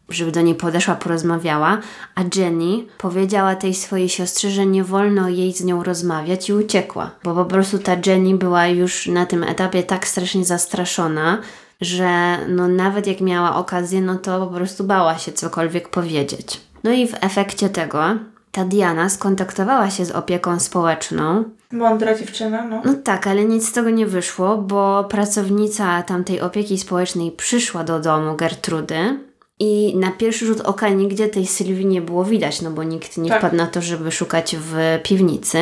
żeby 0.09 0.31
do 0.31 0.41
niej 0.41 0.55
podeszła, 0.55 0.95
porozmawiała, 0.95 1.77
a 2.15 2.21
Jenny 2.35 2.83
powiedziała 2.97 3.55
tej 3.55 3.73
swojej 3.73 4.09
siostrze, 4.09 4.49
że 4.49 4.65
nie 4.65 4.83
wolno 4.83 5.29
jej 5.29 5.53
z 5.53 5.63
nią 5.63 5.83
rozmawiać 5.83 6.49
i 6.49 6.53
uciekła, 6.53 7.11
bo 7.23 7.35
po 7.35 7.45
prostu 7.45 7.79
ta 7.79 7.95
Jenny 8.05 8.37
była 8.37 8.67
już 8.67 9.07
na 9.07 9.25
tym 9.25 9.43
etapie 9.43 9.83
tak 9.83 10.07
strasznie 10.07 10.45
zastraszona, 10.45 11.37
że 11.81 12.37
no 12.47 12.67
nawet 12.67 13.07
jak 13.07 13.21
miała 13.21 13.55
okazję, 13.55 14.01
no 14.01 14.15
to 14.15 14.47
po 14.47 14.53
prostu 14.55 14.83
bała 14.83 15.17
się 15.17 15.31
cokolwiek 15.31 15.89
powiedzieć. 15.89 16.61
No 16.83 16.91
i 16.91 17.07
w 17.07 17.13
efekcie 17.21 17.69
tego 17.69 18.03
ta 18.51 18.65
Diana 18.65 19.09
skontaktowała 19.09 19.89
się 19.89 20.05
z 20.05 20.11
opieką 20.11 20.59
społeczną, 20.59 21.43
Mądra 21.71 22.17
dziewczyna, 22.17 22.67
no. 22.67 22.81
no 22.85 22.93
tak, 22.93 23.27
ale 23.27 23.45
nic 23.45 23.69
z 23.69 23.71
tego 23.71 23.89
nie 23.89 24.05
wyszło, 24.05 24.57
bo 24.57 25.03
pracownica 25.03 26.01
tamtej 26.03 26.41
opieki 26.41 26.77
społecznej 26.77 27.31
przyszła 27.31 27.83
do 27.83 27.99
domu 27.99 28.35
Gertrudy 28.35 29.19
i 29.59 29.97
na 29.97 30.11
pierwszy 30.11 30.45
rzut 30.45 30.61
oka 30.61 30.89
nigdzie 30.89 31.27
tej 31.27 31.47
Sylwii 31.47 31.85
nie 31.85 32.01
było 32.01 32.25
widać, 32.25 32.61
no 32.61 32.71
bo 32.71 32.83
nikt 32.83 33.17
nie 33.17 33.29
Tak. 33.29 33.39
wpadł 33.39 33.55
na 33.55 33.67
to, 33.67 33.81
żeby 33.81 34.11
szukać 34.11 34.55
w 34.59 34.99
piwnicy. 35.03 35.57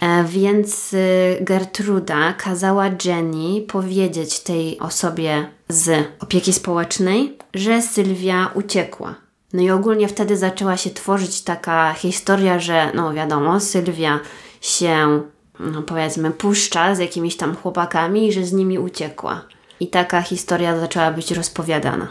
E, 0.00 0.24
Więc 0.24 0.92
y, 0.92 1.38
Gertruda 1.40 2.32
kazała 2.32 2.84
Jenny 3.04 3.60
powiedzieć 3.60 4.40
tej 4.40 4.78
osobie 4.78 5.46
z 5.68 6.06
opieki 6.20 6.52
społecznej, 6.52 7.38
że 7.54 7.82
Sylwia 7.82 8.50
uciekła. 8.54 9.14
No 9.52 9.62
i 9.62 9.70
ogólnie 9.70 10.08
wtedy 10.08 10.36
zaczęła 10.36 10.76
się 10.76 10.90
tworzyć 10.90 11.42
taka 11.42 11.92
historia, 11.92 12.58
że 12.60 12.90
no 12.94 13.12
wiadomo, 13.14 13.60
Sylwia 13.60 14.20
się, 14.60 15.22
no 15.60 15.82
powiedzmy, 15.82 16.30
puszcza 16.30 16.94
z 16.94 16.98
jakimiś 16.98 17.36
tam 17.36 17.56
chłopakami 17.56 18.28
i 18.28 18.32
że 18.32 18.44
z 18.44 18.52
nimi 18.52 18.78
uciekła. 18.78 19.44
I 19.80 19.86
taka 19.86 20.22
historia 20.22 20.80
zaczęła 20.80 21.10
być 21.10 21.30
rozpowiadana. 21.30 22.08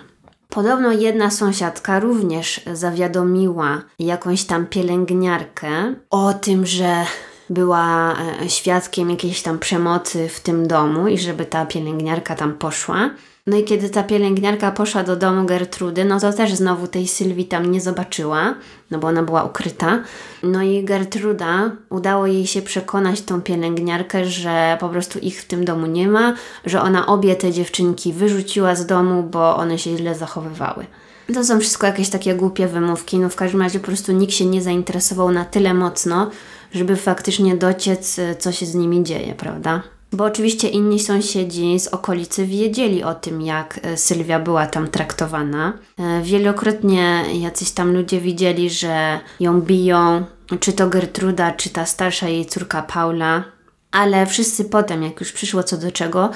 Podobno 0.50 0.92
jedna 0.92 1.32
sąsiadka 1.32 2.00
również 2.00 2.62
zawiadomiła 2.74 3.82
jakąś 4.00 4.44
tam 4.44 4.66
pielęgniarkę 4.66 5.94
o 6.10 6.34
tym, 6.34 6.66
że 6.66 7.06
była 7.50 8.16
e, 8.42 8.50
świadkiem 8.50 9.10
jakiejś 9.10 9.42
tam 9.42 9.60
przemocy 9.60 10.30
w 10.30 10.40
tym 10.40 10.68
domu 10.68 11.08
i 11.08 11.18
żeby 11.18 11.46
ta 11.46 11.66
pielęgniarka 11.66 12.36
tam 12.36 12.54
poszła. 12.54 13.10
No 13.48 13.58
i 13.58 13.64
kiedy 13.64 13.90
ta 13.90 14.04
pielęgniarka 14.04 14.72
poszła 14.72 15.04
do 15.04 15.16
domu 15.16 15.46
Gertrudy, 15.46 16.06
no 16.06 16.20
to 16.20 16.34
też 16.34 16.54
znowu 16.54 16.88
tej 16.88 17.08
Sylwii 17.08 17.46
tam 17.46 17.72
nie 17.72 17.82
zobaczyła, 17.82 18.56
no 18.92 19.00
bo 19.00 19.08
ona 19.08 19.24
była 19.24 19.44
ukryta. 19.44 20.04
No 20.44 20.64
i 20.64 20.84
Gertruda 20.84 21.72
udało 21.90 22.28
jej 22.28 22.48
się 22.48 22.62
przekonać 22.62 23.22
tą 23.22 23.42
pielęgniarkę, 23.42 24.26
że 24.26 24.78
po 24.80 24.90
prostu 24.90 25.20
ich 25.20 25.42
w 25.42 25.46
tym 25.46 25.66
domu 25.66 25.86
nie 25.86 26.08
ma, 26.08 26.34
że 26.66 26.82
ona 26.82 27.06
obie 27.06 27.36
te 27.36 27.52
dziewczynki 27.52 28.14
wyrzuciła 28.14 28.76
z 28.76 28.86
domu, 28.86 29.24
bo 29.24 29.58
one 29.58 29.80
się 29.80 29.98
źle 29.98 30.16
zachowywały. 30.16 30.86
To 31.34 31.44
są 31.44 31.60
wszystko 31.60 31.88
jakieś 31.88 32.10
takie 32.10 32.36
głupie 32.36 32.68
wymówki. 32.68 33.20
No 33.20 33.30
w 33.30 33.36
każdym 33.36 33.62
razie 33.62 33.80
po 33.80 33.88
prostu 33.88 34.12
nikt 34.12 34.34
się 34.34 34.46
nie 34.46 34.62
zainteresował 34.62 35.32
na 35.32 35.46
tyle 35.46 35.74
mocno, 35.74 36.30
żeby 36.72 36.96
faktycznie 36.96 37.56
dociec, 37.56 38.20
co 38.40 38.52
się 38.52 38.66
z 38.66 38.76
nimi 38.76 39.04
dzieje, 39.04 39.36
prawda? 39.36 39.84
Bo 40.14 40.24
oczywiście 40.24 40.68
inni 40.68 41.00
sąsiedzi 41.00 41.80
z 41.80 41.88
okolicy 41.88 42.46
wiedzieli 42.46 43.04
o 43.04 43.16
tym, 43.16 43.42
jak 43.42 43.80
e, 43.84 43.98
Sylwia 43.98 44.40
była 44.40 44.68
tam 44.68 44.88
traktowana. 44.88 45.74
E, 46.00 46.22
wielokrotnie 46.22 47.24
jacyś 47.34 47.72
tam 47.72 47.94
ludzie 47.94 48.22
widzieli, 48.22 48.70
że 48.70 49.20
ją 49.40 49.62
biją, 49.62 50.26
czy 50.60 50.74
to 50.74 50.88
Gertruda, 50.88 51.52
czy 51.52 51.70
ta 51.70 51.86
starsza 51.86 52.28
jej 52.28 52.46
córka 52.46 52.82
Paula. 52.82 53.44
Ale 53.92 54.26
wszyscy 54.26 54.66
potem, 54.66 55.04
jak 55.04 55.20
już 55.20 55.32
przyszło 55.32 55.64
co 55.64 55.78
do 55.78 55.92
czego, 55.92 56.30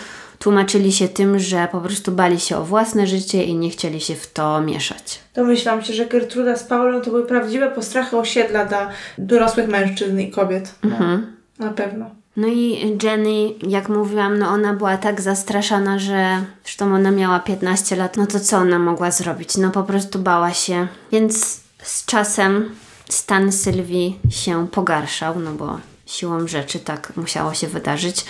tłumaczyli 0.43 0.91
się 0.91 1.07
tym, 1.07 1.39
że 1.39 1.67
po 1.71 1.81
prostu 1.81 2.11
bali 2.11 2.39
się 2.39 2.57
o 2.57 2.63
własne 2.63 3.07
życie 3.07 3.43
i 3.43 3.55
nie 3.55 3.69
chcieli 3.69 4.01
się 4.01 4.15
w 4.15 4.33
to 4.33 4.61
mieszać. 4.61 5.19
Domyślam 5.35 5.83
się, 5.83 5.93
że 5.93 6.05
Gertruda 6.05 6.55
z 6.55 6.63
Paulą 6.63 7.01
to 7.01 7.09
były 7.09 7.25
prawdziwe 7.25 7.71
postrachy 7.71 8.17
osiedla 8.17 8.65
dla 8.65 8.89
dorosłych 9.17 9.67
mężczyzn 9.67 10.19
i 10.19 10.31
kobiet. 10.31 10.75
Mhm. 10.83 11.35
Na 11.59 11.69
pewno. 11.69 12.09
No 12.37 12.47
i 12.47 12.97
Jenny, 13.03 13.53
jak 13.67 13.89
mówiłam, 13.89 14.39
no 14.39 14.47
ona 14.47 14.73
była 14.73 14.97
tak 14.97 15.21
zastraszana, 15.21 15.99
że 15.99 16.43
zresztą 16.63 16.95
ona 16.95 17.11
miała 17.11 17.39
15 17.39 17.95
lat, 17.95 18.17
no 18.17 18.27
to 18.27 18.39
co 18.39 18.57
ona 18.57 18.79
mogła 18.79 19.11
zrobić? 19.11 19.57
No 19.57 19.71
po 19.71 19.83
prostu 19.83 20.19
bała 20.19 20.53
się. 20.53 20.87
Więc 21.11 21.61
z 21.83 22.05
czasem 22.05 22.75
stan 23.09 23.51
Sylwii 23.51 24.19
się 24.29 24.67
pogarszał, 24.67 25.39
no 25.39 25.53
bo 25.53 25.79
siłą 26.05 26.47
rzeczy 26.47 26.79
tak 26.79 27.13
musiało 27.15 27.53
się 27.53 27.67
wydarzyć. 27.67 28.25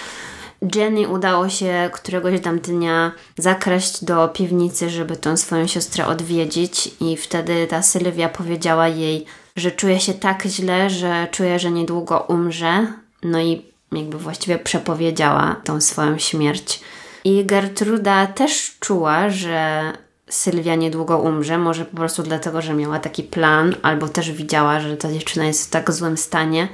Jenny 0.76 1.07
udało 1.07 1.49
się 1.49 1.90
któregoś 1.94 2.41
tam 2.41 2.60
dnia 2.60 3.11
zakraść 3.38 4.03
do 4.06 4.27
piwnicy, 4.27 4.90
żeby 4.90 5.15
tą 5.15 5.38
swoją 5.38 5.68
siostrę 5.68 6.06
odwiedzić 6.06 6.91
i 6.99 7.18
wtedy 7.18 7.68
ta 7.68 7.81
Sylwia 7.81 8.30
powiedziała 8.30 8.88
jej, 8.88 9.26
że 9.56 9.72
czuje 9.72 9.99
się 9.99 10.14
tak 10.14 10.44
źle, 10.45 10.90
że 10.90 11.27
czuje, 11.31 11.60
że 11.60 11.72
niedługo 11.72 12.19
umrze. 12.19 12.88
No 13.23 13.40
i 13.41 13.65
jakby 13.91 14.18
właściwie 14.18 14.60
przepowiedziała 14.60 15.56
tą 15.64 15.81
swoją 15.81 16.18
śmierć. 16.18 16.81
I 17.23 17.45
Gertruda 17.45 18.27
też 18.27 18.77
czuła, 18.80 19.30
że 19.30 19.81
Sylwia 20.30 20.76
niedługo 20.76 21.18
umrze, 21.18 21.57
może 21.57 21.85
po 21.85 21.98
prostu 21.98 22.23
dlatego, 22.23 22.61
że 22.61 22.73
miała 22.73 22.99
taki 22.99 23.23
plan, 23.23 23.76
albo 23.81 24.10
też 24.10 24.31
widziała, 24.31 24.80
że 24.80 24.98
ta 24.98 25.11
dziewczyna 25.14 25.45
jest 25.45 25.68
w 25.68 25.69
tak 25.69 25.91
złym 25.91 26.18
stanie, 26.18 26.68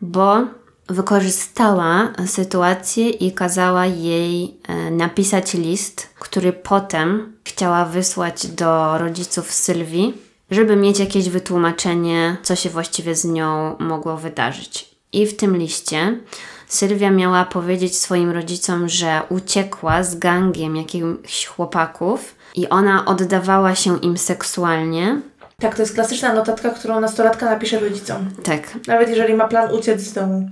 bo 0.00 0.46
wykorzystała 0.88 2.12
sytuację 2.26 3.10
i 3.10 3.32
kazała 3.32 3.86
jej 3.86 4.54
e, 4.68 4.90
napisać 4.90 5.54
list, 5.54 6.08
który 6.18 6.52
potem 6.52 7.32
chciała 7.44 7.84
wysłać 7.84 8.46
do 8.46 8.98
rodziców 8.98 9.52
Sylwii, 9.52 10.14
żeby 10.50 10.76
mieć 10.76 10.98
jakieś 10.98 11.28
wytłumaczenie, 11.28 12.36
co 12.42 12.56
się 12.56 12.70
właściwie 12.70 13.14
z 13.14 13.24
nią 13.24 13.76
mogło 13.78 14.16
wydarzyć. 14.16 14.88
I 15.12 15.26
w 15.26 15.36
tym 15.36 15.56
liście 15.56 16.20
Sylwia 16.68 17.10
miała 17.10 17.44
powiedzieć 17.44 17.98
swoim 17.98 18.30
rodzicom, 18.30 18.88
że 18.88 19.22
uciekła 19.28 20.02
z 20.02 20.18
gangiem 20.18 20.76
jakichś 20.76 21.46
chłopaków 21.46 22.34
i 22.54 22.68
ona 22.68 23.04
oddawała 23.04 23.74
się 23.74 23.98
im 23.98 24.18
seksualnie. 24.18 25.20
Tak, 25.60 25.74
to 25.74 25.82
jest 25.82 25.94
klasyczna 25.94 26.34
notatka, 26.34 26.70
którą 26.70 27.00
nastolatka 27.00 27.46
napisze 27.46 27.80
rodzicom. 27.80 28.30
Tak, 28.42 28.86
Nawet 28.86 29.08
jeżeli 29.08 29.34
ma 29.34 29.48
plan 29.48 29.74
uciec 29.74 30.00
z 30.00 30.12
domu. 30.12 30.50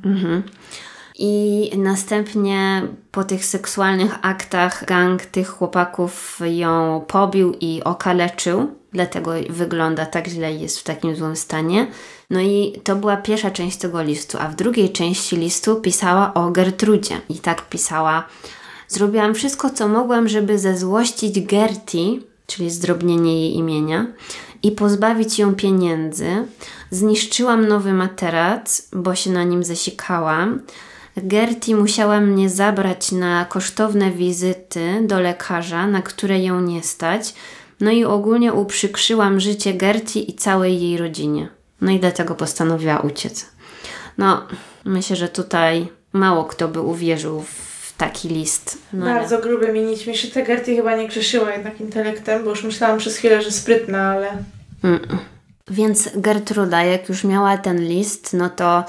I 1.19 1.71
następnie 1.77 2.83
po 3.11 3.25
tych 3.25 3.45
seksualnych 3.45 4.15
aktach 4.23 4.85
gang 4.85 5.27
tych 5.27 5.49
chłopaków 5.49 6.41
ją 6.45 7.05
pobił 7.07 7.55
i 7.61 7.81
okaleczył, 7.85 8.71
dlatego 8.93 9.31
wygląda 9.51 10.07
tak 10.07 10.29
źle 10.29 10.53
i 10.55 10.61
jest 10.61 10.79
w 10.79 10.85
takim 10.85 11.17
złym 11.17 11.37
stanie. 11.37 11.87
No 12.31 12.41
i 12.41 12.81
to 12.85 12.97
była 12.97 13.17
pierwsza 13.17 13.51
część 13.51 13.77
tego 13.77 14.03
listu, 14.03 14.39
a 14.41 14.49
w 14.49 14.55
drugiej 14.55 14.93
części 14.93 15.37
listu 15.37 15.77
pisała 15.77 16.35
o 16.35 16.51
Gertrudzie. 16.51 17.21
I 17.29 17.39
tak 17.39 17.69
pisała: 17.69 18.25
Zrobiłam 18.89 19.35
wszystko, 19.35 19.71
co 19.71 19.89
mogłam, 19.89 20.29
żeby 20.29 20.59
zezłościć 20.59 21.41
Gerti, 21.41 22.27
czyli 22.47 22.71
zdrobnienie 22.71 23.41
jej 23.41 23.57
imienia, 23.57 24.07
i 24.67 24.73
pozbawić 24.73 25.39
ją 25.39 25.55
pieniędzy. 25.55 26.27
Zniszczyłam 26.91 27.69
nowy 27.69 27.93
materac, 27.93 28.89
bo 28.93 29.15
się 29.15 29.31
na 29.31 29.45
nim 29.45 29.65
zasikałam. 29.65 30.61
Gerti 31.17 31.75
musiała 31.75 32.21
mnie 32.21 32.51
zabrać 32.51 33.13
na 33.13 33.45
kosztowne 33.45 34.11
wizyty 34.11 35.01
do 35.03 35.21
lekarza, 35.21 35.87
na 35.87 36.03
które 36.03 36.41
ją 36.41 36.61
nie 36.61 36.83
stać. 36.83 37.35
No 37.81 37.91
i 37.91 38.05
ogólnie 38.05 38.53
uprzykrzyłam 38.53 39.41
życie 39.41 39.75
Gerti 39.75 40.31
i 40.31 40.35
całej 40.35 40.81
jej 40.83 40.97
rodzinie. 40.99 41.49
No 41.81 41.93
i 41.93 42.01
dlatego 42.01 42.35
postanowiła 42.35 42.99
uciec. 43.01 43.47
No, 44.19 44.47
myślę, 44.85 45.17
że 45.17 45.29
tutaj 45.29 45.89
mało 46.13 46.45
kto 46.45 46.69
by 46.69 46.81
uwierzył 46.81 47.43
w 47.43 47.93
taki 47.97 48.29
list. 48.29 48.79
No, 48.93 49.07
ale- 49.07 49.15
Bardzo 49.21 49.39
grubymi 49.39 49.81
nićmi 49.83 50.17
szyte. 50.17 50.43
Gertie 50.43 50.77
chyba 50.77 50.97
nie 50.97 51.09
grzeszyła 51.09 51.53
jednak 51.53 51.81
intelektem, 51.81 52.45
bo 52.45 52.51
już 52.51 52.65
myślałam 52.65 52.99
przez 52.99 53.17
chwilę, 53.17 53.43
że 53.43 53.51
sprytna, 53.51 54.11
ale... 54.11 54.33
Więc 55.71 56.11
Gertruda, 56.17 56.83
jak 56.83 57.09
już 57.09 57.25
miała 57.25 57.59
ten 57.59 57.81
list, 57.89 58.33
no 58.33 58.51
to 58.51 58.85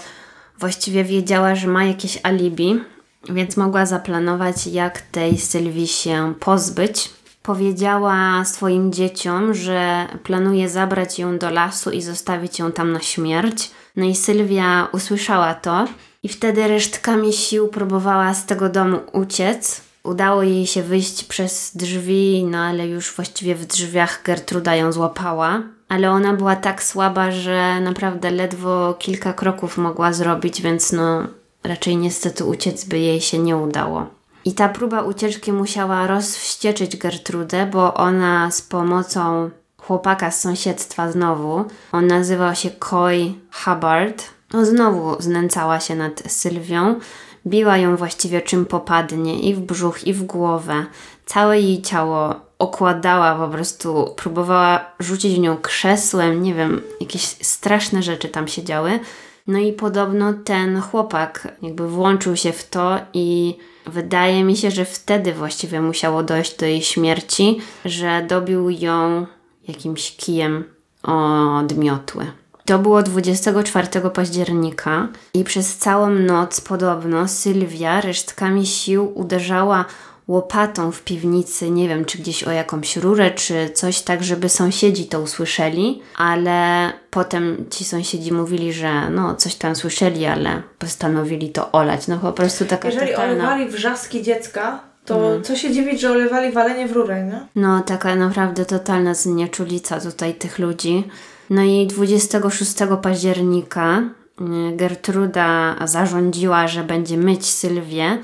właściwie 0.59 1.03
wiedziała, 1.03 1.55
że 1.55 1.68
ma 1.68 1.84
jakieś 1.84 2.19
alibi, 2.23 2.81
więc 3.30 3.57
mogła 3.57 3.85
zaplanować, 3.85 4.68
jak 4.68 5.01
tej 5.01 5.38
Sylwii 5.38 5.88
się 5.88 6.34
pozbyć. 6.39 7.09
Powiedziała 7.43 8.45
swoim 8.45 8.93
dzieciom, 8.93 9.53
że 9.53 10.07
planuje 10.23 10.69
zabrać 10.69 11.19
ją 11.19 11.38
do 11.38 11.49
lasu 11.49 11.91
i 11.91 12.01
zostawić 12.01 12.59
ją 12.59 12.72
tam 12.72 12.91
na 12.91 12.99
śmierć. 12.99 13.72
No 13.95 14.05
i 14.05 14.15
Sylwia 14.15 14.88
usłyszała 14.91 15.53
to 15.53 15.88
i 16.23 16.30
wtedy 16.30 16.68
resztkami 16.68 17.34
sił 17.34 17.68
próbowała 17.68 18.34
z 18.34 18.45
tego 18.45 18.69
domu 18.69 18.99
uciec. 19.14 19.81
Udało 20.03 20.43
jej 20.43 20.68
się 20.68 20.84
wyjść 20.84 21.23
przez 21.23 21.72
drzwi, 21.76 22.45
no 22.51 22.57
ale 22.57 22.88
już 22.88 23.15
właściwie 23.15 23.55
w 23.55 23.65
drzwiach 23.65 24.23
Gertruda 24.23 24.76
ją 24.76 24.91
złapała. 24.91 25.77
Ale 25.89 26.11
ona 26.11 26.34
była 26.34 26.55
tak 26.55 26.84
słaba, 26.84 27.31
że 27.31 27.81
naprawdę 27.81 28.31
ledwo 28.31 28.95
kilka 28.99 29.34
kroków 29.34 29.77
mogła 29.77 30.14
zrobić, 30.14 30.61
więc 30.61 30.91
no 30.91 31.27
raczej 31.64 31.97
niestety 31.97 32.45
uciec 32.45 32.85
by 32.85 32.99
jej 32.99 33.22
się 33.22 33.39
nie 33.39 33.57
udało. 33.57 34.07
I 34.45 34.53
ta 34.53 34.69
próba 34.69 35.01
ucieczki 35.01 35.53
musiała 35.53 36.07
rozwścieczyć 36.07 36.97
Gertrudę, 36.97 37.65
bo 37.65 37.93
ona 37.93 38.51
z 38.51 38.61
pomocą 38.61 39.49
chłopaka 39.77 40.31
z 40.31 40.41
sąsiedztwa 40.41 41.11
znowu, 41.11 41.65
on 41.91 42.07
nazywał 42.07 42.55
się 42.55 42.69
Coy 42.69 43.34
Hubbard, 43.64 44.23
no 44.53 44.65
znowu 44.65 45.22
znęcała 45.22 45.80
się 45.80 45.95
nad 45.95 46.31
Sylwią, 46.31 46.99
biła 47.47 47.77
ją 47.77 47.95
właściwie 47.95 48.41
czym 48.41 48.65
popadnie 48.65 49.39
i 49.39 49.55
w 49.55 49.59
brzuch, 49.59 50.07
i 50.07 50.14
w 50.14 50.23
głowę. 50.23 50.85
Całe 51.26 51.59
jej 51.59 51.81
ciało 51.81 52.47
okładała 52.60 53.36
po 53.36 53.54
prostu, 53.54 54.14
próbowała 54.18 54.86
rzucić 55.00 55.36
w 55.36 55.40
nią 55.40 55.58
krzesłem, 55.58 56.44
nie 56.44 56.54
wiem, 56.54 56.82
jakieś 57.02 57.22
straszne 57.22 58.04
rzeczy 58.04 58.30
tam 58.30 58.48
się 58.48 58.64
działy. 58.64 59.00
No 59.48 59.60
i 59.60 59.74
podobno 59.74 60.34
ten 60.34 60.82
chłopak 60.82 61.48
jakby 61.62 61.88
włączył 61.88 62.36
się 62.36 62.52
w 62.52 62.70
to 62.70 63.00
i 63.14 63.58
wydaje 63.86 64.44
mi 64.44 64.58
się, 64.58 64.72
że 64.72 64.86
wtedy 64.86 65.34
właściwie 65.34 65.82
musiało 65.82 66.24
dojść 66.24 66.58
do 66.58 66.66
jej 66.66 66.82
śmierci, 66.82 67.60
że 67.86 68.26
dobił 68.28 68.70
ją 68.70 69.26
jakimś 69.68 70.16
kijem 70.16 70.64
od 71.04 71.78
miotły. 71.78 72.32
To 72.66 72.80
było 72.80 73.04
24 73.04 73.88
października 74.14 75.08
i 75.34 75.44
przez 75.44 75.78
całą 75.78 76.10
noc 76.10 76.62
podobno 76.62 77.28
Sylwia 77.28 78.02
resztkami 78.02 78.66
sił 78.66 79.12
uderzała 79.16 79.86
łopatą 80.28 80.91
w 80.91 81.02
piwnicy, 81.04 81.72
nie 81.72 81.88
wiem, 81.88 82.06
czy 82.06 82.18
gdzieś 82.18 82.44
o 82.44 82.52
jakąś 82.52 82.98
rurę, 82.98 83.32
czy 83.32 83.70
coś 83.70 84.02
tak, 84.02 84.24
żeby 84.24 84.49
sąsiedzi 84.49 85.06
to 85.06 85.22
usłyszeli, 85.22 86.02
ale 86.18 86.91
potem 87.12 87.66
ci 87.70 87.86
sąsiedzi 87.86 88.34
mówili, 88.34 88.74
że 88.74 89.10
no 89.10 89.36
coś 89.36 89.56
tam 89.56 89.76
słyszeli, 89.76 90.26
ale 90.26 90.62
postanowili 90.80 91.49
to 91.49 91.72
olać. 91.72 92.08
No 92.08 92.18
po 92.18 92.34
prostu 92.34 92.66
taka 92.66 92.90
Jeżeli 92.90 93.12
totalna... 93.12 93.34
olewali 93.34 93.70
wrzaski 93.70 94.24
dziecka, 94.24 94.80
to 95.06 95.41
co 95.41 95.56
się 95.56 95.72
dziwić, 95.72 96.02
że 96.02 96.12
olewali 96.12 96.52
walenie 96.52 96.88
w 96.88 96.91
rurę, 96.91 97.24
nie? 97.24 97.48
No, 97.56 97.82
taka 97.82 98.16
naprawdę 98.16 98.66
totalna 98.66 99.14
znieczulica 99.14 99.99
tutaj 100.02 100.34
tych 100.34 100.60
ludzi. 100.60 101.04
No 101.49 101.62
i 101.62 101.88
26 101.88 102.76
października 103.02 103.99
y, 104.02 104.76
Gertruda 104.76 105.76
zarządziła, 105.86 106.68
że 106.68 106.84
będzie 106.84 107.18
myć 107.18 107.45
Sylwię, 107.45 108.18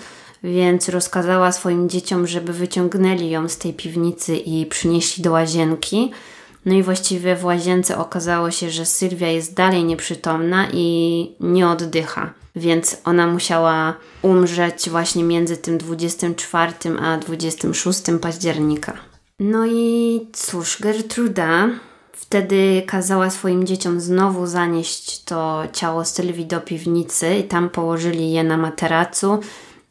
więc 0.44 0.90
rozkazała 0.90 1.52
swoim 1.52 1.90
dzieciom, 1.90 2.28
żeby 2.28 2.54
wyciągnęli 2.54 3.30
ją 3.30 3.50
z 3.50 3.58
tej 3.58 3.74
piwnicy 3.74 4.36
i 4.36 4.66
przynieśli 4.66 5.24
do 5.24 5.32
łazienki. 5.32 6.12
No 6.66 6.74
i 6.74 6.84
właściwie 6.84 7.36
w 7.36 7.46
łazience 7.46 7.98
okazało 7.98 8.52
się, 8.52 8.70
że 8.70 8.86
Sylwia 8.86 9.28
jest 9.28 9.54
dalej 9.54 9.84
nieprzytomna 9.84 10.68
i 10.74 11.36
nie 11.40 11.68
oddycha, 11.68 12.34
więc 12.56 12.98
ona 13.06 13.28
musiała 13.28 13.94
umrzeć 14.22 14.90
właśnie 14.90 15.24
między 15.24 15.58
tym 15.58 15.78
24 15.78 16.74
a 17.02 17.18
26 17.18 18.02
października. 18.22 18.94
No 19.40 19.66
i 19.68 20.22
cóż, 20.34 20.78
Gertruda 20.82 21.70
wtedy 22.14 22.84
kazała 22.88 23.30
swoim 23.30 23.68
dzieciom 23.68 24.00
znowu 24.00 24.48
zanieść 24.48 25.24
to 25.24 25.64
ciało 25.74 26.06
Sylwii 26.06 26.46
do 26.46 26.62
piwnicy 26.62 27.36
i 27.36 27.44
tam 27.44 27.70
położyli 27.70 28.32
je 28.32 28.44
na 28.44 28.58
materacu 28.58 29.40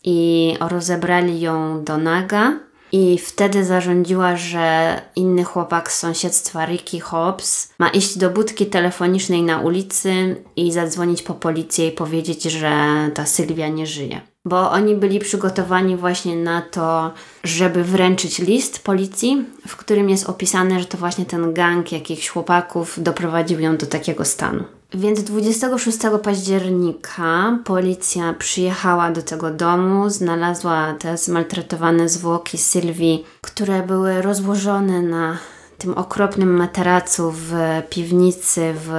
i 0.04 0.54
rozebrali 0.60 1.40
ją 1.40 1.84
do 1.84 1.98
naga. 1.98 2.52
I 2.92 3.18
wtedy 3.18 3.64
zarządziła, 3.64 4.36
że 4.36 5.00
inny 5.16 5.44
chłopak 5.44 5.92
z 5.92 5.98
sąsiedztwa, 5.98 6.66
Ricky 6.66 7.00
Hobbs, 7.00 7.72
ma 7.78 7.88
iść 7.88 8.18
do 8.18 8.30
budki 8.30 8.66
telefonicznej 8.66 9.42
na 9.42 9.60
ulicy 9.60 10.36
i 10.56 10.72
zadzwonić 10.72 11.22
po 11.22 11.34
policję 11.34 11.88
i 11.88 11.92
powiedzieć, 11.92 12.42
że 12.42 12.72
ta 13.14 13.26
Sylwia 13.26 13.68
nie 13.68 13.86
żyje. 13.86 14.20
Bo 14.44 14.70
oni 14.70 14.94
byli 14.94 15.18
przygotowani 15.18 15.96
właśnie 15.96 16.36
na 16.36 16.62
to, 16.62 17.10
żeby 17.44 17.84
wręczyć 17.84 18.38
list 18.38 18.84
policji, 18.84 19.44
w 19.68 19.76
którym 19.76 20.10
jest 20.10 20.28
opisane, 20.28 20.80
że 20.80 20.86
to 20.86 20.98
właśnie 20.98 21.24
ten 21.24 21.54
gang 21.54 21.92
jakichś 21.92 22.28
chłopaków 22.28 23.02
doprowadził 23.02 23.60
ją 23.60 23.76
do 23.76 23.86
takiego 23.86 24.24
stanu. 24.24 24.64
Więc 24.94 25.22
26 25.22 25.98
października 26.22 27.58
policja 27.64 28.34
przyjechała 28.38 29.10
do 29.10 29.22
tego 29.22 29.50
domu, 29.50 30.10
znalazła 30.10 30.94
te 30.98 31.16
zmaltretowane 31.16 32.08
zwłoki 32.08 32.58
Sylwii, 32.58 33.24
które 33.40 33.82
były 33.82 34.22
rozłożone 34.22 35.02
na 35.02 35.38
tym 35.78 35.94
okropnym 35.94 36.56
materacu 36.56 37.32
w 37.36 37.52
piwnicy 37.90 38.74
w 38.76 38.92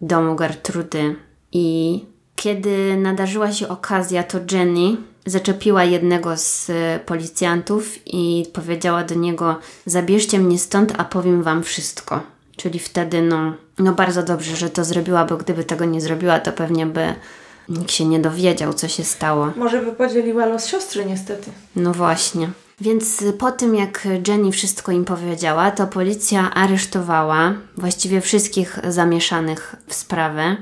domu 0.00 0.36
Gertrudy. 0.36 1.16
I 1.52 2.04
kiedy 2.36 2.96
nadarzyła 2.96 3.52
się 3.52 3.68
okazja, 3.68 4.22
to 4.22 4.38
Jenny 4.52 4.96
zaczepiła 5.26 5.84
jednego 5.84 6.36
z 6.36 6.70
policjantów 7.06 7.98
i 8.06 8.46
powiedziała 8.52 9.04
do 9.04 9.14
niego: 9.14 9.56
Zabierzcie 9.86 10.38
mnie 10.38 10.58
stąd, 10.58 10.94
a 10.98 11.04
powiem 11.04 11.42
wam 11.42 11.62
wszystko. 11.62 12.20
Czyli 12.56 12.78
wtedy, 12.78 13.22
no, 13.22 13.52
no 13.80 13.92
bardzo 13.92 14.22
dobrze, 14.22 14.56
że 14.56 14.70
to 14.70 14.84
zrobiła, 14.84 15.24
bo 15.24 15.36
gdyby 15.36 15.64
tego 15.64 15.84
nie 15.84 16.00
zrobiła, 16.00 16.40
to 16.40 16.52
pewnie 16.52 16.86
by 16.86 17.14
nikt 17.68 17.92
się 17.92 18.04
nie 18.04 18.18
dowiedział, 18.18 18.74
co 18.74 18.88
się 18.88 19.04
stało. 19.04 19.52
Może 19.56 19.82
by 19.82 19.92
podzieliła 19.92 20.46
los 20.46 20.66
siostry, 20.66 21.04
niestety. 21.04 21.50
No 21.76 21.92
właśnie. 21.92 22.50
Więc 22.80 23.24
po 23.38 23.52
tym, 23.52 23.74
jak 23.74 24.08
Jenny 24.28 24.52
wszystko 24.52 24.92
im 24.92 25.04
powiedziała, 25.04 25.70
to 25.70 25.86
policja 25.86 26.54
aresztowała 26.54 27.54
właściwie 27.76 28.20
wszystkich 28.20 28.78
zamieszanych 28.88 29.76
w 29.86 29.94
sprawę, 29.94 30.56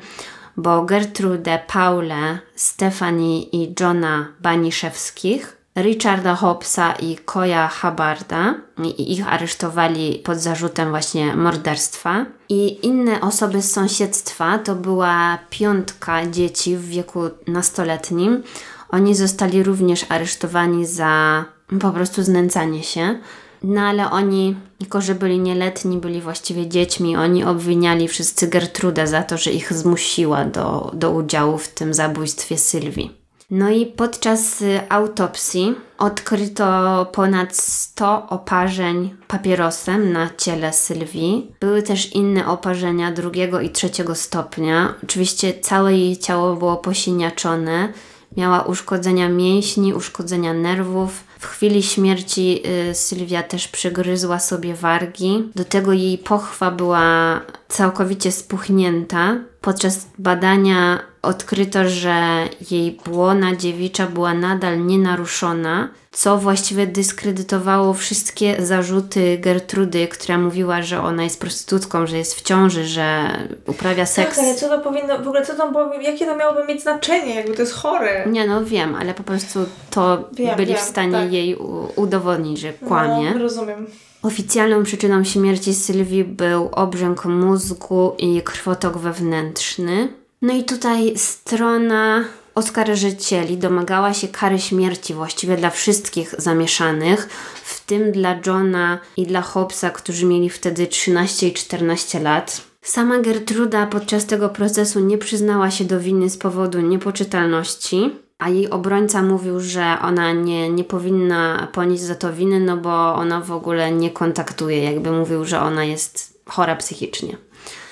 bo 0.56 0.82
Gertrude, 0.82 1.58
Paulę, 1.66 2.38
Stefanie 2.54 3.42
i 3.42 3.74
Johna 3.80 4.28
Baniszewskich 4.40 5.57
Richarda 5.82 6.34
Hobbsa 6.34 6.92
i 6.92 7.16
Koya 7.16 7.68
Hubbarda 7.68 8.54
i 8.84 9.12
ich 9.12 9.32
aresztowali 9.32 10.20
pod 10.24 10.38
zarzutem 10.38 10.90
właśnie 10.90 11.36
morderstwa. 11.36 12.26
I 12.48 12.86
inne 12.86 13.20
osoby 13.20 13.62
z 13.62 13.72
sąsiedztwa 13.72 14.58
to 14.58 14.74
była 14.74 15.38
piątka 15.50 16.26
dzieci 16.26 16.76
w 16.76 16.88
wieku 16.88 17.20
nastoletnim. 17.46 18.42
Oni 18.90 19.14
zostali 19.14 19.62
również 19.62 20.06
aresztowani 20.08 20.86
za 20.86 21.44
po 21.80 21.90
prostu 21.90 22.22
znęcanie 22.22 22.82
się. 22.82 23.18
No 23.62 23.80
ale 23.80 24.10
oni, 24.10 24.56
jako 24.80 25.00
że 25.00 25.14
byli 25.14 25.38
nieletni, 25.38 25.98
byli 25.98 26.20
właściwie 26.20 26.68
dziećmi, 26.68 27.16
oni 27.16 27.44
obwiniali 27.44 28.08
wszyscy 28.08 28.48
Gertrudę 28.48 29.06
za 29.06 29.22
to, 29.22 29.38
że 29.38 29.50
ich 29.50 29.72
zmusiła 29.72 30.44
do, 30.44 30.90
do 30.94 31.10
udziału 31.10 31.58
w 31.58 31.68
tym 31.68 31.94
zabójstwie 31.94 32.58
Sylwii. 32.58 33.27
No 33.50 33.70
i 33.70 33.86
podczas 33.86 34.62
y, 34.62 34.80
autopsji 34.88 35.74
odkryto 35.98 37.06
ponad 37.12 37.56
100 37.56 38.28
oparzeń 38.28 39.16
papierosem 39.28 40.12
na 40.12 40.30
ciele 40.36 40.72
Sylwii. 40.72 41.52
Były 41.60 41.82
też 41.82 42.12
inne 42.12 42.46
oparzenia 42.48 43.12
drugiego 43.12 43.60
i 43.60 43.70
trzeciego 43.70 44.14
stopnia. 44.14 44.94
Oczywiście 45.04 45.60
całe 45.60 45.94
jej 45.96 46.16
ciało 46.16 46.56
było 46.56 46.76
posiniaczone. 46.76 47.92
Miała 48.36 48.62
uszkodzenia 48.62 49.28
mięśni, 49.28 49.94
uszkodzenia 49.94 50.54
nerwów. 50.54 51.24
W 51.38 51.46
chwili 51.46 51.82
śmierci 51.82 52.62
y, 52.90 52.94
Sylwia 52.94 53.42
też 53.42 53.68
przygryzła 53.68 54.38
sobie 54.38 54.74
wargi. 54.74 55.50
Do 55.54 55.64
tego 55.64 55.92
jej 55.92 56.18
pochwa 56.18 56.70
była 56.70 57.40
całkowicie 57.68 58.32
spuchnięta. 58.32 59.36
Podczas 59.60 60.06
badania 60.18 60.98
odkryto, 61.28 61.88
że 61.88 62.48
jej 62.70 62.98
błona 63.04 63.56
dziewicza 63.56 64.06
była 64.06 64.34
nadal 64.34 64.86
nienaruszona, 64.86 65.88
co 66.10 66.38
właściwie 66.38 66.86
dyskredytowało 66.86 67.94
wszystkie 67.94 68.56
zarzuty 68.66 69.38
Gertrudy, 69.38 70.08
która 70.08 70.38
mówiła, 70.38 70.82
że 70.82 71.02
ona 71.02 71.24
jest 71.24 71.40
prostytutką, 71.40 72.06
że 72.06 72.18
jest 72.18 72.34
w 72.34 72.42
ciąży, 72.42 72.86
że 72.86 73.30
uprawia 73.66 74.06
seks. 74.06 74.36
Tak, 74.36 74.44
ale 74.44 74.54
co 74.54 74.68
to 74.68 74.78
powinno, 74.78 75.18
w 75.18 75.28
ogóle 75.28 75.46
co 75.46 75.54
to, 75.54 75.94
jakie 76.00 76.26
to 76.26 76.36
miałoby 76.36 76.64
mieć 76.64 76.82
znaczenie, 76.82 77.34
jakby 77.34 77.54
to 77.54 77.62
jest 77.62 77.74
chore. 77.74 78.26
Nie 78.26 78.46
no, 78.46 78.64
wiem, 78.64 78.94
ale 78.94 79.14
po 79.14 79.22
prostu 79.22 79.58
to 79.90 80.28
Wiem, 80.32 80.56
byli 80.56 80.72
wiem, 80.72 80.76
w 80.76 80.80
stanie 80.80 81.12
tak. 81.12 81.32
jej 81.32 81.56
udowodnić, 81.96 82.60
że 82.60 82.72
kłamie. 82.72 83.30
No, 83.34 83.38
rozumiem. 83.38 83.86
Oficjalną 84.22 84.82
przyczyną 84.82 85.24
śmierci 85.24 85.74
Sylwii 85.74 86.24
był 86.24 86.68
obrzęk 86.72 87.24
mózgu 87.24 88.14
i 88.18 88.42
krwotok 88.42 88.98
wewnętrzny. 88.98 90.08
No 90.42 90.54
i 90.54 90.64
tutaj 90.64 91.12
strona 91.16 92.24
oskarżycieli 92.54 93.56
domagała 93.56 94.14
się 94.14 94.28
kary 94.28 94.58
śmierci 94.58 95.14
właściwie 95.14 95.56
dla 95.56 95.70
wszystkich 95.70 96.34
zamieszanych, 96.38 97.28
w 97.64 97.84
tym 97.86 98.12
dla 98.12 98.36
Johna 98.46 98.98
i 99.16 99.26
dla 99.26 99.42
Hobbsa, 99.42 99.90
którzy 99.90 100.26
mieli 100.26 100.50
wtedy 100.50 100.86
13 100.86 101.48
i 101.48 101.52
14 101.52 102.20
lat. 102.20 102.60
Sama 102.82 103.18
Gertruda 103.18 103.86
podczas 103.86 104.26
tego 104.26 104.48
procesu 104.48 105.00
nie 105.00 105.18
przyznała 105.18 105.70
się 105.70 105.84
do 105.84 106.00
winy 106.00 106.30
z 106.30 106.38
powodu 106.38 106.80
niepoczytalności, 106.80 108.10
a 108.38 108.48
jej 108.48 108.70
obrońca 108.70 109.22
mówił, 109.22 109.60
że 109.60 109.96
ona 110.02 110.32
nie, 110.32 110.70
nie 110.70 110.84
powinna 110.84 111.68
ponieść 111.72 112.02
za 112.02 112.14
to 112.14 112.32
winy, 112.32 112.60
no 112.60 112.76
bo 112.76 113.14
ona 113.14 113.40
w 113.40 113.52
ogóle 113.52 113.92
nie 113.92 114.10
kontaktuje, 114.10 114.84
jakby 114.84 115.12
mówił, 115.12 115.44
że 115.44 115.60
ona 115.60 115.84
jest 115.84 116.40
chora 116.46 116.76
psychicznie. 116.76 117.36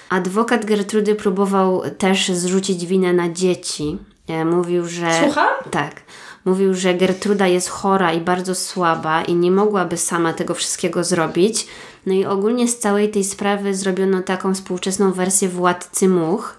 Adwokat 0.09 0.65
Gertrudy 0.65 1.15
próbował 1.15 1.83
też 1.99 2.29
zrzucić 2.29 2.87
winę 2.87 3.13
na 3.13 3.33
dzieci. 3.33 3.99
E, 4.29 4.45
Mówił, 4.45 4.87
że. 4.87 5.21
Słucham? 5.25 5.49
Tak. 5.71 6.03
Mówił, 6.45 6.75
że 6.75 6.95
Gertruda 6.95 7.47
jest 7.47 7.69
chora 7.69 8.13
i 8.13 8.21
bardzo 8.21 8.55
słaba 8.55 9.23
i 9.23 9.35
nie 9.35 9.51
mogłaby 9.51 9.97
sama 9.97 10.33
tego 10.33 10.55
wszystkiego 10.55 11.05
zrobić. 11.05 11.67
No 12.07 12.15
i 12.15 12.25
ogólnie 12.25 12.69
z 12.69 12.79
całej 12.79 13.11
tej 13.11 13.25
sprawy 13.25 13.75
zrobiono 13.75 14.23
taką 14.23 14.55
współczesną 14.55 15.13
wersję 15.13 15.49
władcy 15.49 16.09
much. 16.09 16.59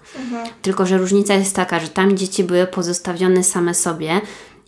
Tylko, 0.62 0.86
że 0.86 0.98
różnica 0.98 1.34
jest 1.34 1.56
taka, 1.56 1.80
że 1.80 1.88
tam 1.88 2.16
dzieci 2.16 2.44
były 2.44 2.66
pozostawione 2.66 3.44
same 3.44 3.74
sobie 3.74 4.20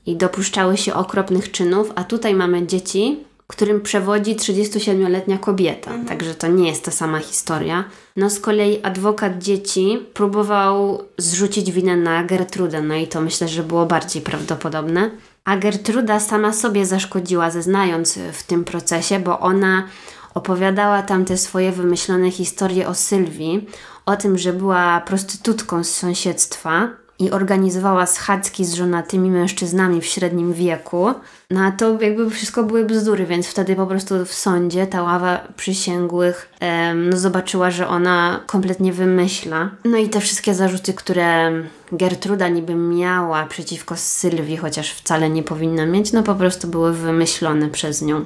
i 0.06 0.16
dopuszczały 0.16 0.76
się 0.76 0.94
okropnych 0.94 1.50
czynów, 1.50 1.92
a 1.94 2.04
tutaj 2.04 2.34
mamy 2.34 2.66
dzieci, 2.66 3.24
którym 3.50 3.80
przewodzi 3.80 4.36
37-letnia 4.36 5.38
kobieta. 5.38 5.90
Także 6.08 6.34
to 6.34 6.48
nie 6.48 6.68
jest 6.68 6.84
ta 6.84 6.90
sama 6.90 7.18
historia. 7.18 7.84
No 8.16 8.30
z 8.30 8.40
kolei 8.40 8.82
adwokat 8.82 9.38
dzieci 9.38 9.98
próbował 10.14 11.02
zrzucić 11.18 11.72
winę 11.72 11.96
na 11.96 12.24
Gertrudę, 12.24 12.82
no 12.82 12.94
i 12.94 13.06
to 13.06 13.20
myślę, 13.20 13.48
że 13.48 13.62
było 13.62 13.86
bardziej 13.86 14.22
prawdopodobne. 14.22 15.10
A 15.44 15.56
Gertruda 15.56 16.20
sama 16.20 16.52
sobie 16.52 16.86
zaszkodziła, 16.86 17.50
zeznając 17.50 18.18
w 18.32 18.42
tym 18.42 18.64
procesie, 18.64 19.18
bo 19.18 19.40
ona 19.40 19.88
opowiadała 20.34 21.02
tam 21.02 21.24
te 21.24 21.36
swoje 21.36 21.72
wymyślone 21.72 22.30
historie 22.30 22.88
o 22.88 22.94
Sylwii, 22.94 23.66
o 24.06 24.16
tym, 24.16 24.38
że 24.38 24.52
była 24.52 25.00
prostytutką 25.00 25.84
z 25.84 25.94
sąsiedztwa 25.94 26.88
i 27.20 27.30
organizowała 27.30 28.06
schadzki 28.06 28.64
z 28.64 28.74
żonatymi 28.74 29.30
mężczyznami 29.30 30.00
w 30.00 30.06
średnim 30.06 30.52
wieku. 30.52 31.14
No 31.50 31.60
a 31.60 31.70
to 31.70 32.00
jakby 32.00 32.30
wszystko 32.30 32.62
były 32.62 32.84
bzdury, 32.84 33.26
więc 33.26 33.46
wtedy 33.46 33.76
po 33.76 33.86
prostu 33.86 34.24
w 34.26 34.32
sądzie 34.32 34.86
ta 34.86 35.02
ława 35.02 35.40
przysięgłych 35.56 36.52
em, 36.60 37.10
no 37.10 37.16
zobaczyła, 37.16 37.70
że 37.70 37.88
ona 37.88 38.40
kompletnie 38.46 38.92
wymyśla. 38.92 39.70
No 39.84 39.96
i 39.96 40.08
te 40.08 40.20
wszystkie 40.20 40.54
zarzuty, 40.54 40.94
które 40.94 41.52
Gertruda 41.92 42.48
niby 42.48 42.74
miała 42.74 43.46
przeciwko 43.46 43.96
Sylwii, 43.96 44.56
chociaż 44.56 44.92
wcale 44.92 45.30
nie 45.30 45.42
powinna 45.42 45.86
mieć, 45.86 46.12
no 46.12 46.22
po 46.22 46.34
prostu 46.34 46.68
były 46.68 46.92
wymyślone 46.92 47.68
przez 47.68 48.02
nią. 48.02 48.24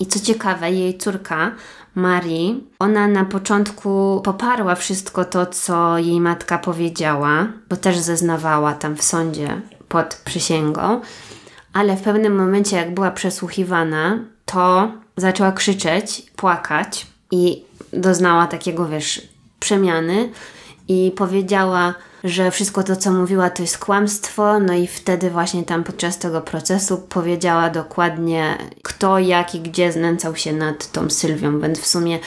I 0.00 0.06
co 0.06 0.20
ciekawe, 0.20 0.70
jej 0.70 0.98
córka 0.98 1.52
Marie, 1.96 2.54
ona 2.78 3.08
na 3.08 3.24
początku 3.24 4.20
poparła 4.24 4.74
wszystko 4.74 5.24
to, 5.24 5.46
co 5.46 5.98
jej 5.98 6.20
matka 6.20 6.58
powiedziała, 6.58 7.46
bo 7.68 7.76
też 7.76 7.98
zeznawała 7.98 8.74
tam 8.74 8.96
w 8.96 9.02
sądzie 9.02 9.60
pod 9.88 10.14
przysięgą, 10.24 11.00
ale 11.72 11.96
w 11.96 12.02
pewnym 12.02 12.36
momencie, 12.36 12.76
jak 12.76 12.94
była 12.94 13.10
przesłuchiwana, 13.10 14.18
to 14.44 14.92
zaczęła 15.16 15.52
krzyczeć, 15.52 16.22
płakać 16.36 17.06
i 17.30 17.64
doznała 17.92 18.46
takiego, 18.46 18.88
wiesz, 18.88 19.28
przemiany 19.60 20.28
i 20.88 21.12
powiedziała, 21.16 21.94
że 22.24 22.50
wszystko 22.50 22.82
to, 22.82 22.96
co 22.96 23.12
mówiła, 23.12 23.50
to 23.50 23.62
jest 23.62 23.78
kłamstwo. 23.78 24.60
No 24.60 24.72
i 24.72 24.86
wtedy 24.86 25.30
właśnie 25.30 25.62
tam 25.64 25.84
podczas 25.84 26.18
tego 26.18 26.40
procesu 26.40 26.98
powiedziała 26.98 27.70
dokładnie, 27.70 28.58
kto, 28.82 29.18
jak 29.18 29.54
i 29.54 29.60
gdzie 29.60 29.92
znęcał 29.92 30.36
się 30.36 30.52
nad 30.52 30.92
tą 30.92 31.10
Sylwią, 31.10 31.60
więc 31.60 31.80
w 31.80 31.86
sumie 31.86 32.18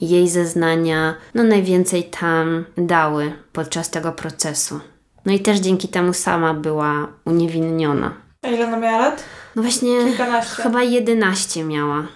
jej 0.00 0.28
zeznania 0.28 1.14
no 1.34 1.42
najwięcej 1.42 2.04
tam 2.04 2.64
dały 2.76 3.32
podczas 3.52 3.90
tego 3.90 4.12
procesu. 4.12 4.80
No 5.26 5.32
i 5.32 5.40
też 5.40 5.58
dzięki 5.58 5.88
temu 5.88 6.12
sama 6.12 6.54
była 6.54 7.08
uniewinniona. 7.24 8.14
A 8.42 8.48
ile 8.48 8.66
ona 8.66 8.76
miała 8.76 8.98
lat? 8.98 9.24
No 9.56 9.62
właśnie 9.62 10.04
Kilkanaście. 10.04 10.62
chyba 10.62 10.82
11 10.82 11.64
miała, 11.64 12.06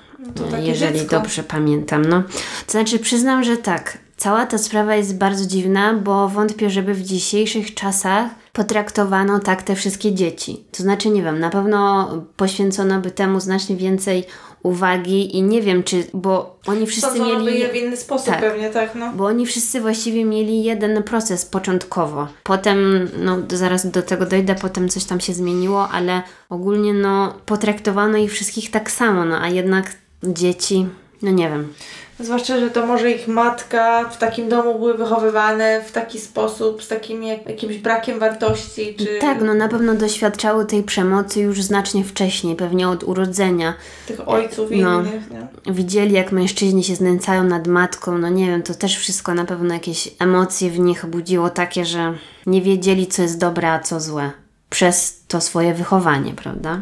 takie 0.51 0.67
jeżeli 0.67 0.99
dziecko. 0.99 1.17
dobrze 1.17 1.43
pamiętam. 1.43 2.05
No, 2.05 2.23
to 2.67 2.73
znaczy 2.73 2.99
przyznam, 2.99 3.45
że 3.45 3.57
tak. 3.57 3.99
Cała 4.23 4.47
ta 4.47 4.59
sprawa 4.59 4.95
jest 4.95 5.19
bardzo 5.19 5.47
dziwna, 5.47 5.95
bo 5.95 6.29
wątpię, 6.29 6.71
żeby 6.71 6.95
w 6.95 7.03
dzisiejszych 7.03 7.75
czasach 7.75 8.31
potraktowano 8.53 9.39
tak 9.39 9.63
te 9.63 9.75
wszystkie 9.75 10.15
dzieci. 10.15 10.65
To 10.73 10.83
znaczy, 10.83 11.11
nie 11.11 11.23
wiem, 11.23 11.41
na 11.41 11.51
pewno 11.51 12.09
poświęcono 12.37 13.01
by 13.01 13.11
temu 13.11 13.41
znacznie 13.41 13.77
więcej 13.77 14.25
uwagi 14.63 15.37
i 15.37 15.43
nie 15.43 15.63
wiem, 15.63 15.83
czy, 15.83 16.05
bo 16.15 16.59
oni 16.67 16.87
wszyscy 16.87 17.09
Sądzono 17.09 17.41
mieli... 17.41 17.61
je 17.61 17.69
w 17.69 17.77
inny 17.77 17.97
sposób 17.97 18.27
tak. 18.27 18.41
pewnie, 18.41 18.71
tak, 18.71 18.95
no. 18.95 19.13
Bo 19.13 19.27
oni 19.27 19.47
wszyscy 19.47 19.81
właściwie 19.81 20.25
mieli 20.25 20.65
jeden 20.65 21.03
proces 21.03 21.45
początkowo. 21.45 22.29
Potem, 22.43 23.09
no 23.19 23.39
zaraz 23.49 23.91
do 23.91 24.03
tego 24.03 24.27
dojdę, 24.27 24.55
potem 24.55 24.89
coś 24.89 25.05
tam 25.05 25.21
się 25.21 25.33
zmieniło, 25.33 25.89
ale 25.89 26.23
ogólnie 26.49 26.95
no 26.95 27.35
potraktowano 27.47 28.19
ich 28.19 28.33
wszystkich 28.33 28.71
tak 28.71 28.91
samo, 28.91 29.25
no 29.25 29.41
a 29.41 29.49
jednak 29.49 29.93
dzieci, 30.23 30.87
no 31.23 31.31
nie 31.31 31.49
wiem. 31.49 31.73
Zwłaszcza, 32.21 32.61
że 32.61 32.71
to 32.71 32.87
może 32.87 33.11
ich 33.11 33.29
matka 33.29 34.09
w 34.09 34.17
takim 34.19 34.49
domu 34.49 34.79
były 34.79 34.95
wychowywane 34.95 35.83
w 35.87 35.93
taki 35.93 36.19
sposób, 36.21 36.83
z 36.83 36.89
takim 36.89 37.23
jak, 37.23 37.49
jakimś 37.49 37.77
brakiem 37.79 38.19
wartości, 38.19 38.95
czy 38.99 39.19
Tak, 39.21 39.41
no 39.41 39.55
na 39.55 39.69
pewno 39.69 39.95
doświadczały 39.95 40.67
tej 40.67 40.83
przemocy 40.83 41.41
już 41.41 41.63
znacznie 41.63 42.05
wcześniej, 42.05 42.57
pewnie 42.57 42.89
od 42.89 43.05
urodzenia. 43.05 43.75
tych 44.07 44.29
ojców 44.29 44.71
No. 44.71 45.01
innych, 45.03 45.31
nie? 45.31 45.73
Widzieli, 45.73 46.13
jak 46.13 46.33
mężczyźni 46.33 46.85
się 46.85 46.95
znęcają 46.97 47.45
nad 47.45 47.67
matką, 47.67 48.19
no 48.19 48.29
nie 48.29 48.47
wiem, 48.47 48.63
to 48.63 48.75
też 48.75 48.97
wszystko 48.99 49.35
na 49.35 49.45
pewno 49.45 49.75
jakieś 49.75 50.09
emocje 50.19 50.71
w 50.71 50.79
nich 50.79 51.07
budziło 51.07 51.51
takie, 51.51 51.85
że 51.85 52.15
nie 52.47 52.63
wiedzieli, 52.63 53.07
co 53.07 53.23
jest 53.23 53.39
dobre, 53.39 53.73
a 53.73 53.81
co 53.81 54.01
złe. 54.01 54.31
Przez 54.71 55.23
to 55.29 55.41
swoje 55.41 55.75
wychowanie, 55.75 56.33
prawda? 56.35 56.81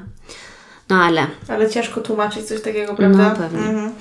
No 0.91 0.97
ale 0.97 1.27
Ale 1.49 1.71
ciężko 1.71 2.01
tłumaczyć 2.01 2.47
coś 2.47 2.63
takiego, 2.63 2.95
prawda? 2.95 3.29
No, 3.29 3.37
pewnie. 3.37 3.69
Mhm. 3.69 3.93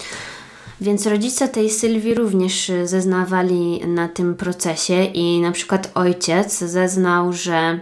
Więc 0.82 1.08
rodzice 1.08 1.48
tej 1.48 1.70
Sylwii 1.70 2.14
również 2.14 2.72
zeznawali 2.84 3.82
na 3.88 4.08
tym 4.08 4.36
procesie 4.36 5.04
i 5.04 5.42
na 5.42 5.52
przykład 5.52 5.92
ojciec 5.96 6.58
zeznał, 6.60 7.34
że 7.34 7.80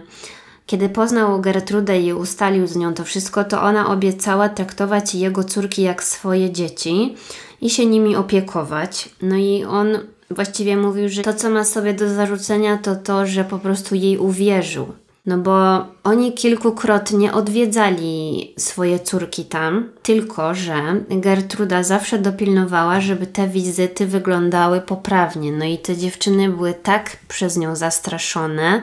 kiedy 0.66 0.88
poznał 0.88 1.40
Gertrudę 1.40 2.00
i 2.00 2.12
ustalił 2.12 2.66
z 2.66 2.76
nią 2.76 2.94
to 2.94 3.04
wszystko, 3.04 3.44
to 3.44 3.62
ona 3.62 3.88
obiecała 3.88 4.48
traktować 4.48 5.14
jego 5.14 5.44
córki 5.44 5.82
jak 5.82 6.02
swoje 6.02 6.50
dzieci 6.50 7.16
i 7.60 7.70
się 7.70 7.86
nimi 7.86 8.16
opiekować. 8.16 9.08
No 9.22 9.36
i 9.36 9.64
on 9.64 9.98
właściwie 10.30 10.76
mówił, 10.76 11.08
że 11.08 11.22
to, 11.22 11.34
co 11.34 11.50
ma 11.50 11.64
sobie 11.64 11.94
do 11.94 12.14
zarzucenia, 12.14 12.78
to 12.78 12.96
to, 12.96 13.26
że 13.26 13.44
po 13.44 13.58
prostu 13.58 13.94
jej 13.94 14.18
uwierzył. 14.18 14.92
No 15.28 15.38
bo 15.38 15.84
oni 16.04 16.32
kilkukrotnie 16.32 17.32
odwiedzali 17.32 18.54
swoje 18.58 19.00
córki 19.00 19.44
tam, 19.44 19.88
tylko 20.02 20.54
że 20.54 20.74
Gertruda 21.10 21.82
zawsze 21.82 22.18
dopilnowała, 22.18 23.00
żeby 23.00 23.26
te 23.26 23.48
wizyty 23.48 24.06
wyglądały 24.06 24.80
poprawnie. 24.80 25.52
No 25.52 25.64
i 25.64 25.78
te 25.78 25.96
dziewczyny 25.96 26.48
były 26.48 26.74
tak 26.74 27.16
przez 27.28 27.56
nią 27.56 27.76
zastraszone, 27.76 28.82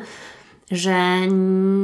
że 0.71 1.27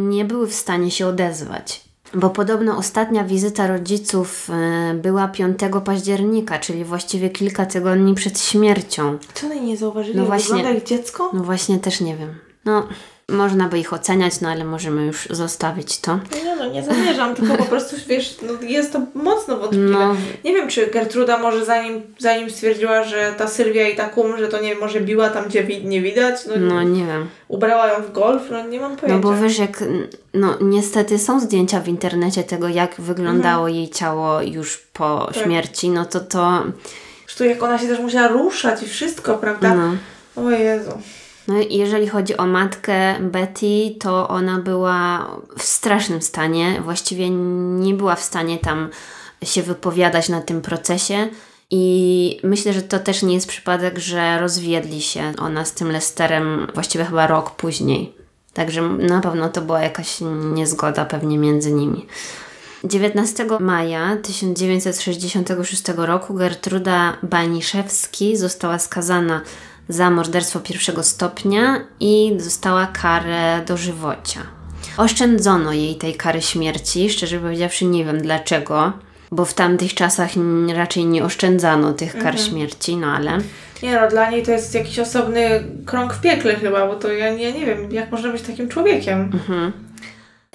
nie 0.09 0.25
były 0.25 0.47
w 0.47 0.53
stanie 0.53 0.91
się 0.91 1.07
odezwać. 1.07 1.81
Bo 2.13 2.29
podobno 2.29 2.77
ostatnia 2.77 3.23
wizyta 3.23 3.67
rodziców 3.67 4.49
e, 4.49 4.93
była 4.93 5.27
5 5.27 5.59
października, 5.85 6.59
czyli 6.59 6.85
właściwie 6.85 7.29
kilka 7.29 7.65
tygodni 7.65 8.15
przed 8.15 8.39
śmiercią. 8.39 9.17
Co 9.33 9.47
oni 9.47 9.61
nie 9.61 9.77
zauważyli? 9.77 10.15
No 10.15 10.21
jak 10.21 10.29
właśnie. 10.29 10.55
Wygląda 10.55 10.79
ich 10.79 10.83
dziecko? 10.83 11.29
No 11.33 11.43
właśnie 11.43 11.79
też 11.79 12.01
nie 12.01 12.17
wiem. 12.17 12.35
No, 12.65 12.87
można 13.29 13.67
by 13.67 13.79
ich 13.79 13.93
oceniać, 13.93 14.41
no 14.41 14.49
ale 14.49 14.65
możemy 14.65 15.05
już 15.05 15.27
zostawić 15.29 15.99
to. 15.99 16.15
No 16.15 16.37
nie, 16.45 16.55
no 16.55 16.65
nie 16.69 16.83
zamierzam, 16.83 17.35
tylko 17.35 17.55
po 17.57 17.63
prostu, 17.65 17.95
wiesz, 18.07 18.35
no 18.41 18.67
jest 18.67 18.93
to 18.93 19.01
mocno 19.15 19.57
wątpliwe. 19.57 19.87
No. 19.89 20.15
Nie 20.43 20.53
wiem, 20.53 20.69
czy 20.69 20.87
Gertruda 20.87 21.37
może 21.37 21.65
zanim, 21.65 22.01
zanim 22.19 22.49
stwierdziła, 22.49 23.03
że 23.03 23.33
ta 23.37 23.47
Sylwia 23.47 23.89
i 23.89 23.95
ta 23.95 24.09
kum, 24.09 24.37
że 24.37 24.47
to 24.47 24.61
nie 24.61 24.75
może 24.75 25.01
biła 25.01 25.29
tam, 25.29 25.45
gdzie 25.45 25.63
wi- 25.63 25.85
nie 25.85 26.01
widać, 26.01 26.35
no, 26.47 26.53
No 26.57 26.83
nie 26.83 27.05
wiem. 27.05 27.27
ubrała 27.47 27.87
ją 27.87 28.01
w 28.03 28.11
golf, 28.11 28.41
no 28.51 28.67
nie 28.67 28.79
mam 28.79 28.95
pojęcia. 28.95 29.15
No 29.15 29.21
bo 29.33 29.41
wiesz, 29.43 29.57
jak, 29.57 29.83
no 30.33 30.57
niestety 30.61 31.19
są 31.19 31.39
zdjęcia 31.39 31.79
w 31.79 31.87
internecie 31.87 32.43
tego, 32.43 32.67
jak 32.67 33.01
wyglądało 33.01 33.67
jej 33.67 33.89
ciało 33.89 34.41
już 34.41 34.77
po 34.77 35.29
Tak. 35.33 35.43
śmierci, 35.43 35.89
no 35.89 36.05
to 36.05 36.19
to, 36.19 36.63
Zresztą 37.25 37.43
jak 37.43 37.63
ona 37.63 37.77
się 37.77 37.87
też 37.87 37.99
musiała 37.99 38.27
ruszać 38.27 38.83
i 38.83 38.87
wszystko, 38.87 39.33
prawda? 39.37 39.75
no. 39.75 39.91
O 40.43 40.49
Jezu. 40.51 40.91
No 41.47 41.55
jeżeli 41.69 42.07
chodzi 42.07 42.37
o 42.37 42.45
matkę 42.45 43.19
Betty, 43.19 43.95
to 43.99 44.27
ona 44.27 44.59
była 44.59 45.27
w 45.57 45.63
strasznym 45.63 46.21
stanie. 46.21 46.81
Właściwie 46.81 47.29
nie 47.79 47.93
była 47.93 48.15
w 48.15 48.23
stanie 48.23 48.57
tam 48.57 48.89
się 49.43 49.63
wypowiadać 49.63 50.29
na 50.29 50.41
tym 50.41 50.61
procesie. 50.61 51.27
I 51.71 52.39
myślę, 52.43 52.73
że 52.73 52.81
to 52.81 52.99
też 52.99 53.23
nie 53.23 53.33
jest 53.33 53.47
przypadek, 53.47 53.99
że 53.99 54.39
rozwiedli 54.39 55.01
się 55.01 55.33
ona 55.37 55.65
z 55.65 55.73
tym 55.73 55.91
Lesterem 55.91 56.67
właściwie 56.73 57.05
chyba 57.05 57.27
rok 57.27 57.51
później. 57.51 58.13
Także 58.53 58.81
na 58.81 59.21
pewno 59.21 59.49
to 59.49 59.61
była 59.61 59.81
jakaś 59.81 60.17
niezgoda 60.53 61.05
pewnie 61.05 61.37
między 61.37 61.71
nimi. 61.71 62.05
19 62.83 63.45
maja 63.59 64.17
1966 64.17 65.83
roku 65.97 66.33
Gertruda 66.33 67.17
Baniszewski 67.23 68.37
została 68.37 68.79
skazana 68.79 69.41
za 69.93 70.09
morderstwo 70.09 70.59
pierwszego 70.59 71.03
stopnia 71.03 71.79
i 71.99 72.37
dostała 72.37 72.87
karę 72.87 73.61
dożywocia. 73.67 74.39
Oszczędzono 74.97 75.73
jej 75.73 75.95
tej 75.95 76.13
kary 76.13 76.41
śmierci, 76.41 77.09
szczerze 77.09 77.39
powiedziawszy 77.39 77.85
nie 77.85 78.05
wiem 78.05 78.21
dlaczego, 78.21 78.93
bo 79.31 79.45
w 79.45 79.53
tamtych 79.53 79.93
czasach 79.93 80.31
raczej 80.75 81.05
nie 81.05 81.23
oszczędzano 81.23 81.93
tych 81.93 82.17
kar 82.17 82.39
śmierci, 82.39 82.97
no 82.97 83.07
ale... 83.07 83.37
Nie 83.83 84.01
no, 84.01 84.09
dla 84.09 84.29
niej 84.29 84.43
to 84.43 84.51
jest 84.51 84.75
jakiś 84.75 84.99
osobny 84.99 85.63
krąg 85.85 86.13
w 86.13 86.21
piekle 86.21 86.55
chyba, 86.55 86.87
bo 86.87 86.95
to 86.95 87.11
ja, 87.11 87.29
ja 87.29 87.51
nie 87.51 87.65
wiem, 87.65 87.91
jak 87.91 88.11
można 88.11 88.31
być 88.31 88.41
takim 88.41 88.69
człowiekiem. 88.69 89.31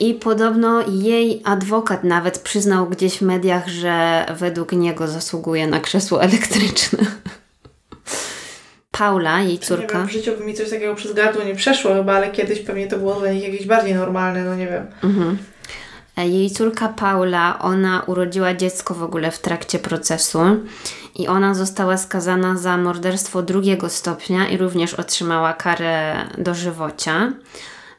I 0.00 0.14
podobno 0.14 0.82
jej 0.88 1.42
adwokat 1.44 2.04
nawet 2.04 2.38
przyznał 2.38 2.86
gdzieś 2.86 3.18
w 3.18 3.22
mediach, 3.22 3.68
że 3.68 4.26
według 4.38 4.72
niego 4.72 5.08
zasługuje 5.08 5.66
na 5.66 5.80
krzesło 5.80 6.22
elektryczne. 6.22 6.98
Paula, 8.98 9.40
jej 9.40 9.52
Nie 9.52 9.58
córka. 9.58 9.98
wiem, 9.98 10.08
w 10.08 10.12
życiu 10.12 10.32
by 10.38 10.44
mi 10.44 10.54
coś 10.54 10.70
takiego 10.70 10.94
przez 10.94 11.12
gardło 11.12 11.42
nie 11.44 11.54
przeszło 11.54 11.94
chyba, 11.94 12.14
ale 12.14 12.30
kiedyś 12.30 12.58
pewnie 12.60 12.86
to 12.86 12.98
było 12.98 13.14
dla 13.14 13.32
nich 13.32 13.42
jakieś 13.42 13.66
bardziej 13.66 13.94
normalne, 13.94 14.44
no 14.44 14.54
nie 14.56 14.66
wiem. 14.66 14.86
E, 16.16 16.28
Jej 16.28 16.50
córka 16.50 16.88
Paula, 16.88 17.58
ona 17.58 18.02
urodziła 18.06 18.54
dziecko 18.54 18.94
w 18.94 19.02
ogóle 19.02 19.30
w 19.30 19.38
trakcie 19.38 19.78
procesu 19.78 20.40
i 21.14 21.28
ona 21.28 21.54
została 21.54 21.96
skazana 21.96 22.56
za 22.56 22.76
morderstwo 22.76 23.42
drugiego 23.42 23.88
stopnia 23.88 24.48
i 24.48 24.56
również 24.56 24.94
otrzymała 24.94 25.52
karę 25.52 26.14
dożywocia. 26.38 27.32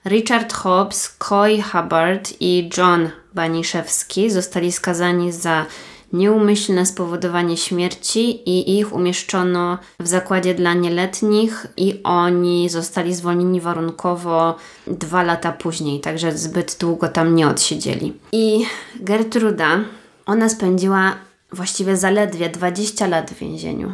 Richard 0.05 0.53
Hobbs, 0.53 1.09
Coy 1.17 1.61
Hubbard 1.71 2.33
i 2.39 2.69
John 2.77 3.09
Baniszewski 3.33 4.29
zostali 4.31 4.71
skazani 4.71 5.31
za 5.31 5.65
nieumyślne 6.13 6.85
spowodowanie 6.85 7.57
śmierci 7.57 8.49
i 8.49 8.79
ich 8.79 8.93
umieszczono 8.93 9.77
w 9.99 10.07
zakładzie 10.07 10.53
dla 10.55 10.73
nieletnich 10.73 11.67
i 11.77 11.99
oni 12.03 12.69
zostali 12.69 13.15
zwolnieni 13.15 13.61
warunkowo 13.61 14.55
dwa 14.87 15.23
lata 15.23 15.51
później, 15.51 15.99
także 15.99 16.37
zbyt 16.37 16.77
długo 16.79 17.07
tam 17.07 17.35
nie 17.35 17.47
odsiedzieli. 17.47 18.13
I 18.31 18.65
Gertruda, 18.95 19.79
ona 20.25 20.49
spędziła 20.49 21.15
właściwie 21.51 21.97
zaledwie 21.97 22.49
20 22.49 23.07
lat 23.07 23.31
w 23.31 23.39
więzieniu. 23.39 23.93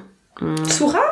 Słucham? 0.70 1.04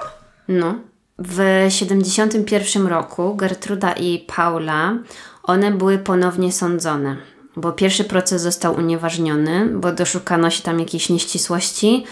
No. 0.47 0.75
W 1.19 1.65
71 1.69 2.87
roku 2.87 3.35
Gertruda 3.35 3.93
i 3.93 4.19
Paula, 4.35 4.97
one 5.43 5.71
były 5.71 5.97
ponownie 5.97 6.51
sądzone. 6.51 7.17
Bo 7.55 7.71
pierwszy 7.71 8.03
proces 8.03 8.41
został 8.41 8.75
unieważniony, 8.75 9.65
bo 9.65 9.91
doszukano 9.91 10.49
się 10.49 10.63
tam 10.63 10.79
jakiejś 10.79 11.09
nieścisłości. 11.09 12.05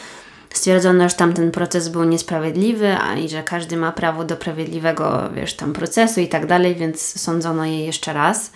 Stwierdzono, 0.54 1.10
że 1.10 1.16
tamten 1.16 1.52
proces 1.52 1.90
był 1.90 2.04
niesprawiedliwy, 2.04 2.98
a 2.98 3.16
i 3.16 3.30
że 3.30 3.44
każdy 3.44 3.78
ma 3.78 3.92
prawo 3.92 4.24
do 4.24 4.36
sprawiedliwego, 4.36 5.30
wiesz, 5.36 5.54
tam 5.54 5.74
procesu 5.74 6.20
i 6.20 6.28
tak 6.28 6.46
dalej, 6.46 6.76
więc 6.76 7.22
sądzono 7.22 7.66
jej 7.66 7.86
jeszcze 7.86 8.14
raz. 8.14 8.52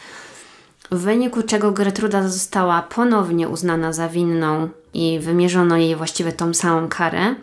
W 0.91 0.99
wyniku 0.99 1.43
czego 1.43 1.72
Gertruda 1.72 2.27
została 2.27 2.81
ponownie 2.81 3.49
uznana 3.49 3.93
za 3.93 4.10
winną 4.10 4.69
i 4.93 5.19
wymierzono 5.19 5.77
jej 5.77 5.95
właściwie 5.95 6.31
tą 6.31 6.53
samą 6.53 6.88
karę, 6.88 7.35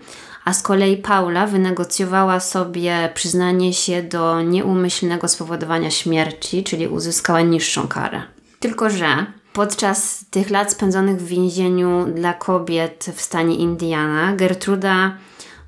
a 0.45 0.53
z 0.53 0.63
kolei 0.63 0.97
Paula 0.97 1.47
wynegocjowała 1.47 2.41
sobie 2.41 3.11
przyznanie 3.15 3.75
się 3.75 4.03
do 4.03 4.43
nieumyślnego 4.43 5.29
spowodowania 5.29 5.91
śmierci, 5.91 6.65
czyli 6.65 6.89
uzyskała 6.89 7.41
niższą 7.41 7.89
karę. 7.89 8.23
Tylko, 8.61 8.91
że 8.91 9.27
podczas 9.53 10.25
tych 10.31 10.51
lat 10.51 10.73
spędzonych 10.73 11.17
w 11.17 11.27
więzieniu 11.27 12.07
dla 12.15 12.33
kobiet 12.33 13.07
w 13.15 13.21
stanie 13.21 13.57
Indiana, 13.57 14.37
Gertruda 14.37 15.17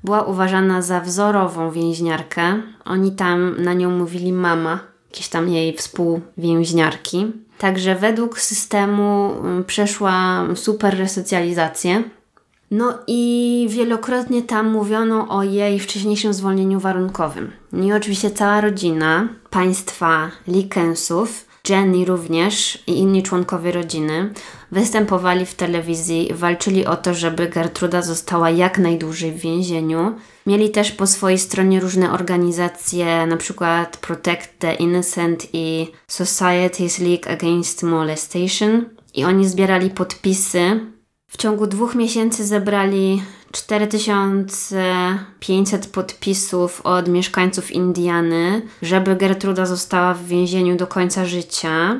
była 0.03 0.21
uważana 0.21 0.81
za 0.81 0.99
wzorową 0.99 1.71
więźniarkę. 1.71 2.61
Oni 2.85 3.11
tam 3.11 3.55
na 3.63 3.73
nią 3.73 3.89
mówili 3.89 4.33
mama, 4.33 4.79
jakieś 5.11 5.27
tam 5.29 5.49
jej 5.49 5.77
współwięźniarki. 5.77 7.31
Także 7.57 7.95
według 7.95 8.39
systemu 8.39 9.33
mm, 9.39 9.63
przeszła 9.63 10.45
super 10.55 10.97
resocjalizację. 10.97 12.03
No 12.71 12.93
i 13.07 13.67
wielokrotnie 13.69 14.41
tam 14.41 14.71
mówiono 14.71 15.27
o 15.29 15.43
jej 15.43 15.79
wcześniejszym 15.79 16.33
zwolnieniu 16.33 16.79
warunkowym. 16.79 17.51
No 17.71 17.83
i 17.83 17.93
oczywiście 17.93 18.31
cała 18.31 18.61
rodzina 18.61 19.27
państwa 19.49 20.31
Likensów, 20.47 21.52
Jenny 21.69 22.05
również 22.05 22.83
i 22.87 22.97
inni 22.97 23.23
członkowie 23.23 23.71
rodziny 23.71 24.33
występowali 24.71 25.45
w 25.45 25.55
telewizji, 25.55 26.29
walczyli 26.33 26.85
o 26.85 26.95
to, 26.95 27.13
żeby 27.13 27.47
Gertruda 27.47 28.01
została 28.01 28.49
jak 28.49 28.77
najdłużej 28.77 29.31
w 29.31 29.39
więzieniu. 29.39 30.15
Mieli 30.45 30.69
też 30.69 30.91
po 30.91 31.07
swojej 31.07 31.39
stronie 31.39 31.79
różne 31.79 32.11
organizacje, 32.11 33.27
przykład 33.37 33.97
Protect 33.97 34.59
the 34.59 34.73
Innocent 34.73 35.47
i 35.53 35.91
Society's 36.11 37.03
League 37.03 37.29
Against 37.29 37.83
Molestation. 37.83 38.85
I 39.13 39.23
oni 39.25 39.47
zbierali 39.47 39.89
podpisy 39.89 40.79
w 41.27 41.37
ciągu 41.37 41.67
dwóch 41.67 41.95
miesięcy 41.95 42.45
zebrali 42.45 43.21
4500 43.53 45.87
podpisów 45.87 46.81
od 46.81 47.07
mieszkańców 47.07 47.71
Indiany, 47.71 48.61
żeby 48.81 49.15
Gertruda 49.15 49.65
została 49.65 50.13
w 50.13 50.25
więzieniu 50.25 50.75
do 50.75 50.87
końca 50.87 51.25
życia. 51.25 51.99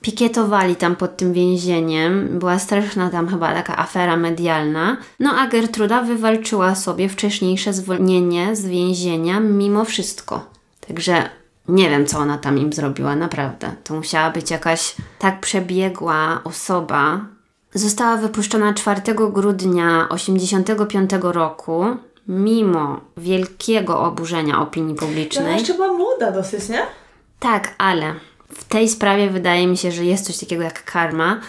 Pikietowali 0.00 0.76
tam 0.76 0.96
pod 0.96 1.16
tym 1.16 1.32
więzieniem, 1.32 2.38
była 2.38 2.58
straszna 2.58 3.10
tam 3.10 3.28
chyba 3.28 3.54
taka 3.54 3.78
afera 3.78 4.16
medialna. 4.16 4.96
No 5.20 5.30
a 5.30 5.46
Gertruda 5.46 6.02
wywalczyła 6.02 6.74
sobie 6.74 7.08
wcześniejsze 7.08 7.72
zwolnienie 7.72 8.56
z 8.56 8.66
więzienia 8.66 9.40
mimo 9.40 9.84
wszystko. 9.84 10.50
Także 10.88 11.28
nie 11.68 11.90
wiem, 11.90 12.06
co 12.06 12.18
ona 12.18 12.38
tam 12.38 12.58
im 12.58 12.72
zrobiła, 12.72 13.16
naprawdę. 13.16 13.72
To 13.84 13.94
musiała 13.94 14.30
być 14.30 14.50
jakaś 14.50 14.94
tak 15.18 15.40
przebiegła 15.40 16.40
osoba, 16.44 17.20
Została 17.74 18.16
wypuszczona 18.16 18.74
4 18.74 19.00
grudnia 19.14 20.06
1985 20.10 21.10
roku, 21.22 21.84
mimo 22.28 23.00
wielkiego 23.16 24.00
oburzenia 24.00 24.60
opinii 24.60 24.94
publicznej. 24.94 25.46
Ona 25.46 25.56
jeszcze 25.56 25.74
była 25.74 25.92
młoda 25.92 26.32
dosyć, 26.32 26.68
nie? 26.68 26.82
Tak, 27.38 27.74
ale 27.78 28.14
w 28.52 28.64
tej 28.64 28.88
sprawie 28.88 29.30
wydaje 29.30 29.66
mi 29.66 29.76
się, 29.76 29.92
że 29.92 30.04
jest 30.04 30.26
coś 30.26 30.38
takiego 30.38 30.62
jak 30.62 30.84
karma, 30.84 31.40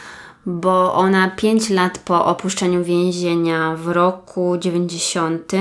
bo 0.46 0.94
ona 0.94 1.30
5 1.30 1.70
lat 1.70 1.98
po 1.98 2.26
opuszczeniu 2.26 2.84
więzienia 2.84 3.76
w 3.76 3.88
roku 3.88 4.58
90 4.58 5.52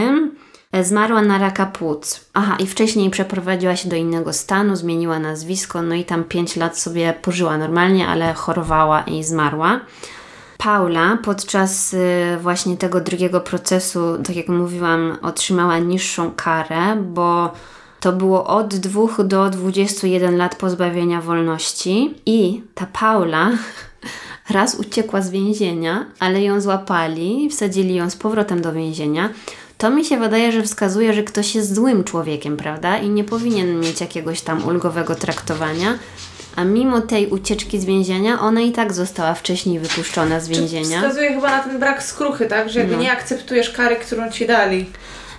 zmarła 0.82 1.22
na 1.22 1.38
raka 1.38 1.66
płuc. 1.66 2.24
Aha, 2.34 2.56
i 2.58 2.66
wcześniej 2.66 3.10
przeprowadziła 3.10 3.76
się 3.76 3.88
do 3.88 3.96
innego 3.96 4.32
stanu, 4.32 4.76
zmieniła 4.76 5.18
nazwisko, 5.18 5.82
no 5.82 5.94
i 5.94 6.04
tam 6.04 6.24
5 6.24 6.56
lat 6.56 6.78
sobie 6.78 7.14
pożyła 7.22 7.58
normalnie, 7.58 8.08
ale 8.08 8.34
chorowała 8.34 9.02
i 9.02 9.24
zmarła. 9.24 9.80
Paula 10.60 11.18
podczas 11.24 11.94
y, 11.94 12.38
właśnie 12.40 12.76
tego 12.76 13.00
drugiego 13.00 13.40
procesu, 13.40 14.18
tak 14.26 14.36
jak 14.36 14.48
mówiłam, 14.48 15.18
otrzymała 15.22 15.78
niższą 15.78 16.32
karę, 16.36 16.96
bo 16.96 17.52
to 18.00 18.12
było 18.12 18.46
od 18.46 18.74
2 18.76 19.24
do 19.24 19.50
21 19.50 20.36
lat 20.36 20.56
pozbawienia 20.56 21.20
wolności 21.20 22.14
i 22.26 22.62
ta 22.74 22.86
Paula 22.86 23.50
raz 24.50 24.74
uciekła 24.74 25.22
z 25.22 25.30
więzienia, 25.30 26.06
ale 26.18 26.42
ją 26.42 26.60
złapali, 26.60 27.48
wsadzili 27.50 27.94
ją 27.94 28.10
z 28.10 28.16
powrotem 28.16 28.62
do 28.62 28.72
więzienia. 28.72 29.30
To 29.78 29.90
mi 29.90 30.04
się 30.04 30.18
wydaje, 30.18 30.52
że 30.52 30.62
wskazuje, 30.62 31.12
że 31.12 31.22
ktoś 31.22 31.54
jest 31.54 31.74
złym 31.74 32.04
człowiekiem, 32.04 32.56
prawda? 32.56 32.98
I 32.98 33.08
nie 33.08 33.24
powinien 33.24 33.80
mieć 33.80 34.00
jakiegoś 34.00 34.40
tam 34.40 34.64
ulgowego 34.66 35.14
traktowania, 35.14 35.98
a 36.56 36.64
mimo 36.64 37.00
tej 37.00 37.26
ucieczki 37.28 37.80
z 37.80 37.84
więzienia, 37.84 38.40
ona 38.40 38.60
i 38.60 38.72
tak 38.72 38.92
została 38.92 39.34
wcześniej 39.34 39.78
wypuszczona 39.78 40.40
z 40.40 40.48
więzienia. 40.48 40.96
Wskazuje 41.00 41.34
chyba 41.34 41.50
na 41.50 41.58
ten 41.62 41.78
brak 41.78 42.02
skruchy, 42.02 42.46
tak? 42.46 42.70
Że 42.70 42.78
jakby 42.80 42.96
No. 42.96 43.02
nie 43.02 43.12
akceptujesz 43.12 43.70
kary, 43.70 43.96
którą 43.96 44.30
ci 44.30 44.46
dali. 44.46 44.86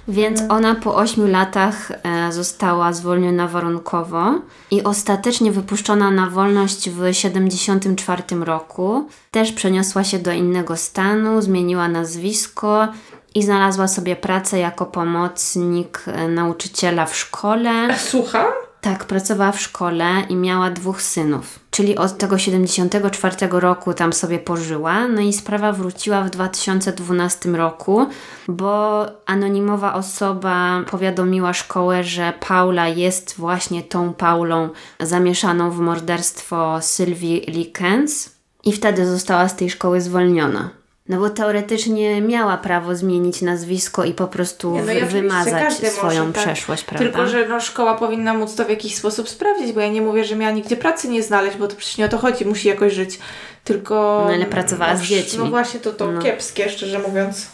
Więc 0.08 0.42
ona 0.50 0.76
po 0.76 0.96
8 0.96 1.32
latach 1.32 1.92
e, 1.92 2.32
została 2.32 2.94
zwolniona 2.94 3.48
warunkowo 3.48 4.34
i 4.72 4.84
ostatecznie 4.84 5.52
wypuszczona 5.52 6.12
na 6.12 6.30
wolność 6.30 6.90
w 6.90 7.14
74 7.14 8.24
roku. 8.46 9.10
Też 9.32 9.52
przeniosła 9.52 10.04
się 10.04 10.20
do 10.20 10.32
innego 10.32 10.78
stanu, 10.78 11.42
zmieniła 11.42 11.88
nazwisko 11.88 12.88
i 13.36 13.44
znalazła 13.44 13.88
sobie 13.88 14.16
pracę 14.16 14.60
jako 14.60 14.86
pomocnik 14.86 16.04
e, 16.08 16.28
nauczyciela 16.28 17.06
w 17.06 17.16
szkole. 17.18 17.98
Słucham? 17.98 18.46
Tak, 18.82 19.06
pracowała 19.06 19.52
w 19.52 19.62
szkole 19.62 20.06
i 20.30 20.36
miała 20.36 20.70
dwóch 20.70 21.02
synów. 21.02 21.60
Czyli 21.72 21.98
od 21.98 22.18
tego 22.18 22.38
74 22.38 23.36
roku 23.52 23.94
tam 23.94 24.14
sobie 24.14 24.40
pożyła. 24.40 25.08
No 25.08 25.22
i 25.22 25.34
sprawa 25.34 25.72
wróciła 25.72 26.22
w 26.22 26.30
2012 26.30 27.50
roku, 27.50 28.06
bo 28.48 29.06
anonimowa 29.26 29.94
osoba 29.94 30.84
powiadomiła 30.92 31.54
szkołę, 31.54 32.04
że 32.04 32.34
Paula 32.48 32.88
jest 32.88 33.36
właśnie 33.38 33.84
tą 33.84 34.14
Paulą 34.14 34.70
zamieszaną 35.00 35.72
w 35.72 35.80
morderstwo 35.80 36.82
Sylwii 36.82 37.42
Likens 37.48 38.30
i 38.64 38.74
wtedy 38.74 39.06
została 39.06 39.48
z 39.48 39.56
tej 39.56 39.70
szkoły 39.70 40.02
zwolniona. 40.02 40.81
No 41.12 41.20
bo 41.20 41.30
teoretycznie 41.30 42.22
miała 42.22 42.58
prawo 42.58 42.96
zmienić 42.96 43.42
nazwisko 43.42 44.04
i 44.04 44.14
po 44.14 44.28
prostu 44.28 44.72
Nie, 44.76 44.82
no 45.02 45.08
wymazać 45.08 45.74
swoją 45.74 46.22
może, 46.26 46.34
tak. 46.34 46.44
przeszłość, 46.44 46.84
prawda? 46.84 47.06
Tylko, 47.06 47.28
że 47.28 47.48
no, 47.48 47.60
szkoła 47.60 47.96
powinna 47.96 48.34
móc 48.34 48.56
to 48.56 48.66
w 48.66 48.70
jakiś 48.70 48.96
sposób 48.96 49.30
sprawdzić, 49.30 49.74
bo 49.74 49.80
ja 49.80 49.90
nie 49.90 50.02
mówię, 50.02 50.26
że 50.26 50.36
miała 50.36 50.52
nigdzie 50.52 50.78
pracy 50.78 51.10
nie 51.10 51.24
znaleźć, 51.24 51.58
bo 51.58 51.68
to 51.68 51.76
przecież 51.76 51.98
nie 51.98 52.06
o 52.06 52.10
to 52.10 52.18
chodzi, 52.18 52.46
musi 52.46 52.68
jakoś 52.68 52.94
żyć. 52.94 53.20
Tylko. 53.64 54.24
No, 54.28 54.34
ale 54.34 54.46
pracowała 54.46 54.96
z 54.96 55.00
no, 55.00 55.06
dziećmi. 55.06 55.40
No 55.40 55.46
właśnie, 55.46 55.80
to, 55.80 55.94
to 55.94 56.12
No. 56.12 56.22
kiepskie, 56.22 56.70
szczerze 56.70 57.00
mówiąc. 57.00 57.48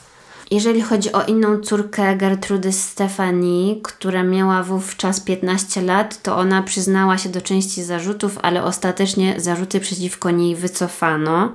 Jeżeli 0.51 0.81
chodzi 0.81 1.11
o 1.11 1.23
inną 1.23 1.59
córkę 1.59 2.15
Gertrudy 2.15 2.71
Stefanii, 2.71 3.81
która 3.83 4.23
miała 4.23 4.63
wówczas 4.63 5.19
15 5.19 5.81
lat, 5.81 6.21
to 6.21 6.37
ona 6.37 6.63
przyznała 6.63 7.17
się 7.17 7.29
do 7.29 7.41
części 7.41 7.83
zarzutów, 7.83 8.39
ale 8.41 8.63
ostatecznie 8.63 9.33
zarzuty 9.37 9.79
przeciwko 9.79 10.31
niej 10.31 10.55
wycofano. 10.55 11.53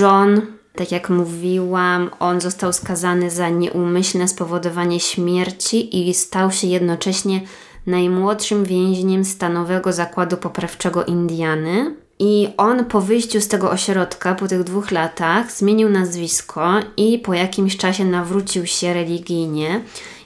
John, 0.00 0.40
tak 0.76 0.92
jak 0.92 1.10
mówiłam, 1.10 2.10
on 2.20 2.40
został 2.40 2.72
skazany 2.72 3.30
za 3.30 3.48
nieumyślne 3.48 4.28
spowodowanie 4.28 5.00
śmierci 5.00 6.08
i 6.08 6.14
stał 6.14 6.50
się 6.50 6.66
jednocześnie 6.66 7.40
najmłodszym 7.86 8.64
więźniem 8.64 9.24
stanowego 9.24 9.92
zakładu 9.92 10.36
poprawczego 10.36 11.04
Indiany. 11.04 11.96
I 12.18 12.48
on 12.56 12.84
po 12.84 13.00
wyjściu 13.00 13.40
z 13.40 13.48
tego 13.48 13.70
ośrodka, 13.70 14.34
po 14.34 14.48
tych 14.48 14.64
dwóch 14.64 14.90
latach, 14.90 15.52
zmienił 15.52 15.90
nazwisko 15.90 16.70
i 16.96 17.18
po 17.18 17.34
jakimś 17.34 17.76
czasie 17.76 18.04
nawrócił 18.04 18.66
się 18.66 18.94
religijnie. 18.94 19.80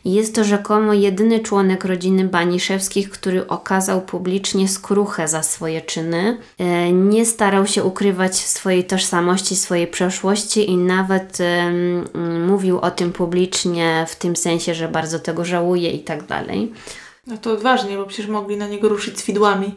Jest 0.04 0.34
to 0.34 0.44
rzekomo 0.44 0.92
jedyny 0.92 1.40
członek 1.40 1.84
rodziny 1.84 2.24
Baniszewskich, 2.24 3.10
który 3.10 3.46
okazał 3.46 4.00
publicznie 4.00 4.68
skruchę 4.68 5.28
za 5.28 5.42
swoje 5.42 5.80
czyny. 5.80 6.38
E, 6.58 6.92
Nie 6.92 7.26
starał 7.26 7.66
się 7.66 7.84
ukrywać 7.84 8.36
swojej 8.36 8.84
tożsamości, 8.84 9.56
swojej 9.56 9.86
przeszłości 9.86 10.70
i 10.70 10.76
nawet 10.76 11.38
mówił 12.46 12.78
o 12.78 12.90
tym 12.90 13.12
publicznie, 13.12 14.06
w 14.08 14.16
tym 14.16 14.36
sensie, 14.36 14.74
że 14.74 14.88
bardzo 14.88 15.18
tego 15.18 15.44
żałuje 15.44 15.90
i 15.90 16.00
tak 16.00 16.26
dalej. 16.26 16.72
No 17.26 17.36
to 17.38 17.52
odważnie, 17.52 17.96
bo 17.96 18.06
przecież 18.06 18.26
mogli 18.26 18.56
na 18.56 18.68
niego 18.68 18.88
ruszyć 18.88 19.20
z. 19.20 19.28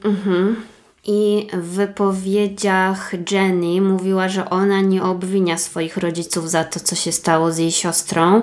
Mhm. 0.03 0.55
I 1.03 1.47
w 1.53 1.67
wypowiedziach 1.67 3.11
Jenny 3.31 3.81
mówiła, 3.81 4.29
że 4.29 4.49
ona 4.49 4.81
nie 4.81 5.03
obwinia 5.03 5.57
swoich 5.57 5.97
rodziców 5.97 6.49
za 6.49 6.63
to, 6.63 6.79
co 6.79 6.95
się 6.95 7.11
stało 7.11 7.51
z 7.51 7.57
jej 7.57 7.71
siostrą, 7.71 8.41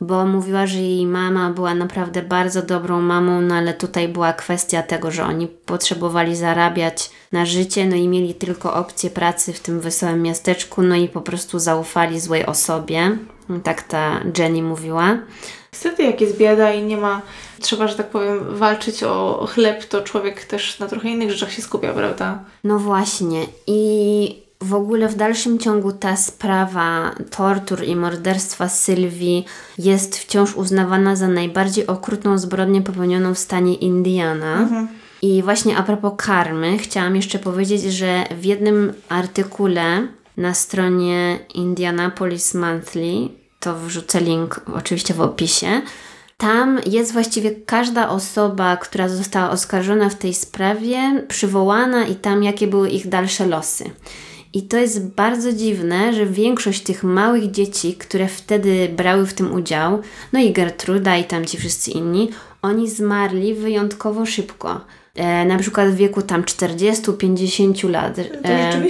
bo 0.00 0.26
mówiła, 0.26 0.66
że 0.66 0.78
jej 0.78 1.06
mama 1.06 1.50
była 1.50 1.74
naprawdę 1.74 2.22
bardzo 2.22 2.62
dobrą 2.62 3.00
mamą, 3.00 3.40
no 3.40 3.54
ale 3.54 3.74
tutaj 3.74 4.08
była 4.08 4.32
kwestia 4.32 4.82
tego, 4.82 5.10
że 5.10 5.24
oni 5.24 5.46
potrzebowali 5.46 6.36
zarabiać 6.36 7.10
na 7.32 7.46
życie, 7.46 7.86
no 7.86 7.96
i 7.96 8.08
mieli 8.08 8.34
tylko 8.34 8.74
opcję 8.74 9.10
pracy 9.10 9.52
w 9.52 9.60
tym 9.60 9.80
wesołym 9.80 10.22
miasteczku, 10.22 10.82
no 10.82 10.96
i 10.96 11.08
po 11.08 11.20
prostu 11.20 11.58
zaufali 11.58 12.20
złej 12.20 12.46
osobie. 12.46 13.18
Tak 13.62 13.82
ta 13.82 14.20
Jenny 14.38 14.62
mówiła. 14.62 15.18
Niestety, 15.84 16.02
jak 16.02 16.20
jest 16.20 16.36
bieda 16.36 16.72
i 16.72 16.82
nie 16.82 16.96
ma, 16.96 17.22
trzeba, 17.60 17.88
że 17.88 17.94
tak 17.94 18.10
powiem, 18.10 18.38
walczyć 18.50 19.02
o 19.02 19.46
chleb, 19.54 19.84
to 19.84 20.02
człowiek 20.02 20.44
też 20.44 20.78
na 20.78 20.86
trochę 20.88 21.08
innych 21.08 21.30
rzeczach 21.30 21.52
się 21.52 21.62
skupia, 21.62 21.92
prawda? 21.92 22.38
No 22.64 22.78
właśnie. 22.78 23.46
I 23.66 24.42
w 24.60 24.74
ogóle 24.74 25.08
w 25.08 25.14
dalszym 25.14 25.58
ciągu 25.58 25.92
ta 25.92 26.16
sprawa 26.16 27.14
tortur 27.30 27.84
i 27.84 27.96
morderstwa 27.96 28.68
Sylwii 28.68 29.44
jest 29.78 30.18
wciąż 30.18 30.56
uznawana 30.56 31.16
za 31.16 31.28
najbardziej 31.28 31.86
okrutną 31.86 32.38
zbrodnię 32.38 32.82
popełnioną 32.82 33.34
w 33.34 33.38
stanie 33.38 33.74
Indiana. 33.74 34.68
I 35.22 35.42
właśnie 35.42 35.76
a 35.76 35.82
propos 35.82 36.12
karmy, 36.16 36.78
chciałam 36.78 37.16
jeszcze 37.16 37.38
powiedzieć, 37.38 37.82
że 37.82 38.24
w 38.40 38.44
jednym 38.44 38.92
artykule 39.08 40.06
na 40.36 40.54
stronie 40.54 41.38
Indianapolis 41.54 42.54
Monthly, 42.54 43.39
to 43.60 43.78
wrzucę 43.78 44.20
link 44.20 44.60
oczywiście 44.74 45.14
w 45.14 45.20
opisie, 45.20 45.82
tam 46.38 46.80
jest 46.86 47.12
właściwie 47.12 47.50
każda 47.50 48.08
osoba, 48.08 48.76
która 48.76 49.08
została 49.08 49.50
oskarżona 49.50 50.08
w 50.08 50.14
tej 50.14 50.34
sprawie, 50.34 51.24
przywołana 51.28 52.06
i 52.06 52.14
tam 52.14 52.42
jakie 52.42 52.66
były 52.66 52.90
ich 52.90 53.08
dalsze 53.08 53.46
losy. 53.46 53.84
I 54.52 54.62
to 54.62 54.76
jest 54.76 55.08
bardzo 55.08 55.52
dziwne, 55.52 56.12
że 56.12 56.26
większość 56.26 56.82
tych 56.82 57.04
małych 57.04 57.50
dzieci, 57.50 57.94
które 57.94 58.28
wtedy 58.28 58.88
brały 58.96 59.26
w 59.26 59.34
tym 59.34 59.54
udział, 59.54 60.02
no 60.32 60.40
i 60.40 60.52
Gertruda 60.52 61.16
i 61.16 61.24
tam 61.24 61.44
ci 61.44 61.58
wszyscy 61.58 61.90
inni, 61.90 62.30
oni 62.62 62.90
zmarli 62.90 63.54
wyjątkowo 63.54 64.26
szybko. 64.26 64.80
E, 65.14 65.44
na 65.44 65.58
przykład 65.58 65.88
w 65.88 65.96
wieku 65.96 66.22
tam 66.22 66.42
40-50 66.42 67.90
lat. 67.90 68.18
E, 68.18 68.82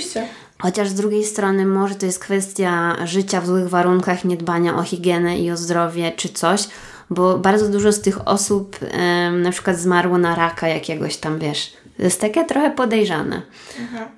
Chociaż 0.60 0.88
z 0.88 0.94
drugiej 0.94 1.24
strony 1.24 1.66
może 1.66 1.94
to 1.94 2.06
jest 2.06 2.18
kwestia 2.18 2.96
życia 3.06 3.40
w 3.40 3.46
złych 3.46 3.68
warunkach, 3.68 4.24
niedbania 4.24 4.76
o 4.76 4.82
higienę 4.82 5.38
i 5.38 5.50
o 5.50 5.56
zdrowie 5.56 6.12
czy 6.16 6.28
coś, 6.28 6.68
bo 7.10 7.38
bardzo 7.38 7.68
dużo 7.68 7.92
z 7.92 8.00
tych 8.00 8.28
osób 8.28 8.76
em, 8.82 9.42
na 9.42 9.50
przykład 9.50 9.78
zmarło 9.78 10.18
na 10.18 10.34
raka 10.34 10.68
jakiegoś 10.68 11.16
tam, 11.16 11.38
wiesz. 11.38 11.72
To 11.96 12.02
jest 12.04 12.20
takie 12.20 12.44
trochę 12.44 12.70
podejrzane. 12.70 13.42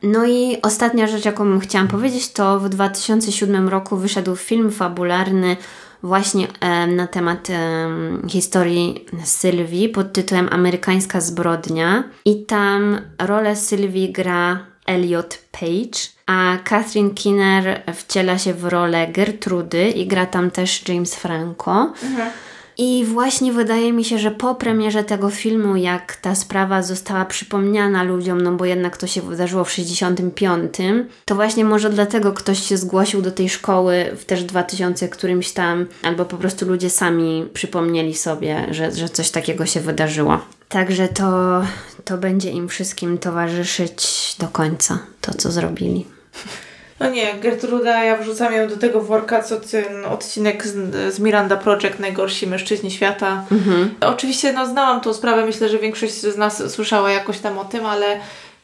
No 0.02 0.26
i 0.26 0.56
ostatnia 0.62 1.06
rzecz, 1.06 1.24
jaką 1.24 1.60
chciałam 1.60 1.88
powiedzieć, 1.88 2.32
to 2.32 2.60
w 2.60 2.68
2007 2.68 3.68
roku 3.68 3.96
wyszedł 3.96 4.36
film 4.36 4.70
fabularny 4.70 5.56
właśnie 6.02 6.46
em, 6.60 6.96
na 6.96 7.06
temat 7.06 7.48
em, 7.50 8.26
historii 8.28 9.04
Sylwii 9.24 9.88
pod 9.88 10.12
tytułem 10.12 10.48
Amerykańska 10.52 11.20
zbrodnia 11.20 12.04
i 12.24 12.44
tam 12.46 13.00
rolę 13.18 13.56
Sylwii 13.56 14.12
gra 14.12 14.71
Elliot 14.86 15.38
Page, 15.52 16.08
a 16.26 16.58
Catherine 16.64 17.10
Kinner 17.14 17.82
wciela 17.94 18.38
się 18.38 18.54
w 18.54 18.64
rolę 18.64 19.08
Gertrudy 19.08 19.90
i 19.90 20.06
gra 20.06 20.26
tam 20.26 20.50
też 20.50 20.88
James 20.88 21.14
Franco. 21.14 21.92
I 22.78 23.04
właśnie 23.04 23.52
wydaje 23.52 23.92
mi 23.92 24.04
się, 24.04 24.18
że 24.18 24.30
po 24.30 24.54
premierze 24.54 25.04
tego 25.04 25.30
filmu, 25.30 25.76
jak 25.76 26.16
ta 26.16 26.34
sprawa 26.34 26.82
została 26.82 27.24
przypomniana 27.24 28.02
ludziom, 28.02 28.40
no 28.40 28.52
bo 28.52 28.64
jednak 28.64 28.96
to 28.96 29.06
się 29.06 29.22
wydarzyło 29.22 29.64
w 29.64 29.70
65, 29.70 30.74
to 31.24 31.34
właśnie 31.34 31.64
może 31.64 31.90
dlatego 31.90 32.32
ktoś 32.32 32.62
się 32.62 32.76
zgłosił 32.76 33.22
do 33.22 33.30
tej 33.30 33.48
szkoły 33.48 34.06
w 34.16 34.24
też 34.24 34.44
2000 34.44 35.08
którymś 35.08 35.52
tam, 35.52 35.86
albo 36.02 36.24
po 36.24 36.36
prostu 36.36 36.66
ludzie 36.66 36.90
sami 36.90 37.48
przypomnieli 37.54 38.14
sobie, 38.14 38.66
że, 38.70 38.92
że 38.92 39.08
coś 39.08 39.30
takiego 39.30 39.66
się 39.66 39.80
wydarzyło. 39.80 40.40
Także 40.68 41.08
to, 41.08 41.62
to 42.04 42.18
będzie 42.18 42.50
im 42.50 42.68
wszystkim 42.68 43.18
towarzyszyć 43.18 44.36
do 44.38 44.48
końca, 44.48 44.98
to 45.20 45.34
co 45.34 45.50
zrobili. 45.50 46.06
No 47.02 47.10
nie, 47.10 47.34
Gertruda, 47.34 48.04
ja 48.04 48.16
wrzucam 48.16 48.52
ją 48.52 48.68
do 48.68 48.76
tego 48.76 49.00
worka, 49.00 49.42
co 49.42 49.60
ten 49.60 50.04
odcinek 50.04 50.66
z, 50.66 51.14
z 51.14 51.20
Miranda 51.20 51.56
Project, 51.56 51.98
najgorsi 51.98 52.46
mężczyźni 52.46 52.90
świata. 52.90 53.44
Oczywiście 54.00 54.52
no, 54.52 54.66
znałam 54.66 55.00
tą 55.00 55.14
sprawę, 55.14 55.46
myślę, 55.46 55.68
że 55.68 55.78
większość 55.78 56.14
z 56.14 56.36
nas 56.36 56.72
słyszała 56.72 57.10
jakoś 57.10 57.38
tam 57.38 57.58
o 57.58 57.64
tym, 57.64 57.86
ale 57.86 58.06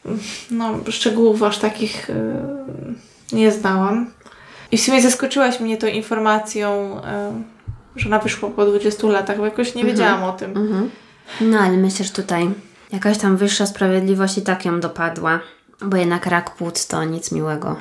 mm, 0.06 0.18
no, 0.50 0.74
szczegółów 0.90 1.42
aż 1.42 1.58
takich 1.58 2.10
y, 2.10 2.14
nie 3.32 3.52
znałam. 3.52 4.10
I 4.72 4.78
w 4.78 4.80
sumie 4.80 5.02
zaskoczyłaś 5.02 5.60
mnie 5.60 5.76
tą 5.76 5.86
informacją, 5.86 6.98
y, 7.96 8.00
że 8.00 8.08
ona 8.08 8.18
wyszła 8.18 8.50
po 8.50 8.66
20 8.66 9.06
latach, 9.06 9.38
bo 9.38 9.44
jakoś 9.44 9.74
nie 9.74 9.84
wiedziałam 9.84 10.24
o 10.24 10.32
tym. 10.32 10.54
No 11.40 11.58
ale 11.58 11.76
myślę, 11.76 12.04
że 12.04 12.12
tutaj 12.12 12.50
jakaś 12.92 13.18
tam 13.18 13.36
wyższa 13.36 13.66
sprawiedliwość 13.66 14.38
i 14.38 14.42
tak 14.42 14.64
ją 14.64 14.80
dopadła, 14.80 15.40
bo 15.82 15.96
jednak 15.96 16.26
rak 16.26 16.50
płuc 16.50 16.86
to 16.86 17.04
nic 17.04 17.32
miłego. 17.32 17.76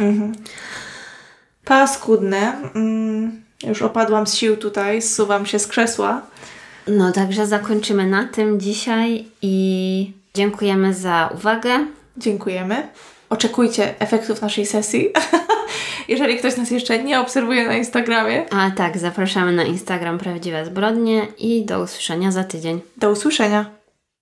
Paskudne. 1.65 2.71
Mm, 2.75 3.41
już 3.63 3.81
opadłam 3.81 4.27
z 4.27 4.35
sił 4.35 4.57
tutaj, 4.57 5.01
zsuwam 5.01 5.45
się 5.45 5.59
z 5.59 5.67
krzesła. 5.67 6.21
No 6.87 7.11
także 7.11 7.47
zakończymy 7.47 8.07
na 8.07 8.27
tym 8.27 8.59
dzisiaj 8.59 9.25
i 9.41 10.11
dziękujemy 10.33 10.93
za 10.93 11.29
uwagę. 11.35 11.85
Dziękujemy. 12.17 12.87
Oczekujcie 13.29 13.99
efektów 13.99 14.41
naszej 14.41 14.65
sesji. 14.65 15.09
Jeżeli 16.07 16.37
ktoś 16.37 16.57
nas 16.57 16.71
jeszcze 16.71 17.03
nie 17.03 17.19
obserwuje 17.19 17.67
na 17.67 17.73
Instagramie. 17.73 18.45
A 18.53 18.71
tak, 18.71 18.97
zapraszamy 18.97 19.51
na 19.51 19.63
Instagram 19.63 20.17
Prawdziwe 20.17 20.65
Zbrodnie 20.65 21.27
i 21.37 21.65
do 21.65 21.81
usłyszenia 21.81 22.31
za 22.31 22.43
tydzień. 22.43 22.81
Do 22.97 23.11
usłyszenia. 23.11 23.76